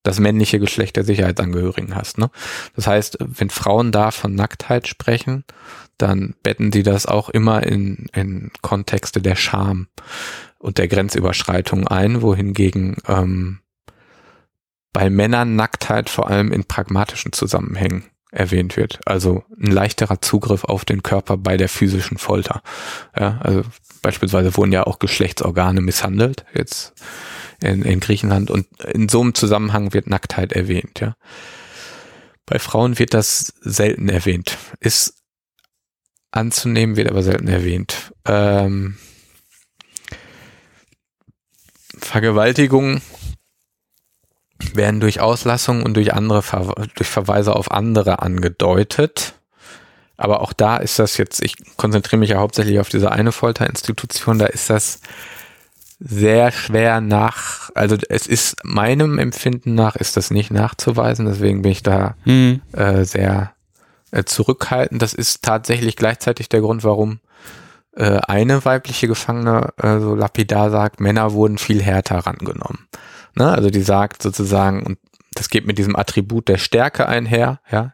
das 0.04 0.20
männliche 0.20 0.60
Geschlecht 0.60 0.96
der 0.96 1.04
Sicherheitsangehörigen 1.04 1.96
hast. 1.96 2.18
Ne? 2.18 2.30
Das 2.76 2.88
heißt, 2.88 3.18
wenn 3.20 3.50
Frauen 3.50 3.92
da 3.92 4.12
von 4.12 4.34
Nacktheit 4.34 4.88
sprechen, 4.88 5.44
dann 5.98 6.36
betten 6.42 6.72
sie 6.72 6.84
das 6.84 7.06
auch 7.06 7.30
immer 7.30 7.64
in, 7.64 8.08
in 8.14 8.52
Kontexte 8.62 9.22
der 9.22 9.36
Scham 9.36 9.88
und 10.58 10.78
der 10.78 10.88
Grenzüberschreitung 10.88 11.88
ein, 11.88 12.22
wohingegen 12.22 12.98
ähm, 13.08 13.60
bei 14.94 15.10
Männern 15.10 15.56
Nacktheit 15.56 16.10
vor 16.10 16.30
allem 16.30 16.52
in 16.52 16.64
pragmatischen 16.64 17.34
Zusammenhängen 17.34 18.06
erwähnt 18.32 18.78
wird. 18.78 19.00
Also 19.06 19.44
ein 19.60 19.72
leichterer 19.72 20.22
Zugriff 20.22 20.64
auf 20.64 20.86
den 20.86 21.04
Körper 21.04 21.38
bei 21.38 21.58
der 21.58 21.70
physischen 21.70 22.18
Folter. 22.18 22.62
Ja, 23.18 23.40
also 23.42 23.64
beispielsweise 24.02 24.56
wurden 24.56 24.72
ja 24.72 24.86
auch 24.86 25.00
Geschlechtsorgane 25.00 25.82
misshandelt 25.82 26.46
jetzt 26.54 26.94
in, 27.62 27.82
in 27.82 28.00
Griechenland 28.00 28.52
und 28.52 28.68
in 28.84 29.10
so 29.10 29.22
einem 29.22 29.34
Zusammenhang 29.34 29.94
wird 29.94 30.08
Nacktheit 30.08 30.54
erwähnt. 30.54 31.00
Ja, 31.00 31.16
bei 32.46 32.60
Frauen 32.60 33.00
wird 33.00 33.14
das 33.14 33.54
selten 33.62 34.10
erwähnt. 34.10 34.58
Ist 34.80 35.16
anzunehmen, 36.32 36.96
wird 36.96 37.10
aber 37.10 37.24
selten 37.24 37.48
erwähnt. 37.48 38.14
Ähm, 38.26 38.98
Vergewaltigung 41.98 43.02
werden 44.74 45.00
durch 45.00 45.22
Auslassung 45.22 45.84
und 45.84 45.96
durch 45.96 46.14
andere, 46.14 46.42
Ver 46.42 46.74
durch 46.96 47.10
Verweise 47.10 47.56
auf 47.56 47.72
andere 47.72 48.22
angedeutet. 48.22 49.34
Aber 50.18 50.42
auch 50.42 50.52
da 50.52 50.78
ist 50.78 51.00
das 51.00 51.18
jetzt, 51.18 51.42
ich 51.42 51.56
konzentriere 51.78 52.20
mich 52.20 52.32
ja 52.32 52.40
hauptsächlich 52.40 52.80
auf 52.80 52.90
diese 52.90 53.12
eine 53.12 53.32
Folterinstitution, 53.32 54.38
da 54.38 54.48
ist 54.48 54.70
das 54.70 55.00
sehr 56.00 56.52
schwer 56.52 57.02
nach, 57.02 57.70
also 57.76 57.98
es 58.10 58.28
ist 58.28 58.58
meinem 58.64 59.18
Empfinden 59.20 59.76
nach 59.76 59.96
ist 59.96 60.18
das 60.18 60.32
nicht 60.32 60.52
nachzuweisen, 60.52 61.26
deswegen 61.26 61.62
bin 61.62 61.72
ich 61.72 61.84
da 61.84 62.16
hm. 62.24 62.62
äh, 62.72 63.04
sehr 63.04 63.54
äh, 64.12 64.24
zurückhaltend. 64.24 65.02
Das 65.02 65.14
ist 65.14 65.44
tatsächlich 65.44 65.96
gleichzeitig 65.96 66.50
der 66.50 66.62
Grund, 66.62 66.84
warum 66.84 67.20
äh, 67.96 68.20
eine 68.28 68.64
weibliche 68.66 69.08
Gefangene 69.08 69.74
äh, 69.78 70.00
so 70.00 70.16
lapidar 70.16 70.70
sagt, 70.70 71.00
Männer 71.00 71.34
wurden 71.34 71.58
viel 71.58 71.82
härter 71.82 72.20
rangenommen. 72.20 72.88
Ne? 73.40 73.52
Also 73.52 73.70
die 73.70 73.82
sagt 73.82 74.22
sozusagen, 74.22 74.84
und 74.84 75.00
das 75.34 75.50
geht 75.50 75.66
mit 75.66 75.78
diesem 75.78 75.96
Attribut 75.96 76.48
der 76.48 76.58
Stärke 76.58 77.08
einher, 77.08 77.62
ja. 77.72 77.94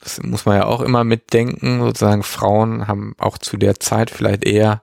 Das 0.00 0.20
muss 0.22 0.46
man 0.46 0.56
ja 0.56 0.64
auch 0.64 0.80
immer 0.80 1.04
mitdenken, 1.04 1.80
sozusagen 1.80 2.24
Frauen 2.24 2.88
haben 2.88 3.14
auch 3.18 3.38
zu 3.38 3.56
der 3.56 3.78
Zeit 3.78 4.10
vielleicht 4.10 4.44
eher 4.44 4.82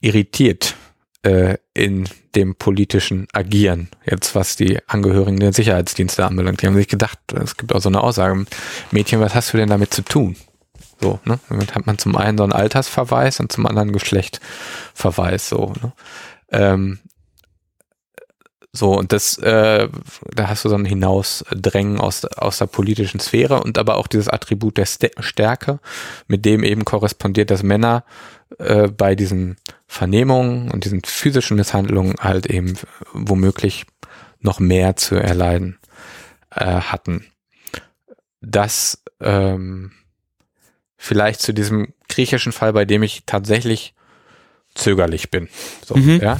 irritiert 0.00 0.76
äh, 1.22 1.56
in 1.74 2.08
dem 2.36 2.54
politischen 2.54 3.26
Agieren, 3.32 3.88
jetzt 4.04 4.34
was 4.34 4.56
die 4.56 4.78
Angehörigen 4.86 5.40
der 5.40 5.52
Sicherheitsdienste 5.52 6.24
anbelangt. 6.24 6.62
Die 6.62 6.66
haben 6.66 6.76
sich 6.76 6.88
gedacht, 6.88 7.18
es 7.32 7.56
gibt 7.56 7.74
auch 7.74 7.80
so 7.80 7.88
eine 7.88 8.02
Aussage, 8.02 8.46
Mädchen, 8.90 9.20
was 9.20 9.34
hast 9.34 9.52
du 9.52 9.56
denn 9.56 9.70
damit 9.70 9.92
zu 9.92 10.02
tun? 10.02 10.36
So, 11.00 11.18
ne? 11.24 11.40
Damit 11.48 11.74
hat 11.74 11.86
man 11.86 11.98
zum 11.98 12.14
einen 12.14 12.38
so 12.38 12.44
einen 12.44 12.52
Altersverweis 12.52 13.40
und 13.40 13.50
zum 13.50 13.66
anderen 13.66 13.92
Geschlechtverweis, 13.92 15.48
so, 15.48 15.72
ne? 15.82 15.92
Ähm, 16.50 17.00
so, 18.76 18.92
und 18.92 19.12
das, 19.12 19.38
äh, 19.38 19.88
da 20.34 20.48
hast 20.48 20.64
du 20.64 20.68
so 20.68 20.74
ein 20.74 20.84
Hinausdrängen 20.84 21.98
aus, 21.98 22.24
aus 22.24 22.58
der 22.58 22.66
politischen 22.66 23.20
Sphäre 23.20 23.62
und 23.62 23.78
aber 23.78 23.96
auch 23.96 24.06
dieses 24.06 24.28
Attribut 24.28 24.76
der 24.76 24.86
Stärke, 24.86 25.80
mit 26.26 26.44
dem 26.44 26.62
eben 26.62 26.84
korrespondiert, 26.84 27.50
dass 27.50 27.62
Männer 27.62 28.04
äh, 28.58 28.88
bei 28.88 29.14
diesen 29.14 29.56
Vernehmungen 29.86 30.70
und 30.70 30.84
diesen 30.84 31.02
physischen 31.04 31.56
Misshandlungen 31.56 32.16
halt 32.20 32.46
eben 32.46 32.74
womöglich 33.12 33.86
noch 34.40 34.60
mehr 34.60 34.96
zu 34.96 35.16
erleiden 35.16 35.78
äh, 36.54 36.64
hatten. 36.64 37.26
Das 38.42 39.02
ähm, 39.20 39.92
vielleicht 40.98 41.40
zu 41.40 41.54
diesem 41.54 41.94
griechischen 42.08 42.52
Fall, 42.52 42.72
bei 42.72 42.84
dem 42.84 43.02
ich 43.02 43.22
tatsächlich 43.24 43.94
zögerlich 44.74 45.30
bin. 45.30 45.48
So, 45.84 45.96
mhm. 45.96 46.20
ja. 46.20 46.38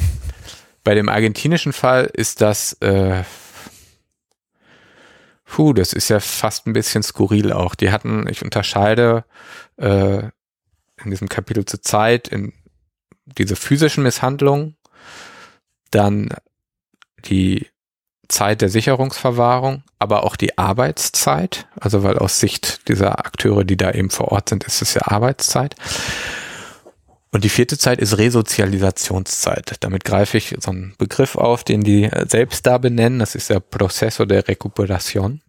Bei 0.86 0.94
dem 0.94 1.08
argentinischen 1.08 1.72
Fall 1.72 2.08
ist 2.12 2.40
das, 2.40 2.74
äh, 2.74 3.24
puh, 5.44 5.72
das 5.72 5.92
ist 5.92 6.08
ja 6.10 6.20
fast 6.20 6.68
ein 6.68 6.74
bisschen 6.74 7.02
skurril 7.02 7.52
auch. 7.52 7.74
Die 7.74 7.90
hatten, 7.90 8.28
ich 8.28 8.44
unterscheide 8.44 9.24
äh, 9.78 10.18
in 11.02 11.10
diesem 11.10 11.28
Kapitel 11.28 11.64
zur 11.64 11.82
Zeit 11.82 12.28
in 12.28 12.52
diese 13.24 13.56
physischen 13.56 14.04
Misshandlungen, 14.04 14.76
dann 15.90 16.28
die 17.24 17.66
Zeit 18.28 18.60
der 18.60 18.68
Sicherungsverwahrung, 18.68 19.82
aber 19.98 20.22
auch 20.22 20.36
die 20.36 20.56
Arbeitszeit, 20.56 21.66
also 21.80 22.04
weil 22.04 22.16
aus 22.16 22.38
Sicht 22.38 22.86
dieser 22.86 23.18
Akteure, 23.18 23.64
die 23.64 23.76
da 23.76 23.90
eben 23.90 24.10
vor 24.10 24.28
Ort 24.30 24.50
sind, 24.50 24.62
ist 24.62 24.82
es 24.82 24.94
ja 24.94 25.02
Arbeitszeit. 25.08 25.74
Und 27.36 27.44
die 27.44 27.50
vierte 27.50 27.76
Zeit 27.76 28.00
ist 28.00 28.16
Resozialisationszeit. 28.16 29.76
Damit 29.80 30.06
greife 30.06 30.38
ich 30.38 30.56
so 30.58 30.70
einen 30.70 30.94
Begriff 30.96 31.36
auf, 31.36 31.64
den 31.64 31.82
die 31.82 32.08
selbst 32.26 32.64
da 32.66 32.78
benennen. 32.78 33.18
Das 33.18 33.34
ist 33.34 33.50
der 33.50 33.60
Proceso 33.60 34.24
de 34.24 34.40
Recuperación. 34.40 35.40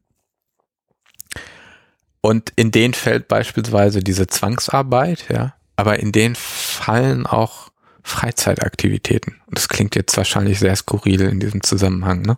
Und 2.20 2.52
in 2.58 2.72
den 2.72 2.94
fällt 2.94 3.30
beispielsweise 3.30 4.02
diese 4.02 4.28
Zwangsarbeit, 4.28 5.30
ja, 5.30 5.54
aber 5.78 6.00
in 6.00 6.12
den 6.12 6.36
fallen 6.36 7.26
auch 7.26 7.70
Freizeitaktivitäten. 8.04 9.40
Das 9.50 9.70
klingt 9.70 9.96
jetzt 9.96 10.18
wahrscheinlich 10.18 10.60
sehr 10.60 10.76
skurril 10.76 11.22
in 11.22 11.40
diesem 11.40 11.64
Zusammenhang, 11.64 12.22
ne? 12.22 12.38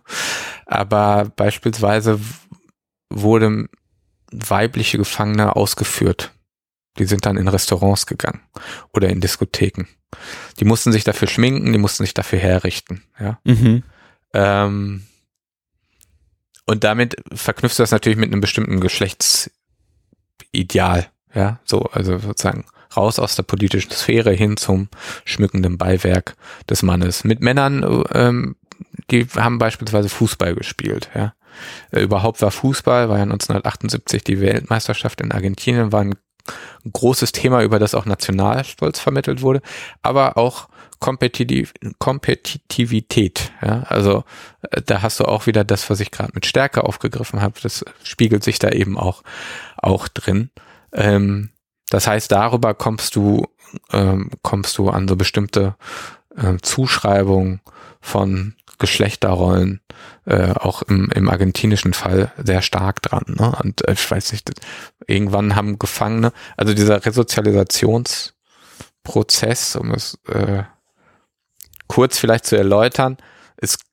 Aber 0.66 1.32
beispielsweise 1.34 2.20
wurden 3.12 3.68
weibliche 4.30 4.98
Gefangene 4.98 5.56
ausgeführt 5.56 6.30
die 6.98 7.04
sind 7.04 7.26
dann 7.26 7.36
in 7.36 7.48
Restaurants 7.48 8.06
gegangen 8.06 8.40
oder 8.92 9.08
in 9.08 9.20
Diskotheken. 9.20 9.86
Die 10.58 10.64
mussten 10.64 10.92
sich 10.92 11.04
dafür 11.04 11.28
schminken, 11.28 11.72
die 11.72 11.78
mussten 11.78 12.04
sich 12.04 12.14
dafür 12.14 12.40
herrichten. 12.40 13.02
Ja. 13.18 13.38
Mhm. 13.44 13.84
Ähm, 14.34 15.06
und 16.66 16.84
damit 16.84 17.16
verknüpft 17.32 17.78
das 17.78 17.90
natürlich 17.90 18.18
mit 18.18 18.32
einem 18.32 18.40
bestimmten 18.40 18.80
Geschlechtsideal. 18.80 19.50
Ja, 21.32 21.60
so, 21.64 21.82
also 21.92 22.18
sozusagen 22.18 22.64
raus 22.96 23.20
aus 23.20 23.36
der 23.36 23.44
politischen 23.44 23.92
Sphäre 23.92 24.32
hin 24.32 24.56
zum 24.56 24.88
schmückenden 25.24 25.78
Beiwerk 25.78 26.36
des 26.68 26.82
Mannes. 26.82 27.22
Mit 27.24 27.40
Männern, 27.40 28.04
ähm, 28.12 28.56
die 29.10 29.26
haben 29.36 29.58
beispielsweise 29.58 30.08
Fußball 30.08 30.54
gespielt, 30.54 31.10
ja. 31.14 31.34
Äh, 31.90 32.02
überhaupt 32.02 32.42
war 32.42 32.50
Fußball, 32.50 33.08
war 33.08 33.16
ja 33.18 33.24
1978 33.24 34.24
die 34.24 34.40
Weltmeisterschaft 34.40 35.20
in 35.20 35.32
Argentinien, 35.32 35.92
war 35.92 36.00
ein 36.00 36.14
ein 36.84 36.92
großes 36.92 37.32
Thema, 37.32 37.62
über 37.62 37.78
das 37.78 37.94
auch 37.94 38.06
Nationalstolz 38.06 38.98
vermittelt 39.00 39.42
wurde, 39.42 39.62
aber 40.02 40.36
auch 40.36 40.68
Kompetitiv 41.00 41.72
Kompetitivität. 41.98 43.52
Ja? 43.62 43.84
Also 43.88 44.24
äh, 44.70 44.82
da 44.84 45.00
hast 45.00 45.18
du 45.18 45.24
auch 45.24 45.46
wieder 45.46 45.64
das, 45.64 45.88
was 45.88 45.98
ich 45.98 46.10
gerade 46.10 46.32
mit 46.34 46.44
Stärke 46.44 46.84
aufgegriffen 46.84 47.40
habe. 47.40 47.58
Das 47.62 47.84
spiegelt 48.02 48.44
sich 48.44 48.58
da 48.58 48.68
eben 48.68 48.98
auch 48.98 49.22
auch 49.78 50.08
drin. 50.08 50.50
Ähm, 50.92 51.50
das 51.88 52.06
heißt, 52.06 52.30
darüber 52.30 52.74
kommst 52.74 53.16
du 53.16 53.46
ähm, 53.92 54.30
kommst 54.42 54.76
du 54.76 54.90
an 54.90 55.08
so 55.08 55.16
bestimmte 55.16 55.74
äh, 56.36 56.58
Zuschreibungen 56.60 57.62
von 58.02 58.54
Geschlechterrollen 58.80 59.80
äh, 60.26 60.50
auch 60.52 60.82
im, 60.82 61.08
im 61.14 61.30
argentinischen 61.30 61.92
Fall 61.92 62.32
sehr 62.42 62.62
stark 62.62 63.00
dran. 63.02 63.26
Ne? 63.28 63.56
Und 63.62 63.86
äh, 63.86 63.92
ich 63.92 64.10
weiß 64.10 64.32
nicht, 64.32 64.50
irgendwann 65.06 65.54
haben 65.54 65.78
Gefangene, 65.78 66.32
also 66.56 66.74
dieser 66.74 67.06
Resozialisationsprozess, 67.06 69.76
um 69.76 69.92
es 69.92 70.18
äh, 70.26 70.64
kurz 71.86 72.18
vielleicht 72.18 72.46
zu 72.46 72.56
erläutern, 72.56 73.18
ist 73.56 73.84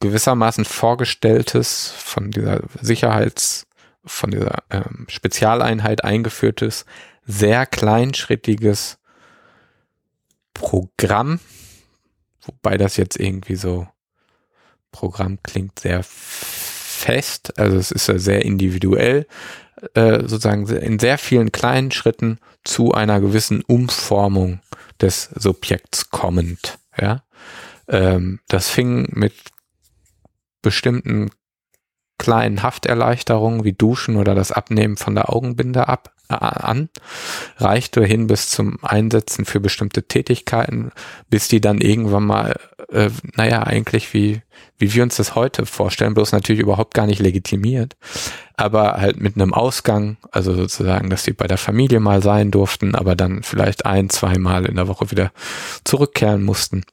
gewissermaßen 0.00 0.64
vorgestelltes 0.64 1.92
von 1.96 2.30
dieser 2.30 2.60
Sicherheits, 2.80 3.66
von 4.04 4.30
dieser 4.30 4.62
ähm, 4.70 5.06
Spezialeinheit 5.08 6.04
eingeführtes, 6.04 6.84
sehr 7.24 7.66
kleinschrittiges 7.66 8.98
Programm, 10.54 11.40
wobei 12.42 12.76
das 12.76 12.96
jetzt 12.96 13.18
irgendwie 13.18 13.56
so 13.56 13.88
Programm 14.96 15.38
klingt 15.42 15.78
sehr 15.78 16.02
fest, 16.02 17.58
also 17.58 17.76
es 17.76 17.90
ist 17.90 18.08
ja 18.08 18.18
sehr 18.18 18.46
individuell, 18.46 19.26
äh, 19.92 20.20
sozusagen 20.20 20.66
in 20.68 20.98
sehr 20.98 21.18
vielen 21.18 21.52
kleinen 21.52 21.90
Schritten 21.90 22.38
zu 22.64 22.92
einer 22.92 23.20
gewissen 23.20 23.62
Umformung 23.62 24.60
des 24.98 25.28
Subjekts 25.34 26.08
kommend. 26.10 26.78
Ja, 26.98 27.24
ähm, 27.88 28.40
das 28.48 28.70
fing 28.70 29.08
mit 29.10 29.34
bestimmten 30.62 31.30
kleinen 32.16 32.62
Hafterleichterungen 32.62 33.64
wie 33.64 33.74
Duschen 33.74 34.16
oder 34.16 34.34
das 34.34 34.50
Abnehmen 34.50 34.96
von 34.96 35.14
der 35.14 35.28
Augenbinde 35.28 35.88
ab 35.88 36.15
an, 36.28 36.88
reichte 37.58 38.04
hin 38.04 38.26
bis 38.26 38.50
zum 38.50 38.78
Einsetzen 38.82 39.44
für 39.44 39.60
bestimmte 39.60 40.02
Tätigkeiten, 40.04 40.92
bis 41.30 41.48
die 41.48 41.60
dann 41.60 41.80
irgendwann 41.80 42.24
mal, 42.24 42.56
äh, 42.90 43.10
naja, 43.36 43.62
eigentlich 43.62 44.12
wie, 44.14 44.42
wie 44.78 44.92
wir 44.92 45.02
uns 45.02 45.16
das 45.16 45.34
heute 45.34 45.66
vorstellen, 45.66 46.14
bloß 46.14 46.32
natürlich 46.32 46.60
überhaupt 46.60 46.94
gar 46.94 47.06
nicht 47.06 47.20
legitimiert, 47.20 47.96
aber 48.56 48.94
halt 48.94 49.20
mit 49.20 49.36
einem 49.36 49.54
Ausgang, 49.54 50.16
also 50.30 50.54
sozusagen, 50.54 51.10
dass 51.10 51.24
sie 51.24 51.32
bei 51.32 51.46
der 51.46 51.58
Familie 51.58 52.00
mal 52.00 52.22
sein 52.22 52.50
durften, 52.50 52.94
aber 52.94 53.14
dann 53.14 53.42
vielleicht 53.42 53.86
ein, 53.86 54.10
zwei 54.10 54.38
Mal 54.38 54.66
in 54.66 54.76
der 54.76 54.88
Woche 54.88 55.10
wieder 55.10 55.32
zurückkehren 55.84 56.42
mussten. 56.42 56.84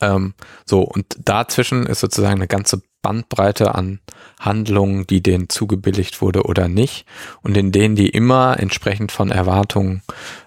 Ähm, 0.00 0.34
so, 0.64 0.82
und 0.82 1.16
dazwischen 1.24 1.86
ist 1.86 2.00
sozusagen 2.00 2.36
eine 2.36 2.48
ganze 2.48 2.82
Bandbreite 3.02 3.74
an 3.74 4.00
Handlungen, 4.38 5.06
die 5.06 5.22
denen 5.22 5.48
zugebilligt 5.48 6.20
wurde 6.20 6.42
oder 6.42 6.68
nicht 6.68 7.06
und 7.42 7.56
in 7.56 7.72
denen 7.72 7.96
die 7.96 8.08
immer 8.08 8.58
entsprechend 8.58 9.12
von 9.12 9.30
Erwartungen 9.30 10.02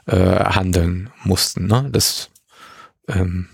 äh, 0.06 0.18
handeln 0.18 1.10
mussten. 1.24 1.68
Ne? 1.68 1.90
Das 1.92 2.30
ähm, 3.08 3.48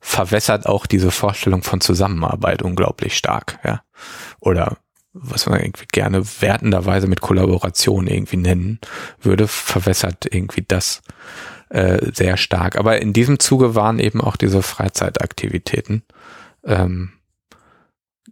verwässert 0.00 0.66
auch 0.66 0.86
diese 0.86 1.10
Vorstellung 1.10 1.62
von 1.62 1.80
Zusammenarbeit 1.80 2.62
unglaublich 2.62 3.16
stark, 3.16 3.58
ja. 3.64 3.82
Oder 4.40 4.76
was 5.12 5.46
man 5.46 5.60
irgendwie 5.60 5.86
gerne 5.90 6.22
wertenderweise 6.40 7.08
mit 7.08 7.20
Kollaboration 7.20 8.06
irgendwie 8.06 8.36
nennen 8.36 8.78
würde, 9.20 9.48
verwässert 9.48 10.26
irgendwie 10.30 10.64
das 10.66 11.02
äh, 11.70 12.12
sehr 12.12 12.36
stark. 12.36 12.76
Aber 12.76 13.00
in 13.00 13.12
diesem 13.12 13.38
Zuge 13.40 13.74
waren 13.74 13.98
eben 13.98 14.20
auch 14.20 14.36
diese 14.36 14.62
Freizeitaktivitäten 14.62 16.02
ähm, 16.64 17.12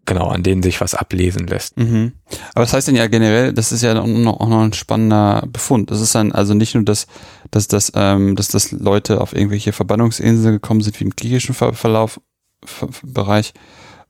genau, 0.04 0.28
an 0.28 0.42
denen 0.42 0.62
sich 0.62 0.80
was 0.80 0.94
ablesen 0.94 1.46
lässt. 1.46 1.76
Mhm. 1.76 2.12
Aber 2.54 2.64
das 2.64 2.72
heißt 2.72 2.88
denn 2.88 2.96
ja 2.96 3.06
generell, 3.06 3.52
das 3.52 3.72
ist 3.72 3.82
ja 3.82 4.00
auch 4.00 4.06
noch, 4.06 4.40
ein 4.40 4.72
spannender 4.72 5.44
Befund. 5.50 5.90
Das 5.90 6.00
ist 6.00 6.14
dann 6.14 6.32
also 6.32 6.54
nicht 6.54 6.74
nur, 6.74 6.84
dass, 6.84 7.06
dass, 7.50 7.68
dass, 7.68 7.92
ähm, 7.94 8.36
dass 8.36 8.48
das 8.48 8.72
Leute 8.72 9.20
auf 9.20 9.34
irgendwelche 9.34 9.72
Verbannungsinseln 9.72 10.54
gekommen 10.54 10.80
sind, 10.80 10.98
wie 11.00 11.04
im 11.04 11.16
griechischen 11.16 11.54
Ver 11.54 11.72
Verlauf, 11.72 12.20
Ver 12.64 12.88
Bereich 13.02 13.54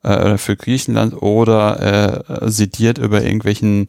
äh, 0.03 0.39
für 0.39 0.57
Griechenland 0.57 1.21
oder 1.21 2.43
äh, 2.43 2.51
sediert 2.51 2.99
über 2.99 3.23
irgendwelchen 3.23 3.87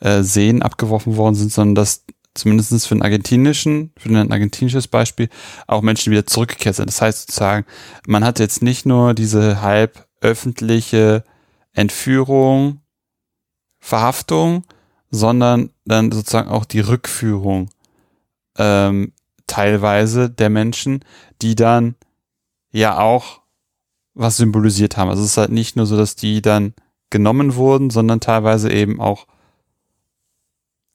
äh, 0.00 0.22
Seen 0.22 0.62
abgeworfen 0.62 1.16
worden 1.16 1.34
sind, 1.34 1.52
sondern 1.52 1.74
dass 1.74 2.04
zumindest 2.34 2.86
für 2.86 2.94
den 2.94 3.02
argentinischen, 3.02 3.92
für 3.98 4.08
ein 4.08 4.32
argentinisches 4.32 4.88
Beispiel, 4.88 5.28
auch 5.66 5.82
Menschen 5.82 6.12
wieder 6.12 6.26
zurückgekehrt 6.26 6.76
sind. 6.76 6.88
Das 6.88 7.02
heißt 7.02 7.22
sozusagen, 7.22 7.66
man 8.06 8.24
hat 8.24 8.38
jetzt 8.38 8.62
nicht 8.62 8.86
nur 8.86 9.14
diese 9.14 9.60
halb 9.60 10.06
öffentliche 10.20 11.24
Entführung, 11.72 12.80
Verhaftung, 13.78 14.64
sondern 15.10 15.70
dann 15.84 16.12
sozusagen 16.12 16.48
auch 16.48 16.64
die 16.64 16.80
Rückführung 16.80 17.70
ähm, 18.56 19.12
teilweise 19.46 20.28
der 20.28 20.50
Menschen, 20.50 21.04
die 21.40 21.54
dann 21.54 21.94
ja 22.70 22.98
auch 22.98 23.40
was 24.14 24.36
symbolisiert 24.36 24.96
haben. 24.96 25.08
Also 25.08 25.22
es 25.22 25.30
ist 25.30 25.36
halt 25.36 25.52
nicht 25.52 25.76
nur 25.76 25.86
so, 25.86 25.96
dass 25.96 26.16
die 26.16 26.42
dann 26.42 26.74
genommen 27.10 27.54
wurden, 27.54 27.90
sondern 27.90 28.20
teilweise 28.20 28.70
eben 28.70 29.00
auch 29.00 29.26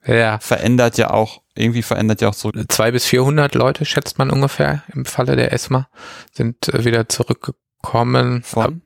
ja. 0.06 0.38
verändert 0.40 0.98
ja 0.98 1.12
auch, 1.12 1.42
irgendwie 1.56 1.82
verändert 1.82 2.22
ja 2.22 2.30
auch 2.30 2.34
so. 2.34 2.52
Zwei 2.68 2.92
bis 2.92 3.06
vierhundert 3.06 3.56
Leute 3.56 3.86
schätzt 3.86 4.18
man 4.18 4.30
ungefähr 4.30 4.84
im 4.94 5.06
Falle 5.06 5.36
der 5.36 5.54
ESMA 5.54 5.88
sind 6.32 6.68
äh, 6.70 6.86
wieder 6.86 7.08
zurückgekommen. 7.10 8.44
Von? 8.44 8.82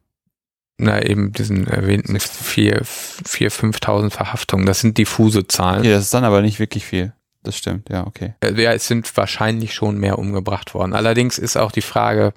Na, 0.80 1.02
eben 1.02 1.34
diesen 1.34 1.66
erwähnten 1.68 2.20
vier, 2.20 2.82
vier, 2.84 3.50
fünftausend 3.50 4.14
Verhaftungen. 4.14 4.66
Das 4.68 4.80
sind 4.82 4.98
diffuse 4.98 5.48
Zahlen. 5.48 5.80
Okay, 5.80 5.92
das 5.92 6.04
ist 6.04 6.14
dann 6.14 6.24
aber 6.24 6.42
nicht 6.42 6.60
wirklich 6.60 6.86
viel. 6.86 7.14
Das 7.44 7.58
stimmt, 7.58 7.90
ja, 7.90 8.06
okay. 8.06 8.34
Äh, 8.42 8.62
Ja, 8.62 8.74
es 8.74 8.88
sind 8.88 9.16
wahrscheinlich 9.16 9.74
schon 9.74 9.98
mehr 9.98 10.20
umgebracht 10.20 10.74
worden. 10.74 10.94
Allerdings 10.94 11.38
ist 11.38 11.56
auch 11.56 11.72
die 11.72 11.82
Frage, 11.82 12.34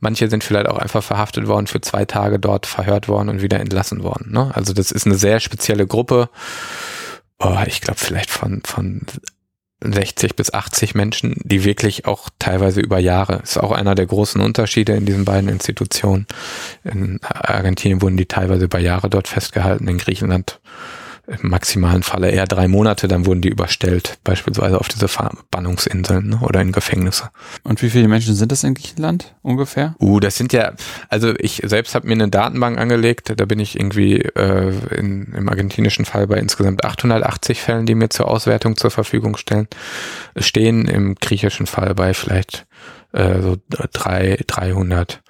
manche 0.00 0.28
sind 0.28 0.44
vielleicht 0.44 0.68
auch 0.68 0.78
einfach 0.78 1.02
verhaftet 1.02 1.46
worden, 1.46 1.66
für 1.66 1.80
zwei 1.80 2.04
Tage 2.04 2.38
dort 2.38 2.66
verhört 2.66 3.08
worden 3.08 3.28
und 3.28 3.42
wieder 3.42 3.58
entlassen 3.58 4.02
worden. 4.02 4.32
Ne? 4.32 4.50
Also 4.54 4.72
das 4.72 4.92
ist 4.92 5.06
eine 5.06 5.16
sehr 5.16 5.40
spezielle 5.40 5.86
Gruppe. 5.86 6.28
Oh, 7.38 7.56
ich 7.66 7.80
glaube 7.80 7.98
vielleicht 7.98 8.30
von, 8.30 8.60
von 8.64 9.02
60 9.92 10.36
bis 10.36 10.52
80 10.52 10.94
Menschen, 10.94 11.34
die 11.42 11.64
wirklich 11.64 12.06
auch 12.06 12.30
teilweise 12.38 12.80
über 12.80 12.98
Jahre, 12.98 13.40
ist 13.42 13.58
auch 13.58 13.72
einer 13.72 13.94
der 13.94 14.06
großen 14.06 14.40
Unterschiede 14.40 14.94
in 14.94 15.06
diesen 15.06 15.24
beiden 15.24 15.48
Institutionen. 15.48 16.26
In 16.84 17.20
Argentinien 17.22 18.02
wurden 18.02 18.16
die 18.16 18.26
teilweise 18.26 18.64
über 18.64 18.78
Jahre 18.78 19.10
dort 19.10 19.28
festgehalten, 19.28 19.88
in 19.88 19.98
Griechenland 19.98 20.60
im 21.26 21.48
maximalen 21.48 22.02
Falle 22.02 22.30
eher 22.30 22.46
drei 22.46 22.68
Monate, 22.68 23.08
dann 23.08 23.24
wurden 23.24 23.40
die 23.40 23.48
überstellt, 23.48 24.18
beispielsweise 24.24 24.78
auf 24.78 24.88
diese 24.88 25.08
Verbannungsinseln 25.08 26.28
ne, 26.28 26.40
oder 26.42 26.60
in 26.60 26.72
Gefängnisse. 26.72 27.30
Und 27.62 27.82
wie 27.82 27.90
viele 27.90 28.08
Menschen 28.08 28.34
sind 28.34 28.52
das 28.52 28.64
in 28.64 28.74
Griechenland 28.74 29.34
ungefähr? 29.42 29.94
Uh, 30.00 30.20
das 30.20 30.36
sind 30.36 30.52
ja, 30.52 30.72
also 31.08 31.32
ich 31.38 31.62
selbst 31.64 31.94
habe 31.94 32.06
mir 32.06 32.14
eine 32.14 32.28
Datenbank 32.28 32.78
angelegt, 32.78 33.32
da 33.36 33.44
bin 33.46 33.58
ich 33.58 33.78
irgendwie 33.78 34.20
äh, 34.20 34.72
in, 34.96 35.32
im 35.34 35.48
argentinischen 35.48 36.04
Fall 36.04 36.26
bei 36.26 36.36
insgesamt 36.36 36.84
880 36.84 37.60
Fällen, 37.60 37.86
die 37.86 37.94
mir 37.94 38.10
zur 38.10 38.28
Auswertung 38.28 38.76
zur 38.76 38.90
Verfügung 38.90 39.36
stellen, 39.36 39.68
stehen 40.36 40.86
im 40.86 41.14
griechischen 41.14 41.66
Fall 41.66 41.94
bei 41.94 42.12
vielleicht 42.12 42.66
äh, 43.12 43.40
so 43.40 43.56
drei, 43.92 44.38
300 44.46 45.22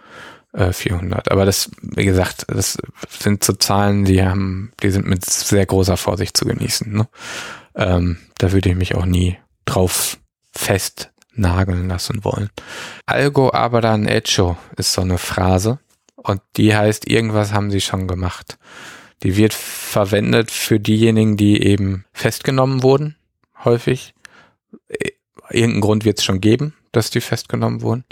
äh, 0.55 0.73
400. 0.73 1.31
Aber 1.31 1.45
das, 1.45 1.71
wie 1.83 2.05
gesagt, 2.05 2.47
das 2.49 2.79
sind 3.09 3.45
so 3.45 3.53
Zahlen, 3.55 4.05
die 4.05 4.25
haben, 4.25 4.73
die 4.83 4.91
sind 4.91 5.07
mit 5.07 5.25
sehr 5.25 5.67
großer 5.67 5.97
Vorsicht 5.97 6.37
zu 6.37 6.47
genießen. 6.47 6.93
Ne? 6.93 7.09
Ähm, 7.75 8.19
da 8.39 8.53
würde 8.53 8.71
ich 8.71 8.77
mich 8.77 8.95
auch 8.95 9.05
nie 9.05 9.37
drauf 9.65 10.19
festnageln 10.53 11.89
lassen 11.89 12.25
wollen. 12.25 12.51
Algo 13.07 13.51
abran 13.51 14.07
hecho 14.07 14.57
ist 14.77 14.93
so 14.93 15.03
eine 15.03 15.19
Phrase 15.19 15.79
und 16.17 16.41
die 16.57 16.75
heißt, 16.75 17.09
irgendwas 17.09 17.53
haben 17.53 17.71
sie 17.71 17.81
schon 17.81 18.07
gemacht. 18.07 18.57
Die 19.23 19.37
wird 19.37 19.55
verwendet 19.55 20.51
für 20.51 20.79
diejenigen, 20.79 21.37
die 21.37 21.63
eben 21.63 22.05
festgenommen 22.13 22.83
wurden, 22.83 23.17
häufig. 23.65 24.15
Irgendeinen 25.51 25.81
Grund 25.81 26.05
wird 26.05 26.19
es 26.19 26.25
schon 26.25 26.41
geben, 26.41 26.75
dass 26.93 27.11
die 27.11 27.21
festgenommen 27.21 27.83
wurden. 27.83 28.05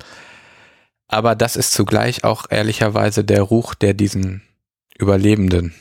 Aber 1.13 1.35
das 1.35 1.57
ist 1.57 1.75
zugleich 1.75 2.25
auch 2.25 2.47
ehrlicherweise 2.49 3.23
der 3.23 3.43
Ruch, 3.43 3.75
der 3.75 3.93
diesen 3.93 4.41
Überlebenden 4.99 5.75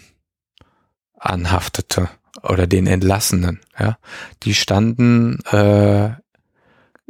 anhaftete 1.17 2.09
oder 2.43 2.67
den 2.67 2.85
Entlassenen. 2.85 3.61
Ja, 3.79 3.97
die 4.43 4.53
standen 4.53 5.39
äh, 5.45 6.09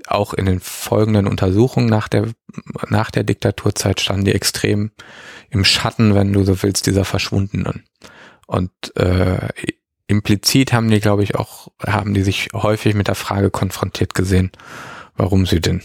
auch 0.06 0.35
in 0.35 0.45
den 0.45 0.60
folgenden 0.60 1.26
Untersuchungen 1.26 1.88
nach 1.88 2.07
der 2.07 2.27
nach 2.89 3.10
der 3.10 3.23
Diktaturzeit 3.23 3.99
standen 3.99 4.26
die 4.26 4.35
extrem 4.35 4.91
im 5.49 5.65
Schatten, 5.65 6.14
wenn 6.14 6.31
du 6.31 6.43
so 6.43 6.61
willst, 6.61 6.85
dieser 6.85 7.06
Verschwundenen. 7.06 7.85
Und 8.45 8.72
äh, 8.98 9.48
implizit 10.06 10.73
haben 10.73 10.91
die, 10.91 10.99
glaube 10.99 11.23
ich, 11.23 11.34
auch 11.34 11.69
haben 11.84 12.14
die 12.14 12.22
sich 12.22 12.49
häufig 12.53 12.93
mit 12.93 13.07
der 13.07 13.15
Frage 13.15 13.49
konfrontiert 13.49 14.14
gesehen, 14.14 14.52
warum 15.15 15.48
sie 15.48 15.60
denn 15.60 15.81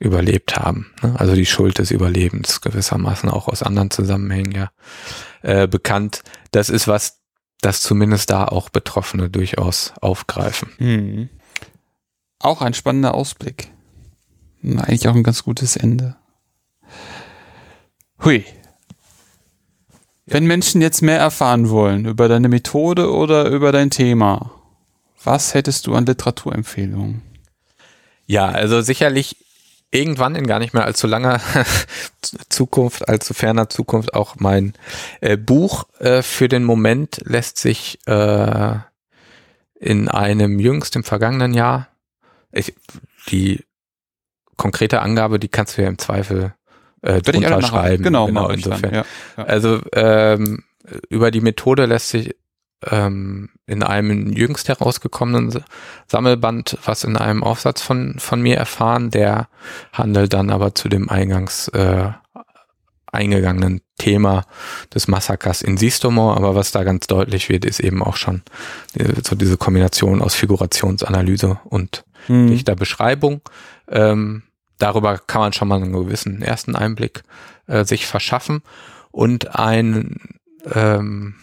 überlebt 0.00 0.58
haben. 0.58 0.92
Ne? 1.02 1.14
Also 1.18 1.34
die 1.34 1.46
Schuld 1.46 1.78
des 1.78 1.92
Überlebens 1.92 2.60
gewissermaßen 2.62 3.28
auch 3.28 3.46
aus 3.46 3.62
anderen 3.62 3.90
Zusammenhängen 3.90 4.52
ja 4.52 4.70
äh, 5.42 5.68
bekannt. 5.68 6.22
Das 6.50 6.70
ist 6.70 6.88
was, 6.88 7.20
das 7.60 7.82
zumindest 7.82 8.30
da 8.30 8.46
auch 8.46 8.70
Betroffene 8.70 9.30
durchaus 9.30 9.92
aufgreifen. 10.00 10.70
Hm. 10.78 11.28
Auch 12.38 12.62
ein 12.62 12.74
spannender 12.74 13.14
Ausblick. 13.14 13.70
Eigentlich 14.64 15.06
auch 15.06 15.14
ein 15.14 15.22
ganz 15.22 15.44
gutes 15.44 15.76
Ende. 15.76 16.16
Hui. 18.24 18.44
Wenn 20.24 20.46
Menschen 20.46 20.80
jetzt 20.80 21.02
mehr 21.02 21.18
erfahren 21.18 21.68
wollen 21.70 22.06
über 22.06 22.28
deine 22.28 22.48
Methode 22.48 23.12
oder 23.12 23.48
über 23.48 23.72
dein 23.72 23.90
Thema, 23.90 24.52
was 25.22 25.54
hättest 25.54 25.86
du 25.86 25.94
an 25.94 26.06
Literaturempfehlungen? 26.06 27.22
Ja, 28.26 28.48
also 28.48 28.80
sicherlich 28.80 29.39
irgendwann 29.90 30.36
in 30.36 30.46
gar 30.46 30.58
nicht 30.58 30.74
mehr 30.74 30.84
allzu 30.84 31.06
langer 31.06 31.40
Zukunft, 32.48 33.08
allzu 33.08 33.34
ferner 33.34 33.68
Zukunft 33.68 34.14
auch 34.14 34.36
mein 34.38 34.74
äh, 35.20 35.36
Buch 35.36 35.84
äh, 35.98 36.22
für 36.22 36.48
den 36.48 36.64
Moment 36.64 37.20
lässt 37.24 37.58
sich 37.58 37.98
äh, 38.06 38.74
in 39.80 40.08
einem 40.08 40.60
jüngst 40.60 40.94
im 40.94 41.04
vergangenen 41.04 41.54
Jahr, 41.54 41.88
ich, 42.52 42.74
die 43.28 43.64
konkrete 44.56 45.00
Angabe, 45.00 45.38
die 45.38 45.48
kannst 45.48 45.78
du 45.78 45.82
ja 45.82 45.88
im 45.88 45.98
Zweifel 45.98 46.54
äh, 47.02 47.22
drunter 47.22 47.62
schreiben. 47.62 48.04
Genau, 48.04 48.26
genau 48.26 48.50
ich 48.50 48.62
dann, 48.62 48.72
insofern. 48.72 48.94
ja, 48.94 49.04
ja. 49.36 49.44
Also 49.44 49.80
ähm, 49.92 50.64
über 51.08 51.30
die 51.30 51.40
Methode 51.40 51.86
lässt 51.86 52.10
sich 52.10 52.36
ähm, 52.88 53.50
in 53.66 53.82
einem 53.82 54.32
jüngst 54.32 54.68
herausgekommenen 54.68 55.62
Sammelband 56.06 56.78
was 56.84 57.04
in 57.04 57.16
einem 57.16 57.42
Aufsatz 57.42 57.82
von, 57.82 58.16
von 58.18 58.40
mir 58.40 58.56
erfahren, 58.56 59.10
der 59.10 59.48
handelt 59.92 60.32
dann 60.32 60.50
aber 60.50 60.74
zu 60.74 60.88
dem 60.88 61.08
eingangs 61.08 61.68
äh, 61.68 62.10
eingegangenen 63.12 63.80
Thema 63.98 64.44
des 64.94 65.08
Massakers 65.08 65.62
in 65.62 65.76
Sistomo, 65.76 66.32
aber 66.32 66.54
was 66.54 66.70
da 66.70 66.84
ganz 66.84 67.08
deutlich 67.08 67.48
wird, 67.48 67.64
ist 67.64 67.80
eben 67.80 68.04
auch 68.04 68.16
schon 68.16 68.42
äh, 68.94 69.20
so 69.26 69.34
diese 69.34 69.56
Kombination 69.56 70.22
aus 70.22 70.34
Figurationsanalyse 70.34 71.58
und 71.64 72.04
Hm. 72.26 72.48
dichter 72.48 72.76
Beschreibung. 72.76 73.40
Ähm, 73.88 74.42
darüber 74.78 75.18
kann 75.18 75.40
man 75.40 75.52
schon 75.52 75.68
mal 75.68 75.82
einen 75.82 75.92
gewissen 75.92 76.42
ersten 76.42 76.76
Einblick 76.76 77.22
äh, 77.66 77.84
sich 77.84 78.06
verschaffen 78.06 78.62
und 79.10 79.56
ein 79.56 80.20
ähm, 80.72 81.34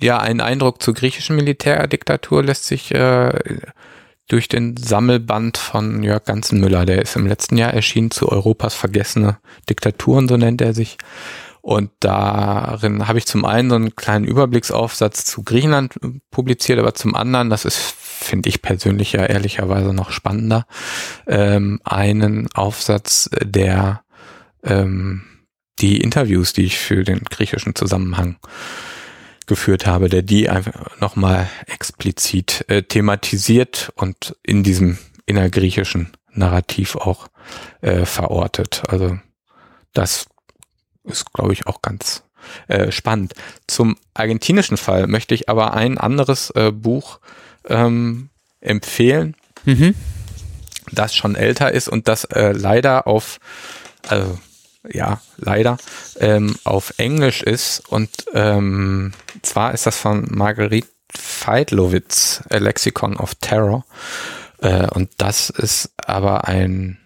ja, 0.00 0.18
ein 0.18 0.40
Eindruck 0.40 0.82
zur 0.82 0.94
griechischen 0.94 1.36
Militärdiktatur 1.36 2.42
lässt 2.42 2.64
sich 2.64 2.92
äh, 2.94 3.60
durch 4.28 4.48
den 4.48 4.76
Sammelband 4.76 5.58
von 5.58 6.02
Jörg 6.02 6.24
Ganzenmüller, 6.24 6.86
der 6.86 7.02
ist 7.02 7.16
im 7.16 7.26
letzten 7.26 7.58
Jahr 7.58 7.74
erschienen 7.74 8.10
zu 8.10 8.30
Europas 8.30 8.74
vergessene 8.74 9.38
Diktaturen, 9.68 10.28
so 10.28 10.36
nennt 10.36 10.60
er 10.62 10.72
sich. 10.72 10.96
Und 11.60 11.90
darin 12.00 13.06
habe 13.06 13.18
ich 13.18 13.26
zum 13.26 13.44
einen 13.44 13.70
so 13.70 13.76
einen 13.76 13.94
kleinen 13.94 14.24
Überblicksaufsatz 14.24 15.24
zu 15.24 15.44
Griechenland 15.44 15.94
publiziert, 16.30 16.78
aber 16.78 16.94
zum 16.94 17.14
anderen, 17.14 17.50
das 17.50 17.64
ist, 17.64 17.78
finde 17.78 18.48
ich 18.48 18.62
persönlich 18.62 19.12
ja 19.12 19.24
ehrlicherweise 19.24 19.92
noch 19.92 20.10
spannender, 20.10 20.66
ähm, 21.26 21.80
einen 21.84 22.48
Aufsatz, 22.54 23.30
der 23.40 24.02
ähm, 24.64 25.22
die 25.78 26.00
Interviews, 26.00 26.52
die 26.52 26.64
ich 26.64 26.78
für 26.78 27.04
den 27.04 27.20
griechischen 27.20 27.74
Zusammenhang 27.74 28.38
geführt 29.46 29.86
habe, 29.86 30.08
der 30.08 30.22
die 30.22 30.48
einfach 30.48 30.98
nochmal 31.00 31.48
explizit 31.66 32.64
äh, 32.68 32.82
thematisiert 32.82 33.92
und 33.96 34.36
in 34.42 34.62
diesem 34.62 34.98
innergriechischen 35.26 36.12
Narrativ 36.32 36.96
auch 36.96 37.28
äh, 37.80 38.04
verortet. 38.04 38.82
Also 38.88 39.18
das 39.92 40.26
ist, 41.04 41.32
glaube 41.32 41.52
ich, 41.52 41.66
auch 41.66 41.82
ganz 41.82 42.22
äh, 42.68 42.90
spannend. 42.90 43.34
Zum 43.66 43.96
argentinischen 44.14 44.76
Fall 44.76 45.06
möchte 45.06 45.34
ich 45.34 45.48
aber 45.48 45.74
ein 45.74 45.98
anderes 45.98 46.50
äh, 46.50 46.72
Buch 46.72 47.20
ähm, 47.68 48.30
empfehlen, 48.60 49.36
Mhm. 49.64 49.94
das 50.90 51.14
schon 51.14 51.36
älter 51.36 51.70
ist 51.70 51.88
und 51.88 52.08
das 52.08 52.24
äh, 52.24 52.50
leider 52.52 53.06
auf, 53.06 53.38
also 54.08 54.38
ja, 54.90 55.20
leider 55.36 55.78
ähm, 56.18 56.56
auf 56.64 56.94
Englisch 56.98 57.42
ist 57.42 57.80
und 57.88 58.10
ähm, 58.34 59.12
zwar 59.42 59.74
ist 59.74 59.86
das 59.86 59.98
von 59.98 60.26
Marguerite 60.30 60.88
Feidlowitz, 61.14 62.42
A 62.50 62.56
Lexicon 62.56 63.16
of 63.16 63.34
Terror 63.36 63.84
äh, 64.58 64.88
und 64.88 65.10
das 65.18 65.50
ist 65.50 65.92
aber 65.96 66.48
ein, 66.48 66.98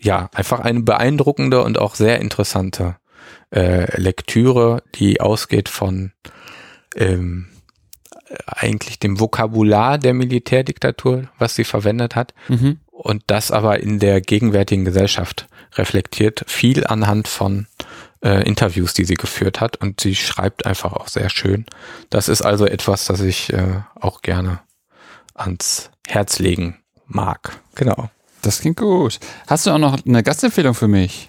ja, 0.00 0.28
einfach 0.34 0.60
eine 0.60 0.80
beeindruckende 0.80 1.62
und 1.62 1.78
auch 1.78 1.94
sehr 1.94 2.20
interessante 2.20 2.96
äh, 3.54 4.00
Lektüre, 4.00 4.82
die 4.94 5.20
ausgeht 5.20 5.68
von 5.68 6.12
ähm, 6.96 7.48
eigentlich 8.46 8.98
dem 8.98 9.20
Vokabular 9.20 9.98
der 9.98 10.14
Militärdiktatur, 10.14 11.28
was 11.38 11.54
sie 11.54 11.64
verwendet 11.64 12.16
hat, 12.16 12.34
Mhm. 12.48 12.80
Und 12.96 13.22
das 13.26 13.50
aber 13.50 13.80
in 13.80 13.98
der 13.98 14.20
gegenwärtigen 14.20 14.84
Gesellschaft 14.84 15.46
reflektiert, 15.74 16.44
viel 16.46 16.86
anhand 16.86 17.28
von 17.28 17.66
äh, 18.24 18.42
Interviews, 18.46 18.94
die 18.94 19.04
sie 19.04 19.14
geführt 19.14 19.60
hat 19.60 19.76
und 19.76 20.00
sie 20.00 20.14
schreibt 20.14 20.64
einfach 20.64 20.94
auch 20.94 21.08
sehr 21.08 21.28
schön. 21.28 21.66
Das 22.10 22.28
ist 22.28 22.42
also 22.42 22.66
etwas, 22.66 23.04
das 23.04 23.20
ich 23.20 23.52
äh, 23.52 23.80
auch 24.00 24.22
gerne 24.22 24.60
ans 25.34 25.90
Herz 26.06 26.38
legen 26.38 26.78
mag. 27.06 27.60
Genau. 27.74 28.10
Das 28.42 28.60
klingt 28.60 28.78
gut. 28.78 29.18
Hast 29.46 29.66
du 29.66 29.70
auch 29.70 29.78
noch 29.78 29.98
eine 30.06 30.22
Gastempfehlung 30.22 30.74
für 30.74 30.88
mich? 30.88 31.28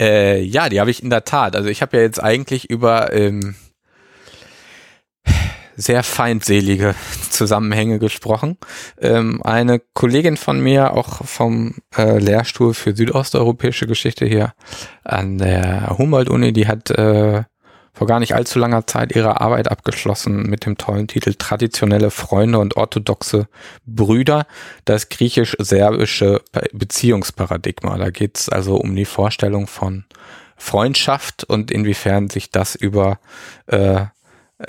Äh, 0.00 0.42
ja, 0.42 0.68
die 0.68 0.80
habe 0.80 0.90
ich 0.90 1.02
in 1.02 1.10
der 1.10 1.24
Tat. 1.24 1.54
Also 1.54 1.68
ich 1.68 1.82
habe 1.82 1.96
ja 1.96 2.02
jetzt 2.02 2.22
eigentlich 2.22 2.70
über 2.70 3.12
ähm, 3.12 3.54
sehr 5.76 6.02
feindselige 6.02 6.94
Zusammenhänge 7.30 7.98
gesprochen. 7.98 8.58
Ähm, 9.00 9.42
eine 9.42 9.80
Kollegin 9.92 10.36
von 10.36 10.60
mir, 10.60 10.94
auch 10.94 11.24
vom 11.24 11.76
äh, 11.96 12.18
Lehrstuhl 12.18 12.74
für 12.74 12.94
südosteuropäische 12.94 13.86
Geschichte 13.86 14.26
hier 14.26 14.54
an 15.02 15.38
der 15.38 15.96
Humboldt-Uni, 15.98 16.52
die 16.52 16.68
hat 16.68 16.90
äh, 16.90 17.44
vor 17.94 18.08
gar 18.08 18.18
nicht 18.18 18.34
allzu 18.34 18.58
langer 18.58 18.86
Zeit 18.88 19.14
ihre 19.14 19.40
Arbeit 19.40 19.70
abgeschlossen 19.70 20.42
mit 20.42 20.66
dem 20.66 20.76
tollen 20.76 21.06
Titel 21.06 21.34
Traditionelle 21.34 22.10
Freunde 22.10 22.58
und 22.58 22.76
orthodoxe 22.76 23.46
Brüder, 23.86 24.46
das 24.84 25.08
griechisch-serbische 25.08 26.42
Beziehungsparadigma. 26.72 27.96
Da 27.96 28.10
geht 28.10 28.38
es 28.38 28.48
also 28.48 28.76
um 28.76 28.96
die 28.96 29.04
Vorstellung 29.04 29.68
von 29.68 30.04
Freundschaft 30.56 31.44
und 31.44 31.70
inwiefern 31.70 32.28
sich 32.28 32.50
das 32.50 32.74
über 32.74 33.20
äh, 33.66 34.06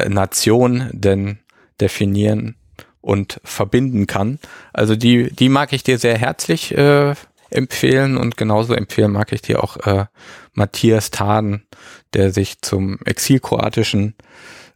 Nation 0.07 0.89
denn 0.91 1.39
definieren 1.79 2.55
und 3.01 3.39
verbinden 3.43 4.07
kann. 4.07 4.39
Also 4.73 4.95
die, 4.95 5.31
die 5.31 5.49
mag 5.49 5.73
ich 5.73 5.83
dir 5.83 5.99
sehr 5.99 6.17
herzlich 6.17 6.75
äh, 6.75 7.13
empfehlen 7.49 8.17
und 8.17 8.37
genauso 8.37 8.73
empfehlen 8.73 9.11
mag 9.11 9.31
ich 9.31 9.41
dir 9.41 9.63
auch 9.63 9.77
äh, 9.85 10.05
Matthias 10.53 11.11
Taden, 11.11 11.67
der 12.13 12.31
sich 12.31 12.61
zum 12.61 12.99
exilkroatischen 13.05 14.15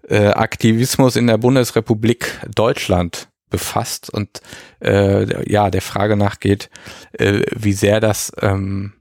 äh, 0.08 0.28
Aktivismus 0.28 1.16
in 1.16 1.28
der 1.28 1.38
Bundesrepublik 1.38 2.40
Deutschland 2.54 3.30
befasst 3.50 4.10
und 4.12 4.42
äh, 4.84 5.52
ja 5.52 5.72
der 5.72 5.82
Frage 5.82 6.16
nachgeht, 6.16 6.70
äh, 7.14 7.42
wie 7.56 7.74
sehr 7.74 8.00
das 8.00 8.32
ähm, 8.42 8.94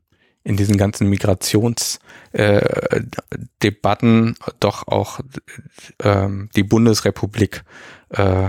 in 0.49 0.57
diesen 0.57 0.79
ganzen 0.79 1.11
Migrationsdebatten 1.11 2.01
äh, 2.33 4.35
doch 4.61 4.89
auch 4.89 5.21
ähm, 6.03 6.49
die 6.57 6.63
Bundesrepublik 6.63 7.65
äh, 8.09 8.49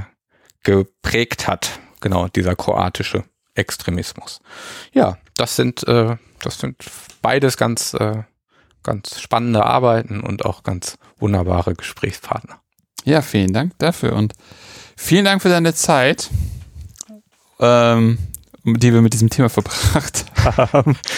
geprägt 0.63 1.49
hat. 1.49 1.81
Genau, 1.99 2.30
dieser 2.30 2.55
kroatische 2.55 3.26
Extremismus. 3.53 4.39
Ja, 4.93 5.17
das 5.35 5.57
sind, 5.57 5.85
äh, 5.89 6.15
das 6.39 6.59
sind 6.59 6.77
beides 7.21 7.57
ganz, 7.57 7.93
äh, 7.95 8.23
ganz 8.81 9.19
spannende 9.19 9.65
Arbeiten 9.65 10.21
und 10.21 10.45
auch 10.45 10.63
ganz 10.63 10.97
wunderbare 11.17 11.73
Gesprächspartner. 11.73 12.61
Ja, 13.03 13.21
vielen 13.21 13.51
Dank 13.51 13.77
dafür 13.77 14.13
und 14.13 14.35
vielen 14.95 15.26
Dank 15.26 15.41
für 15.41 15.49
deine 15.49 15.73
Zeit, 15.73 16.30
ähm, 17.59 18.19
die 18.63 18.93
wir 18.93 19.01
mit 19.01 19.11
diesem 19.11 19.30
Thema 19.30 19.49
verbracht 19.49 20.27
haben. 20.38 20.97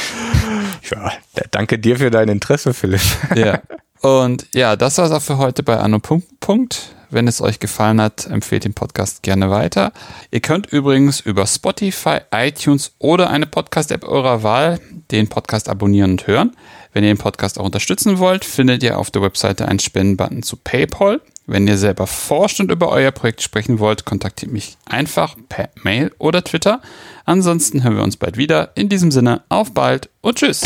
Ja, 1.36 1.44
danke 1.52 1.80
dir 1.80 1.98
für 1.98 2.12
dein 2.12 2.30
Interesse, 2.30 2.74
Philipp. 2.74 3.02
Ja. 3.36 3.62
Und 4.02 4.48
ja, 4.54 4.76
das 4.76 4.98
war 4.98 5.06
es 5.06 5.12
auch 5.12 5.22
für 5.22 5.38
heute 5.38 5.62
bei 5.62 5.78
Anno 5.78 6.00
Punkt. 6.00 6.40
Punkt. 6.40 6.96
Wenn 7.12 7.28
es 7.28 7.42
euch 7.42 7.60
gefallen 7.60 8.00
hat, 8.00 8.26
empfehlt 8.28 8.64
den 8.64 8.74
Podcast 8.74 9.22
gerne 9.22 9.50
weiter. 9.50 9.92
Ihr 10.32 10.40
könnt 10.40 10.68
übrigens 10.68 11.20
über 11.20 11.46
Spotify, 11.46 12.20
iTunes 12.34 12.94
oder 13.00 13.30
eine 13.30 13.46
Podcast-App 13.46 14.06
eurer 14.06 14.44
Wahl 14.44 14.80
den 15.12 15.28
Podcast 15.28 15.68
abonnieren 15.68 16.12
und 16.12 16.26
hören. 16.26 16.56
Wenn 16.94 17.04
ihr 17.04 17.14
den 17.14 17.18
Podcast 17.18 17.60
auch 17.60 17.66
unterstützen 17.66 18.18
wollt, 18.18 18.46
findet 18.46 18.82
ihr 18.82 18.98
auf 18.98 19.12
der 19.12 19.22
Webseite 19.22 19.68
einen 19.68 19.80
Spendenbutton 19.80 20.42
zu 20.42 20.56
PayPal. 20.56 21.20
Wenn 21.48 21.68
ihr 21.68 21.78
selber 21.78 22.08
forscht 22.08 22.60
und 22.60 22.72
über 22.72 22.90
euer 22.90 23.12
Projekt 23.12 23.42
sprechen 23.42 23.80
wollt, 23.80 24.06
kontaktiert 24.06 24.52
mich 24.52 24.78
einfach 24.86 25.36
per 25.50 25.70
Mail 25.84 26.12
oder 26.18 26.44
Twitter. 26.44 26.82
Ansonsten 27.26 27.84
hören 27.84 27.96
wir 27.96 28.04
uns 28.04 28.18
bald 28.18 28.38
wieder. 28.38 28.72
In 28.76 28.90
diesem 28.90 29.12
Sinne, 29.12 29.44
auf 29.50 29.74
bald 29.74 30.10
und 30.22 30.38
tschüss. 30.38 30.62